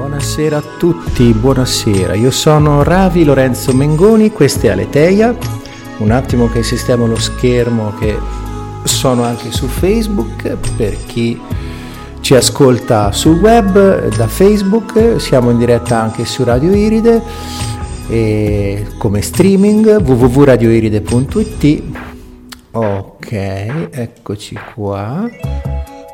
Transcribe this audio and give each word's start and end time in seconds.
Buonasera 0.00 0.56
a 0.56 0.62
tutti, 0.78 1.30
buonasera. 1.34 2.14
Io 2.14 2.30
sono 2.30 2.82
Ravi 2.82 3.22
Lorenzo 3.22 3.74
Mengoni, 3.74 4.30
questa 4.30 4.68
è 4.68 4.70
Aleteia. 4.70 5.36
Un 5.98 6.10
attimo 6.10 6.48
che 6.48 6.62
sistemo 6.62 7.06
lo 7.06 7.16
schermo 7.16 7.92
che 7.98 8.16
sono 8.84 9.24
anche 9.24 9.52
su 9.52 9.66
Facebook 9.66 10.56
per 10.74 10.96
chi 11.04 11.38
ci 12.20 12.34
ascolta 12.34 13.12
sul 13.12 13.40
web 13.40 14.08
da 14.16 14.26
Facebook, 14.26 15.20
siamo 15.20 15.50
in 15.50 15.58
diretta 15.58 16.00
anche 16.00 16.24
su 16.24 16.44
Radio 16.44 16.72
Iride 16.72 17.22
come 18.96 19.20
streaming 19.20 20.00
www.radioiride.it. 20.02 21.82
Ok, 22.70 23.32
eccoci 23.32 24.58
qua. 24.74 25.28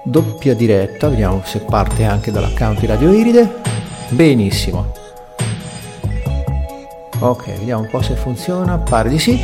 Doppia 0.04 0.54
diretta, 0.54 1.08
vediamo 1.08 1.42
se 1.44 1.60
parte 1.60 2.02
anche 2.04 2.32
dall'account 2.32 2.80
di 2.80 2.86
Radio 2.86 3.12
Iride. 3.12 3.74
Benissimo. 4.08 4.92
Ok, 7.18 7.46
vediamo 7.58 7.82
un 7.82 7.88
po' 7.90 8.02
se 8.02 8.14
funziona. 8.14 8.78
Pare 8.78 9.08
di 9.08 9.18
sì. 9.18 9.40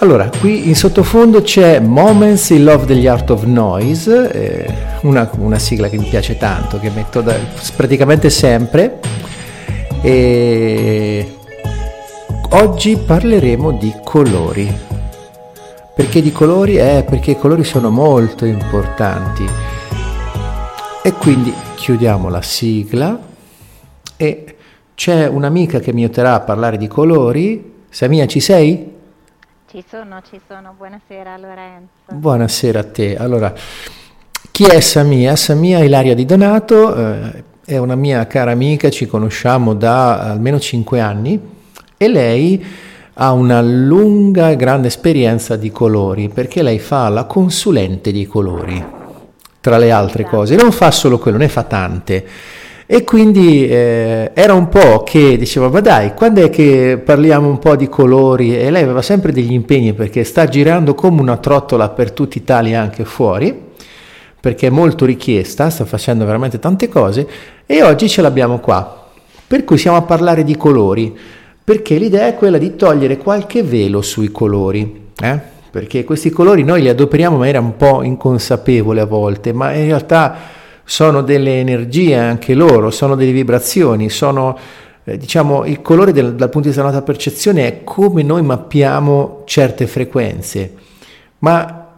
Allora, 0.00 0.30
qui 0.40 0.68
in 0.68 0.76
sottofondo 0.76 1.42
c'è 1.42 1.80
Moments 1.80 2.50
in 2.50 2.64
Love 2.64 2.86
degli 2.86 3.06
Art 3.06 3.30
of 3.30 3.42
Noise, 3.42 4.30
eh, 4.30 4.74
una, 5.02 5.28
una, 5.38 5.58
sigla 5.58 5.88
che 5.88 5.98
mi 5.98 6.08
piace 6.08 6.36
tanto, 6.36 6.78
che 6.78 6.90
metto 6.90 7.20
da, 7.20 7.34
praticamente 7.76 8.30
sempre. 8.30 9.00
E 10.00 11.36
oggi 12.50 12.96
parleremo 12.96 13.72
di 13.72 13.92
colori. 14.04 14.86
Perché 15.94 16.22
di 16.22 16.30
colori? 16.30 16.76
Eh, 16.76 17.04
perché 17.08 17.32
i 17.32 17.38
colori 17.38 17.64
sono 17.64 17.90
molto 17.90 18.44
importanti. 18.44 19.44
E 21.02 21.12
quindi 21.12 21.52
chiudiamo 21.74 22.28
la 22.28 22.42
sigla 22.42 23.27
e 24.18 24.56
c'è 24.96 25.28
un'amica 25.28 25.78
che 25.78 25.92
mi 25.92 26.02
aiuterà 26.02 26.34
a 26.34 26.40
parlare 26.40 26.76
di 26.76 26.88
colori. 26.88 27.76
Samia, 27.88 28.26
ci 28.26 28.40
sei? 28.40 28.92
Ci 29.70 29.84
sono, 29.88 30.20
ci 30.28 30.40
sono. 30.46 30.74
Buonasera 30.76 31.36
Lorenzo. 31.36 31.88
Buonasera 32.10 32.80
a 32.80 32.84
te. 32.84 33.16
Allora, 33.16 33.54
chi 34.50 34.64
è 34.64 34.80
Samia? 34.80 35.36
Samia 35.36 35.78
Ilaria 35.84 36.16
Di 36.16 36.24
Donato, 36.24 36.96
eh, 36.96 37.44
è 37.64 37.76
una 37.78 37.94
mia 37.94 38.26
cara 38.26 38.50
amica, 38.50 38.90
ci 38.90 39.06
conosciamo 39.06 39.74
da 39.74 40.18
almeno 40.18 40.58
5 40.58 41.00
anni 41.00 41.40
e 41.96 42.08
lei 42.08 42.64
ha 43.14 43.32
una 43.32 43.60
lunga 43.62 44.50
e 44.50 44.56
grande 44.56 44.88
esperienza 44.88 45.54
di 45.54 45.70
colori 45.70 46.28
perché 46.28 46.62
lei 46.62 46.80
fa 46.80 47.08
la 47.08 47.24
consulente 47.24 48.10
di 48.10 48.26
colori, 48.26 48.84
tra 49.60 49.78
le 49.78 49.92
altre 49.92 50.22
esatto. 50.22 50.36
cose. 50.38 50.56
Non 50.56 50.72
fa 50.72 50.90
solo 50.90 51.18
quello, 51.18 51.38
ne 51.38 51.48
fa 51.48 51.62
tante. 51.62 52.26
E 52.90 53.04
quindi 53.04 53.68
eh, 53.68 54.30
era 54.32 54.54
un 54.54 54.70
po' 54.70 55.02
che 55.02 55.36
diceva, 55.36 55.68
ma 55.68 55.80
dai, 55.80 56.14
quando 56.14 56.42
è 56.42 56.48
che 56.48 56.98
parliamo 57.04 57.46
un 57.46 57.58
po' 57.58 57.76
di 57.76 57.86
colori? 57.86 58.58
E 58.58 58.70
lei 58.70 58.82
aveva 58.82 59.02
sempre 59.02 59.30
degli 59.30 59.52
impegni 59.52 59.92
perché 59.92 60.24
sta 60.24 60.48
girando 60.48 60.94
come 60.94 61.20
una 61.20 61.36
trottola 61.36 61.90
per 61.90 62.12
tutta 62.12 62.38
Italia 62.38 62.80
anche 62.80 63.04
fuori, 63.04 63.54
perché 64.40 64.68
è 64.68 64.70
molto 64.70 65.04
richiesta, 65.04 65.68
sta 65.68 65.84
facendo 65.84 66.24
veramente 66.24 66.58
tante 66.58 66.88
cose 66.88 67.28
e 67.66 67.82
oggi 67.82 68.08
ce 68.08 68.22
l'abbiamo 68.22 68.58
qua. 68.58 69.10
Per 69.46 69.64
cui 69.64 69.76
siamo 69.76 69.98
a 69.98 70.02
parlare 70.02 70.42
di 70.42 70.56
colori, 70.56 71.14
perché 71.62 71.98
l'idea 71.98 72.28
è 72.28 72.36
quella 72.36 72.56
di 72.56 72.74
togliere 72.74 73.18
qualche 73.18 73.62
velo 73.62 74.00
sui 74.00 74.30
colori. 74.30 75.10
Eh? 75.20 75.38
Perché 75.70 76.04
questi 76.04 76.30
colori 76.30 76.64
noi 76.64 76.80
li 76.80 76.88
adoperiamo 76.88 77.34
in 77.34 77.40
maniera 77.40 77.60
un 77.60 77.76
po' 77.76 78.02
inconsapevole 78.02 79.02
a 79.02 79.04
volte, 79.04 79.52
ma 79.52 79.74
in 79.74 79.84
realtà 79.84 80.56
sono 80.88 81.20
delle 81.20 81.60
energie 81.60 82.16
anche 82.16 82.54
loro, 82.54 82.90
sono 82.90 83.14
delle 83.14 83.32
vibrazioni, 83.32 84.08
sono 84.08 84.58
eh, 85.04 85.18
diciamo 85.18 85.66
il 85.66 85.82
colore 85.82 86.12
del, 86.12 86.34
dal 86.34 86.48
punto 86.48 86.60
di 86.60 86.68
vista 86.68 86.80
della 86.80 86.94
nostra 86.94 87.12
percezione 87.12 87.66
è 87.66 87.84
come 87.84 88.22
noi 88.22 88.40
mappiamo 88.40 89.42
certe 89.44 89.86
frequenze, 89.86 90.72
ma 91.40 91.88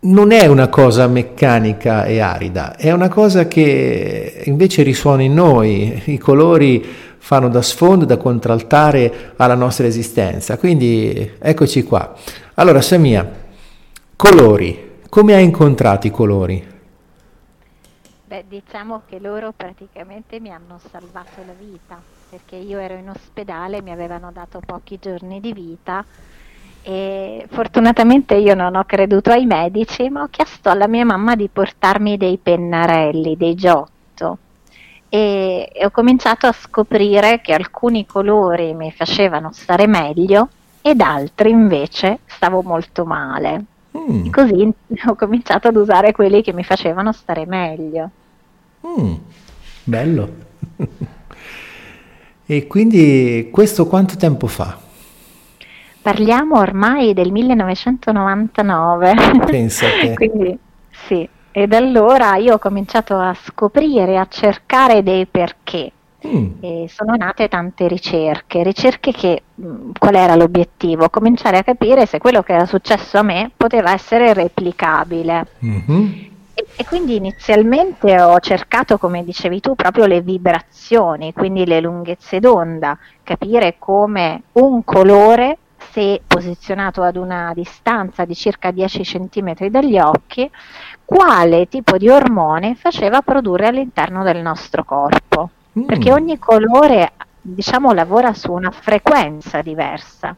non 0.00 0.30
è 0.32 0.46
una 0.46 0.68
cosa 0.68 1.06
meccanica 1.08 2.06
e 2.06 2.20
arida, 2.20 2.74
è 2.76 2.90
una 2.90 3.10
cosa 3.10 3.46
che 3.46 4.40
invece 4.46 4.82
risuona 4.82 5.20
in 5.20 5.34
noi, 5.34 6.00
i 6.06 6.16
colori 6.16 6.82
fanno 7.18 7.50
da 7.50 7.60
sfondo, 7.60 8.06
da 8.06 8.16
contraltare 8.16 9.34
alla 9.36 9.54
nostra 9.54 9.86
esistenza, 9.86 10.56
quindi 10.56 11.32
eccoci 11.38 11.82
qua. 11.82 12.14
Allora 12.54 12.80
Samia, 12.80 13.30
colori, 14.16 14.90
come 15.10 15.34
hai 15.34 15.44
incontrato 15.44 16.06
i 16.06 16.10
colori? 16.10 16.71
Beh, 18.32 18.46
diciamo 18.48 19.02
che 19.04 19.18
loro 19.20 19.52
praticamente 19.54 20.40
mi 20.40 20.50
hanno 20.50 20.80
salvato 20.90 21.44
la 21.44 21.52
vita, 21.52 22.00
perché 22.30 22.56
io 22.56 22.78
ero 22.78 22.94
in 22.94 23.10
ospedale, 23.10 23.82
mi 23.82 23.90
avevano 23.90 24.32
dato 24.32 24.62
pochi 24.64 24.98
giorni 24.98 25.38
di 25.38 25.52
vita 25.52 26.02
e 26.80 27.46
fortunatamente 27.50 28.34
io 28.36 28.54
non 28.54 28.74
ho 28.74 28.84
creduto 28.84 29.30
ai 29.30 29.44
medici, 29.44 30.08
ma 30.08 30.22
ho 30.22 30.28
chiesto 30.30 30.70
alla 30.70 30.88
mia 30.88 31.04
mamma 31.04 31.36
di 31.36 31.50
portarmi 31.52 32.16
dei 32.16 32.38
pennarelli, 32.38 33.36
dei 33.36 33.54
giotto 33.54 34.38
e, 35.10 35.70
ho 35.84 35.90
cominciato 35.90 36.46
a 36.46 36.52
scoprire 36.52 37.42
che 37.42 37.52
alcuni 37.52 38.06
colori 38.06 38.72
mi 38.72 38.90
facevano 38.92 39.52
stare 39.52 39.86
meglio 39.86 40.48
ed 40.80 41.02
altri 41.02 41.50
invece 41.50 42.20
stavo 42.24 42.62
molto 42.62 43.04
male. 43.04 43.64
Mm. 43.94 44.30
Così 44.30 44.72
ho 45.06 45.14
cominciato 45.16 45.68
ad 45.68 45.76
usare 45.76 46.12
quelli 46.12 46.40
che 46.40 46.54
mi 46.54 46.64
facevano 46.64 47.12
stare 47.12 47.44
meglio. 47.44 48.08
Mm, 48.86 49.14
bello. 49.84 50.34
e 52.46 52.66
quindi 52.66 53.48
questo 53.50 53.86
quanto 53.86 54.16
tempo 54.16 54.46
fa? 54.46 54.78
Parliamo 56.02 56.58
ormai 56.58 57.14
del 57.14 57.30
1999. 57.30 59.14
Pensate. 59.46 60.14
quindi 60.18 60.58
sì, 60.90 61.28
e 61.52 61.66
da 61.66 61.76
allora 61.76 62.36
io 62.36 62.54
ho 62.54 62.58
cominciato 62.58 63.16
a 63.16 63.34
scoprire, 63.34 64.18
a 64.18 64.26
cercare 64.28 65.02
dei 65.02 65.26
perché. 65.26 65.92
Mm. 66.26 66.52
E 66.60 66.86
sono 66.88 67.14
nate 67.16 67.48
tante 67.48 67.88
ricerche, 67.88 68.62
ricerche 68.62 69.12
che 69.12 69.42
mm, 69.60 69.90
qual 69.98 70.14
era 70.14 70.34
l'obiettivo? 70.34 71.08
Cominciare 71.08 71.58
a 71.58 71.64
capire 71.64 72.06
se 72.06 72.18
quello 72.18 72.42
che 72.42 72.52
era 72.54 72.64
successo 72.64 73.18
a 73.18 73.22
me 73.22 73.50
poteva 73.56 73.92
essere 73.92 74.32
replicabile. 74.32 75.46
Mm-hmm. 75.64 76.30
E, 76.54 76.66
e, 76.76 76.84
quindi 76.84 77.16
inizialmente 77.16 78.20
ho 78.20 78.38
cercato, 78.40 78.98
come 78.98 79.24
dicevi 79.24 79.60
tu, 79.60 79.74
proprio 79.74 80.06
le 80.06 80.20
vibrazioni, 80.20 81.32
quindi 81.32 81.64
le 81.64 81.80
lunghezze 81.80 82.40
d'onda, 82.40 82.98
capire 83.22 83.76
come 83.78 84.42
un 84.52 84.84
colore, 84.84 85.58
se 85.90 86.20
posizionato 86.26 87.02
ad 87.02 87.16
una 87.16 87.52
distanza 87.54 88.24
di 88.24 88.34
circa 88.34 88.70
10 88.70 89.02
cm 89.02 89.68
dagli 89.68 89.98
occhi, 89.98 90.50
quale 91.04 91.68
tipo 91.68 91.96
di 91.96 92.08
ormone 92.08 92.74
faceva 92.74 93.22
produrre 93.22 93.68
all'interno 93.68 94.22
del 94.22 94.40
nostro 94.40 94.84
corpo. 94.84 95.50
Mm. 95.78 95.84
Perché 95.84 96.12
ogni 96.12 96.38
colore, 96.38 97.12
diciamo, 97.40 97.92
lavora 97.92 98.34
su 98.34 98.52
una 98.52 98.70
frequenza 98.70 99.62
diversa 99.62 100.34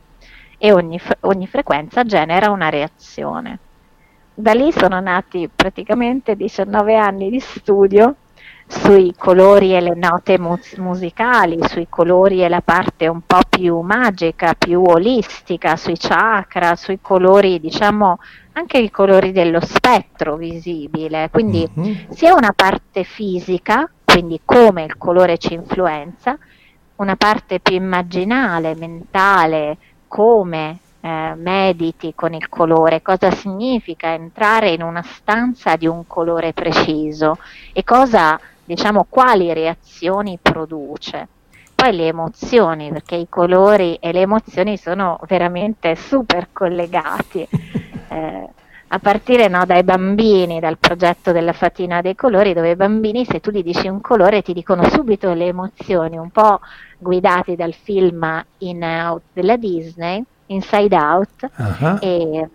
e 0.58 0.72
ogni, 0.72 1.00
ogni 1.20 1.46
frequenza 1.46 2.04
genera 2.04 2.50
una 2.50 2.69
reazione. 2.69 3.58
Da 4.37 4.53
lì 4.53 4.72
sono 4.72 4.99
nati 4.99 5.49
praticamente 5.55 6.34
19 6.34 6.97
anni 6.97 7.31
di 7.31 7.39
studio 7.39 8.17
sui 8.67 9.15
colori 9.17 9.77
e 9.77 9.81
le 9.81 9.95
note 9.95 10.39
mus- 10.39 10.75
musicali, 10.78 11.59
sui 11.69 11.87
colori 11.89 12.43
e 12.43 12.49
la 12.49 12.61
parte 12.61 13.06
un 13.06 13.21
po' 13.25 13.43
più 13.49 13.78
magica, 13.81 14.55
più 14.55 14.83
olistica, 14.83 15.77
sui 15.77 15.97
chakra, 15.97 16.75
sui 16.75 16.99
colori, 17.00 17.61
diciamo, 17.61 18.19
anche 18.55 18.78
i 18.78 18.91
colori 18.91 19.31
dello 19.31 19.61
spettro 19.61 20.37
visibile, 20.37 21.28
quindi 21.31 21.69
mm-hmm. 21.78 22.11
sia 22.11 22.34
una 22.34 22.53
parte 22.55 23.05
fisica, 23.05 23.88
quindi 24.05 24.41
come 24.44 24.82
il 24.82 24.97
colore 24.97 25.38
ci 25.38 25.55
influenza, 25.55 26.37
una 26.97 27.17
parte 27.17 27.61
più 27.61 27.76
immaginale, 27.76 28.75
mentale, 28.75 29.76
come 30.08 30.79
eh, 31.05 31.35
mediti 31.37 32.15
con 32.15 32.33
il 32.33 32.49
colore, 32.49 33.03
cosa 33.03 33.31
significa 33.31 34.15
entrare 34.15 34.71
in 34.71 34.83
una 34.83 35.03
stanza 35.03 35.77
di 35.77 35.87
un 35.87 36.06
colore 36.06 36.55
preciso 36.55 37.37
e 37.75 37.85
cosa, 37.85 38.41
diciamo, 38.65 39.05
quali 39.06 39.53
reazioni 39.53 40.39
produce. 40.41 41.29
Poi 41.75 41.95
le 41.95 42.06
emozioni, 42.06 42.89
perché 42.91 43.17
i 43.17 43.27
colori 43.29 43.97
e 43.97 44.12
le 44.12 44.21
emozioni 44.23 44.79
sono 44.79 45.21
veramente 45.27 45.95
super 45.95 46.49
collegati. 46.53 47.47
Eh, 48.06 48.49
a 48.89 48.99
partire 49.01 49.49
no, 49.49 49.65
dai 49.65 49.83
bambini, 49.83 50.61
dal 50.61 50.79
progetto 50.79 51.33
della 51.33 51.55
fatina 51.55 52.01
dei 52.01 52.15
colori, 52.15 52.53
dove 52.53 52.71
i 52.71 52.77
bambini 52.77 53.25
se 53.25 53.41
tu 53.41 53.51
gli 53.51 53.62
dici 53.62 53.89
un 53.89 54.01
colore 54.01 54.43
ti 54.43 54.53
dicono 54.53 54.89
subito 54.89 55.33
le 55.33 55.47
emozioni, 55.47 56.17
un 56.17 56.31
po' 56.31 56.61
guidati 56.99 57.56
dal 57.56 57.73
film 57.73 58.45
In 58.59 58.85
Out 58.85 59.23
della 59.33 59.56
Disney, 59.56 60.23
Inside 60.55 60.97
Out 60.97 61.51
uh-huh. 61.56 61.99
e, 62.01 62.49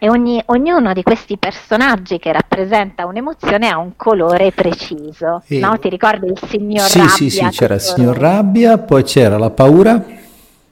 e 0.00 0.08
ogni, 0.08 0.42
ognuno 0.46 0.92
di 0.92 1.02
questi 1.02 1.36
personaggi 1.36 2.18
che 2.18 2.32
rappresenta 2.32 3.06
un'emozione 3.06 3.68
ha 3.68 3.78
un 3.78 3.96
colore 3.96 4.52
preciso. 4.52 5.42
E... 5.46 5.58
No? 5.58 5.78
Ti 5.78 5.88
ricordi 5.88 6.26
il 6.26 6.40
signor 6.48 6.86
sì, 6.86 6.98
Rabbia? 6.98 7.12
Sì, 7.12 7.30
sì, 7.30 7.48
c'era 7.48 7.74
il 7.74 7.80
signor 7.80 8.16
Rabbia, 8.16 8.78
poi 8.78 9.02
c'era 9.02 9.38
la 9.38 9.50
paura. 9.50 10.02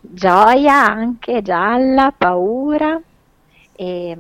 Gioia 0.01 0.87
anche, 0.87 1.43
gialla, 1.43 2.13
paura. 2.17 3.01
E, 3.75 4.17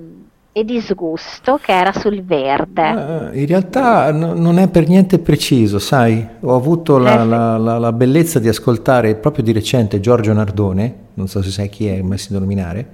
e 0.56 0.64
disgusto 0.64 1.58
che 1.60 1.70
era 1.70 1.92
sul 1.92 2.22
verde. 2.24 2.88
Uh, 2.88 3.38
in 3.38 3.46
realtà 3.46 4.10
no, 4.10 4.32
non 4.32 4.58
è 4.58 4.68
per 4.68 4.88
niente 4.88 5.18
preciso, 5.18 5.78
sai, 5.78 6.26
ho 6.40 6.54
avuto 6.54 6.96
la, 6.96 7.20
eh, 7.20 7.26
la, 7.26 7.58
la, 7.58 7.78
la, 7.78 7.92
bellezza 7.92 8.38
di 8.38 8.48
ascoltare 8.48 9.16
proprio 9.16 9.44
di 9.44 9.52
recente 9.52 10.00
Giorgio 10.00 10.32
Nardone, 10.32 10.94
non 11.12 11.28
so 11.28 11.42
se 11.42 11.50
sai 11.50 11.68
chi 11.68 11.88
è, 11.88 12.00
mai 12.00 12.16
sentito 12.16 12.40
nominare. 12.40 12.88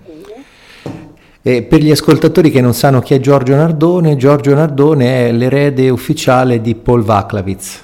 E 1.41 1.63
per 1.63 1.81
gli 1.81 1.93
ascoltatori 1.93 2.51
che 2.51 2.61
non 2.61 2.75
sanno 2.75 2.99
chi 2.99 3.15
è 3.15 3.21
Giorgio 3.21 3.55
Nardone, 3.55 4.17
Giorgio 4.17 4.55
Nardone 4.55 5.29
è 5.29 5.31
l'erede 5.31 5.89
ufficiale 5.89 6.61
di 6.61 6.75
Paul 6.75 7.05
Vaclavitz, 7.05 7.81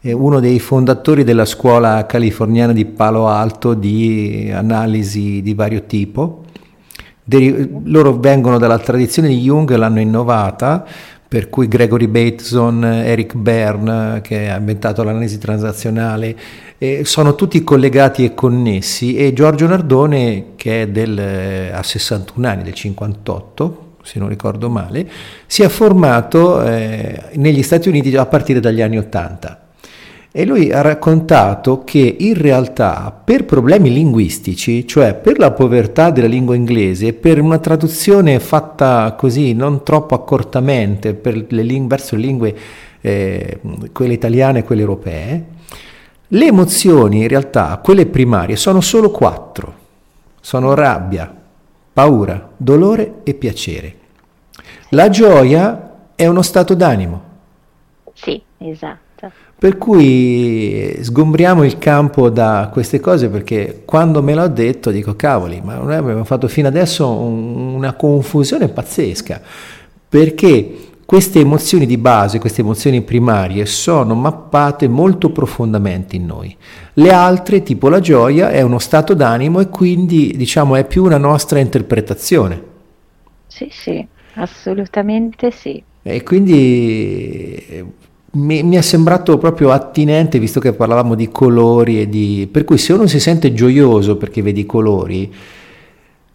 è 0.00 0.12
uno 0.12 0.38
dei 0.38 0.60
fondatori 0.60 1.24
della 1.24 1.44
scuola 1.44 2.06
californiana 2.06 2.72
di 2.72 2.84
Palo 2.84 3.26
Alto 3.26 3.74
di 3.74 4.48
analisi 4.54 5.42
di 5.42 5.54
vario 5.54 5.86
tipo. 5.86 6.44
Deri- 7.24 7.68
loro 7.84 8.18
vengono 8.18 8.58
dalla 8.58 8.78
tradizione 8.78 9.28
di 9.28 9.40
Jung, 9.40 9.74
l'hanno 9.74 10.00
innovata, 10.00 10.84
per 11.28 11.48
cui 11.48 11.66
Gregory 11.66 12.08
Bateson, 12.08 12.84
Eric 12.84 13.34
Berne, 13.36 14.20
che 14.22 14.50
ha 14.50 14.56
inventato 14.56 15.02
l'analisi 15.02 15.38
transazionale, 15.38 16.36
eh, 16.76 17.04
sono 17.04 17.34
tutti 17.34 17.62
collegati 17.64 18.24
e 18.24 18.34
connessi 18.34 19.16
e 19.16 19.32
Giorgio 19.32 19.66
Nardone, 19.66 20.48
che 20.56 20.90
del, 20.90 21.18
eh, 21.18 21.70
ha 21.72 21.82
61 21.82 22.46
anni, 22.46 22.62
del 22.64 22.74
58, 22.74 23.94
se 24.02 24.18
non 24.18 24.28
ricordo 24.28 24.68
male, 24.68 25.08
si 25.46 25.62
è 25.62 25.68
formato 25.68 26.62
eh, 26.62 27.30
negli 27.36 27.62
Stati 27.62 27.88
Uniti 27.88 28.14
a 28.14 28.26
partire 28.26 28.60
dagli 28.60 28.82
anni 28.82 28.98
80 28.98 29.61
e 30.34 30.46
lui 30.46 30.72
ha 30.72 30.80
raccontato 30.80 31.84
che 31.84 32.16
in 32.18 32.34
realtà 32.34 33.12
per 33.12 33.44
problemi 33.44 33.92
linguistici, 33.92 34.86
cioè 34.86 35.14
per 35.14 35.38
la 35.38 35.50
povertà 35.50 36.10
della 36.10 36.26
lingua 36.26 36.54
inglese, 36.54 37.12
per 37.12 37.38
una 37.38 37.58
traduzione 37.58 38.40
fatta 38.40 39.14
così 39.16 39.52
non 39.52 39.82
troppo 39.82 40.14
accortamente 40.14 41.20
le 41.22 41.62
lingue, 41.62 41.96
verso 41.96 42.16
le 42.16 42.22
lingue 42.22 42.56
eh, 43.02 43.60
quelle 43.92 44.14
italiane 44.14 44.60
e 44.60 44.64
quelle 44.64 44.80
europee, 44.80 45.44
le 46.28 46.46
emozioni 46.46 47.20
in 47.20 47.28
realtà, 47.28 47.78
quelle 47.84 48.06
primarie, 48.06 48.56
sono 48.56 48.80
solo 48.80 49.10
quattro. 49.10 49.80
Sono 50.40 50.72
rabbia, 50.72 51.32
paura, 51.92 52.50
dolore 52.56 53.20
e 53.22 53.34
piacere. 53.34 53.96
La 54.88 55.10
gioia 55.10 55.90
è 56.14 56.26
uno 56.26 56.40
stato 56.40 56.74
d'animo. 56.74 57.22
Sì, 58.14 58.42
esatto. 58.58 59.11
Per 59.62 59.78
cui 59.78 60.98
sgombriamo 61.00 61.62
il 61.62 61.78
campo 61.78 62.30
da 62.30 62.68
queste 62.72 62.98
cose 62.98 63.28
perché 63.28 63.82
quando 63.84 64.20
me 64.20 64.34
l'ho 64.34 64.48
detto 64.48 64.90
dico 64.90 65.14
cavoli, 65.14 65.60
ma 65.62 65.76
noi 65.76 65.94
abbiamo 65.94 66.24
fatto 66.24 66.48
fino 66.48 66.66
adesso 66.66 67.08
un, 67.08 67.74
una 67.74 67.92
confusione 67.92 68.66
pazzesca 68.66 69.40
perché 70.08 70.88
queste 71.04 71.38
emozioni 71.38 71.86
di 71.86 71.96
base, 71.96 72.40
queste 72.40 72.62
emozioni 72.62 73.02
primarie 73.02 73.64
sono 73.64 74.16
mappate 74.16 74.88
molto 74.88 75.30
profondamente 75.30 76.16
in 76.16 76.26
noi. 76.26 76.56
Le 76.94 77.12
altre, 77.12 77.62
tipo 77.62 77.88
la 77.88 78.00
gioia, 78.00 78.50
è 78.50 78.62
uno 78.62 78.80
stato 78.80 79.14
d'animo 79.14 79.60
e 79.60 79.68
quindi 79.68 80.34
diciamo 80.36 80.74
è 80.74 80.84
più 80.84 81.04
una 81.04 81.18
nostra 81.18 81.60
interpretazione. 81.60 82.60
Sì, 83.46 83.68
sì, 83.70 84.04
assolutamente 84.34 85.52
sì. 85.52 85.80
E 86.02 86.22
quindi 86.24 88.10
mi, 88.32 88.62
mi, 88.62 88.76
è 88.76 88.80
sembrato 88.80 89.36
proprio 89.38 89.70
attinente, 89.70 90.38
visto 90.38 90.60
che 90.60 90.72
parlavamo 90.72 91.14
di 91.14 91.28
colori 91.28 92.00
e 92.00 92.08
di... 92.08 92.48
Per 92.50 92.64
cui 92.64 92.78
se 92.78 92.92
uno 92.92 93.06
si 93.06 93.20
sente 93.20 93.52
gioioso 93.52 94.16
perché 94.16 94.42
vede 94.42 94.60
i 94.60 94.66
colori, 94.66 95.32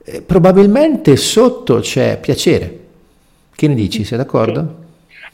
eh, 0.03 0.21
probabilmente 0.21 1.15
sotto 1.15 1.79
c'è 1.79 2.19
piacere. 2.19 2.79
Che 3.53 3.67
ne 3.67 3.73
dici? 3.73 4.03
Sei 4.03 4.17
d'accordo? 4.17 4.85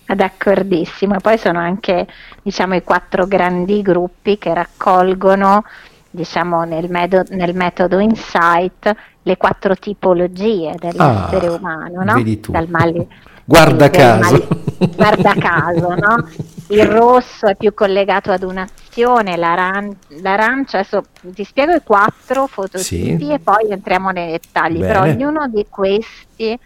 Sì. 0.06 0.16
D'accordissimo. 0.16 1.18
Poi 1.20 1.38
sono 1.38 1.60
anche, 1.60 2.08
diciamo, 2.42 2.76
i 2.76 2.84
quattro 2.84 3.26
grandi 3.26 3.82
gruppi 3.82 4.38
che 4.38 4.54
raccolgono, 4.54 5.64
diciamo, 6.10 6.64
nel, 6.64 6.90
metodo, 6.90 7.36
nel 7.36 7.56
metodo 7.56 8.00
Insight 8.00 8.96
le 9.24 9.38
quattro 9.38 9.76
tipologie 9.76 10.76
dell'essere 10.78 11.48
ah, 11.48 11.52
umano, 11.54 12.04
no? 12.04 12.24
Dal 12.50 12.70
male, 12.70 13.08
Guarda 13.46 13.90
caso. 13.90 14.48
Guarda 14.96 15.34
caso, 15.34 15.96
no? 15.96 16.30
Il 16.68 16.86
rosso 16.86 17.48
è 17.48 17.56
più 17.56 17.74
collegato 17.74 18.32
ad 18.32 18.44
un'azione, 18.44 19.36
l'aran- 19.36 19.96
l'arancia, 20.22 20.80
adesso 20.80 21.04
ti 21.22 21.44
spiego 21.44 21.74
i 21.74 21.82
quattro 21.84 22.48
fototipi 22.48 23.26
sì. 23.26 23.32
e 23.32 23.40
poi 23.40 23.70
entriamo 23.70 24.12
nei 24.12 24.32
dettagli, 24.32 24.80
Bene. 24.80 24.88
però 24.88 25.02
ognuno 25.04 25.48
di 25.48 25.66
questi 25.70 26.58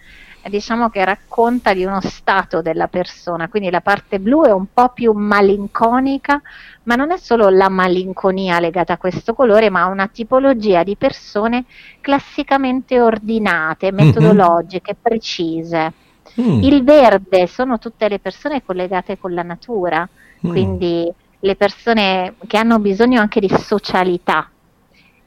diciamo 0.50 0.90
che 0.90 1.04
racconta 1.04 1.74
di 1.74 1.84
uno 1.86 2.00
stato 2.02 2.62
della 2.62 2.88
persona, 2.88 3.48
quindi 3.50 3.70
la 3.70 3.82
parte 3.82 4.20
blu 4.20 4.46
è 4.46 4.52
un 4.52 4.68
po' 4.74 4.90
più 4.90 5.12
malinconica, 5.14 6.42
ma 6.84 6.96
non 6.96 7.12
è 7.12 7.18
solo 7.18 7.50
la 7.50 7.70
malinconia 7.70 8.60
legata 8.60 8.94
a 8.94 8.98
questo 8.98 9.34
colore, 9.34 9.70
ma 9.70 9.82
a 9.82 9.88
una 9.88 10.08
tipologia 10.08 10.84
di 10.84 10.96
persone 10.96 11.66
classicamente 12.02 13.00
ordinate, 13.00 13.92
mhm. 13.92 14.04
metodologiche, 14.04 14.94
mm-hmm. 14.94 15.02
precise. 15.02 15.94
Mm. 16.40 16.62
Il 16.62 16.84
verde 16.84 17.48
sono 17.48 17.80
tutte 17.80 18.08
le 18.08 18.20
persone 18.20 18.64
collegate 18.64 19.18
con 19.18 19.34
la 19.34 19.44
natura, 19.44 20.08
mm. 20.46 20.50
quindi 20.50 21.12
le 21.40 21.56
persone 21.56 22.36
che 22.46 22.58
hanno 22.58 22.80
bisogno 22.80 23.20
anche 23.20 23.40
di 23.40 23.50
socialità. 23.50 24.50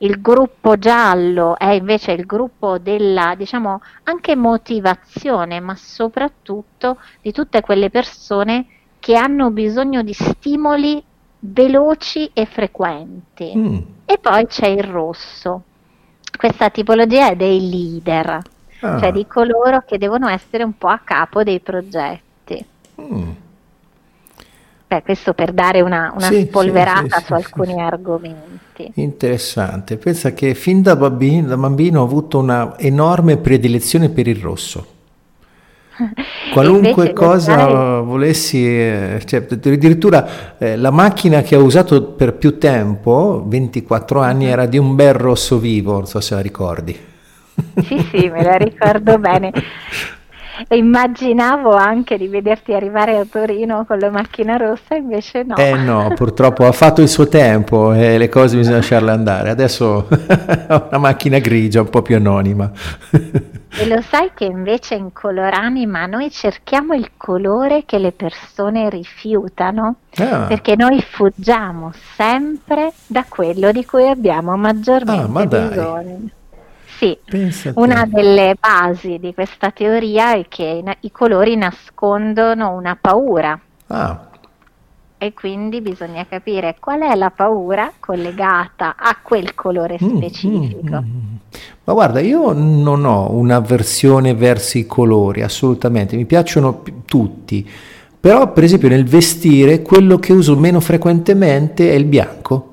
Il 0.03 0.21
gruppo 0.21 0.79
giallo 0.79 1.59
è 1.59 1.71
invece 1.73 2.13
il 2.13 2.25
gruppo 2.25 2.79
della, 2.79 3.35
diciamo, 3.37 3.83
anche 4.05 4.35
motivazione, 4.35 5.61
ma 5.61 5.75
soprattutto 5.75 6.99
di 7.21 7.33
tutte 7.33 7.61
quelle 7.61 7.91
persone 7.91 8.67
che 8.99 9.17
hanno 9.17 9.51
bisogno 9.51 10.03
di 10.03 10.13
stimoli 10.13 11.03
veloci 11.41 12.31
e 12.33 12.47
frequenti. 12.47 13.53
Mm. 13.55 13.79
E 14.07 14.19
poi 14.19 14.47
c'è 14.47 14.69
il 14.69 14.85
rosso. 14.85 15.63
Questa 16.37 16.71
tipologia 16.71 17.29
è 17.29 17.37
dei 17.37 17.69
leader 17.69 18.43
ah. 18.81 18.99
cioè 18.99 19.13
di 19.13 19.27
coloro 19.27 19.83
che 19.87 19.99
devono 19.99 20.29
essere 20.29 20.63
un 20.63 20.77
po' 20.77 20.89
a 20.89 21.01
capo 21.03 21.43
dei 21.43 21.61
progetti. 21.61 22.65
Mm. 23.01 23.31
Beh, 24.91 25.05
questo 25.05 25.35
per 25.35 25.53
dare 25.53 25.83
una, 25.83 26.13
una 26.17 26.27
sì, 26.27 26.47
spolverata 26.49 27.19
sì, 27.19 27.21
sì, 27.21 27.25
su 27.27 27.33
alcuni 27.35 27.81
argomenti. 27.81 28.91
Interessante, 28.95 29.97
pensa 29.99 30.33
che 30.33 30.53
fin 30.55 30.83
da 30.83 30.97
bambino, 30.97 31.47
da 31.47 31.57
bambino 31.57 32.01
ho 32.01 32.05
avuto 32.05 32.41
una 32.41 32.77
enorme 32.77 33.37
predilezione 33.37 34.09
per 34.09 34.27
il 34.27 34.41
rosso. 34.41 34.87
Qualunque 36.53 37.13
cosa 37.13 37.57
fare... 37.57 38.03
volessi, 38.03 38.67
eh, 38.67 39.23
cioè, 39.27 39.47
addirittura 39.49 40.59
eh, 40.59 40.75
la 40.75 40.91
macchina 40.91 41.43
che 41.43 41.55
ho 41.55 41.63
usato 41.63 42.03
per 42.07 42.35
più 42.35 42.59
tempo, 42.59 43.45
24 43.47 44.21
anni, 44.21 44.43
mm-hmm. 44.47 44.53
era 44.53 44.67
di 44.67 44.77
un 44.77 44.97
bel 44.97 45.15
rosso 45.15 45.61
vivo, 45.61 45.93
non 45.93 46.07
so 46.07 46.19
se 46.19 46.35
la 46.35 46.41
ricordi. 46.41 46.99
Sì, 47.85 48.09
sì, 48.11 48.29
me 48.29 48.43
la 48.43 48.57
ricordo 48.57 49.19
bene. 49.21 49.53
E 50.69 50.77
immaginavo 50.77 51.75
anche 51.75 52.17
di 52.17 52.29
vederti 52.29 52.73
arrivare 52.73 53.17
a 53.17 53.25
Torino 53.25 53.85
con 53.87 53.99
la 53.99 54.11
macchina 54.11 54.57
rossa, 54.57 54.95
invece 54.95 55.43
no. 55.43 55.57
Eh 55.57 55.75
no, 55.75 56.13
purtroppo 56.15 56.67
ha 56.67 56.73
fatto 56.73 57.01
il 57.01 57.09
suo 57.09 57.29
tempo 57.29 57.93
e 57.93 58.19
le 58.19 58.29
cose 58.29 58.57
bisogna 58.57 58.77
lasciarle 58.77 59.11
andare. 59.11 59.51
Adesso 59.51 60.09
ho 60.69 60.87
una 60.89 60.99
macchina 60.99 61.39
grigia, 61.39 61.81
un 61.81 61.89
po' 61.91 62.03
più 62.03 62.17
anonima. 62.17 62.71
E 63.73 63.87
lo 63.87 64.03
sai 64.03 64.33
che 64.35 64.45
invece 64.45 64.97
in 64.97 65.13
Coloranima 65.13 66.07
noi 66.07 66.31
cerchiamo 66.31 66.95
il 66.95 67.13
colore 67.17 67.85
che 67.87 67.99
le 67.99 68.13
persone 68.13 68.91
rifiutano? 68.91 69.97
Ah. 70.17 70.47
Perché 70.47 70.75
noi 70.75 71.01
fuggiamo 71.01 71.93
sempre 72.17 72.93
da 73.07 73.25
quello 73.29 73.71
di 73.71 73.85
cui 73.85 74.09
abbiamo 74.09 74.57
maggiormente 74.57 75.57
ah, 75.57 75.69
bisogno. 75.69 76.29
Sì, 77.01 77.17
una 77.77 78.05
delle 78.05 78.57
basi 78.61 79.19
di 79.19 79.33
questa 79.33 79.71
teoria 79.71 80.35
è 80.35 80.45
che 80.49 80.83
i 81.01 81.11
colori 81.11 81.57
nascondono 81.57 82.73
una 82.73 82.95
paura. 83.01 83.59
Ah. 83.87 84.29
E 85.17 85.33
quindi 85.33 85.81
bisogna 85.81 86.27
capire 86.29 86.77
qual 86.79 87.01
è 87.01 87.15
la 87.15 87.31
paura 87.31 87.91
collegata 87.99 88.97
a 88.99 89.17
quel 89.23 89.55
colore 89.55 89.97
mm, 90.03 90.17
specifico. 90.17 91.01
Mm, 91.01 91.07
mm, 91.07 91.21
mm, 91.21 91.37
Ma 91.85 91.93
guarda, 91.95 92.21
io 92.21 92.53
non 92.53 93.07
ho 93.07 93.33
un'avversione 93.33 94.35
verso 94.35 94.77
i 94.77 94.85
colori, 94.85 95.41
assolutamente, 95.41 96.17
mi 96.17 96.27
piacciono 96.27 96.83
tutti. 97.07 97.67
Però, 98.21 98.53
per 98.53 98.65
esempio, 98.65 98.89
nel 98.89 99.07
vestire 99.07 99.81
quello 99.81 100.19
che 100.19 100.35
uso 100.35 100.55
meno 100.55 100.81
frequentemente 100.81 101.91
è 101.91 101.95
il 101.95 102.05
bianco. 102.05 102.70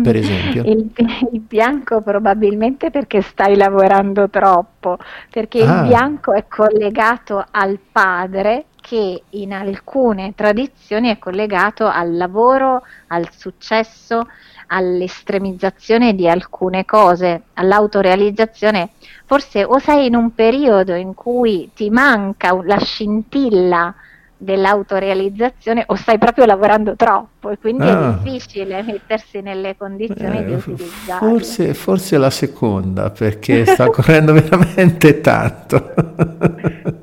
Per 0.00 0.16
esempio? 0.16 0.62
Il, 0.70 0.90
il, 1.32 1.40
bianco 1.40 2.00
probabilmente 2.00 2.90
perché 2.90 3.20
stai 3.20 3.56
lavorando 3.56 4.30
troppo, 4.30 4.96
perché 5.30 5.62
ah. 5.62 5.82
il 5.82 5.88
bianco 5.88 6.32
è 6.32 6.46
collegato 6.48 7.44
al 7.50 7.78
padre 7.90 8.66
che 8.80 9.22
in 9.30 9.52
alcune 9.52 10.34
tradizioni 10.34 11.08
è 11.08 11.18
collegato 11.18 11.86
al 11.86 12.16
lavoro, 12.16 12.82
al 13.08 13.28
successo, 13.30 14.26
all'estremizzazione 14.66 16.14
di 16.14 16.28
alcune 16.28 16.84
cose, 16.84 17.42
all'autorealizzazione. 17.54 18.90
Forse 19.26 19.64
o 19.64 19.78
sei 19.78 20.06
in 20.06 20.16
un 20.16 20.34
periodo 20.34 20.94
in 20.94 21.14
cui 21.14 21.70
ti 21.74 21.90
manca 21.90 22.58
la 22.64 22.78
scintilla 22.78 23.94
dell'autorealizzazione 24.42 25.84
o 25.86 25.94
stai 25.94 26.18
proprio 26.18 26.44
lavorando 26.44 26.96
troppo 26.96 27.50
e 27.50 27.58
quindi 27.58 27.84
ah. 27.84 28.10
è 28.10 28.22
difficile 28.22 28.82
mettersi 28.82 29.40
nelle 29.40 29.76
condizioni 29.76 30.38
eh, 30.38 30.44
di 30.44 30.52
utilizzarlo. 30.52 31.28
Forse, 31.28 31.74
forse 31.74 32.18
la 32.18 32.30
seconda 32.30 33.10
perché 33.10 33.64
sta 33.64 33.88
correndo 33.88 34.32
veramente 34.40 35.20
tanto. 35.20 35.94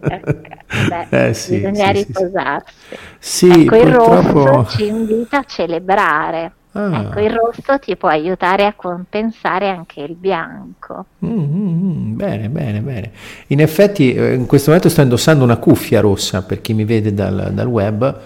okay. 0.04 0.58
Beh, 0.88 1.30
eh, 1.30 1.34
sì, 1.34 1.56
bisogna 1.56 1.88
sì, 1.88 1.92
riposarsi. 1.94 2.74
Sì, 3.18 3.50
ecco, 3.50 3.76
il 3.76 3.94
rosso 3.94 4.66
ci 4.68 4.86
invita 4.88 5.40
a 5.40 5.44
celebrare. 5.44 6.54
Ah. 6.80 7.02
Ecco, 7.02 7.20
il 7.20 7.32
rosso 7.32 7.78
ti 7.80 7.98
può 7.98 8.08
aiutare 8.08 8.66
a 8.66 8.74
compensare 8.74 9.68
anche 9.68 10.02
il 10.02 10.16
bianco. 10.16 11.06
Mm, 11.26 11.30
mm, 11.30 11.84
mm, 11.84 12.16
bene, 12.16 12.50
bene, 12.50 12.80
bene. 12.80 13.12
In 13.48 13.60
effetti 13.60 14.14
eh, 14.14 14.34
in 14.34 14.46
questo 14.46 14.70
momento 14.70 14.90
sto 14.90 15.02
indossando 15.02 15.44
una 15.44 15.58
cuffia 15.58 16.00
rossa, 16.00 16.42
per 16.44 16.62
chi 16.62 16.74
mi 16.74 16.86
vede 16.86 17.14
dal, 17.14 17.50
dal 17.52 17.68
web, 17.68 18.18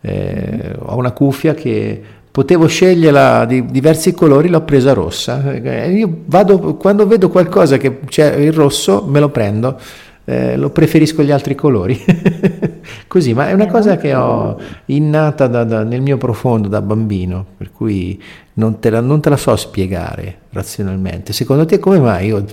eh, 0.00 0.74
ho 0.76 0.96
una 0.96 1.12
cuffia 1.12 1.54
che 1.54 2.02
potevo 2.32 2.66
sceglierla 2.66 3.44
di 3.44 3.66
diversi 3.66 4.12
colori, 4.12 4.48
l'ho 4.48 4.62
presa 4.62 4.92
rossa. 4.92 5.52
Eh, 5.52 5.92
io 5.92 6.22
vado, 6.24 6.74
quando 6.74 7.06
vedo 7.06 7.28
qualcosa 7.28 7.76
che 7.76 8.00
c'è 8.06 8.34
il 8.34 8.52
rosso, 8.52 9.04
me 9.06 9.20
lo 9.20 9.28
prendo 9.28 9.78
eh, 10.24 10.56
lo 10.56 10.70
preferisco 10.70 11.22
gli 11.22 11.30
altri 11.30 11.54
colori. 11.54 11.98
Così, 13.06 13.34
ma 13.34 13.48
è 13.48 13.52
una 13.52 13.66
cosa 13.66 13.96
che 13.96 14.14
ho 14.14 14.58
innata 14.86 15.46
da, 15.46 15.64
da, 15.64 15.82
nel 15.82 16.00
mio 16.00 16.16
profondo 16.16 16.68
da 16.68 16.80
bambino, 16.80 17.44
per 17.56 17.72
cui 17.72 18.20
non 18.54 18.78
te, 18.78 18.90
la, 18.90 19.00
non 19.00 19.20
te 19.20 19.28
la 19.28 19.36
so 19.36 19.54
spiegare 19.56 20.38
razionalmente. 20.50 21.32
Secondo 21.32 21.64
te 21.64 21.78
come 21.78 21.98
mai? 21.98 22.26
Io, 22.26 22.44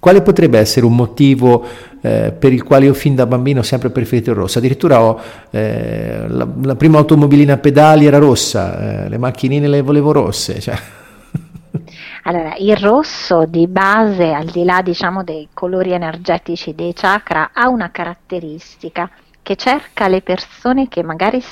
quale 0.00 0.22
potrebbe 0.22 0.58
essere 0.58 0.86
un 0.86 0.94
motivo 0.94 1.64
eh, 2.00 2.32
per 2.36 2.52
il 2.52 2.62
quale 2.62 2.84
io 2.84 2.94
fin 2.94 3.16
da 3.16 3.26
bambino 3.26 3.60
ho 3.60 3.64
sempre 3.64 3.90
preferito 3.90 4.30
il 4.30 4.36
rosso? 4.36 4.58
Addirittura 4.58 5.02
ho, 5.02 5.20
eh, 5.50 6.24
la, 6.28 6.46
la, 6.62 6.76
prima 6.76 6.98
automobilina 6.98 7.54
a 7.54 7.58
pedali 7.58 8.06
era 8.06 8.18
rossa, 8.18 9.04
eh, 9.04 9.08
le 9.08 9.18
macchinine 9.18 9.66
le 9.66 9.82
volevo 9.82 10.12
rosse. 10.12 10.60
Cioè. 10.60 10.76
Allora, 12.28 12.56
il 12.58 12.76
rosso 12.76 13.46
di 13.46 13.66
base, 13.66 14.34
al 14.34 14.44
di 14.44 14.62
là 14.62 14.82
diciamo 14.82 15.24
dei 15.24 15.48
colori 15.54 15.92
energetici 15.92 16.74
dei 16.74 16.92
chakra, 16.92 17.52
ha 17.54 17.70
una 17.70 17.90
caratteristica 17.90 19.10
che 19.42 19.56
cerca 19.56 20.08
le 20.08 20.20
persone 20.20 20.88
che 20.88 21.02
magari 21.02 21.42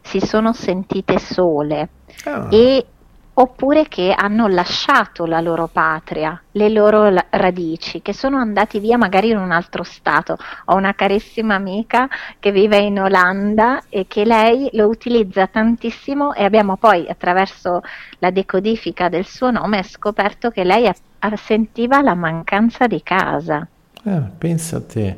si 0.00 0.20
sono 0.20 0.52
sentite 0.52 1.18
sole 1.18 1.88
oh. 2.26 2.46
e 2.50 2.86
oppure 3.34 3.88
che 3.88 4.14
hanno 4.16 4.46
lasciato 4.46 5.24
la 5.24 5.40
loro 5.40 5.66
patria, 5.66 6.38
le 6.52 6.68
loro 6.68 7.08
la- 7.08 7.24
radici, 7.30 8.02
che 8.02 8.12
sono 8.12 8.36
andati 8.36 8.78
via 8.78 8.98
magari 8.98 9.30
in 9.30 9.38
un 9.38 9.50
altro 9.52 9.82
stato. 9.84 10.36
Ho 10.66 10.74
una 10.76 10.94
carissima 10.94 11.54
amica 11.54 12.08
che 12.38 12.52
vive 12.52 12.78
in 12.78 13.00
Olanda 13.00 13.82
e 13.88 14.06
che 14.06 14.24
lei 14.24 14.68
lo 14.72 14.88
utilizza 14.88 15.46
tantissimo 15.46 16.34
e 16.34 16.44
abbiamo 16.44 16.76
poi 16.76 17.06
attraverso 17.08 17.80
la 18.18 18.30
decodifica 18.30 19.08
del 19.08 19.24
suo 19.24 19.50
nome 19.50 19.82
scoperto 19.82 20.50
che 20.50 20.64
lei 20.64 20.86
a- 20.86 20.94
a- 21.20 21.36
sentiva 21.36 22.02
la 22.02 22.14
mancanza 22.14 22.86
di 22.86 23.02
casa. 23.02 23.66
Ah, 24.04 24.28
pensa 24.36 24.76
a 24.76 24.82
te. 24.82 25.16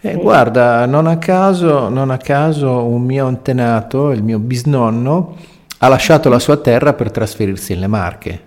Eh, 0.00 0.12
sì. 0.12 0.16
Guarda, 0.18 0.84
non 0.86 1.06
a, 1.06 1.16
caso, 1.16 1.88
non 1.88 2.10
a 2.10 2.18
caso 2.18 2.84
un 2.84 3.02
mio 3.02 3.26
antenato, 3.26 4.10
il 4.10 4.22
mio 4.22 4.38
bisnonno, 4.38 5.36
ha 5.78 5.88
lasciato 5.88 6.28
la 6.28 6.38
sua 6.38 6.56
terra 6.56 6.94
per 6.94 7.10
trasferirsi 7.10 7.74
nelle 7.74 7.86
Marche. 7.86 8.42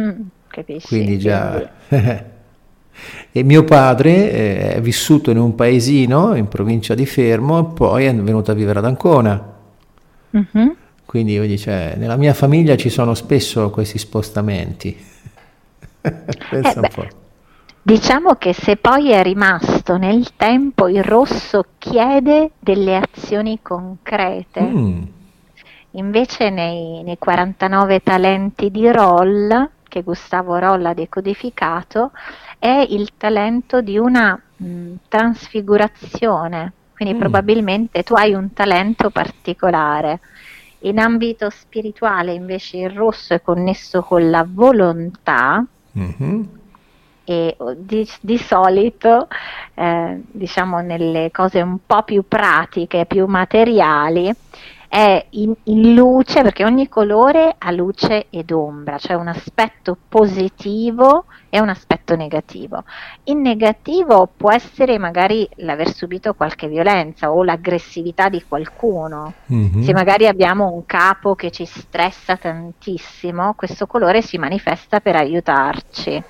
Mm, 0.00 0.20
capisci. 0.48 0.88
Quindi 0.88 1.18
già... 1.18 1.70
e 3.32 3.42
mio 3.42 3.64
padre 3.64 4.30
eh, 4.30 4.74
è 4.74 4.80
vissuto 4.80 5.30
in 5.30 5.38
un 5.38 5.54
paesino 5.54 6.34
in 6.34 6.48
provincia 6.48 6.94
di 6.94 7.06
Fermo 7.06 7.60
e 7.60 7.72
poi 7.74 8.04
è 8.04 8.14
venuto 8.14 8.50
a 8.50 8.54
vivere 8.54 8.78
ad 8.80 8.84
Ancona. 8.84 9.56
Mm-hmm. 10.36 10.68
Quindi 11.04 11.40
dice, 11.46 11.94
nella 11.96 12.16
mia 12.16 12.34
famiglia 12.34 12.76
ci 12.76 12.90
sono 12.90 13.14
spesso 13.14 13.70
questi 13.70 13.98
spostamenti. 13.98 14.94
Pensa 16.50 16.74
eh 16.74 16.78
un 16.78 16.88
po'. 16.94 17.06
Diciamo 17.80 18.34
che 18.34 18.52
se 18.52 18.76
poi 18.76 19.12
è 19.12 19.22
rimasto 19.22 19.96
nel 19.96 20.36
tempo, 20.36 20.88
il 20.88 21.02
rosso 21.02 21.64
chiede 21.78 22.50
delle 22.58 22.96
azioni 22.96 23.60
concrete. 23.62 24.60
Mm 24.60 25.02
Invece 25.92 26.50
nei, 26.50 27.02
nei 27.02 27.18
49 27.18 28.02
talenti 28.02 28.70
di 28.70 28.90
Roll, 28.90 29.70
che 29.88 30.02
Gustavo 30.02 30.58
Roll 30.58 30.84
ha 30.84 30.94
decodificato, 30.94 32.12
è 32.58 32.86
il 32.90 33.12
talento 33.16 33.80
di 33.80 33.96
una 33.96 34.40
mh, 34.56 34.92
trasfigurazione. 35.08 36.72
Quindi 36.94 37.14
mm. 37.14 37.18
probabilmente 37.18 38.02
tu 38.02 38.14
hai 38.14 38.34
un 38.34 38.52
talento 38.52 39.10
particolare. 39.10 40.20
In 40.80 40.98
ambito 40.98 41.50
spirituale 41.50 42.32
invece 42.32 42.78
il 42.78 42.90
rosso 42.90 43.34
è 43.34 43.42
connesso 43.42 44.02
con 44.02 44.30
la 44.30 44.46
volontà 44.48 45.64
mm-hmm. 45.98 46.42
e 47.24 47.56
di, 47.78 48.08
di 48.20 48.38
solito 48.38 49.26
eh, 49.74 50.22
diciamo 50.24 50.78
nelle 50.80 51.30
cose 51.32 51.60
un 51.62 51.78
po' 51.84 52.02
più 52.02 52.24
pratiche, 52.28 53.06
più 53.06 53.26
materiali, 53.26 54.32
è 54.88 55.26
in, 55.30 55.54
in, 55.64 55.94
luce 55.94 56.40
perché 56.40 56.64
ogni 56.64 56.88
colore 56.88 57.54
ha 57.58 57.70
luce 57.70 58.26
ed 58.30 58.50
ombra, 58.50 58.96
cioè 58.96 59.16
un 59.16 59.28
aspetto 59.28 59.96
positivo 60.08 61.26
e 61.50 61.60
un 61.60 61.68
aspetto 61.68 62.16
negativo. 62.16 62.84
In 63.24 63.42
negativo 63.42 64.28
può 64.34 64.50
essere 64.50 64.98
magari 64.98 65.46
l'aver 65.56 65.92
subito 65.92 66.32
qualche 66.32 66.68
violenza 66.68 67.30
o 67.30 67.44
l'aggressività 67.44 68.30
di 68.30 68.42
qualcuno. 68.48 69.34
Mm-hmm. 69.52 69.82
Se 69.82 69.92
magari 69.92 70.26
abbiamo 70.26 70.72
un 70.72 70.86
capo 70.86 71.34
che 71.34 71.50
ci 71.50 71.66
stressa 71.66 72.36
tantissimo, 72.36 73.52
questo 73.54 73.86
colore 73.86 74.22
si 74.22 74.38
manifesta 74.38 75.00
per 75.00 75.16
aiutarci. 75.16 76.22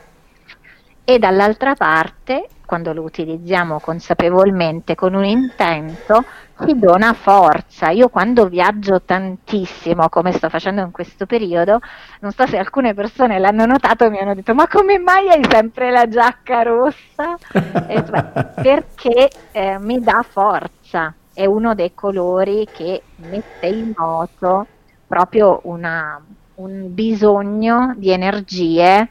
E 1.04 1.18
dall'altra 1.18 1.74
parte 1.74 2.48
quando 2.68 2.92
lo 2.92 3.00
utilizziamo 3.00 3.80
consapevolmente 3.80 4.94
con 4.94 5.14
un 5.14 5.24
intento, 5.24 6.22
ci 6.62 6.78
dona 6.78 7.14
forza. 7.14 7.88
Io 7.88 8.10
quando 8.10 8.46
viaggio 8.46 9.00
tantissimo, 9.00 10.10
come 10.10 10.32
sto 10.32 10.50
facendo 10.50 10.82
in 10.82 10.90
questo 10.90 11.24
periodo, 11.24 11.80
non 12.20 12.30
so 12.32 12.46
se 12.46 12.58
alcune 12.58 12.92
persone 12.92 13.38
l'hanno 13.38 13.64
notato 13.64 14.04
e 14.04 14.10
mi 14.10 14.18
hanno 14.18 14.34
detto 14.34 14.52
ma 14.54 14.68
come 14.68 14.98
mai 14.98 15.30
hai 15.30 15.42
sempre 15.48 15.90
la 15.90 16.06
giacca 16.08 16.60
rossa? 16.60 17.38
Detto, 17.88 18.12
perché 18.60 19.30
eh, 19.52 19.78
mi 19.78 19.98
dà 20.00 20.22
forza, 20.28 21.14
è 21.32 21.46
uno 21.46 21.74
dei 21.74 21.94
colori 21.94 22.68
che 22.70 23.00
mette 23.16 23.66
in 23.66 23.94
moto 23.96 24.66
proprio 25.06 25.60
una, 25.62 26.20
un 26.56 26.92
bisogno 26.92 27.94
di 27.96 28.10
energie 28.10 29.08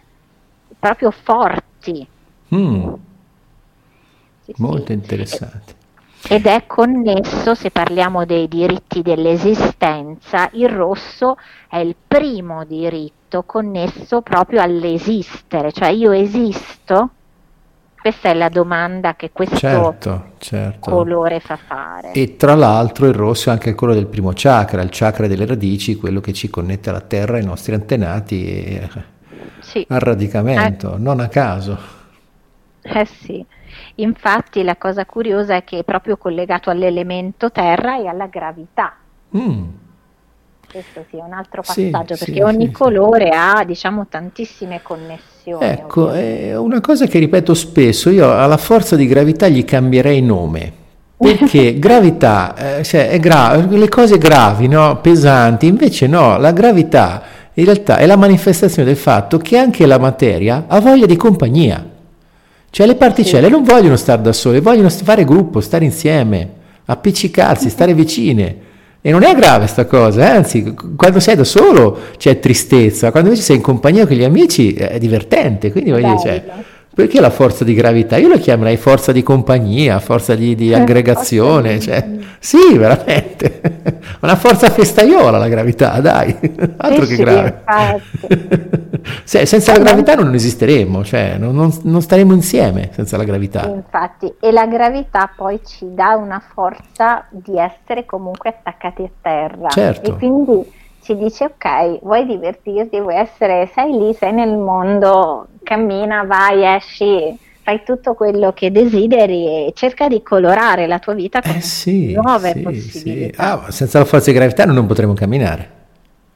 proprio 0.77 1.09
forti. 1.09 2.07
Mm 2.53 2.93
Molto 4.57 4.91
interessante. 4.91 5.75
Ed 6.29 6.45
è 6.45 6.65
connesso, 6.65 7.55
se 7.55 7.71
parliamo 7.71 8.25
dei 8.25 8.47
diritti 8.47 9.01
dell'esistenza, 9.01 10.49
il 10.53 10.67
rosso 10.67 11.37
è 11.69 11.77
il 11.77 11.95
primo 12.07 12.65
diritto 12.65 13.43
connesso 13.43 14.21
proprio 14.21 14.61
all'esistere, 14.61 15.71
cioè 15.71 15.89
io 15.89 16.11
esisto? 16.11 17.11
Questa 17.99 18.29
è 18.29 18.33
la 18.33 18.49
domanda 18.49 19.15
che 19.15 19.31
questo 19.31 19.57
certo, 19.57 20.31
certo. 20.37 20.91
colore 20.91 21.39
fa 21.39 21.57
fare. 21.57 22.11
E 22.13 22.35
tra 22.35 22.55
l'altro 22.55 23.05
il 23.05 23.13
rosso 23.13 23.49
è 23.49 23.53
anche 23.53 23.73
quello 23.73 23.93
del 23.93 24.07
primo 24.07 24.31
chakra, 24.33 24.81
il 24.81 24.89
chakra 24.91 25.27
delle 25.27 25.45
radici, 25.45 25.95
quello 25.95 26.19
che 26.19 26.33
ci 26.33 26.49
connette 26.49 26.89
alla 26.89 27.01
terra, 27.01 27.37
ai 27.37 27.45
nostri 27.45 27.73
antenati 27.73 28.47
e 28.47 28.89
sì. 29.59 29.85
al 29.89 29.99
radicamento, 29.99 30.95
eh. 30.95 30.99
non 30.99 31.19
a 31.19 31.27
caso. 31.27 31.77
Eh 32.81 33.05
sì. 33.05 33.45
Infatti 33.99 34.63
la 34.63 34.75
cosa 34.75 35.05
curiosa 35.05 35.55
è 35.55 35.63
che 35.63 35.79
è 35.79 35.83
proprio 35.83 36.17
collegato 36.17 36.69
all'elemento 36.69 37.51
terra 37.51 37.99
e 37.99 38.07
alla 38.07 38.27
gravità. 38.27 38.93
Mm. 39.35 39.63
Questo 40.69 41.05
sì, 41.09 41.17
è 41.17 41.21
un 41.21 41.33
altro 41.33 41.61
passaggio 41.61 42.15
sì, 42.15 42.25
perché 42.25 42.33
sì, 42.33 42.41
ogni 42.41 42.71
colore 42.71 43.29
ha 43.29 43.63
diciamo 43.65 44.05
tantissime 44.07 44.81
connessioni. 44.83 45.65
Ecco, 45.65 46.11
è 46.11 46.55
una 46.57 46.81
cosa 46.81 47.07
che 47.07 47.19
ripeto 47.19 47.53
spesso, 47.53 48.09
io 48.09 48.31
alla 48.31 48.57
forza 48.57 48.95
di 48.95 49.07
gravità 49.07 49.47
gli 49.47 49.63
cambierei 49.63 50.21
nome. 50.21 50.73
Perché 51.17 51.79
gravità, 51.79 52.77
eh, 52.77 52.83
cioè 52.83 53.17
gra- 53.19 53.55
le 53.55 53.89
cose 53.89 54.17
gravi, 54.19 54.67
no? 54.67 54.99
pesanti, 55.01 55.65
invece 55.65 56.05
no, 56.05 56.37
la 56.37 56.51
gravità 56.51 57.23
in 57.53 57.65
realtà 57.65 57.97
è 57.97 58.05
la 58.05 58.17
manifestazione 58.17 58.87
del 58.87 58.97
fatto 58.97 59.39
che 59.39 59.57
anche 59.57 59.87
la 59.87 59.97
materia 59.97 60.65
ha 60.67 60.79
voglia 60.79 61.07
di 61.07 61.15
compagnia. 61.15 61.95
Cioè 62.77 62.85
le 62.85 62.93
particelle 62.93 63.47
sì. 63.47 63.51
non 63.51 63.63
vogliono 63.63 63.95
stare 63.95 64.21
da 64.21 64.31
sole, 64.31 64.61
vogliono 64.61 64.87
fare 64.91 65.25
gruppo, 65.25 65.61
stare 65.61 65.83
insieme, 65.83 66.47
appiccicarsi, 66.85 67.71
stare 67.71 67.95
vicine. 67.95 68.55
E 69.01 69.09
non 69.09 69.23
è 69.23 69.33
grave 69.33 69.65
sta 69.65 69.87
cosa, 69.87 70.21
eh? 70.31 70.35
anzi, 70.35 70.75
quando 70.95 71.19
sei 71.19 71.35
da 71.35 71.43
solo 71.43 71.97
c'è 72.17 72.37
tristezza, 72.37 73.09
quando 73.09 73.29
invece 73.29 73.45
sei 73.45 73.55
in 73.55 73.63
compagnia 73.63 74.05
con 74.05 74.15
gli 74.15 74.23
amici 74.23 74.73
è 74.73 74.99
divertente, 74.99 75.71
quindi 75.71 75.89
voglio 75.89 76.05
dire, 76.09 76.19
cioè, 76.19 76.43
perché 76.93 77.19
la 77.19 77.31
forza 77.31 77.63
di 77.63 77.73
gravità? 77.73 78.17
Io 78.17 78.27
la 78.27 78.37
chiamerei 78.37 78.77
forza 78.77 79.11
di 79.11 79.23
compagnia, 79.23 79.97
forza 79.97 80.35
di, 80.35 80.53
di 80.53 80.71
aggregazione, 80.71 81.79
cioè, 81.79 82.07
sì, 82.37 82.77
veramente, 82.77 83.59
una 84.21 84.35
forza 84.35 84.69
festaiola 84.69 85.39
la 85.39 85.47
gravità, 85.47 85.99
dai, 85.99 86.37
altro 86.77 87.05
sì, 87.05 87.15
che 87.15 87.23
grave. 87.23 87.63
Sì, 89.23 89.45
senza 89.45 89.73
la 89.73 89.79
gravità 89.79 90.15
non 90.15 90.33
esisteremo, 90.33 91.03
cioè 91.03 91.37
non, 91.37 91.55
non, 91.55 91.71
non, 91.83 92.01
staremo 92.01 92.33
insieme 92.33 92.89
senza 92.93 93.17
la 93.17 93.23
gravità. 93.23 93.67
Infatti, 93.67 94.33
e 94.39 94.51
la 94.51 94.65
gravità 94.67 95.29
poi 95.35 95.59
ci 95.65 95.93
dà 95.93 96.15
una 96.15 96.41
forza 96.53 97.25
di 97.29 97.57
essere 97.57 98.05
comunque 98.05 98.49
attaccati 98.49 99.03
a 99.03 99.09
terra. 99.21 99.69
Certo. 99.69 100.11
E 100.11 100.17
quindi 100.17 100.71
ci 101.01 101.15
dice 101.15 101.45
ok, 101.45 101.99
vuoi 102.01 102.25
divertirti, 102.25 102.99
vuoi 102.99 103.15
essere, 103.15 103.69
sei 103.73 103.91
lì, 103.91 104.13
sei 104.13 104.33
nel 104.33 104.57
mondo, 104.57 105.47
cammina, 105.63 106.23
vai, 106.23 106.75
esci, 106.75 107.37
fai 107.63 107.81
tutto 107.83 108.13
quello 108.13 108.51
che 108.53 108.71
desideri 108.71 109.67
e 109.67 109.73
cerca 109.73 110.07
di 110.07 110.21
colorare 110.21 110.87
la 110.87 110.99
tua 110.99 111.13
vita 111.13 111.41
con 111.41 111.51
eh 111.51 111.61
sì, 111.61 112.13
nuove 112.13 112.53
sì, 112.53 112.59
possibilità. 112.61 113.43
Sì. 113.43 113.65
Ah, 113.67 113.71
senza 113.71 113.99
la 113.99 114.05
forza 114.05 114.31
di 114.31 114.37
gravità 114.37 114.65
non 114.65 114.85
potremo 114.85 115.13
camminare. 115.13 115.76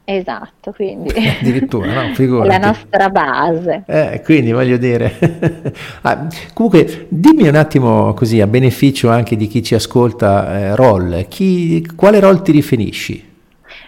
Esatto, 0.04 0.72
quindi 0.72 1.10
addirittura, 1.10 1.92
no? 1.92 2.14
Figurati. 2.14 2.48
la 2.48 2.58
nostra 2.58 3.08
base. 3.08 3.84
Eh, 3.86 4.20
quindi 4.24 4.50
voglio 4.50 4.76
dire, 4.76 5.72
ah, 6.02 6.26
comunque 6.52 7.06
dimmi 7.08 7.46
un 7.46 7.54
attimo 7.54 8.12
così 8.12 8.40
a 8.40 8.46
beneficio 8.48 9.08
anche 9.10 9.36
di 9.36 9.46
chi 9.46 9.62
ci 9.62 9.74
ascolta, 9.74 10.58
eh, 10.58 10.76
Roll, 10.76 11.28
chi, 11.28 11.86
quale 11.94 12.18
rol 12.18 12.42
ti 12.42 12.50
riferisci? 12.50 13.30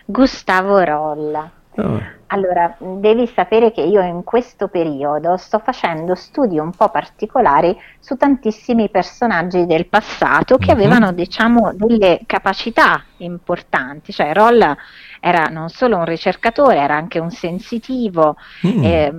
Gustavo 0.04 0.82
Rolla. 0.84 1.50
Oh. 1.76 2.00
Allora, 2.28 2.74
devi 2.78 3.26
sapere 3.28 3.70
che 3.70 3.82
io 3.82 4.00
in 4.02 4.24
questo 4.24 4.68
periodo 4.68 5.36
sto 5.36 5.60
facendo 5.60 6.14
studi 6.14 6.58
un 6.58 6.70
po' 6.70 6.88
particolari 6.88 7.76
su 8.00 8.16
tantissimi 8.16 8.88
personaggi 8.88 9.66
del 9.66 9.86
passato 9.86 10.56
che 10.56 10.70
uh-huh. 10.70 10.76
avevano, 10.76 11.12
diciamo, 11.12 11.72
delle 11.74 12.20
capacità 12.26 13.04
importanti. 13.18 14.12
Cioè, 14.12 14.32
Rolla 14.32 14.76
era 15.20 15.44
non 15.44 15.68
solo 15.68 15.96
un 15.96 16.04
ricercatore, 16.04 16.78
era 16.78 16.96
anche 16.96 17.20
un 17.20 17.30
sensitivo. 17.30 18.36
Mm. 18.66 18.84
Eh, 18.84 19.12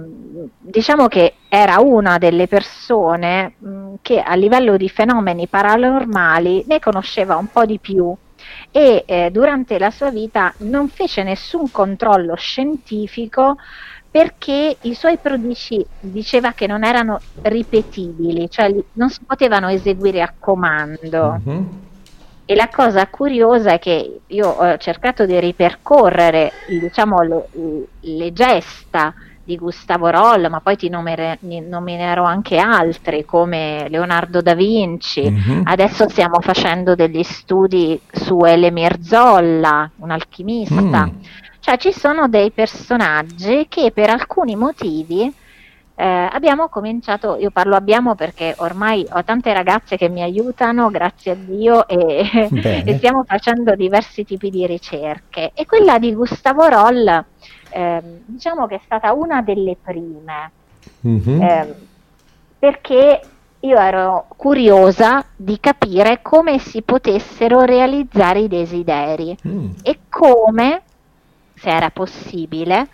diciamo 0.59 1.07
che 1.07 1.35
era 1.47 1.79
una 1.79 2.17
delle 2.17 2.47
persone 2.47 3.53
mh, 3.57 3.93
che 4.01 4.19
a 4.19 4.35
livello 4.35 4.75
di 4.75 4.89
fenomeni 4.89 5.47
paranormali 5.47 6.65
ne 6.67 6.79
conosceva 6.79 7.37
un 7.37 7.47
po' 7.47 7.65
di 7.65 7.79
più 7.79 8.13
e 8.75 9.05
eh, 9.05 9.29
durante 9.31 9.79
la 9.79 9.89
sua 9.89 10.09
vita 10.09 10.53
non 10.57 10.89
fece 10.89 11.23
nessun 11.23 11.71
controllo 11.71 12.35
scientifico 12.35 13.55
perché 14.11 14.75
i 14.81 14.93
suoi 14.93 15.15
prodigi 15.15 15.85
diceva 16.01 16.51
che 16.51 16.67
non 16.67 16.83
erano 16.83 17.21
ripetibili, 17.43 18.49
cioè 18.49 18.75
non 18.93 19.09
si 19.09 19.21
potevano 19.25 19.69
eseguire 19.69 20.21
a 20.21 20.33
comando. 20.37 21.41
Mm-hmm. 21.47 21.63
E 22.43 22.53
la 22.55 22.67
cosa 22.67 23.07
curiosa 23.07 23.71
è 23.71 23.79
che 23.79 24.19
io 24.27 24.49
ho 24.49 24.75
cercato 24.75 25.25
di 25.25 25.39
ripercorrere 25.39 26.51
diciamo, 26.67 27.21
le, 27.21 27.47
le 28.01 28.33
gesta 28.33 29.13
di 29.45 29.57
Gustavo 29.57 30.09
Roll, 30.09 30.47
ma 30.49 30.59
poi 30.59 30.75
ti 30.75 30.89
nomere, 30.89 31.37
nominerò 31.41 32.23
anche 32.23 32.57
altri 32.57 33.23
come 33.23 33.87
Leonardo 33.89 34.41
da 34.41 34.55
Vinci. 34.55 35.29
Mm-hmm. 35.29 35.61
Adesso 35.63 36.09
stiamo 36.09 36.41
facendo 36.41 36.95
degli 36.95 37.23
studi 37.23 37.99
su 38.11 38.43
Elemir 38.43 38.99
Zolla, 39.01 39.89
un 39.97 40.09
alchimista. 40.09 41.05
Mm. 41.05 41.09
Cioè 41.59 41.77
ci 41.77 41.93
sono 41.93 42.27
dei 42.27 42.51
personaggi 42.51 43.67
che 43.69 43.91
per 43.91 44.09
alcuni 44.09 44.55
motivi 44.55 45.31
eh, 45.97 46.29
abbiamo 46.29 46.67
cominciato, 46.67 47.37
io 47.37 47.51
parlo 47.51 47.75
abbiamo 47.75 48.15
perché 48.15 48.53
ormai 48.57 49.07
ho 49.09 49.23
tante 49.23 49.53
ragazze 49.53 49.95
che 49.95 50.09
mi 50.09 50.21
aiutano, 50.21 50.89
grazie 50.89 51.31
a 51.31 51.35
Dio, 51.35 51.87
e, 51.87 52.27
e 52.85 52.97
stiamo 52.97 53.23
facendo 53.25 53.75
diversi 53.75 54.25
tipi 54.25 54.49
di 54.49 54.65
ricerche. 54.65 55.51
E 55.53 55.65
quella 55.65 55.97
di 55.97 56.13
Gustavo 56.13 56.67
Roll 56.67 57.25
eh, 57.75 58.01
diciamo 58.25 58.67
che 58.67 58.75
è 58.75 58.81
stata 58.85 59.11
una 59.11 59.41
delle 59.41 59.75
prime, 59.75 60.51
mm-hmm. 61.05 61.41
eh, 61.41 61.75
perché 62.57 63.21
io 63.59 63.77
ero 63.77 64.27
curiosa 64.37 65.25
di 65.35 65.59
capire 65.59 66.21
come 66.21 66.57
si 66.57 66.83
potessero 66.83 67.61
realizzare 67.61 68.39
i 68.39 68.47
desideri 68.47 69.35
mm. 69.45 69.71
e 69.81 69.99
come, 70.07 70.83
se 71.55 71.69
era 71.69 71.89
possibile, 71.89 72.87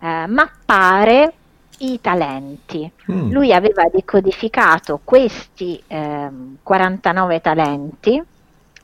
eh, 0.00 0.26
mappare 0.26 1.32
i 1.78 1.98
talenti. 2.02 2.90
Mm. 3.10 3.30
Lui 3.30 3.54
aveva 3.54 3.88
decodificato 3.90 5.00
questi 5.02 5.82
eh, 5.86 6.28
49 6.62 7.40
talenti, 7.40 8.22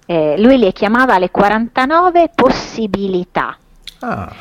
eh, 0.07 0.41
lui 0.41 0.57
le 0.57 0.73
chiamava 0.73 1.19
le 1.19 1.31
49 1.31 2.31
possibilità. 2.35 3.55
Ah. 4.01 4.33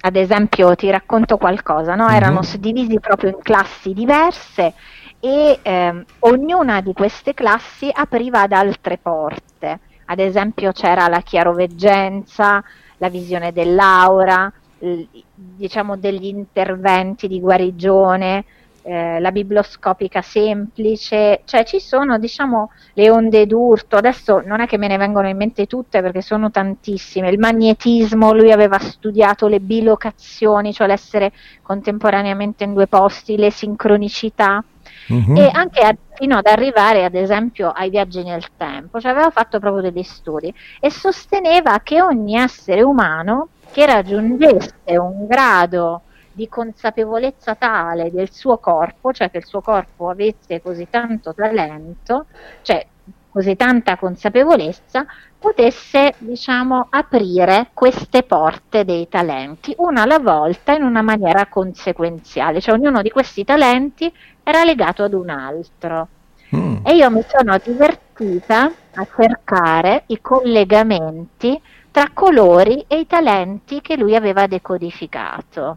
Eh, 0.00 0.06
ad 0.06 0.16
esempio 0.16 0.74
ti 0.74 0.90
racconto 0.90 1.36
qualcosa, 1.36 1.94
no? 1.94 2.08
erano 2.08 2.34
mm-hmm. 2.34 2.42
suddivisi 2.42 3.00
proprio 3.00 3.30
in 3.30 3.38
classi 3.42 3.92
diverse 3.92 4.74
e 5.20 5.58
ehm, 5.62 6.04
ognuna 6.20 6.80
di 6.80 6.92
queste 6.92 7.34
classi 7.34 7.90
apriva 7.92 8.42
ad 8.42 8.52
altre 8.52 8.98
porte. 8.98 9.80
Ad 10.06 10.18
esempio 10.18 10.72
c'era 10.72 11.06
la 11.08 11.20
chiaroveggenza, 11.20 12.62
la 12.96 13.08
visione 13.08 13.52
dell'aura, 13.52 14.52
l- 14.78 15.02
diciamo 15.34 15.96
degli 15.96 16.26
interventi 16.26 17.28
di 17.28 17.40
guarigione, 17.40 18.44
eh, 18.82 19.20
la 19.20 19.30
biblioscopica 19.30 20.22
semplice, 20.22 21.42
cioè 21.44 21.64
ci 21.64 21.80
sono 21.80 22.18
diciamo 22.18 22.70
le 22.94 23.10
onde 23.10 23.46
d'urto, 23.46 23.96
adesso 23.96 24.42
non 24.44 24.60
è 24.60 24.66
che 24.66 24.78
me 24.78 24.88
ne 24.88 24.96
vengono 24.96 25.28
in 25.28 25.36
mente 25.36 25.66
tutte 25.66 26.00
perché 26.00 26.22
sono 26.22 26.50
tantissime, 26.50 27.30
il 27.30 27.38
magnetismo, 27.38 28.32
lui 28.32 28.52
aveva 28.52 28.78
studiato 28.78 29.48
le 29.48 29.60
bilocazioni, 29.60 30.72
cioè 30.72 30.86
l'essere 30.86 31.32
contemporaneamente 31.62 32.64
in 32.64 32.72
due 32.72 32.86
posti, 32.86 33.36
le 33.36 33.50
sincronicità. 33.50 34.64
Mm-hmm. 35.12 35.36
e 35.36 35.50
anche 35.52 35.80
a, 35.80 35.96
fino 36.14 36.36
ad 36.36 36.46
arrivare 36.46 37.04
ad 37.04 37.14
esempio 37.14 37.70
ai 37.70 37.90
viaggi 37.90 38.22
nel 38.22 38.44
tempo, 38.56 39.00
cioè 39.00 39.10
aveva 39.10 39.30
fatto 39.30 39.58
proprio 39.58 39.82
degli 39.82 40.04
studi 40.04 40.54
e 40.78 40.90
sosteneva 40.90 41.80
che 41.82 42.00
ogni 42.00 42.36
essere 42.36 42.82
umano 42.82 43.48
che 43.72 43.86
raggiungesse 43.86 44.96
un 44.98 45.26
grado 45.26 46.02
di 46.40 46.48
consapevolezza 46.48 47.54
tale 47.54 48.10
del 48.10 48.32
suo 48.32 48.56
corpo, 48.56 49.12
cioè 49.12 49.30
che 49.30 49.36
il 49.36 49.44
suo 49.44 49.60
corpo 49.60 50.08
avesse 50.08 50.62
così 50.62 50.86
tanto 50.88 51.34
talento, 51.34 52.24
cioè 52.62 52.86
così 53.28 53.56
tanta 53.56 53.98
consapevolezza, 53.98 55.04
potesse, 55.38 56.14
diciamo, 56.16 56.86
aprire 56.88 57.68
queste 57.74 58.22
porte 58.22 58.86
dei 58.86 59.06
talenti, 59.06 59.74
una 59.76 60.02
alla 60.02 60.18
volta 60.18 60.72
in 60.72 60.82
una 60.82 61.02
maniera 61.02 61.44
conseguenziale, 61.46 62.62
cioè 62.62 62.74
ognuno 62.74 63.02
di 63.02 63.10
questi 63.10 63.44
talenti 63.44 64.10
era 64.42 64.64
legato 64.64 65.02
ad 65.02 65.12
un 65.12 65.28
altro. 65.28 66.08
Mm. 66.56 66.86
E 66.86 66.94
io 66.96 67.10
mi 67.10 67.22
sono 67.28 67.58
divertita 67.62 68.72
a 68.94 69.06
cercare 69.14 70.04
i 70.06 70.20
collegamenti 70.22 71.60
tra 71.90 72.08
colori 72.14 72.82
e 72.88 73.00
i 73.00 73.06
talenti 73.06 73.82
che 73.82 73.98
lui 73.98 74.16
aveva 74.16 74.46
decodificato. 74.46 75.76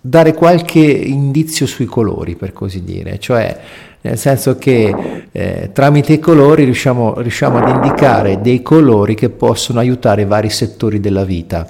dare 0.00 0.34
qualche 0.34 0.80
indizio 0.80 1.66
sui 1.66 1.86
colori, 1.86 2.34
per 2.34 2.52
così 2.52 2.82
dire, 2.82 3.18
cioè 3.18 3.58
nel 4.02 4.18
senso 4.18 4.56
che 4.56 5.24
eh, 5.32 5.70
tramite 5.72 6.12
i 6.12 6.18
colori 6.18 6.64
riusciamo, 6.64 7.20
riusciamo, 7.20 7.58
ad 7.58 7.68
indicare 7.68 8.40
dei 8.40 8.62
colori 8.62 9.14
che 9.14 9.30
possono 9.30 9.80
aiutare 9.80 10.24
vari 10.24 10.50
settori 10.50 11.00
della 11.00 11.24
vita. 11.24 11.66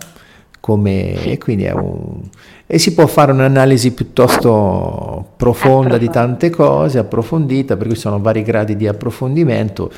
Come, 0.61 1.23
e, 1.23 1.39
quindi 1.39 1.65
un, 1.73 2.23
e 2.67 2.79
si 2.79 2.93
può 2.93 3.07
fare 3.07 3.31
un'analisi 3.31 3.93
piuttosto 3.93 5.33
profonda 5.37 5.97
di 5.97 6.11
tante 6.11 6.51
cose, 6.51 6.99
approfondita, 6.99 7.77
per 7.77 7.87
cui 7.87 7.97
sono 7.97 8.21
vari 8.21 8.43
gradi 8.43 8.77
di 8.77 8.89
approfondimento 8.89 9.91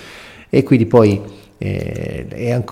e 0.50 0.62
quindi 0.62 0.86
poi 0.86 1.20
eh, 1.58 2.64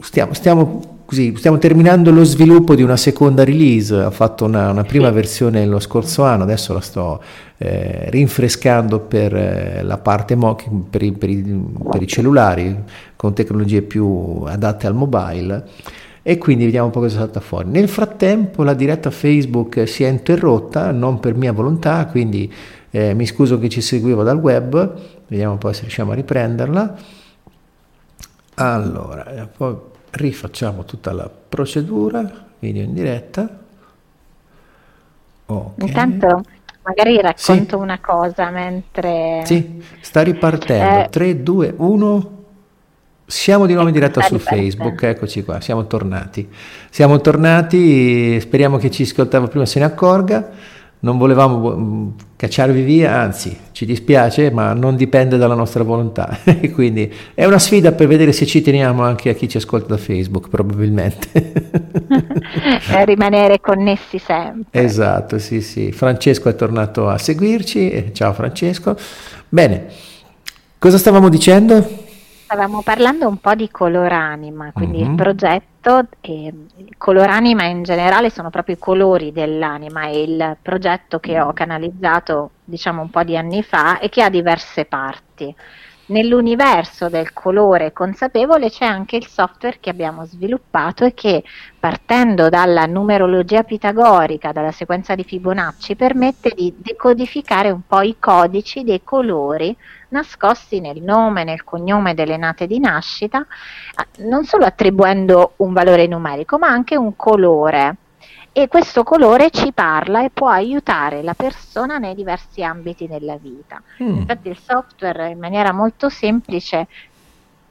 stiamo, 0.00 0.34
stiamo, 0.34 0.98
così, 1.04 1.34
stiamo, 1.36 1.58
terminando 1.58 2.10
lo 2.10 2.22
sviluppo 2.22 2.74
di 2.74 2.82
una 2.82 2.96
seconda 2.96 3.44
release, 3.44 3.94
ho 3.94 4.10
fatto 4.10 4.44
una, 4.44 4.70
una 4.70 4.84
prima 4.84 5.10
versione 5.10 5.64
lo 5.64 5.80
scorso 5.80 6.22
anno, 6.22 6.42
adesso 6.42 6.72
la 6.74 6.80
sto 6.80 7.22
eh, 7.58 8.10
rinfrescando 8.10 9.00
per 9.00 9.34
eh, 9.34 9.82
la 9.82 9.98
parte 9.98 10.34
mo- 10.34 10.56
per, 10.88 11.02
i, 11.02 11.12
per, 11.12 11.30
i, 11.30 11.64
per 11.90 12.02
i 12.02 12.06
cellulari 12.06 12.76
con 13.16 13.32
tecnologie 13.32 13.80
più 13.82 14.42
adatte 14.46 14.86
al 14.86 14.94
mobile 14.94 15.64
e 16.22 16.38
quindi 16.38 16.64
vediamo 16.64 16.86
un 16.86 16.92
po' 16.92 17.00
cosa 17.00 17.18
salta 17.18 17.40
fuori. 17.40 17.68
Nel 17.70 17.88
frattempo 17.88 18.64
la 18.64 18.74
diretta 18.74 19.10
Facebook 19.10 19.86
si 19.88 20.02
è 20.02 20.08
interrotta, 20.08 20.90
non 20.90 21.20
per 21.20 21.36
mia 21.36 21.52
volontà, 21.52 22.04
quindi 22.06 22.52
eh, 22.90 23.14
mi 23.14 23.26
scuso 23.26 23.58
che 23.60 23.68
ci 23.68 23.80
seguivo 23.80 24.24
dal 24.24 24.38
web, 24.38 24.92
vediamo 25.28 25.52
un 25.52 25.58
po' 25.58 25.72
se 25.72 25.82
riusciamo 25.82 26.10
a 26.10 26.14
riprenderla. 26.14 26.96
Allora, 28.58 29.48
poi 29.54 29.76
rifacciamo 30.10 30.84
tutta 30.84 31.12
la 31.12 31.28
procedura, 31.28 32.46
video 32.58 32.82
in 32.82 32.94
diretta. 32.94 33.58
Okay. 35.44 35.88
Intanto 35.88 36.42
magari 36.82 37.20
racconto 37.20 37.76
sì. 37.76 37.82
una 37.82 38.00
cosa 38.00 38.50
mentre... 38.50 39.42
Sì, 39.44 39.82
sta 40.00 40.22
ripartendo. 40.22 41.04
Eh, 41.04 41.08
3, 41.10 41.42
2, 41.42 41.74
1... 41.76 42.34
Siamo 43.28 43.66
di 43.66 43.72
nuovo 43.72 43.88
in 43.88 43.94
diretta 43.94 44.20
su 44.22 44.38
Facebook, 44.38 45.02
eccoci 45.02 45.42
qua, 45.42 45.60
siamo 45.60 45.86
tornati. 45.88 46.48
Siamo 46.90 47.20
tornati, 47.20 48.40
speriamo 48.40 48.76
che 48.76 48.88
ci 48.88 49.02
ascoltava 49.02 49.48
prima 49.48 49.66
se 49.66 49.80
ne 49.80 49.84
accorga 49.84 50.48
non 51.06 51.18
volevamo 51.18 51.76
mm, 51.76 52.08
cacciarvi 52.34 52.82
via, 52.82 53.20
anzi 53.20 53.56
ci 53.70 53.86
dispiace, 53.86 54.50
ma 54.50 54.72
non 54.72 54.96
dipende 54.96 55.36
dalla 55.36 55.54
nostra 55.54 55.84
volontà. 55.84 56.36
Quindi 56.74 57.10
è 57.32 57.44
una 57.44 57.60
sfida 57.60 57.92
per 57.92 58.08
vedere 58.08 58.32
se 58.32 58.44
ci 58.44 58.60
teniamo 58.60 59.04
anche 59.04 59.30
a 59.30 59.34
chi 59.34 59.48
ci 59.48 59.56
ascolta 59.56 59.94
da 59.94 59.98
Facebook, 59.98 60.48
probabilmente. 60.48 61.52
rimanere 63.04 63.60
connessi 63.60 64.18
sempre. 64.18 64.82
Esatto, 64.82 65.38
sì, 65.38 65.60
sì. 65.60 65.92
Francesco 65.92 66.48
è 66.48 66.56
tornato 66.56 67.08
a 67.08 67.18
seguirci. 67.18 68.10
Ciao 68.12 68.32
Francesco. 68.32 68.96
Bene, 69.48 69.86
cosa 70.78 70.98
stavamo 70.98 71.28
dicendo? 71.28 72.05
Stavamo 72.46 72.80
parlando 72.82 73.26
un 73.26 73.38
po' 73.38 73.56
di 73.56 73.68
Coloranima, 73.68 74.70
quindi 74.72 74.98
mm-hmm. 74.98 75.10
il 75.10 75.16
progetto, 75.16 76.06
eh, 76.20 76.54
Coloranima 76.96 77.64
in 77.64 77.82
generale 77.82 78.30
sono 78.30 78.50
proprio 78.50 78.76
i 78.76 78.78
colori 78.78 79.32
dell'anima 79.32 80.06
e 80.06 80.22
il 80.22 80.56
progetto 80.62 81.18
che 81.18 81.40
ho 81.40 81.52
canalizzato 81.52 82.50
diciamo 82.62 83.02
un 83.02 83.10
po' 83.10 83.24
di 83.24 83.36
anni 83.36 83.64
fa 83.64 83.98
e 83.98 84.08
che 84.08 84.22
ha 84.22 84.30
diverse 84.30 84.84
parti. 84.84 85.52
Nell'universo 86.08 87.08
del 87.08 87.32
colore 87.32 87.92
consapevole 87.92 88.70
c'è 88.70 88.84
anche 88.84 89.16
il 89.16 89.26
software 89.26 89.78
che 89.80 89.90
abbiamo 89.90 90.24
sviluppato 90.24 91.04
e 91.04 91.14
che 91.14 91.42
partendo 91.80 92.48
dalla 92.48 92.86
numerologia 92.86 93.64
pitagorica, 93.64 94.52
dalla 94.52 94.70
sequenza 94.70 95.16
di 95.16 95.24
Fibonacci, 95.24 95.96
permette 95.96 96.52
di 96.54 96.72
decodificare 96.76 97.70
un 97.70 97.80
po' 97.84 98.02
i 98.02 98.18
codici 98.20 98.84
dei 98.84 99.02
colori 99.02 99.76
nascosti 100.16 100.80
nel 100.80 101.02
nome, 101.02 101.44
nel 101.44 101.62
cognome 101.62 102.14
delle 102.14 102.36
nate 102.36 102.66
di 102.66 102.78
nascita, 102.78 103.46
non 104.18 104.44
solo 104.44 104.64
attribuendo 104.64 105.52
un 105.56 105.72
valore 105.72 106.06
numerico, 106.06 106.58
ma 106.58 106.68
anche 106.68 106.96
un 106.96 107.14
colore. 107.16 107.96
E 108.52 108.68
questo 108.68 109.02
colore 109.02 109.50
ci 109.50 109.72
parla 109.72 110.24
e 110.24 110.30
può 110.30 110.48
aiutare 110.48 111.22
la 111.22 111.34
persona 111.34 111.98
nei 111.98 112.14
diversi 112.14 112.62
ambiti 112.62 113.06
della 113.06 113.36
vita. 113.36 113.82
Mm. 114.02 114.16
Infatti 114.16 114.48
il 114.48 114.58
software 114.58 115.28
in 115.28 115.38
maniera 115.38 115.72
molto 115.72 116.08
semplice 116.08 116.86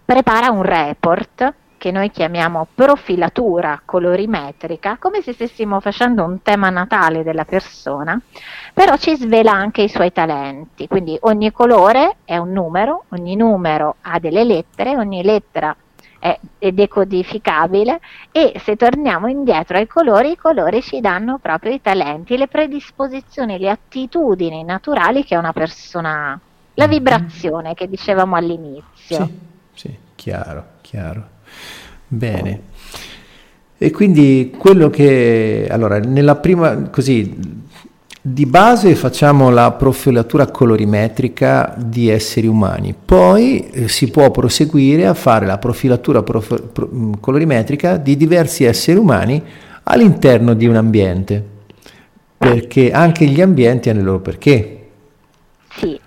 prepara 0.06 0.52
un 0.52 0.62
report 0.62 1.54
che 1.86 1.92
noi 1.92 2.10
chiamiamo 2.10 2.66
profilatura 2.74 3.80
colorimetrica, 3.86 4.98
come 4.98 5.22
se 5.22 5.34
stessimo 5.34 5.80
facendo 5.80 6.24
un 6.24 6.42
tema 6.42 6.72
natale 6.72 7.22
della 7.22 7.46
persona, 7.46 8.20
però 8.74 8.98
ci 8.98 9.16
svela 9.16 9.52
anche 9.52 9.84
i 9.84 9.88
suoi 9.88 10.12
talenti. 10.12 10.88
Quindi 10.88 11.16
ogni 11.22 11.52
colore 11.52 12.16
è 12.26 12.38
un 12.38 12.54
numero, 12.54 13.04
ogni 13.10 13.36
numero 13.36 13.98
ha 14.02 14.18
delle 14.18 14.44
lettere, 14.44 14.98
ogni 14.98 15.22
lettera 15.22 15.76
è, 16.18 16.36
è 16.58 16.72
decodificabile 16.72 18.00
e 18.32 18.60
se 18.64 18.76
torniamo 18.76 19.28
indietro 19.28 19.78
ai 19.78 19.86
colori, 19.86 20.32
i 20.32 20.38
colori 20.38 20.82
ci 20.82 21.00
danno 21.02 21.38
proprio 21.38 21.72
i 21.72 21.82
talenti, 21.82 22.36
le 22.36 22.48
predisposizioni, 22.48 23.60
le 23.60 23.70
attitudini 23.70 24.64
naturali 24.64 25.24
che 25.24 25.36
una 25.36 25.54
persona 25.54 26.32
ha, 26.32 26.40
la 26.74 26.88
mm-hmm. 26.88 26.98
vibrazione 26.98 27.76
che 27.76 27.88
dicevamo 27.88 28.36
all'inizio. 28.36 29.26
Sì, 29.26 29.40
sì, 29.74 29.98
chiaro, 30.16 30.66
chiaro. 30.82 31.34
Bene. 32.08 32.62
E 33.78 33.92
quindi 33.92 34.54
quello 34.58 34.90
che, 34.90 35.68
allora, 35.70 36.00
nella 36.00 36.36
prima, 36.36 36.90
così, 36.90 37.64
di 38.28 38.48
base 38.48 38.96
facciamo 38.96 39.52
la 39.52 39.72
profilatura 39.74 40.48
colorimetrica 40.48 41.76
di 41.78 42.10
esseri 42.10 42.48
umani, 42.48 42.96
poi 43.06 43.70
eh, 43.70 43.88
si 43.88 44.10
può 44.10 44.32
proseguire 44.32 45.06
a 45.06 45.14
fare 45.14 45.46
la 45.46 45.60
profilatura 45.60 46.24
prof, 46.24 46.64
pro, 46.72 46.90
mm, 46.92 47.14
colorimetrica 47.20 47.98
di 47.98 48.18
diversi 48.18 48.64
esseri 48.64 48.98
umani 48.98 49.44
all'interno 49.84 50.56
di 50.56 50.66
un 50.66 50.76
ambiente, 50.76 51.44
perché 52.36 52.92
anche 52.92 53.26
gli 53.26 53.42
ambienti 53.42 53.92
hanno 53.92 54.00
il 54.00 54.06
loro 54.06 54.22
perché. 54.22 54.88
Sì, 55.76 56.00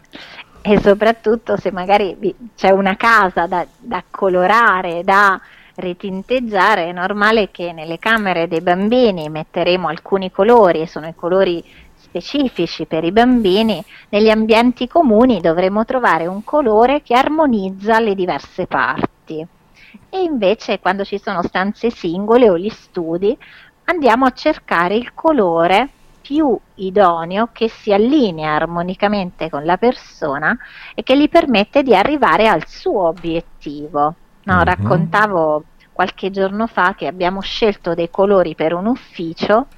e 0.70 0.80
soprattutto 0.80 1.56
se 1.56 1.72
magari 1.72 2.16
c'è 2.54 2.70
una 2.70 2.94
casa 2.96 3.46
da, 3.46 3.66
da 3.78 4.04
colorare, 4.10 5.02
da 5.02 5.40
ritinteggiare, 5.76 6.88
è 6.88 6.92
normale 6.92 7.50
che 7.50 7.72
nelle 7.72 7.98
camere 7.98 8.48
dei 8.48 8.60
bambini 8.60 9.30
metteremo 9.30 9.88
alcuni 9.88 10.30
colori, 10.30 10.80
e 10.80 10.86
sono 10.86 11.08
i 11.08 11.14
colori 11.14 11.64
specifici 11.94 12.84
per 12.84 13.04
i 13.04 13.12
bambini, 13.12 13.82
negli 14.10 14.28
ambienti 14.28 14.86
comuni 14.88 15.40
dovremo 15.40 15.86
trovare 15.86 16.26
un 16.26 16.44
colore 16.44 17.00
che 17.00 17.14
armonizza 17.14 17.98
le 17.98 18.14
diverse 18.14 18.66
parti. 18.66 19.46
E 20.10 20.22
invece 20.22 20.80
quando 20.80 21.04
ci 21.04 21.18
sono 21.18 21.42
stanze 21.42 21.90
singole 21.90 22.50
o 22.50 22.58
gli 22.58 22.68
studi, 22.68 23.36
andiamo 23.84 24.26
a 24.26 24.32
cercare 24.32 24.96
il 24.96 25.14
colore 25.14 25.88
più 26.28 26.58
idoneo 26.74 27.48
che 27.52 27.70
si 27.70 27.90
allinea 27.90 28.54
armonicamente 28.54 29.48
con 29.48 29.64
la 29.64 29.78
persona 29.78 30.54
e 30.94 31.02
che 31.02 31.16
gli 31.16 31.26
permette 31.26 31.82
di 31.82 31.96
arrivare 31.96 32.46
al 32.48 32.66
suo 32.66 33.06
obiettivo. 33.06 34.14
No, 34.42 34.58
uh-huh. 34.58 34.62
Raccontavo 34.62 35.64
qualche 35.90 36.30
giorno 36.30 36.66
fa 36.66 36.94
che 36.94 37.06
abbiamo 37.06 37.40
scelto 37.40 37.94
dei 37.94 38.10
colori 38.10 38.54
per 38.54 38.74
un 38.74 38.84
ufficio 38.84 39.68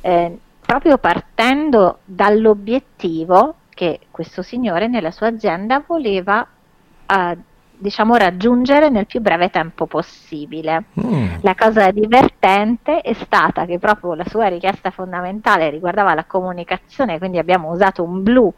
eh, 0.00 0.36
proprio 0.60 0.98
partendo 0.98 2.00
dall'obiettivo 2.04 3.54
che 3.68 4.00
questo 4.10 4.42
signore 4.42 4.88
nella 4.88 5.12
sua 5.12 5.28
azienda 5.28 5.84
voleva 5.86 6.44
eh, 7.06 7.38
diciamo, 7.76 8.16
raggiungere 8.16 8.88
nel 8.88 9.06
più 9.06 9.20
breve 9.20 9.50
tempo 9.50 9.86
possibile. 9.86 10.84
Mm. 11.00 11.36
La 11.40 11.54
cosa 11.54 11.90
divertente 11.90 13.00
è 13.00 13.12
stata 13.12 13.64
che 13.64 13.78
proprio 13.78 14.14
la 14.14 14.24
sua 14.26 14.46
richiesta 14.46 14.90
fondamentale 14.90 15.70
riguardava 15.70 16.14
la 16.14 16.24
comunicazione, 16.24 17.18
quindi 17.18 17.38
abbiamo 17.38 17.70
usato 17.70 18.02
un 18.02 18.22
blu, 18.22 18.52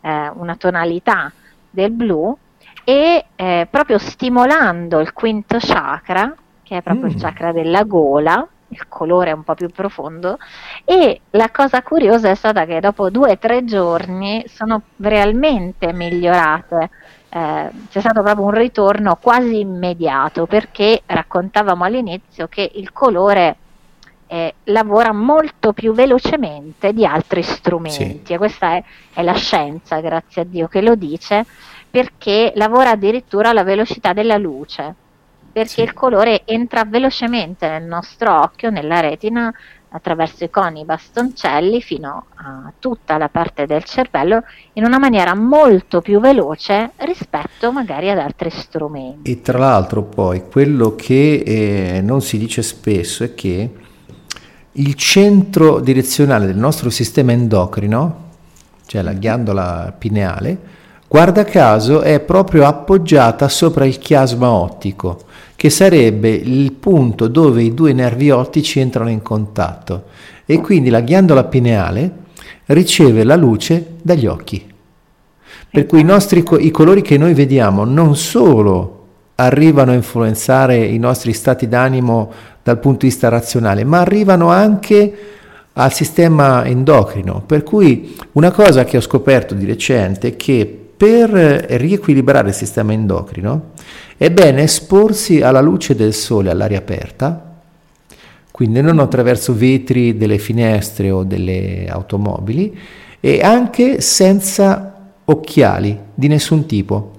eh, 0.00 0.30
una 0.34 0.56
tonalità 0.56 1.32
del 1.68 1.90
blu 1.90 2.36
e 2.84 3.24
eh, 3.36 3.68
proprio 3.70 3.98
stimolando 3.98 5.00
il 5.00 5.12
quinto 5.12 5.58
chakra, 5.58 6.34
che 6.62 6.78
è 6.78 6.82
proprio 6.82 7.06
mm. 7.06 7.10
il 7.10 7.20
chakra 7.20 7.52
della 7.52 7.84
gola, 7.84 8.46
il 8.70 8.88
colore 8.88 9.32
un 9.32 9.42
po' 9.42 9.54
più 9.54 9.68
profondo 9.68 10.38
e 10.84 11.22
la 11.30 11.50
cosa 11.50 11.82
curiosa 11.82 12.30
è 12.30 12.34
stata 12.34 12.64
che 12.66 12.80
dopo 12.80 13.10
due 13.10 13.32
o 13.32 13.38
tre 13.38 13.64
giorni 13.64 14.44
sono 14.46 14.82
realmente 14.98 15.92
migliorate 15.92 16.90
eh, 17.32 17.70
c'è 17.88 18.00
stato 18.00 18.22
proprio 18.22 18.44
un 18.44 18.50
ritorno 18.50 19.16
quasi 19.20 19.60
immediato 19.60 20.46
perché 20.46 21.02
raccontavamo 21.06 21.84
all'inizio 21.84 22.48
che 22.48 22.68
il 22.74 22.92
colore 22.92 23.56
eh, 24.26 24.54
lavora 24.64 25.12
molto 25.12 25.72
più 25.72 25.92
velocemente 25.92 26.92
di 26.92 27.04
altri 27.04 27.42
strumenti 27.42 28.22
sì. 28.24 28.32
e 28.32 28.36
questa 28.38 28.76
è, 28.76 28.84
è, 29.14 29.22
la 29.22 29.34
scienza, 29.34 30.00
grazie 30.00 30.42
a 30.42 30.44
Dio 30.44 30.68
che 30.68 30.80
lo 30.80 30.94
dice, 30.94 31.44
perché 31.90 32.52
lavora 32.54 32.90
addirittura 32.90 33.50
alla 33.50 33.64
velocità 33.64 34.12
della 34.12 34.36
luce, 34.36 34.94
perché 35.52 35.68
sì. 35.68 35.82
il 35.82 35.92
colore 35.94 36.42
entra 36.44 36.84
velocemente 36.84 37.68
nel 37.68 37.82
nostro 37.82 38.40
occhio, 38.40 38.70
nella 38.70 39.00
retina, 39.00 39.52
attraverso 39.90 40.44
i 40.44 40.50
coni 40.50 40.84
bastoncelli 40.84 41.80
fino 41.80 42.26
a 42.36 42.72
tutta 42.78 43.18
la 43.18 43.28
parte 43.28 43.66
del 43.66 43.84
cervello 43.84 44.42
in 44.74 44.84
una 44.84 44.98
maniera 44.98 45.34
molto 45.34 46.00
più 46.00 46.20
veloce 46.20 46.92
rispetto 46.96 47.72
magari 47.72 48.10
ad 48.10 48.18
altri 48.18 48.50
strumenti. 48.50 49.30
E 49.30 49.40
tra 49.40 49.58
l'altro 49.58 50.02
poi 50.02 50.44
quello 50.48 50.94
che 50.94 51.42
eh, 51.44 52.00
non 52.02 52.22
si 52.22 52.38
dice 52.38 52.62
spesso 52.62 53.24
è 53.24 53.34
che 53.34 53.70
il 54.72 54.94
centro 54.94 55.80
direzionale 55.80 56.46
del 56.46 56.56
nostro 56.56 56.90
sistema 56.90 57.32
endocrino, 57.32 58.28
cioè 58.86 59.02
la 59.02 59.12
ghiandola 59.12 59.94
pineale, 59.98 60.58
guarda 61.08 61.44
caso 61.44 62.02
è 62.02 62.20
proprio 62.20 62.66
appoggiata 62.66 63.48
sopra 63.48 63.84
il 63.84 63.98
chiasma 63.98 64.48
ottico 64.48 65.24
che 65.60 65.68
sarebbe 65.68 66.30
il 66.30 66.72
punto 66.72 67.28
dove 67.28 67.62
i 67.62 67.74
due 67.74 67.92
nervi 67.92 68.30
ottici 68.30 68.80
entrano 68.80 69.10
in 69.10 69.20
contatto 69.20 70.04
e 70.46 70.58
quindi 70.58 70.88
la 70.88 71.02
ghiandola 71.02 71.44
pineale 71.44 72.12
riceve 72.68 73.24
la 73.24 73.36
luce 73.36 73.96
dagli 74.00 74.24
occhi. 74.24 74.66
Per 75.70 75.84
cui 75.84 76.00
i, 76.00 76.02
nostri, 76.02 76.42
i 76.60 76.70
colori 76.70 77.02
che 77.02 77.18
noi 77.18 77.34
vediamo 77.34 77.84
non 77.84 78.16
solo 78.16 79.08
arrivano 79.34 79.90
a 79.90 79.96
influenzare 79.96 80.78
i 80.78 80.96
nostri 80.96 81.34
stati 81.34 81.68
d'animo 81.68 82.32
dal 82.62 82.78
punto 82.78 83.00
di 83.00 83.08
vista 83.08 83.28
razionale, 83.28 83.84
ma 83.84 84.00
arrivano 84.00 84.48
anche 84.48 85.12
al 85.74 85.92
sistema 85.92 86.64
endocrino. 86.64 87.42
Per 87.44 87.64
cui 87.64 88.16
una 88.32 88.50
cosa 88.50 88.84
che 88.84 88.96
ho 88.96 89.02
scoperto 89.02 89.52
di 89.52 89.66
recente 89.66 90.28
è 90.28 90.36
che 90.36 90.78
per 90.96 91.28
riequilibrare 91.28 92.48
il 92.48 92.54
sistema 92.54 92.94
endocrino 92.94 93.72
è 94.20 94.30
bene 94.30 94.64
esporsi 94.64 95.40
alla 95.40 95.62
luce 95.62 95.94
del 95.94 96.12
sole 96.12 96.50
all'aria 96.50 96.76
aperta, 96.76 97.54
quindi 98.50 98.82
non 98.82 98.98
attraverso 98.98 99.54
vetri 99.54 100.18
delle 100.18 100.36
finestre 100.36 101.10
o 101.10 101.24
delle 101.24 101.86
automobili 101.88 102.78
e 103.18 103.40
anche 103.40 104.02
senza 104.02 105.12
occhiali 105.24 105.98
di 106.14 106.28
nessun 106.28 106.66
tipo, 106.66 107.12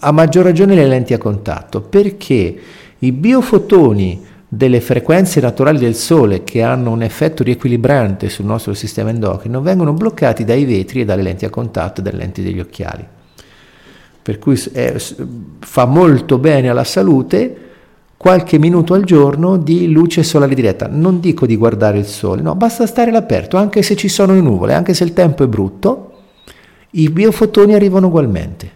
a 0.00 0.10
maggior 0.10 0.42
ragione 0.42 0.74
le 0.74 0.88
lenti 0.88 1.14
a 1.14 1.18
contatto, 1.18 1.80
perché 1.80 2.58
i 2.98 3.12
biofotoni 3.12 4.26
delle 4.48 4.80
frequenze 4.80 5.40
naturali 5.40 5.78
del 5.78 5.94
Sole 5.94 6.42
che 6.42 6.60
hanno 6.60 6.90
un 6.90 7.04
effetto 7.04 7.44
riequilibrante 7.44 8.28
sul 8.28 8.46
nostro 8.46 8.74
sistema 8.74 9.10
endocrino 9.10 9.60
vengono 9.60 9.92
bloccati 9.92 10.42
dai 10.42 10.64
vetri 10.64 11.02
e 11.02 11.04
dalle 11.04 11.22
lenti 11.22 11.44
a 11.44 11.50
contatto 11.50 12.00
e 12.00 12.02
dalle 12.02 12.18
lenti 12.18 12.42
degli 12.42 12.58
occhiali 12.58 13.06
per 14.22 14.38
cui 14.38 14.60
è, 14.72 14.96
fa 15.58 15.84
molto 15.84 16.38
bene 16.38 16.68
alla 16.68 16.84
salute 16.84 17.56
qualche 18.16 18.56
minuto 18.56 18.94
al 18.94 19.02
giorno 19.02 19.56
di 19.56 19.90
luce 19.90 20.22
solare 20.22 20.54
diretta. 20.54 20.86
Non 20.86 21.18
dico 21.18 21.44
di 21.44 21.56
guardare 21.56 21.98
il 21.98 22.06
sole, 22.06 22.40
no, 22.40 22.54
basta 22.54 22.86
stare 22.86 23.10
all'aperto, 23.10 23.56
anche 23.56 23.82
se 23.82 23.96
ci 23.96 24.08
sono 24.08 24.32
le 24.32 24.40
nuvole, 24.40 24.74
anche 24.74 24.94
se 24.94 25.02
il 25.02 25.12
tempo 25.12 25.42
è 25.42 25.48
brutto, 25.48 26.12
i 26.90 27.10
biofotoni 27.10 27.74
arrivano 27.74 28.06
ugualmente. 28.06 28.70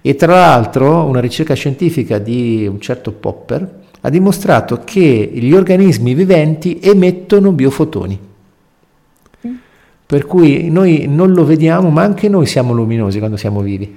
E 0.00 0.16
tra 0.16 0.34
l'altro 0.34 1.04
una 1.04 1.20
ricerca 1.20 1.54
scientifica 1.54 2.18
di 2.18 2.66
un 2.66 2.80
certo 2.80 3.12
Popper 3.12 3.84
ha 4.00 4.10
dimostrato 4.10 4.80
che 4.84 5.30
gli 5.32 5.52
organismi 5.52 6.14
viventi 6.14 6.80
emettono 6.82 7.52
biofotoni. 7.52 8.18
Per 10.06 10.26
cui 10.26 10.70
noi 10.70 11.06
non 11.08 11.32
lo 11.32 11.44
vediamo, 11.44 11.90
ma 11.90 12.02
anche 12.02 12.28
noi 12.28 12.46
siamo 12.46 12.72
luminosi 12.72 13.18
quando 13.18 13.36
siamo 13.36 13.60
vivi. 13.60 13.96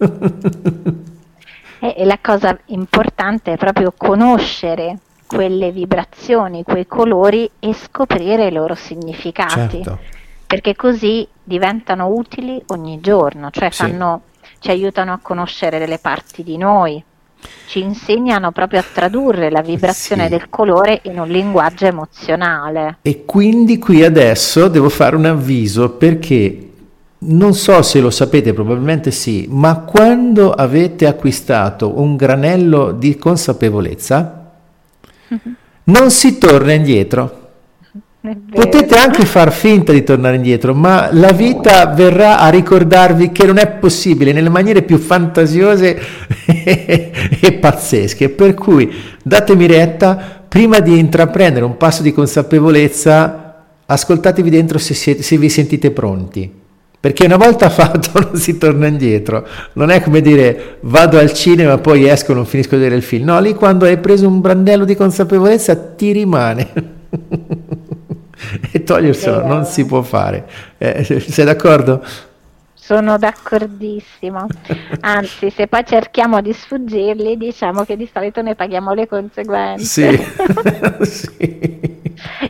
e 1.80 2.04
la 2.04 2.18
cosa 2.20 2.58
importante 2.66 3.52
è 3.52 3.56
proprio 3.56 3.92
conoscere 3.96 4.98
quelle 5.26 5.70
vibrazioni, 5.70 6.64
quei 6.64 6.86
colori 6.86 7.48
e 7.58 7.72
scoprire 7.74 8.48
i 8.48 8.52
loro 8.52 8.74
significati. 8.74 9.82
Certo. 9.82 9.98
Perché 10.46 10.74
così 10.74 11.26
diventano 11.44 12.08
utili 12.08 12.60
ogni 12.68 12.98
giorno, 13.00 13.50
cioè 13.50 13.70
fanno, 13.70 14.22
sì. 14.40 14.48
ci 14.58 14.70
aiutano 14.70 15.12
a 15.12 15.20
conoscere 15.22 15.78
delle 15.78 15.98
parti 15.98 16.42
di 16.42 16.56
noi, 16.56 17.00
ci 17.68 17.80
insegnano 17.80 18.50
proprio 18.50 18.80
a 18.80 18.84
tradurre 18.92 19.50
la 19.50 19.62
vibrazione 19.62 20.24
sì. 20.24 20.30
del 20.30 20.48
colore 20.48 21.00
in 21.04 21.20
un 21.20 21.28
linguaggio 21.28 21.86
emozionale. 21.86 22.98
E 23.02 23.24
quindi 23.24 23.78
qui 23.78 24.02
adesso 24.02 24.66
devo 24.66 24.88
fare 24.88 25.14
un 25.14 25.26
avviso 25.26 25.90
perché 25.90 26.69
non 27.22 27.54
so 27.54 27.82
se 27.82 28.00
lo 28.00 28.10
sapete, 28.10 28.54
probabilmente 28.54 29.10
sì, 29.10 29.46
ma 29.50 29.80
quando 29.80 30.52
avete 30.52 31.06
acquistato 31.06 32.00
un 32.00 32.16
granello 32.16 32.92
di 32.92 33.16
consapevolezza, 33.16 34.52
mm-hmm. 35.32 35.54
non 35.84 36.10
si 36.10 36.38
torna 36.38 36.72
indietro. 36.72 37.36
Potete 38.50 38.96
anche 38.96 39.24
far 39.24 39.50
finta 39.50 39.92
di 39.92 40.02
tornare 40.04 40.36
indietro, 40.36 40.74
ma 40.74 41.08
la 41.12 41.32
vita 41.32 41.86
verrà 41.86 42.38
a 42.38 42.50
ricordarvi 42.50 43.32
che 43.32 43.46
non 43.46 43.56
è 43.56 43.66
possibile 43.66 44.32
nelle 44.32 44.50
maniere 44.50 44.82
più 44.82 44.98
fantasiose 44.98 45.98
e 46.46 47.52
pazzesche. 47.58 48.28
Per 48.28 48.52
cui 48.54 48.92
datemi 49.22 49.66
retta, 49.66 50.42
prima 50.46 50.80
di 50.80 50.98
intraprendere 50.98 51.64
un 51.64 51.78
passo 51.78 52.02
di 52.02 52.12
consapevolezza, 52.12 53.64
ascoltatevi 53.86 54.50
dentro 54.50 54.78
se, 54.78 54.92
siete, 54.92 55.22
se 55.22 55.38
vi 55.38 55.48
sentite 55.48 55.90
pronti. 55.90 56.59
Perché 57.00 57.24
una 57.24 57.38
volta 57.38 57.70
fatto 57.70 58.20
non 58.20 58.36
si 58.36 58.58
torna 58.58 58.86
indietro, 58.86 59.46
non 59.72 59.88
è 59.88 60.02
come 60.02 60.20
dire 60.20 60.76
vado 60.80 61.18
al 61.18 61.32
cinema 61.32 61.78
poi 61.78 62.06
esco 62.06 62.34
non 62.34 62.44
finisco 62.44 62.74
di 62.74 62.82
vedere 62.82 62.96
il 62.96 63.02
film, 63.02 63.24
no, 63.24 63.40
lì 63.40 63.54
quando 63.54 63.86
hai 63.86 63.96
preso 63.96 64.28
un 64.28 64.42
brandello 64.42 64.84
di 64.84 64.94
consapevolezza 64.94 65.74
ti 65.76 66.12
rimane. 66.12 66.98
E 68.72 68.82
toglierselo 68.84 69.46
non 69.46 69.66
si 69.66 69.84
può 69.84 70.00
fare, 70.00 70.48
eh, 70.78 71.04
sei 71.04 71.44
d'accordo? 71.44 72.02
Sono 72.72 73.18
d'accordissimo, 73.18 74.46
anzi 75.00 75.50
se 75.50 75.66
poi 75.66 75.84
cerchiamo 75.84 76.40
di 76.40 76.52
sfuggirli 76.52 77.36
diciamo 77.36 77.84
che 77.84 77.98
di 77.98 78.08
solito 78.10 78.40
ne 78.40 78.54
paghiamo 78.54 78.94
le 78.94 79.06
conseguenze. 79.06 79.84
Sì, 79.84 80.24
sì. 81.04 81.99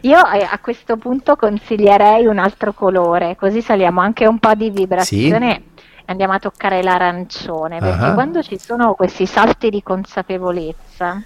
Io 0.03 0.19
eh, 0.31 0.47
a 0.49 0.59
questo 0.61 0.97
punto 0.97 1.37
consiglierei 1.37 2.27
un 2.27 2.39
altro 2.39 2.73
colore, 2.73 3.37
così 3.37 3.61
saliamo 3.63 4.01
anche 4.01 4.27
un 4.27 4.39
po' 4.39 4.55
di 4.55 4.71
vibrazione. 4.71 5.53
Sì 5.53 5.69
andiamo 6.11 6.33
a 6.33 6.39
toccare 6.41 6.83
l'arancione, 6.83 7.79
perché 7.79 8.07
uh-huh. 8.07 8.15
quando 8.15 8.43
ci 8.43 8.59
sono 8.59 8.95
questi 8.95 9.27
salti 9.27 9.71
di 9.71 9.81
consapevolezza, 9.81 11.23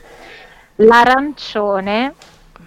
l'arancione, 0.76 2.14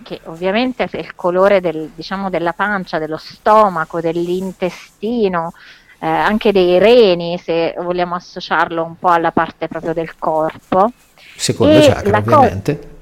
che 0.02 0.22
ovviamente 0.24 0.86
è 0.86 0.98
il 0.98 1.14
colore 1.16 1.62
del, 1.62 1.92
diciamo, 1.94 2.30
della 2.32 2.54
pancia, 2.54 2.98
dello 2.98 3.18
stomaco, 3.18 4.02
dell'intestino, 4.02 5.54
eh, 6.00 6.08
anche 6.08 6.52
dei 6.52 6.80
reni, 6.80 7.38
se 7.38 7.76
vogliamo 7.78 8.16
associarlo 8.16 8.84
un 8.84 8.98
po' 8.98 9.10
alla 9.10 9.32
parte 9.32 9.68
proprio 9.68 9.94
del 9.94 10.18
corpo. 10.18 10.92
Secondo 11.36 11.80
chakra, 11.80 12.18
ovviamente. 12.18 12.80
Co- 12.80 12.96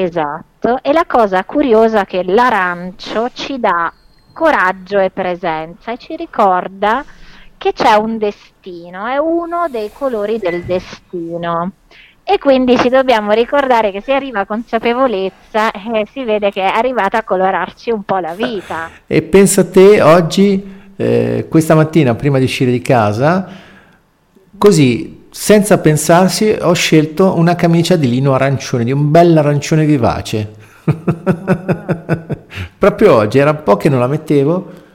Esatto, 0.00 0.78
e 0.80 0.92
la 0.92 1.06
cosa 1.08 1.42
curiosa 1.42 2.02
è 2.02 2.04
che 2.04 2.22
l'arancio 2.22 3.30
ci 3.32 3.58
dà 3.58 3.92
coraggio 4.32 5.00
e 5.00 5.10
presenza 5.10 5.90
e 5.90 5.98
ci 5.98 6.14
ricorda 6.14 7.04
che 7.56 7.72
c'è 7.72 7.94
un 7.94 8.16
destino, 8.16 9.06
è 9.06 9.16
uno 9.16 9.66
dei 9.68 9.90
colori 9.92 10.38
del 10.38 10.62
destino. 10.62 11.72
E 12.22 12.38
quindi 12.38 12.78
ci 12.78 12.88
dobbiamo 12.88 13.32
ricordare 13.32 13.90
che 13.90 14.00
se 14.00 14.12
arriva 14.12 14.44
consapevolezza 14.44 15.72
eh, 15.72 16.06
si 16.12 16.22
vede 16.22 16.52
che 16.52 16.62
è 16.62 16.72
arrivata 16.72 17.18
a 17.18 17.24
colorarci 17.24 17.90
un 17.90 18.04
po' 18.04 18.18
la 18.18 18.34
vita. 18.34 18.90
E 19.04 19.22
pensa 19.22 19.62
a 19.62 19.68
te 19.68 20.00
oggi, 20.00 20.92
eh, 20.94 21.46
questa 21.48 21.74
mattina 21.74 22.14
prima 22.14 22.38
di 22.38 22.44
uscire 22.44 22.70
di 22.70 22.82
casa, 22.82 23.48
così 24.56 25.17
senza 25.30 25.78
pensarsi 25.78 26.56
ho 26.60 26.72
scelto 26.72 27.36
una 27.36 27.54
camicia 27.54 27.96
di 27.96 28.08
lino 28.08 28.34
arancione, 28.34 28.84
di 28.84 28.92
un 28.92 29.10
bel 29.10 29.36
arancione 29.36 29.84
vivace. 29.84 30.54
Proprio 32.78 33.14
oggi, 33.14 33.38
era 33.38 33.50
un 33.50 33.62
po' 33.62 33.76
che 33.76 33.88
non 33.88 34.00
la 34.00 34.06
mettevo. 34.06 34.86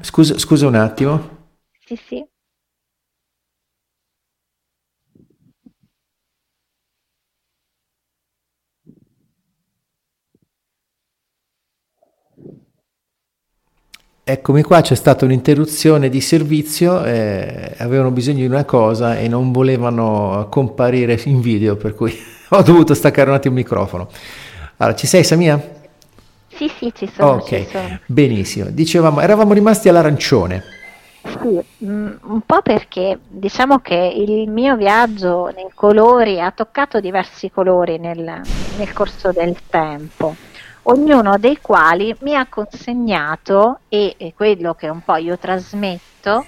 Scusa, 0.00 0.38
scusa 0.38 0.66
un 0.66 0.74
attimo. 0.74 1.28
Sì, 1.84 1.96
sì. 1.96 2.24
Eccomi 14.26 14.62
qua, 14.62 14.80
c'è 14.80 14.94
stata 14.94 15.26
un'interruzione 15.26 16.08
di 16.08 16.22
servizio, 16.22 17.04
eh, 17.04 17.74
avevano 17.76 18.10
bisogno 18.10 18.38
di 18.38 18.46
una 18.46 18.64
cosa 18.64 19.18
e 19.18 19.28
non 19.28 19.52
volevano 19.52 20.46
comparire 20.48 21.20
in 21.26 21.42
video, 21.42 21.76
per 21.76 21.94
cui 21.94 22.18
ho 22.48 22.62
dovuto 22.62 22.94
staccare 22.94 23.28
un 23.28 23.36
attimo 23.36 23.58
il 23.58 23.60
microfono. 23.60 24.08
Allora, 24.78 24.96
ci 24.96 25.06
sei 25.06 25.24
Samia? 25.24 25.62
Sì, 26.48 26.72
sì, 26.74 26.90
ci 26.94 27.06
sono. 27.14 27.32
Ok, 27.32 27.48
ci 27.48 27.66
sono. 27.70 27.98
benissimo. 28.06 28.70
Dicevamo, 28.70 29.20
eravamo 29.20 29.52
rimasti 29.52 29.90
all'arancione. 29.90 30.62
Sì, 31.22 31.62
mm, 31.84 32.10
un 32.22 32.40
po' 32.46 32.62
perché 32.62 33.18
diciamo 33.28 33.80
che 33.80 33.94
il 33.94 34.48
mio 34.48 34.74
viaggio 34.76 35.52
nei 35.54 35.68
colori 35.74 36.40
ha 36.40 36.50
toccato 36.50 36.98
diversi 36.98 37.50
colori 37.50 37.98
nel, 37.98 38.40
nel 38.78 38.92
corso 38.94 39.32
del 39.32 39.54
tempo 39.68 40.34
ognuno 40.84 41.38
dei 41.38 41.58
quali 41.60 42.14
mi 42.20 42.34
ha 42.34 42.46
consegnato, 42.46 43.80
e, 43.88 44.14
e 44.16 44.34
quello 44.34 44.74
che 44.74 44.88
un 44.88 45.02
po' 45.02 45.16
io 45.16 45.38
trasmetto, 45.38 46.44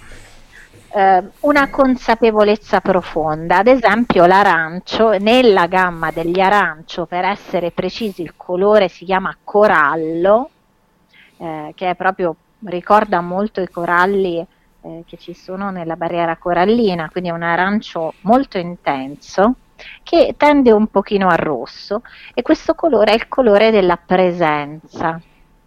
eh, 0.94 1.22
una 1.40 1.70
consapevolezza 1.70 2.81
profonda. 2.81 3.59
Ad 3.59 3.66
esempio 3.66 4.27
l'arancio, 4.27 5.11
nella 5.18 5.66
gamma 5.66 6.11
degli 6.11 6.40
arancio, 6.40 7.07
per 7.07 7.25
essere 7.25 7.70
precisi, 7.70 8.22
il 8.22 8.35
colore 8.37 8.88
si 8.88 9.05
chiama 9.05 9.37
corallo, 9.42 10.51
eh, 11.38 11.72
che 11.75 11.90
è 11.90 11.94
proprio, 11.94 12.35
ricorda 12.64 13.20
molto 13.20 13.61
i 13.61 13.68
coralli 13.68 14.44
eh, 14.81 15.05
che 15.07 15.16
ci 15.18 15.35
sono 15.35 15.70
nella 15.70 15.96
barriera 15.96 16.37
corallina, 16.37 17.09
quindi 17.11 17.31
è 17.31 17.33
un 17.33 17.42
arancio 17.42 18.14
molto 18.22 18.59
intenso 18.59 19.55
che 20.03 20.35
tende 20.37 20.73
un 20.73 20.87
pochino 20.89 21.29
al 21.29 21.39
rosso 21.39 22.03
e 22.35 22.43
questo 22.43 22.75
colore 22.75 23.12
è 23.12 23.15
il 23.15 23.29
colore 23.29 23.71
della 23.71 23.97
presenza 23.97 25.21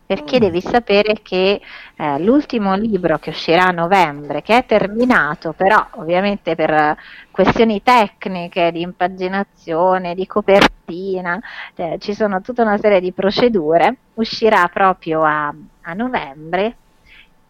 perché 0.10 0.38
mm. 0.38 0.39
devi 0.39 0.60
sapere 0.60 1.19
che 1.22 1.62
eh, 1.95 2.19
l'ultimo 2.19 2.74
libro 2.74 3.19
che 3.19 3.30
uscirà 3.30 3.67
a 3.67 3.72
novembre, 3.72 4.41
che 4.41 4.58
è 4.58 4.65
terminato, 4.65 5.54
però 5.54 5.86
ovviamente 5.98 6.56
per 6.56 6.98
questioni 7.30 7.84
tecniche 7.84 8.72
di 8.72 8.82
impaginazione, 8.82 10.15
di 10.15 10.26
copertina, 10.26 11.39
eh, 11.76 11.98
ci 12.00 12.15
sono 12.15 12.41
tutta 12.41 12.63
una 12.63 12.80
serie 12.80 13.00
di 13.00 13.12
procedure, 13.12 13.98
uscirà 14.15 14.67
proprio 14.74 15.22
a, 15.22 15.54
a 15.82 15.93
novembre 15.93 16.76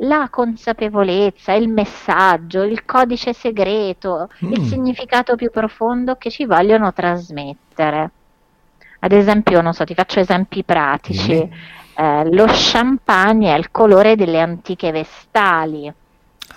la 0.02 0.28
consapevolezza, 0.30 1.54
il 1.54 1.70
messaggio, 1.70 2.62
il 2.63 2.86
codice 2.86 3.34
segreto, 3.34 4.30
mm. 4.46 4.52
il 4.54 4.62
significato 4.65 5.36
più 5.36 5.50
profondo 5.50 6.15
che 6.15 6.30
ci 6.30 6.46
vogliono 6.46 6.93
trasmettere. 6.93 8.12
Ad 9.00 9.12
esempio, 9.12 9.62
non 9.62 9.74
so, 9.74 9.86
ti 9.86 9.96
faccio 9.96 10.20
esempi 10.20 10.63
pratici. 10.63 11.46
Mm. 11.46 11.52
Eh, 12.00 12.30
lo 12.32 12.46
champagne 12.48 13.56
è 13.56 13.58
il 13.58 13.72
colore 13.72 14.15
delle 14.15 14.39
antiche 14.39 14.91
vestali. 14.91 15.91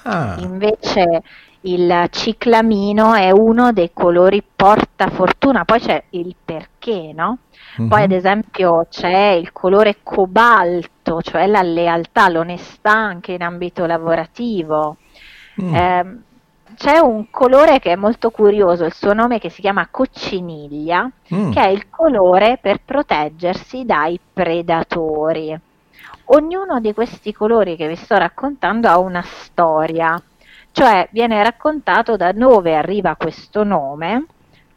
Ah. 0.03 0.37
Invece 0.39 1.23
il 1.63 2.07
ciclamino 2.11 3.15
è 3.15 3.31
uno 3.31 3.73
dei 3.73 3.91
colori 3.93 4.43
porta 4.43 5.09
fortuna, 5.09 5.65
poi 5.65 5.81
c'è 5.81 6.03
il 6.11 6.35
perché, 6.43 7.13
no? 7.15 7.39
Uh-huh. 7.77 7.89
Poi 7.89 8.03
ad 8.03 8.13
esempio 8.13 8.87
c'è 8.89 9.31
il 9.31 9.53
colore 9.53 9.99
cobalto, 10.03 11.21
cioè 11.21 11.47
la 11.47 11.63
lealtà, 11.63 12.29
l'onestà 12.29 12.93
anche 12.93 13.33
in 13.33 13.43
ambito 13.43 13.85
lavorativo. 13.87 14.97
Mm. 15.63 15.75
Eh, 15.75 16.19
c'è 16.77 16.99
un 16.99 17.31
colore 17.31 17.79
che 17.79 17.93
è 17.93 17.97
molto 17.97 18.31
curioso, 18.31 18.85
il 18.85 18.95
suo 18.95 19.13
nome 19.13 19.39
che 19.39 19.51
si 19.51 19.61
chiama 19.61 19.89
cocciniglia, 19.91 21.11
mm. 21.35 21.51
che 21.51 21.61
è 21.61 21.69
il 21.69 21.91
colore 21.91 22.59
per 22.61 22.81
proteggersi 22.83 23.85
dai 23.85 24.19
predatori. 24.33 25.59
Ognuno 26.33 26.81
di 26.81 26.95
questi 26.95 27.33
colori 27.35 27.77
che 27.77 27.89
vi 27.89 27.97
sto 27.97 28.17
raccontando 28.17 28.89
ha 28.89 28.99
una 28.99 29.23
storia 29.23 30.21
cioè 30.73 31.09
viene 31.13 31.43
raccontato 31.43 32.17
da 32.17 32.33
dove 32.33 32.77
arriva 32.77 33.17
questo 33.17 33.65
nome, 33.65 34.27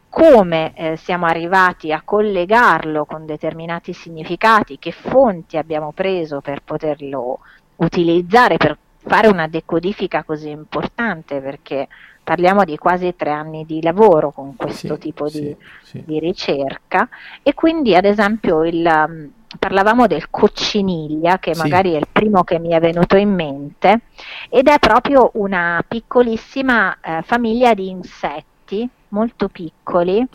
come 0.09 0.73
eh, 0.75 0.95
siamo 0.95 1.25
arrivati 1.25 1.91
a 1.91 2.01
collegarlo 2.03 3.05
con 3.05 3.25
determinati 3.25 3.93
significati, 3.93 4.77
che 4.77 4.91
fonti 4.91 5.57
abbiamo 5.57 5.91
preso 5.91 6.39
per 6.41 6.61
poterlo 6.63 7.39
utilizzare, 7.77 8.57
per 8.57 8.77
fare 8.97 9.27
una 9.27 9.47
decodifica 9.47 10.23
così 10.23 10.49
importante, 10.49 11.39
perché 11.41 11.87
parliamo 12.23 12.63
di 12.63 12.77
quasi 12.77 13.15
tre 13.15 13.31
anni 13.31 13.65
di 13.65 13.81
lavoro 13.81 14.31
con 14.31 14.55
questo 14.55 14.95
sì, 14.95 14.99
tipo 14.99 15.27
sì, 15.27 15.41
di, 15.41 15.57
sì. 15.81 16.03
di, 16.05 16.19
ricerca 16.19 17.09
e 17.41 17.53
quindi 17.53 17.95
ad 17.95 18.05
esempio 18.05 18.63
il, 18.63 18.85
um, 18.85 19.31
parlavamo 19.57 20.07
del 20.07 20.29
cocciniglia 20.29 21.39
che 21.39 21.55
magari 21.55 21.93
è 21.93 21.97
il 21.97 22.07
primo 22.11 22.43
che 22.43 22.59
mi 22.59 22.69
è 22.69 22.79
venuto 22.79 23.15
in 23.15 23.33
mente 23.33 24.01
ed 24.49 24.67
è 24.67 24.79
proprio 24.79 25.31
una 25.33 25.83
piccolissima 25.87 26.97
eh, 26.99 27.21
famiglia 27.23 27.73
di 27.73 27.89
insetti 27.89 28.87
molto 29.09 29.47
piccoli 29.49 30.25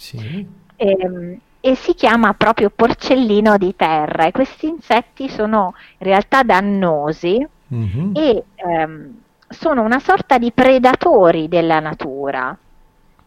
ehm, 0.76 1.38
e 1.60 1.74
si 1.74 1.94
chiama 1.94 2.34
proprio 2.34 2.70
porcellino 2.70 3.58
di 3.58 3.74
terra 3.74 4.26
e 4.26 4.32
questi 4.32 4.66
insetti 4.68 5.28
sono 5.28 5.74
in 5.98 6.06
realtà 6.06 6.42
dannosi 6.42 7.44
mm-hmm. 7.74 8.10
e 8.14 8.44
ehm, 8.54 9.14
sono 9.48 9.82
una 9.82 9.98
sorta 9.98 10.38
di 10.38 10.52
predatori 10.52 11.48
della 11.48 11.80
natura. 11.80 12.56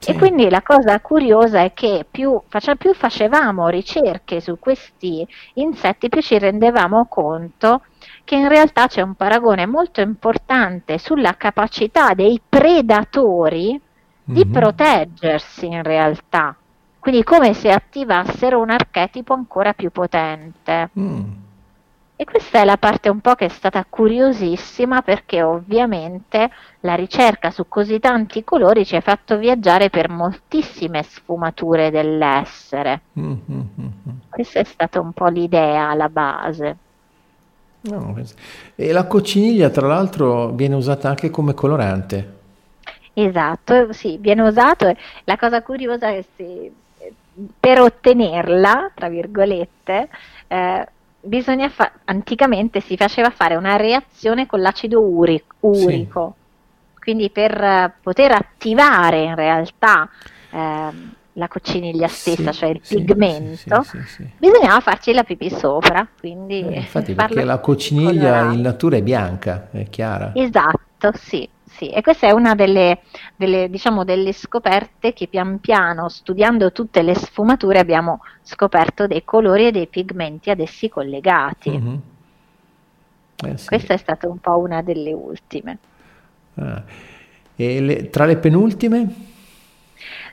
Sì. 0.02 0.10
E 0.10 0.16
quindi 0.16 0.50
la 0.50 0.64
cosa 0.64 1.00
curiosa 1.00 1.62
è 1.62 1.74
che 1.74 2.08
più, 2.10 2.42
face, 2.48 2.76
più, 2.76 2.92
facevamo 2.96 3.68
ricerche 3.68 4.42
su 4.42 4.58
questi 4.58 5.28
insetti, 5.54 6.10
più 6.10 6.22
ci 6.22 6.40
rendevamo 6.40 7.06
conto 7.08 7.84
che 8.24 8.36
in 8.36 8.48
realtà 8.48 8.88
c'è 8.88 9.02
un 9.02 9.14
paragone 9.14 9.68
molto 9.68 10.02
importante 10.02 10.97
sulla 10.97 11.36
capacità 11.38 12.16
dei 12.16 12.41
predatori 12.47 13.70
mm-hmm. 13.70 13.80
di 14.26 14.43
mhm. 14.43 14.52
proteggersi 14.52 15.68
in 15.68 15.84
realtà. 15.84 16.56
Quindi 16.97 17.24
come 17.24 17.54
se 17.54 17.70
attivassero 17.72 18.60
un 18.60 18.72
archetipo 18.72 19.34
ancora 19.34 19.74
più 19.74 19.91
potente. 19.91 20.89
Mm. 20.99 21.30
E 22.22 22.24
questa 22.24 22.61
è 22.61 22.65
la 22.65 22.78
parte 22.78 23.09
un 23.09 23.19
po' 23.19 23.34
che 23.34 23.45
è 23.45 23.49
stata 23.49 23.84
curiosissima 23.89 25.01
perché 25.01 25.41
ovviamente 25.41 26.51
la 26.82 26.93
ricerca 26.93 27.49
su 27.49 27.67
così 27.67 27.99
tanti 27.99 28.43
colori 28.43 28.86
ci 28.86 28.95
ha 28.95 29.01
fatto 29.01 29.39
viaggiare 29.39 29.89
per 29.89 30.07
moltissime 30.07 31.01
sfumature 31.01 31.89
dell'essere. 31.89 33.01
Mm-hmm. 33.19 33.61
Questa 34.30 34.59
è 34.59 34.63
stata 34.63 34.99
un 34.99 35.13
po' 35.13 35.30
l'idea 35.30 35.89
alla 35.89 36.09
base. 36.09 36.78
No, 37.82 38.15
e 38.76 38.91
la 38.91 39.07
cocciniglia, 39.07 39.72
tra 39.72 39.88
l'altro, 39.88 40.49
viene 40.49 40.76
usata 40.76 41.09
anche 41.09 41.32
come 41.32 41.55
colorante. 41.55 42.34
Esatto, 43.13 43.93
sì, 43.93 44.17
viene 44.19 44.43
usato. 44.43 44.95
La 45.24 45.38
cosa 45.38 45.63
curiosa 45.63 46.09
è 46.09 46.24
che 46.36 46.72
per 47.59 47.80
ottenerla, 47.80 48.91
tra 48.93 49.09
virgolette, 49.09 50.07
eh, 50.45 50.88
bisogna 51.22 51.69
fa- 51.69 51.91
anticamente 52.05 52.80
si 52.82 52.97
faceva 52.97 53.30
fare 53.30 53.55
una 53.55 53.76
reazione 53.76 54.45
con 54.45 54.61
l'acido 54.61 55.01
uri- 55.01 55.43
urico. 55.61 56.36
Sì. 56.36 56.39
Quindi 57.01 57.30
per 57.30 57.59
uh, 57.59 57.91
poter 58.01 58.32
attivare 58.32 59.24
in 59.24 59.34
realtà 59.34 60.07
eh, 60.51 60.89
la 61.34 61.47
cocciniglia 61.47 62.07
stessa, 62.07 62.51
sì, 62.51 62.59
cioè 62.59 62.69
il 62.69 62.80
sì, 62.84 62.95
pigmento, 62.97 63.84
bisognava 64.38 64.80
farci 64.82 65.11
la 65.11 65.24
pipì 65.24 65.49
sopra. 65.49 66.07
Quindi 66.19 66.61
eh, 66.61 66.76
infatti 66.76 67.13
perché 67.13 67.43
la 67.43 67.57
cocciniglia 67.57 68.11
colorante. 68.11 68.55
in 68.55 68.61
natura 68.61 68.97
è 68.97 69.01
bianca, 69.01 69.69
è 69.72 69.89
chiara. 69.89 70.32
Esatto, 70.36 71.11
sì 71.15 71.49
sì, 71.72 71.89
e 71.89 72.01
questa 72.01 72.28
è 72.28 72.32
una 72.32 72.53
delle, 72.53 72.99
delle, 73.36 73.69
diciamo, 73.69 74.03
delle 74.03 74.34
scoperte 74.34 75.13
che 75.13 75.28
pian 75.28 75.59
piano, 75.59 76.09
studiando 76.09 76.72
tutte 76.72 77.01
le 77.01 77.15
sfumature, 77.15 77.80
abbiamo 77.80 78.22
scoperto 78.41 79.07
dei 79.07 79.24
colori 79.24 79.67
e 79.67 79.72
dei 79.72 79.88
pigmenti 79.88 80.49
ad 80.49 80.59
essi 80.59 80.89
collegati. 80.89 81.72
Mm-hmm. 81.72 81.95
Eh, 83.45 83.57
sì. 83.57 83.67
Questa 83.67 83.93
è 83.93 83.97
stata 83.97 84.28
un 84.28 84.38
po' 84.39 84.57
una 84.59 84.82
delle 84.82 85.13
ultime. 85.13 85.78
Ah. 86.55 86.84
E 87.55 87.80
le, 87.80 88.09
tra 88.09 88.26
le 88.26 88.38
penultime? 88.38 89.15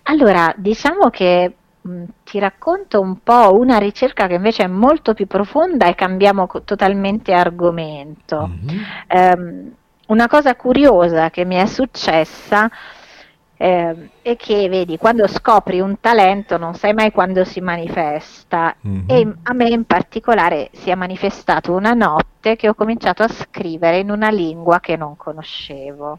Allora, 0.05 0.53
diciamo 0.57 1.09
che 1.09 1.55
mh, 1.81 2.05
ti 2.25 2.39
racconto 2.39 3.01
un 3.01 3.23
po' 3.23 3.57
una 3.57 3.79
ricerca 3.79 4.27
che 4.27 4.35
invece 4.35 4.65
è 4.65 4.69
molto 4.69 5.15
più 5.15 5.27
profonda 5.27 5.87
e 5.87 5.95
cambiamo 5.95 6.47
co- 6.47 6.63
totalmente 6.63 7.33
argomento. 7.33 8.49
Mm-hmm. 8.49 8.79
Um, 9.09 9.73
una 10.09 10.29
cosa 10.29 10.55
curiosa 10.57 11.31
che 11.31 11.45
mi 11.45 11.57
è 11.57 11.67
successa 11.67 12.71
eh, 13.61 14.11
è 14.23 14.37
che, 14.37 14.69
vedi, 14.69 14.97
quando 14.99 15.27
scopri 15.27 15.81
un 15.81 15.99
talento 16.01 16.59
non 16.59 16.75
sai 16.75 16.95
mai 16.95 17.11
quando 17.11 17.45
si 17.45 17.61
manifesta 17.61 18.75
mm-hmm. 18.87 19.09
e 19.09 19.35
a 19.43 19.53
me 19.53 19.69
in 19.69 19.85
particolare 19.85 20.71
si 20.73 20.91
è 20.91 20.95
manifestato 20.95 21.75
una 21.75 21.93
notte 21.93 22.55
che 22.57 22.69
ho 22.69 22.75
cominciato 22.75 23.23
a 23.23 23.29
scrivere 23.29 23.99
in 23.99 24.11
una 24.11 24.31
lingua 24.31 24.79
che 24.79 24.97
non 24.97 25.17
conoscevo 25.17 26.19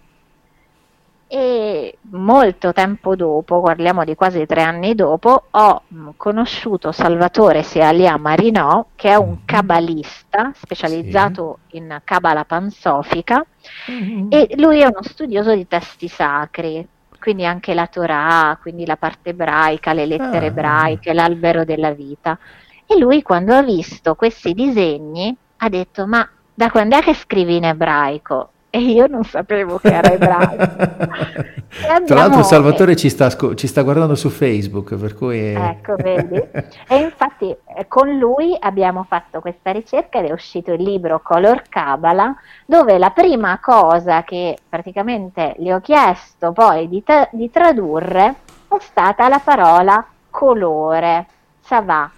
e 1.32 2.00
molto 2.10 2.74
tempo 2.74 3.16
dopo, 3.16 3.62
parliamo 3.62 4.04
di 4.04 4.16
quasi 4.16 4.48
tre 4.48 4.64
anni 4.64 4.96
dopo, 4.96 5.44
ho 5.52 5.84
mm, 5.94 6.10
conosciuto 6.18 6.92
Salvatore 6.92 7.62
Sealia 7.62 8.18
Marinò, 8.18 8.88
che 8.96 9.10
è 9.10 9.16
un 9.16 9.30
mhm. 9.30 9.42
cabalista 9.46 10.52
specializzato 10.56 11.60
sì. 11.70 11.78
in 11.78 12.02
cabala 12.04 12.46
pansofica 12.46 13.46
mm-hmm. 13.92 14.28
e 14.32 14.56
lui 14.58 14.80
è 14.80 14.86
uno 14.86 15.04
studioso 15.04 15.54
di 15.54 15.68
testi 15.68 16.08
sacri, 16.08 16.86
quindi 17.20 17.46
anche 17.46 17.76
la 17.76 17.86
Torah, 17.86 18.58
quindi 18.60 18.88
la 18.88 18.98
parte 18.98 19.30
ebraica, 19.30 19.94
le 19.94 20.08
lettere 20.08 20.48
ah. 20.48 20.50
ebraiche, 20.50 21.14
l'albero 21.14 21.64
della 21.64 21.92
vita. 21.92 22.40
E 22.88 22.98
lui 22.98 23.22
quando 23.22 23.54
ha 23.54 23.62
visto 23.62 24.16
questi 24.16 24.56
disegni 24.56 25.36
ha 25.58 25.70
detto 25.70 26.08
ma 26.08 26.28
da 26.56 26.72
quando 26.72 26.98
è 26.98 27.02
che 27.02 27.14
scrivi 27.14 27.58
in 27.58 27.66
ebraico? 27.66 28.50
e 28.72 28.80
io 28.80 29.08
non 29.08 29.24
sapevo 29.24 29.78
che 29.78 29.94
era 29.94 30.12
ebraico. 30.12 31.58
Tra 32.06 32.16
l'altro 32.16 32.44
Salvatore 32.44 32.96
ci 32.96 33.10
sta, 33.10 33.30
ci 33.56 33.68
sta, 33.68 33.82
guardando 33.82 34.16
su 34.16 34.30
Facebook, 34.30 34.96
per 34.96 35.16
cui... 35.16 35.54
Ecco, 35.54 35.96
vedi? 35.96 36.38
E 36.88 36.98
infatti 36.98 37.50
eh, 37.50 37.88
con 37.88 38.18
lui 38.18 38.56
abbiamo 38.60 39.04
fatto 39.08 39.40
questa 39.40 39.72
ricerca 39.72 40.20
ed 40.20 40.26
è 40.26 40.32
uscito 40.32 40.72
il 40.72 40.84
libro 40.84 41.20
Color 41.22 41.64
Kabbalah, 41.70 42.36
dove 42.66 42.98
la 42.98 43.10
prima 43.12 43.60
cosa 43.60 44.24
che 44.24 44.58
praticamente 44.68 45.56
gli 45.58 45.72
ho 45.72 45.80
chiesto 45.80 46.52
poi 46.52 46.88
di, 46.88 47.04
ta- 47.04 47.30
di 47.32 47.50
tradurre 47.50 48.36
è 48.68 48.78
stata 48.80 49.28
la 49.28 49.40
parola 49.44 50.06
colore, 50.30 51.26
savà, 51.60 52.10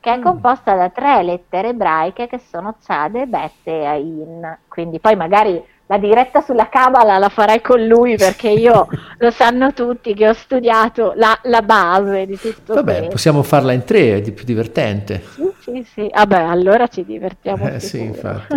che 0.00 0.12
è 0.12 0.18
mm. 0.18 0.22
composta 0.22 0.74
da 0.74 0.88
tre 0.90 1.22
lettere 1.22 1.68
ebraiche 1.68 2.26
che 2.26 2.38
sono 2.38 2.74
Tzade, 2.78 3.26
Bet 3.26 3.52
e 3.64 3.84
Ain. 3.84 4.58
Quindi 4.68 4.98
poi 4.98 5.16
magari 5.16 5.62
la 5.86 5.98
diretta 5.98 6.40
sulla 6.40 6.68
Kabbalah 6.68 7.18
la 7.18 7.28
farai 7.28 7.60
con 7.60 7.84
lui 7.84 8.16
perché 8.16 8.48
io 8.48 8.88
lo 9.18 9.30
sanno 9.30 9.72
tutti 9.72 10.14
che 10.14 10.28
ho 10.28 10.32
studiato 10.32 11.12
la, 11.16 11.38
la 11.42 11.60
base 11.60 12.26
di 12.26 12.38
tutto 12.38 12.74
Vabbè, 12.74 12.92
questo. 12.92 13.10
possiamo 13.10 13.42
farla 13.42 13.72
in 13.72 13.84
tre, 13.84 14.16
è 14.16 14.20
di 14.20 14.32
più 14.32 14.44
divertente. 14.44 15.22
Sì, 15.34 15.52
sì, 15.60 15.86
sì. 15.92 16.10
Vabbè, 16.12 16.40
allora 16.40 16.86
ci 16.86 17.04
divertiamo. 17.04 17.68
Eh, 17.68 17.80
sì, 17.80 18.00
infatti. 18.00 18.56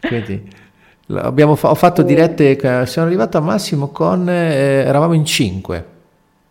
Quindi, 0.00 0.50
abbiamo 1.14 1.54
fa- 1.54 1.70
ho 1.70 1.74
fatto 1.74 2.02
dirette, 2.02 2.86
sono 2.86 3.06
arrivato 3.06 3.38
a 3.38 3.40
massimo 3.40 3.88
con, 3.88 4.28
eh, 4.28 4.84
eravamo 4.84 5.14
in 5.14 5.24
cinque, 5.24 5.86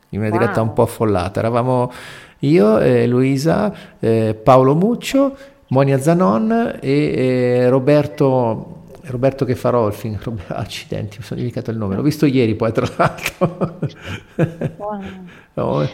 in 0.10 0.20
una 0.20 0.30
wow. 0.30 0.40
diretta 0.40 0.62
un 0.62 0.74
po' 0.74 0.84
affollata, 0.84 1.40
eravamo 1.40 1.92
io, 2.40 2.80
eh, 2.80 3.06
Luisa, 3.06 3.72
eh, 4.00 4.34
Paolo 4.34 4.74
Muccio, 4.74 5.38
Monia 5.68 6.00
Zanon 6.00 6.78
e 6.82 6.92
eh, 6.92 7.70
Roberto 7.70 8.73
Roberto 9.06 9.46
che 9.46 9.56
fa 9.56 9.70
Rolfing, 9.70 10.20
accidenti, 10.48 11.18
mi 11.18 11.24
sono 11.24 11.40
dimenticato 11.40 11.72
il 11.72 11.78
nome, 11.78 11.96
l'ho 11.96 12.02
visto 12.02 12.26
ieri 12.26 12.56
poi 12.56 12.72
tra 12.72 12.88
l'altro. 12.96 13.80
no, 15.54 15.88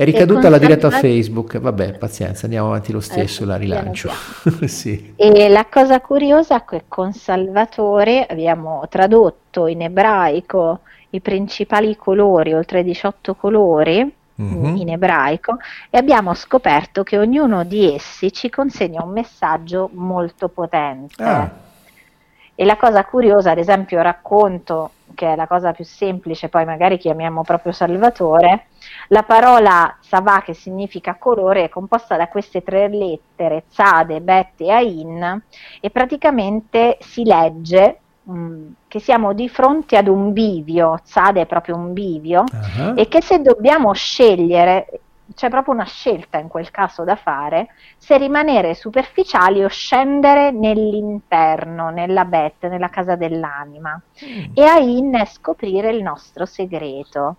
è 0.00 0.04
ricaduta 0.04 0.48
la 0.48 0.56
diretta 0.56 0.86
a 0.86 0.90
Facebook, 0.90 1.58
vabbè 1.58 1.98
pazienza, 1.98 2.46
andiamo 2.46 2.68
avanti 2.68 2.90
lo 2.90 3.00
stesso, 3.00 3.42
eh, 3.42 3.46
la 3.46 3.56
rilancio. 3.56 4.10
sì. 4.64 5.12
E 5.14 5.48
la 5.50 5.66
cosa 5.70 6.00
curiosa 6.00 6.56
è 6.56 6.64
che 6.64 6.84
con 6.88 7.12
Salvatore 7.12 8.24
abbiamo 8.24 8.86
tradotto 8.88 9.66
in 9.66 9.82
ebraico 9.82 10.80
i 11.10 11.20
principali 11.20 11.96
colori, 11.96 12.54
oltre 12.54 12.82
18 12.82 13.34
colori, 13.34 14.10
mm-hmm. 14.40 14.76
in 14.76 14.88
ebraico 14.88 15.58
e 15.90 15.98
abbiamo 15.98 16.32
scoperto 16.32 17.02
che 17.02 17.18
ognuno 17.18 17.64
di 17.64 17.92
essi 17.92 18.32
ci 18.32 18.48
consegna 18.48 19.02
un 19.02 19.10
messaggio 19.10 19.90
molto 19.92 20.48
potente. 20.48 21.22
Ah. 21.22 21.68
E 22.60 22.66
la 22.66 22.76
cosa 22.76 23.06
curiosa, 23.06 23.52
ad 23.52 23.56
esempio, 23.56 24.02
racconto, 24.02 24.90
che 25.14 25.32
è 25.32 25.34
la 25.34 25.46
cosa 25.46 25.72
più 25.72 25.82
semplice, 25.82 26.50
poi 26.50 26.66
magari 26.66 26.98
chiamiamo 26.98 27.40
proprio 27.40 27.72
Salvatore, 27.72 28.66
la 29.08 29.22
parola 29.22 29.96
Savà, 30.00 30.42
che 30.42 30.52
significa 30.52 31.16
colore, 31.18 31.64
è 31.64 31.68
composta 31.70 32.18
da 32.18 32.28
queste 32.28 32.62
tre 32.62 32.88
lettere, 32.88 33.64
Zade, 33.68 34.20
Bet 34.20 34.60
e 34.60 34.70
Ain, 34.70 35.42
e 35.80 35.88
praticamente 35.88 36.98
si 37.00 37.24
legge 37.24 38.00
mm, 38.30 38.72
che 38.88 39.00
siamo 39.00 39.32
di 39.32 39.48
fronte 39.48 39.96
ad 39.96 40.08
un 40.08 40.30
bivio, 40.34 41.00
Zade 41.02 41.40
è 41.40 41.46
proprio 41.46 41.76
un 41.76 41.94
bivio, 41.94 42.44
uh-huh. 42.44 42.92
e 42.94 43.08
che 43.08 43.22
se 43.22 43.40
dobbiamo 43.40 43.94
scegliere 43.94 45.00
c'è 45.34 45.48
proprio 45.48 45.74
una 45.74 45.84
scelta 45.84 46.38
in 46.38 46.48
quel 46.48 46.70
caso 46.70 47.04
da 47.04 47.16
fare, 47.16 47.68
se 47.96 48.16
rimanere 48.18 48.74
superficiali 48.74 49.62
o 49.62 49.68
scendere 49.68 50.50
nell'interno, 50.50 51.90
nella 51.90 52.24
bet, 52.24 52.66
nella 52.68 52.88
casa 52.88 53.16
dell'anima. 53.16 54.00
Mm. 54.24 54.52
E 54.54 54.62
Ain 54.62 55.14
è 55.14 55.24
scoprire 55.26 55.90
il 55.90 56.02
nostro 56.02 56.46
segreto, 56.46 57.36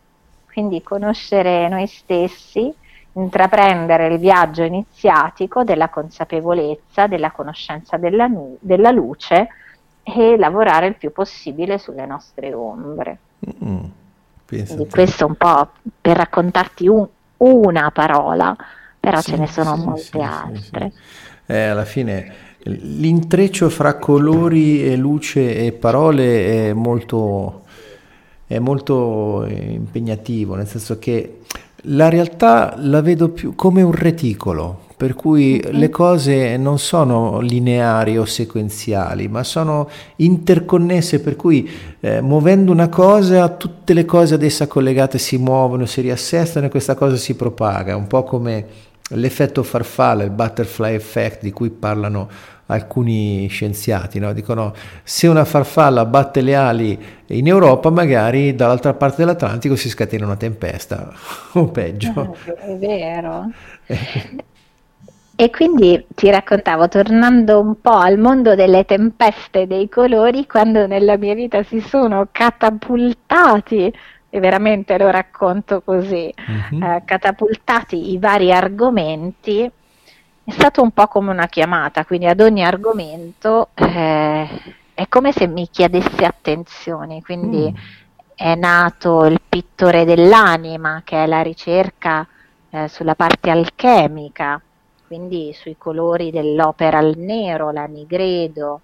quindi 0.52 0.82
conoscere 0.82 1.68
noi 1.68 1.88
stessi, 1.88 2.74
intraprendere 3.14 4.08
il 4.08 4.20
viaggio 4.20 4.64
iniziatico 4.64 5.64
della 5.64 5.90
consapevolezza, 5.90 7.08
della 7.08 7.32
conoscenza 7.32 7.98
della, 7.98 8.28
nu- 8.28 8.58
della 8.60 8.92
luce 8.92 9.50
e 10.04 10.38
lavorare 10.38 10.88
il 10.88 10.96
più 10.96 11.12
possibile 11.12 11.78
sulle 11.78 12.06
nostre 12.06 12.54
ombre. 12.54 13.18
Mm. 13.64 13.84
Quindi 14.48 14.88
questo 14.90 15.26
un 15.26 15.36
po' 15.36 15.70
per 16.02 16.18
raccontarti 16.18 16.88
un, 16.88 17.08
una 17.42 17.92
parola, 17.92 18.56
però 19.00 19.20
sì, 19.22 19.32
ce 19.32 19.38
ne 19.38 19.48
sono 19.48 19.76
sì, 19.76 19.84
molte 19.86 20.02
sì, 20.04 20.18
altre. 20.20 20.92
Eh, 21.46 21.64
alla 21.66 21.86
fine 21.86 22.50
l'intreccio 22.64 23.70
fra 23.70 23.96
colori 23.96 24.86
e 24.86 24.96
luce 24.96 25.56
e 25.66 25.72
parole 25.72 26.70
è 26.70 26.74
molto, 26.74 27.64
è 28.46 28.60
molto 28.60 29.46
impegnativo, 29.48 30.56
nel 30.56 30.68
senso 30.68 31.00
che 31.00 31.40
la 31.86 32.10
realtà 32.10 32.76
la 32.78 33.02
vedo 33.02 33.30
più 33.30 33.56
come 33.56 33.82
un 33.82 33.92
reticolo, 33.92 34.90
per 35.02 35.16
cui 35.16 35.60
le 35.72 35.90
cose 35.90 36.58
non 36.58 36.78
sono 36.78 37.40
lineari 37.40 38.20
o 38.20 38.26
sequenziali, 38.26 39.28
ma 39.28 39.42
sono 39.42 39.90
interconnesse, 40.18 41.22
per 41.22 41.36
cui 41.36 41.68
eh, 42.02 42.22
muovendo 42.22 42.72
una 42.72 42.88
cosa 42.88 43.50
tutte 43.50 43.96
le 43.96 44.06
cose 44.06 44.36
ad 44.36 44.44
essa 44.44 44.68
collegate 44.68 45.18
si 45.18 45.40
muovono, 45.40 45.88
si 45.88 46.02
riassestano 46.02 46.68
e 46.68 46.70
questa 46.70 46.94
cosa 46.94 47.16
si 47.16 47.36
propaga, 47.36 47.96
un 47.96 48.06
po' 48.06 48.22
come 48.22 48.64
l'effetto 49.14 49.64
farfalla, 49.64 50.22
il 50.22 50.30
butterfly 50.30 50.94
effect 50.94 51.42
di 51.42 51.50
cui 51.50 51.72
parlano 51.72 52.30
alcuni 52.68 53.48
scienziati, 53.48 54.20
no? 54.20 54.34
dicono 54.34 54.72
se 55.02 55.26
una 55.26 55.46
farfalla 55.46 56.06
batte 56.06 56.42
le 56.42 56.54
ali 56.54 57.04
in 57.26 57.48
Europa 57.48 57.90
magari 57.90 58.54
dall'altra 58.54 58.94
parte 58.94 59.16
dell'Atlantico 59.18 59.76
si 59.76 59.90
scatena 59.90 60.26
una 60.26 60.38
tempesta 60.38 61.12
o 61.54 61.66
peggio. 61.70 62.36
È 62.44 62.76
vero. 62.78 63.50
E 65.42 65.50
quindi 65.50 66.06
ti 66.14 66.30
raccontavo, 66.30 66.88
tornando 66.88 67.60
un 67.60 67.82
po' 67.82 67.98
al 67.98 68.20
mondo 68.20 68.54
delle 68.54 68.86
tempeste 68.86 69.66
dei 69.66 69.90
colori, 69.90 70.46
quando 70.46 70.86
nella 70.86 71.18
mia 71.18 71.34
vita 71.34 71.64
si 71.64 71.80
sono 71.80 72.28
catapultati, 72.32 73.92
e 74.30 74.40
veramente 74.40 75.00
lo 75.00 75.10
racconto 75.10 75.82
così, 75.82 76.32
mm-hmm. 76.32 76.84
eh, 76.84 77.02
catapultati 77.06 78.12
i 78.12 78.20
vari 78.20 78.54
argomenti, 78.54 79.64
è 80.44 80.52
stato 80.52 80.84
un 80.84 80.92
po' 80.92 81.08
come 81.08 81.32
una 81.32 81.48
chiamata, 81.48 82.06
quindi 82.06 82.28
ad 82.28 82.40
ogni 82.40 82.64
argomento 82.64 83.70
eh, 83.74 84.48
è 84.94 85.08
come 85.08 85.32
se 85.32 85.48
mi 85.48 85.68
chiedesse 85.72 86.24
attenzione, 86.24 87.24
quindi 87.24 87.68
mm. 87.68 87.76
è 88.36 88.54
nato 88.54 89.26
il 89.26 89.42
pittore 89.50 90.06
dell'anima, 90.06 91.02
che 91.04 91.24
è 91.24 91.26
la 91.26 91.42
ricerca 91.42 92.28
eh, 92.70 92.88
sulla 92.88 93.16
parte 93.16 93.50
alchemica, 93.50 94.62
quindi 95.12 95.52
sui 95.52 95.76
colori 95.78 96.32
dell'opera 96.32 97.00
al 97.00 97.16
nero, 97.18 97.70
la 97.72 97.84
nigredo, 97.84 98.80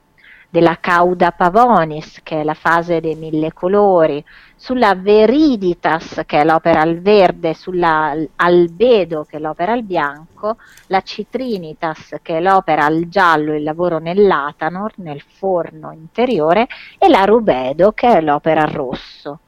della 0.49 0.77
cauda 0.77 1.31
pavonis, 1.31 2.19
che 2.21 2.41
è 2.41 2.43
la 2.43 2.53
fase 2.53 2.99
dei 2.99 3.15
mille 3.15 3.53
colori, 3.53 4.21
sulla 4.57 4.93
veriditas, 4.93 6.23
che 6.25 6.41
è 6.41 6.43
l'opera 6.43 6.81
al 6.81 6.99
verde, 6.99 7.53
sulla 7.53 8.13
albedo, 8.35 9.23
che 9.23 9.37
è 9.37 9.39
l'opera 9.39 9.71
al 9.71 9.83
bianco, 9.83 10.57
la 10.87 10.99
citrinitas, 10.99 12.17
che 12.21 12.39
è 12.39 12.41
l'opera 12.41 12.83
al 12.83 13.07
giallo, 13.07 13.55
il 13.55 13.63
lavoro 13.63 13.97
nell'atanor, 13.99 14.95
nel 14.97 15.21
forno 15.21 15.93
interiore, 15.93 16.67
e 16.97 17.07
la 17.07 17.23
rubedo, 17.23 17.93
che 17.93 18.17
è 18.17 18.19
l'opera 18.19 18.63
al 18.63 18.71
rosso. 18.71 19.39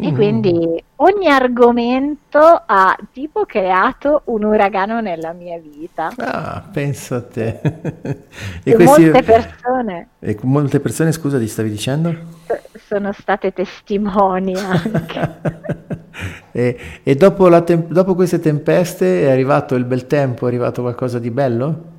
E 0.00 0.10
mm. 0.10 0.14
quindi 0.14 0.84
ogni 0.96 1.28
argomento 1.28 2.38
ha 2.38 2.96
tipo 3.12 3.44
creato 3.44 4.22
un 4.26 4.44
uragano 4.44 5.00
nella 5.00 5.32
mia 5.32 5.58
vita. 5.58 6.12
Ah, 6.16 6.62
pensa 6.72 7.16
a 7.16 7.22
te. 7.22 7.60
e, 8.62 8.70
e 8.70 8.74
questi... 8.74 9.02
molte 9.02 9.22
persone. 9.22 10.08
E 10.20 10.38
molte 10.42 10.80
persone, 10.80 11.12
scusa, 11.12 11.38
ti 11.38 11.48
stavi 11.48 11.70
dicendo? 11.70 12.14
Sono 12.86 13.12
state 13.12 13.52
testimoni 13.52 14.54
anche. 14.54 15.40
e, 16.52 16.78
e 17.02 17.14
dopo, 17.14 17.62
tem- 17.64 17.88
dopo 17.88 18.14
queste 18.14 18.40
tempeste 18.40 19.22
è 19.22 19.30
arrivato 19.30 19.74
il 19.74 19.84
bel 19.84 20.06
tempo, 20.06 20.46
è 20.46 20.48
arrivato 20.48 20.82
qualcosa 20.82 21.18
di 21.18 21.30
bello? 21.30 21.91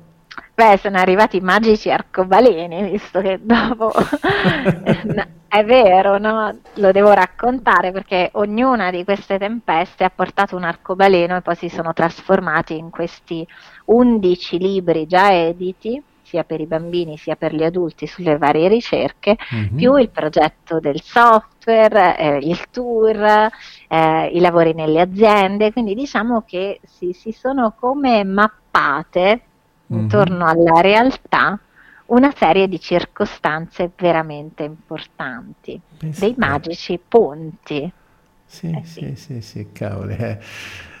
Beh, 0.54 0.78
sono 0.78 0.98
arrivati 0.98 1.38
i 1.38 1.40
magici 1.40 1.90
arcobaleni, 1.90 2.90
visto 2.90 3.20
che 3.20 3.40
dopo 3.42 3.90
è 5.48 5.64
vero, 5.64 6.18
no? 6.18 6.56
Lo 6.74 6.92
devo 6.92 7.12
raccontare 7.12 7.90
perché 7.90 8.30
ognuna 8.34 8.90
di 8.90 9.02
queste 9.02 9.36
tempeste 9.36 10.04
ha 10.04 10.10
portato 10.10 10.54
un 10.54 10.62
arcobaleno 10.62 11.36
e 11.36 11.42
poi 11.42 11.56
si 11.56 11.68
sono 11.68 11.92
trasformati 11.92 12.76
in 12.76 12.90
questi 12.90 13.46
undici 13.86 14.58
libri 14.58 15.06
già 15.06 15.32
editi 15.32 16.00
sia 16.22 16.42
per 16.42 16.60
i 16.60 16.66
bambini 16.66 17.16
sia 17.16 17.36
per 17.36 17.54
gli 17.54 17.62
adulti 17.62 18.06
sulle 18.06 18.38
varie 18.38 18.66
ricerche, 18.68 19.36
mm-hmm. 19.54 19.76
più 19.76 19.96
il 19.96 20.10
progetto 20.10 20.80
del 20.80 21.00
software, 21.00 22.16
eh, 22.16 22.38
il 22.38 22.70
tour, 22.70 23.50
eh, 23.88 24.26
i 24.32 24.40
lavori 24.40 24.72
nelle 24.72 25.00
aziende, 25.00 25.72
quindi 25.72 25.94
diciamo 25.94 26.42
che 26.46 26.80
si, 26.82 27.12
si 27.12 27.32
sono 27.32 27.74
come 27.78 28.24
mappate 28.24 29.42
intorno 29.98 30.46
alla 30.46 30.80
realtà 30.80 31.58
una 32.06 32.32
serie 32.36 32.68
di 32.68 32.80
circostanze 32.80 33.90
veramente 33.96 34.62
importanti, 34.64 35.80
Penso 35.96 36.20
dei 36.20 36.34
magici 36.36 36.98
ponti. 37.06 37.90
Sì, 38.46 38.70
eh 38.70 38.82
sì, 38.84 39.00
sì, 39.00 39.16
sì, 39.16 39.40
sì, 39.40 39.66
cavoli. 39.72 40.16
Eh. 40.16 40.38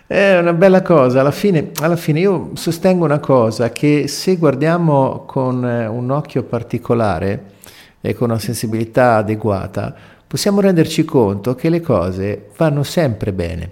È 0.06 0.38
una 0.38 0.52
bella 0.52 0.82
cosa, 0.82 1.20
alla 1.20 1.30
fine, 1.30 1.70
alla 1.80 1.96
fine, 1.96 2.20
io 2.20 2.50
sostengo 2.54 3.04
una 3.04 3.20
cosa, 3.20 3.70
che 3.70 4.06
se 4.08 4.36
guardiamo 4.36 5.24
con 5.24 5.64
eh, 5.64 5.86
un 5.86 6.10
occhio 6.10 6.42
particolare 6.42 7.52
e 8.00 8.14
con 8.14 8.30
una 8.30 8.38
sensibilità 8.38 9.16
adeguata, 9.16 9.94
possiamo 10.26 10.60
renderci 10.60 11.04
conto 11.04 11.54
che 11.54 11.70
le 11.70 11.80
cose 11.80 12.50
vanno 12.56 12.82
sempre 12.82 13.32
bene 13.32 13.70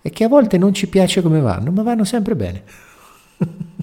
e 0.00 0.10
che 0.10 0.24
a 0.24 0.28
volte 0.28 0.58
non 0.58 0.72
ci 0.72 0.88
piace 0.88 1.20
come 1.22 1.40
vanno, 1.40 1.70
ma 1.70 1.82
vanno 1.82 2.04
sempre 2.04 2.34
bene. 2.34 2.62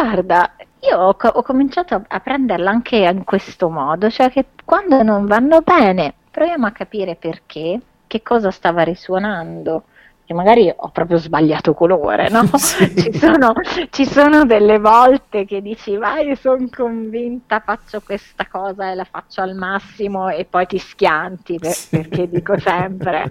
Guarda, 0.00 0.52
io 0.88 0.96
ho, 0.96 1.16
ho 1.20 1.42
cominciato 1.42 2.00
a 2.06 2.20
prenderla 2.20 2.70
anche 2.70 2.98
in 2.98 3.24
questo 3.24 3.68
modo, 3.68 4.08
cioè 4.08 4.30
che 4.30 4.44
quando 4.64 5.02
non 5.02 5.26
vanno 5.26 5.60
bene 5.60 6.14
proviamo 6.30 6.66
a 6.66 6.70
capire 6.70 7.16
perché, 7.16 7.80
che 8.06 8.22
cosa 8.22 8.52
stava 8.52 8.82
risuonando 8.82 9.82
che 10.24 10.34
magari 10.34 10.72
ho 10.74 10.90
proprio 10.90 11.16
sbagliato 11.16 11.74
colore, 11.74 12.28
no? 12.28 12.46
Sì. 12.58 12.94
Ci, 13.10 13.18
sono, 13.18 13.54
ci, 13.90 14.04
sono, 14.04 14.44
delle 14.44 14.78
volte 14.78 15.44
che 15.44 15.60
dici 15.62 15.96
vai, 15.96 16.36
sono 16.36 16.68
convinta, 16.70 17.58
faccio 17.58 18.00
questa 18.00 18.46
cosa 18.46 18.92
e 18.92 18.94
la 18.94 19.04
faccio 19.04 19.40
al 19.40 19.56
massimo 19.56 20.28
e 20.28 20.44
poi 20.44 20.66
ti 20.66 20.78
schianti 20.78 21.58
per, 21.58 21.72
sì. 21.72 21.96
perché 21.96 22.28
dico 22.28 22.56
sempre 22.58 23.28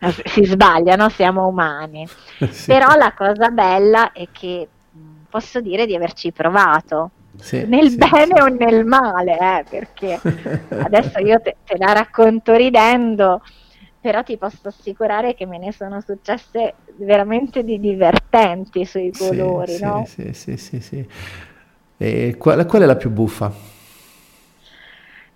si 0.24 0.44
sbaglia, 0.44 0.96
no? 0.96 1.10
Siamo 1.10 1.46
umani. 1.46 2.08
Sì. 2.50 2.72
Però 2.72 2.96
la 2.96 3.12
cosa 3.12 3.50
bella 3.50 4.10
è 4.12 4.26
che 4.32 4.68
posso 5.28 5.60
dire 5.60 5.86
di 5.86 5.94
averci 5.94 6.32
provato. 6.32 7.10
Sì, 7.36 7.64
nel 7.66 7.90
sì, 7.90 7.96
bene 7.96 8.34
sì. 8.34 8.40
o 8.40 8.46
nel 8.46 8.84
male, 8.84 9.38
eh, 9.38 9.64
perché 9.68 10.18
adesso 10.82 11.20
io 11.20 11.40
te, 11.40 11.56
te, 11.64 11.76
la 11.76 11.92
racconto 11.92 12.54
ridendo, 12.54 13.42
però 14.00 14.24
ti 14.24 14.36
posso 14.36 14.68
assicurare 14.68 15.34
che 15.34 15.46
me 15.46 15.58
ne 15.58 15.70
sono 15.70 16.00
successe 16.00 16.74
veramente 16.96 17.62
di 17.62 17.78
divertenti 17.78 18.84
sui 18.84 19.12
colori, 19.12 19.78
no? 19.78 20.04
Sì, 20.06 20.32
sì, 20.32 20.56
sì, 20.56 20.80
sì. 20.80 21.06
E 21.96 22.36
qual, 22.36 22.66
qual 22.66 22.82
è 22.82 22.86
la 22.86 22.96
più 22.96 23.10
buffa? 23.10 23.77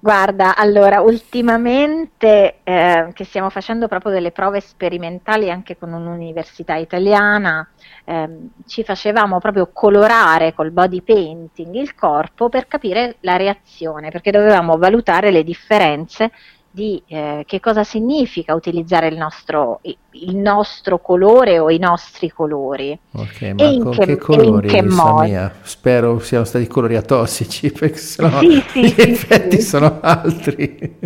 Guarda, 0.04 0.56
allora, 0.56 1.00
ultimamente 1.00 2.56
eh, 2.64 3.10
che 3.12 3.22
stiamo 3.22 3.50
facendo 3.50 3.86
proprio 3.86 4.10
delle 4.10 4.32
prove 4.32 4.58
sperimentali 4.58 5.48
anche 5.48 5.78
con 5.78 5.92
un'università 5.92 6.74
italiana, 6.74 7.64
eh, 8.04 8.48
ci 8.66 8.82
facevamo 8.82 9.38
proprio 9.38 9.70
colorare 9.72 10.54
col 10.54 10.72
body 10.72 11.02
painting 11.02 11.76
il 11.76 11.94
corpo 11.94 12.48
per 12.48 12.66
capire 12.66 13.18
la 13.20 13.36
reazione, 13.36 14.10
perché 14.10 14.32
dovevamo 14.32 14.76
valutare 14.76 15.30
le 15.30 15.44
differenze 15.44 16.32
di 16.68 17.00
eh, 17.06 17.44
che 17.46 17.60
cosa 17.60 17.84
significa 17.84 18.54
utilizzare 18.54 19.06
il 19.06 19.16
nostro, 19.16 19.78
il 20.12 20.36
nostro, 20.36 20.98
colore 20.98 21.58
o 21.58 21.70
i 21.70 21.78
nostri 21.78 22.30
colori. 22.30 22.98
Ok, 23.12 23.42
ma 23.54 23.64
e 23.64 23.78
con 23.78 23.92
che, 23.92 24.06
che 24.06 24.16
colori, 24.16 24.68
che 24.68 24.82
mia? 24.82 25.52
Spero 25.62 26.18
siano 26.20 26.44
stati 26.44 26.66
colori 26.66 26.96
atossici, 26.96 27.70
perché 27.72 27.96
sennò 27.96 28.38
sì, 28.38 28.64
sì, 28.68 28.80
gli 28.80 28.88
sì, 28.88 29.00
effetti 29.00 29.60
sono 29.60 29.98
altri. 30.00 30.98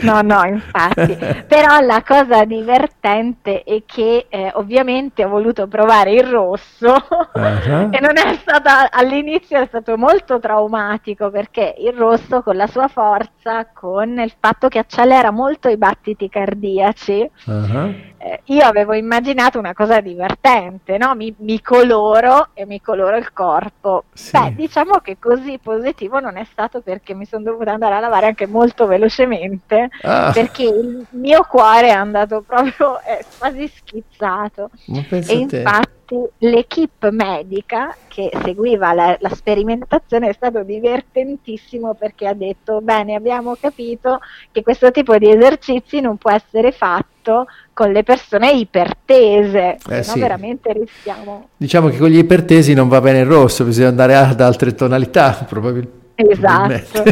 No, 0.00 0.22
no, 0.22 0.44
infatti. 0.44 1.16
Però 1.46 1.80
la 1.80 2.02
cosa 2.06 2.44
divertente 2.44 3.62
è 3.62 3.82
che 3.84 4.26
eh, 4.28 4.50
ovviamente 4.54 5.24
ho 5.24 5.28
voluto 5.28 5.66
provare 5.66 6.12
il 6.12 6.24
rosso 6.24 6.94
uh-huh. 7.34 7.88
e 7.90 8.00
non 8.00 8.16
è 8.16 8.36
stata, 8.40 8.90
all'inizio 8.90 9.60
è 9.60 9.66
stato 9.66 9.96
molto 9.96 10.38
traumatico 10.38 11.30
perché 11.30 11.74
il 11.78 11.92
rosso 11.92 12.42
con 12.42 12.56
la 12.56 12.66
sua 12.66 12.88
forza, 12.88 13.66
con 13.72 14.18
il 14.18 14.32
fatto 14.38 14.68
che 14.68 14.78
accelera 14.78 14.98
accelera 15.00 15.30
molto 15.30 15.68
i 15.68 15.76
battiti 15.76 16.28
cardiaci. 16.28 17.30
Uh-huh. 17.46 17.94
Eh, 18.22 18.42
io 18.52 18.66
avevo 18.66 18.92
immaginato 18.92 19.58
una 19.58 19.72
cosa 19.72 20.02
divertente, 20.02 20.98
no? 20.98 21.14
mi, 21.14 21.34
mi, 21.38 21.62
coloro 21.62 22.48
e 22.52 22.66
mi 22.66 22.78
coloro 22.78 23.16
il 23.16 23.32
corpo. 23.32 24.04
Sì. 24.12 24.32
Beh, 24.32 24.54
diciamo 24.54 24.98
che 24.98 25.16
così 25.18 25.58
positivo 25.58 26.20
non 26.20 26.36
è 26.36 26.44
stato 26.44 26.82
perché 26.82 27.14
mi 27.14 27.24
sono 27.24 27.44
dovuta 27.44 27.72
andare 27.72 27.94
a 27.94 28.00
lavare 28.00 28.26
anche 28.26 28.46
molto 28.46 28.86
velocemente, 28.86 29.88
ah. 30.02 30.32
perché 30.34 30.64
il 30.64 31.06
mio 31.12 31.46
cuore 31.48 31.88
è 31.88 31.92
andato 31.92 32.42
proprio 32.46 33.00
è 33.00 33.24
quasi 33.38 33.66
schizzato. 33.68 34.68
E 34.84 35.32
infatti 35.32 35.99
l'equipe 36.38 37.10
medica 37.10 37.94
che 38.08 38.30
seguiva 38.42 38.92
la, 38.92 39.16
la, 39.20 39.28
sperimentazione 39.28 40.28
è 40.28 40.32
stato 40.32 40.62
divertentissimo 40.64 41.94
perché 41.94 42.26
ha 42.26 42.34
detto 42.34 42.80
bene 42.80 43.14
abbiamo 43.14 43.56
capito 43.58 44.18
che 44.50 44.62
questo 44.62 44.90
tipo 44.90 45.16
di 45.18 45.30
esercizi 45.30 46.00
non 46.00 46.16
può 46.16 46.32
essere 46.32 46.72
fatto 46.72 47.46
con 47.72 47.92
le 47.92 48.02
persone 48.02 48.50
ipertese, 48.52 49.78
eh 49.88 50.02
sì. 50.02 50.18
veramente 50.18 50.72
rischiamo. 50.72 51.48
Diciamo 51.56 51.88
che 51.88 51.98
con 51.98 52.08
gli 52.08 52.18
ipertesi 52.18 52.74
non 52.74 52.88
va 52.88 53.00
bene 53.00 53.20
il 53.20 53.26
rosso, 53.26 53.64
bisogna 53.64 53.88
andare 53.88 54.16
ad 54.16 54.40
altre 54.40 54.74
tonalità 54.74 55.44
probabilmente. 55.48 55.98
Esatto. 56.16 57.02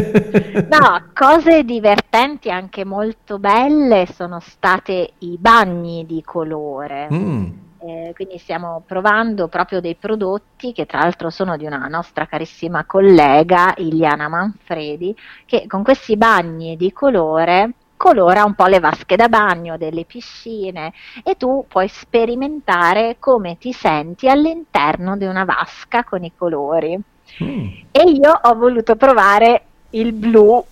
no, 0.69 1.03
cose 1.15 1.63
divertenti 1.63 2.51
anche 2.51 2.85
molto 2.85 3.39
belle 3.39 4.07
sono 4.13 4.39
state 4.39 5.13
i 5.19 5.37
bagni 5.39 6.05
di 6.05 6.21
colore. 6.23 7.07
Mm 7.11 7.67
eh, 7.81 8.11
quindi 8.13 8.37
stiamo 8.37 8.83
provando 8.85 9.47
proprio 9.47 9.79
dei 9.79 9.95
prodotti 9.95 10.73
che 10.73 10.85
tra 10.85 10.99
l'altro 10.99 11.29
sono 11.29 11.55
di 11.57 11.65
una 11.65 11.87
nostra 11.87 12.25
carissima 12.25 12.83
collega 12.85 13.73
Iliana 13.77 14.27
Manfredi, 14.27 15.15
che 15.45 15.65
con 15.67 15.83
questi 15.83 16.17
bagni 16.17 16.75
di 16.75 16.91
colore 16.91 17.73
colora 17.99 18.45
un 18.45 18.53
po' 18.53 18.67
le 18.67 18.79
vasche 18.79 19.17
da 19.17 19.27
bagno 19.27 19.77
delle 19.77 20.05
piscine 20.05 20.93
e 21.21 21.35
tu 21.35 21.65
puoi 21.67 21.89
sperimentare 21.89 23.17
come 23.19 23.57
ti 23.57 23.73
senti 23.73 24.29
all'interno 24.29 25.17
di 25.17 25.25
una 25.25 25.43
vasca 25.43 26.05
con 26.05 26.23
i 26.23 26.31
colori. 26.33 26.97
Mm. 27.43 27.67
E 27.91 28.03
io 28.03 28.39
ho 28.41 28.55
voluto 28.55 28.95
provare 28.95 29.63
il 29.91 30.13
blu 30.13 30.63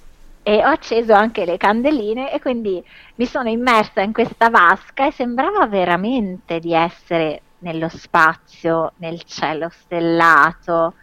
e 0.48 0.64
ho 0.64 0.70
acceso 0.70 1.12
anche 1.12 1.44
le 1.44 1.58
candeline 1.58 2.32
e 2.32 2.40
quindi 2.40 2.82
mi 3.16 3.26
sono 3.26 3.50
immersa 3.50 4.00
in 4.00 4.14
questa 4.14 4.50
vasca 4.50 5.06
e 5.06 5.12
sembrava 5.12 5.68
veramente 5.68 6.62
di 6.62 6.74
essere 6.74 7.42
nello 7.58 7.90
spazio, 7.90 8.94
nel 9.00 9.24
cielo 9.24 9.68
stellato. 9.70 10.94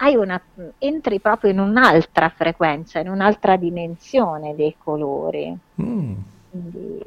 Una, 0.00 0.40
entri 0.78 1.20
proprio 1.20 1.52
in 1.52 1.60
un'altra 1.60 2.30
frequenza, 2.30 2.98
in 2.98 3.08
un'altra 3.08 3.54
dimensione 3.54 4.56
dei 4.56 4.74
colori. 4.76 5.56
Mm. 5.80 6.14
Quindi, 6.50 7.00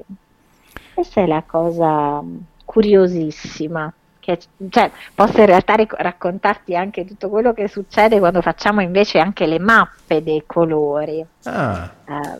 questa 0.93 1.19
è 1.19 1.25
la 1.25 1.43
cosa 1.45 2.23
curiosissima 2.63 3.93
che, 4.23 4.39
cioè, 4.69 4.89
posso 5.13 5.41
in 5.41 5.47
realtà 5.47 5.73
ric- 5.75 5.95
raccontarti 5.97 6.75
anche 6.77 7.03
tutto 7.03 7.27
quello 7.27 7.51
che 7.51 7.67
succede 7.67 8.19
quando 8.19 8.41
facciamo 8.41 8.81
invece 8.81 9.19
anche 9.19 9.45
le 9.45 9.59
mappe 9.59 10.23
dei 10.23 10.43
colori. 10.47 11.25
Ah. 11.43 11.91
Uh, 12.05 12.39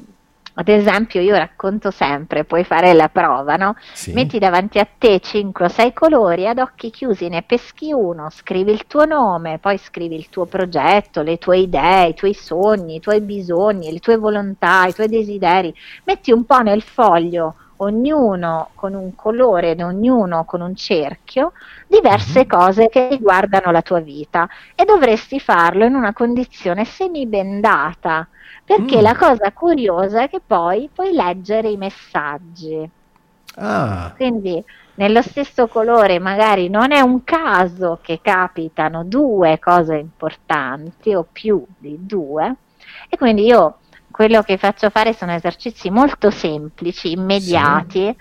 ad 0.55 0.69
esempio, 0.69 1.19
io 1.19 1.35
racconto 1.35 1.91
sempre, 1.91 2.45
puoi 2.45 2.63
fare 2.63 2.93
la 2.93 3.09
prova, 3.09 3.55
no? 3.55 3.75
Sì. 3.91 4.13
Metti 4.13 4.37
davanti 4.39 4.79
a 4.79 4.87
te 4.97 5.19
5 5.19 5.65
o 5.65 5.67
6 5.67 5.93
colori, 5.93 6.47
ad 6.47 6.59
occhi 6.59 6.91
chiusi 6.91 7.27
ne 7.27 7.41
peschi 7.41 7.91
uno, 7.91 8.29
scrivi 8.29 8.71
il 8.71 8.85
tuo 8.85 9.05
nome, 9.05 9.57
poi 9.57 9.77
scrivi 9.77 10.15
il 10.15 10.29
tuo 10.29 10.45
progetto, 10.45 11.21
le 11.21 11.37
tue 11.39 11.57
idee, 11.57 12.09
i 12.09 12.13
tuoi 12.13 12.35
sogni, 12.35 12.95
i 12.95 12.99
tuoi 12.99 13.19
bisogni, 13.21 13.91
le 13.91 13.99
tue 13.99 14.15
volontà, 14.15 14.85
i 14.85 14.93
tuoi 14.93 15.07
desideri. 15.07 15.73
Metti 16.05 16.31
un 16.31 16.45
po' 16.45 16.59
nel 16.59 16.83
foglio 16.83 17.55
ognuno 17.77 18.69
con 18.75 18.93
un 18.93 19.15
colore 19.15 19.71
ed 19.71 19.81
ognuno 19.81 20.45
con 20.45 20.61
un 20.61 20.75
cerchio, 20.75 21.53
diverse 21.87 22.39
mm-hmm. 22.39 22.49
cose 22.49 22.89
che 22.89 23.07
riguardano 23.09 23.71
la 23.71 23.81
tua 23.81 23.99
vita 23.99 24.47
e 24.75 24.85
dovresti 24.85 25.39
farlo 25.39 25.85
in 25.85 25.95
una 25.95 26.13
condizione 26.13 26.85
semi-bendata, 26.85 28.27
perché 28.63 28.97
mm. 28.97 29.01
la 29.01 29.15
cosa 29.15 29.51
curiosa 29.51 30.23
è 30.23 30.29
che 30.29 30.41
poi 30.45 30.89
puoi 30.93 31.13
leggere 31.13 31.69
i 31.69 31.77
messaggi. 31.77 32.89
Ah. 33.55 34.13
Quindi 34.15 34.63
nello 34.95 35.21
stesso 35.21 35.67
colore 35.67 36.19
magari 36.19 36.69
non 36.69 36.91
è 36.91 36.99
un 36.99 37.23
caso 37.23 37.99
che 38.01 38.19
capitano 38.21 39.03
due 39.03 39.57
cose 39.59 39.95
importanti 39.95 41.13
o 41.13 41.25
più 41.29 41.65
di 41.77 41.97
due 41.99 42.55
e 43.09 43.17
quindi 43.17 43.45
io 43.45 43.77
quello 44.13 44.43
che 44.43 44.57
faccio 44.57 44.91
fare 44.91 45.13
sono 45.13 45.31
esercizi 45.31 45.89
molto 45.89 46.29
semplici, 46.29 47.13
immediati, 47.13 48.05
sì. 48.05 48.15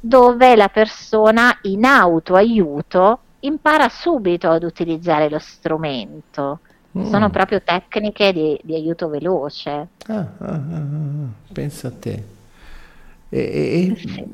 dove 0.00 0.56
la 0.56 0.66
persona 0.66 1.56
in 1.62 1.84
autoaiuto 1.84 3.20
impara 3.40 3.88
subito 3.88 4.50
ad 4.50 4.64
utilizzare 4.64 5.30
lo 5.30 5.38
strumento. 5.38 6.58
Mm. 6.98 7.04
Sono 7.04 7.30
proprio 7.30 7.62
tecniche 7.62 8.32
di, 8.32 8.58
di 8.60 8.74
aiuto 8.74 9.08
veloce. 9.08 9.70
Ah, 10.08 10.14
ah, 10.16 10.26
ah, 10.38 10.54
ah 10.54 11.28
pensa 11.52 11.88
a 11.88 11.92
te. 11.92 12.24
E, 13.28 13.38
e, 13.38 13.96
sì. 13.96 14.24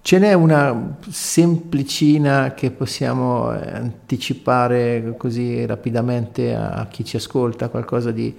Ce 0.00 0.18
n'è 0.18 0.32
una 0.32 0.96
semplicina 1.10 2.54
che 2.54 2.72
possiamo 2.72 3.50
anticipare 3.50 5.14
così 5.16 5.64
rapidamente 5.64 6.56
a 6.56 6.88
chi 6.90 7.04
ci 7.04 7.14
ascolta, 7.14 7.68
qualcosa 7.68 8.10
di 8.10 8.36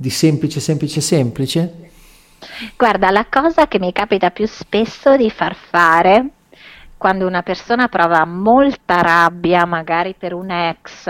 di 0.00 0.10
semplice, 0.10 0.60
semplice, 0.60 1.00
semplice? 1.00 1.90
Guarda, 2.76 3.10
la 3.10 3.26
cosa 3.28 3.66
che 3.66 3.80
mi 3.80 3.90
capita 3.90 4.30
più 4.30 4.46
spesso 4.46 5.16
di 5.16 5.28
far 5.28 5.56
fare 5.56 6.28
quando 6.96 7.26
una 7.26 7.42
persona 7.42 7.88
prova 7.88 8.24
molta 8.24 9.00
rabbia, 9.00 9.64
magari 9.64 10.14
per 10.16 10.34
un 10.34 10.50
ex, 10.50 11.08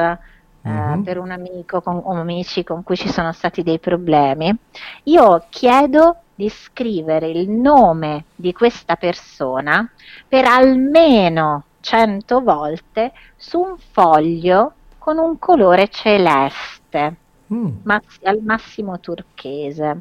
mm-hmm. 0.66 1.00
eh, 1.00 1.02
per 1.02 1.18
un 1.18 1.30
amico 1.30 1.82
con, 1.82 2.00
o 2.02 2.12
amici 2.12 2.64
con 2.64 2.82
cui 2.82 2.96
ci 2.96 3.10
sono 3.10 3.32
stati 3.32 3.62
dei 3.62 3.78
problemi, 3.78 4.56
io 5.04 5.44
chiedo 5.50 6.20
di 6.34 6.48
scrivere 6.48 7.28
il 7.28 7.50
nome 7.50 8.24
di 8.34 8.54
questa 8.54 8.96
persona 8.96 9.86
per 10.26 10.46
almeno 10.46 11.64
100 11.80 12.40
volte 12.40 13.12
su 13.36 13.60
un 13.60 13.76
foglio 13.92 14.72
con 14.96 15.18
un 15.18 15.38
colore 15.38 15.88
celeste 15.88 17.16
mm. 17.52 17.68
massi- 17.82 18.24
al 18.24 18.40
massimo 18.42 18.98
turchese. 19.00 20.00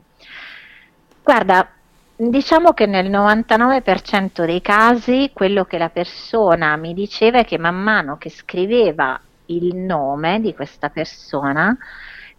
Guarda, 1.23 1.69
diciamo 2.15 2.73
che 2.73 2.85
nel 2.85 3.09
99% 3.09 4.45
dei 4.45 4.61
casi 4.61 5.31
quello 5.33 5.65
che 5.65 5.77
la 5.77 5.89
persona 5.89 6.75
mi 6.75 6.93
diceva 6.93 7.39
è 7.39 7.45
che 7.45 7.57
man 7.57 7.75
mano 7.75 8.17
che 8.17 8.29
scriveva 8.29 9.19
il 9.47 9.75
nome 9.75 10.39
di 10.41 10.53
questa 10.53 10.89
persona, 10.89 11.77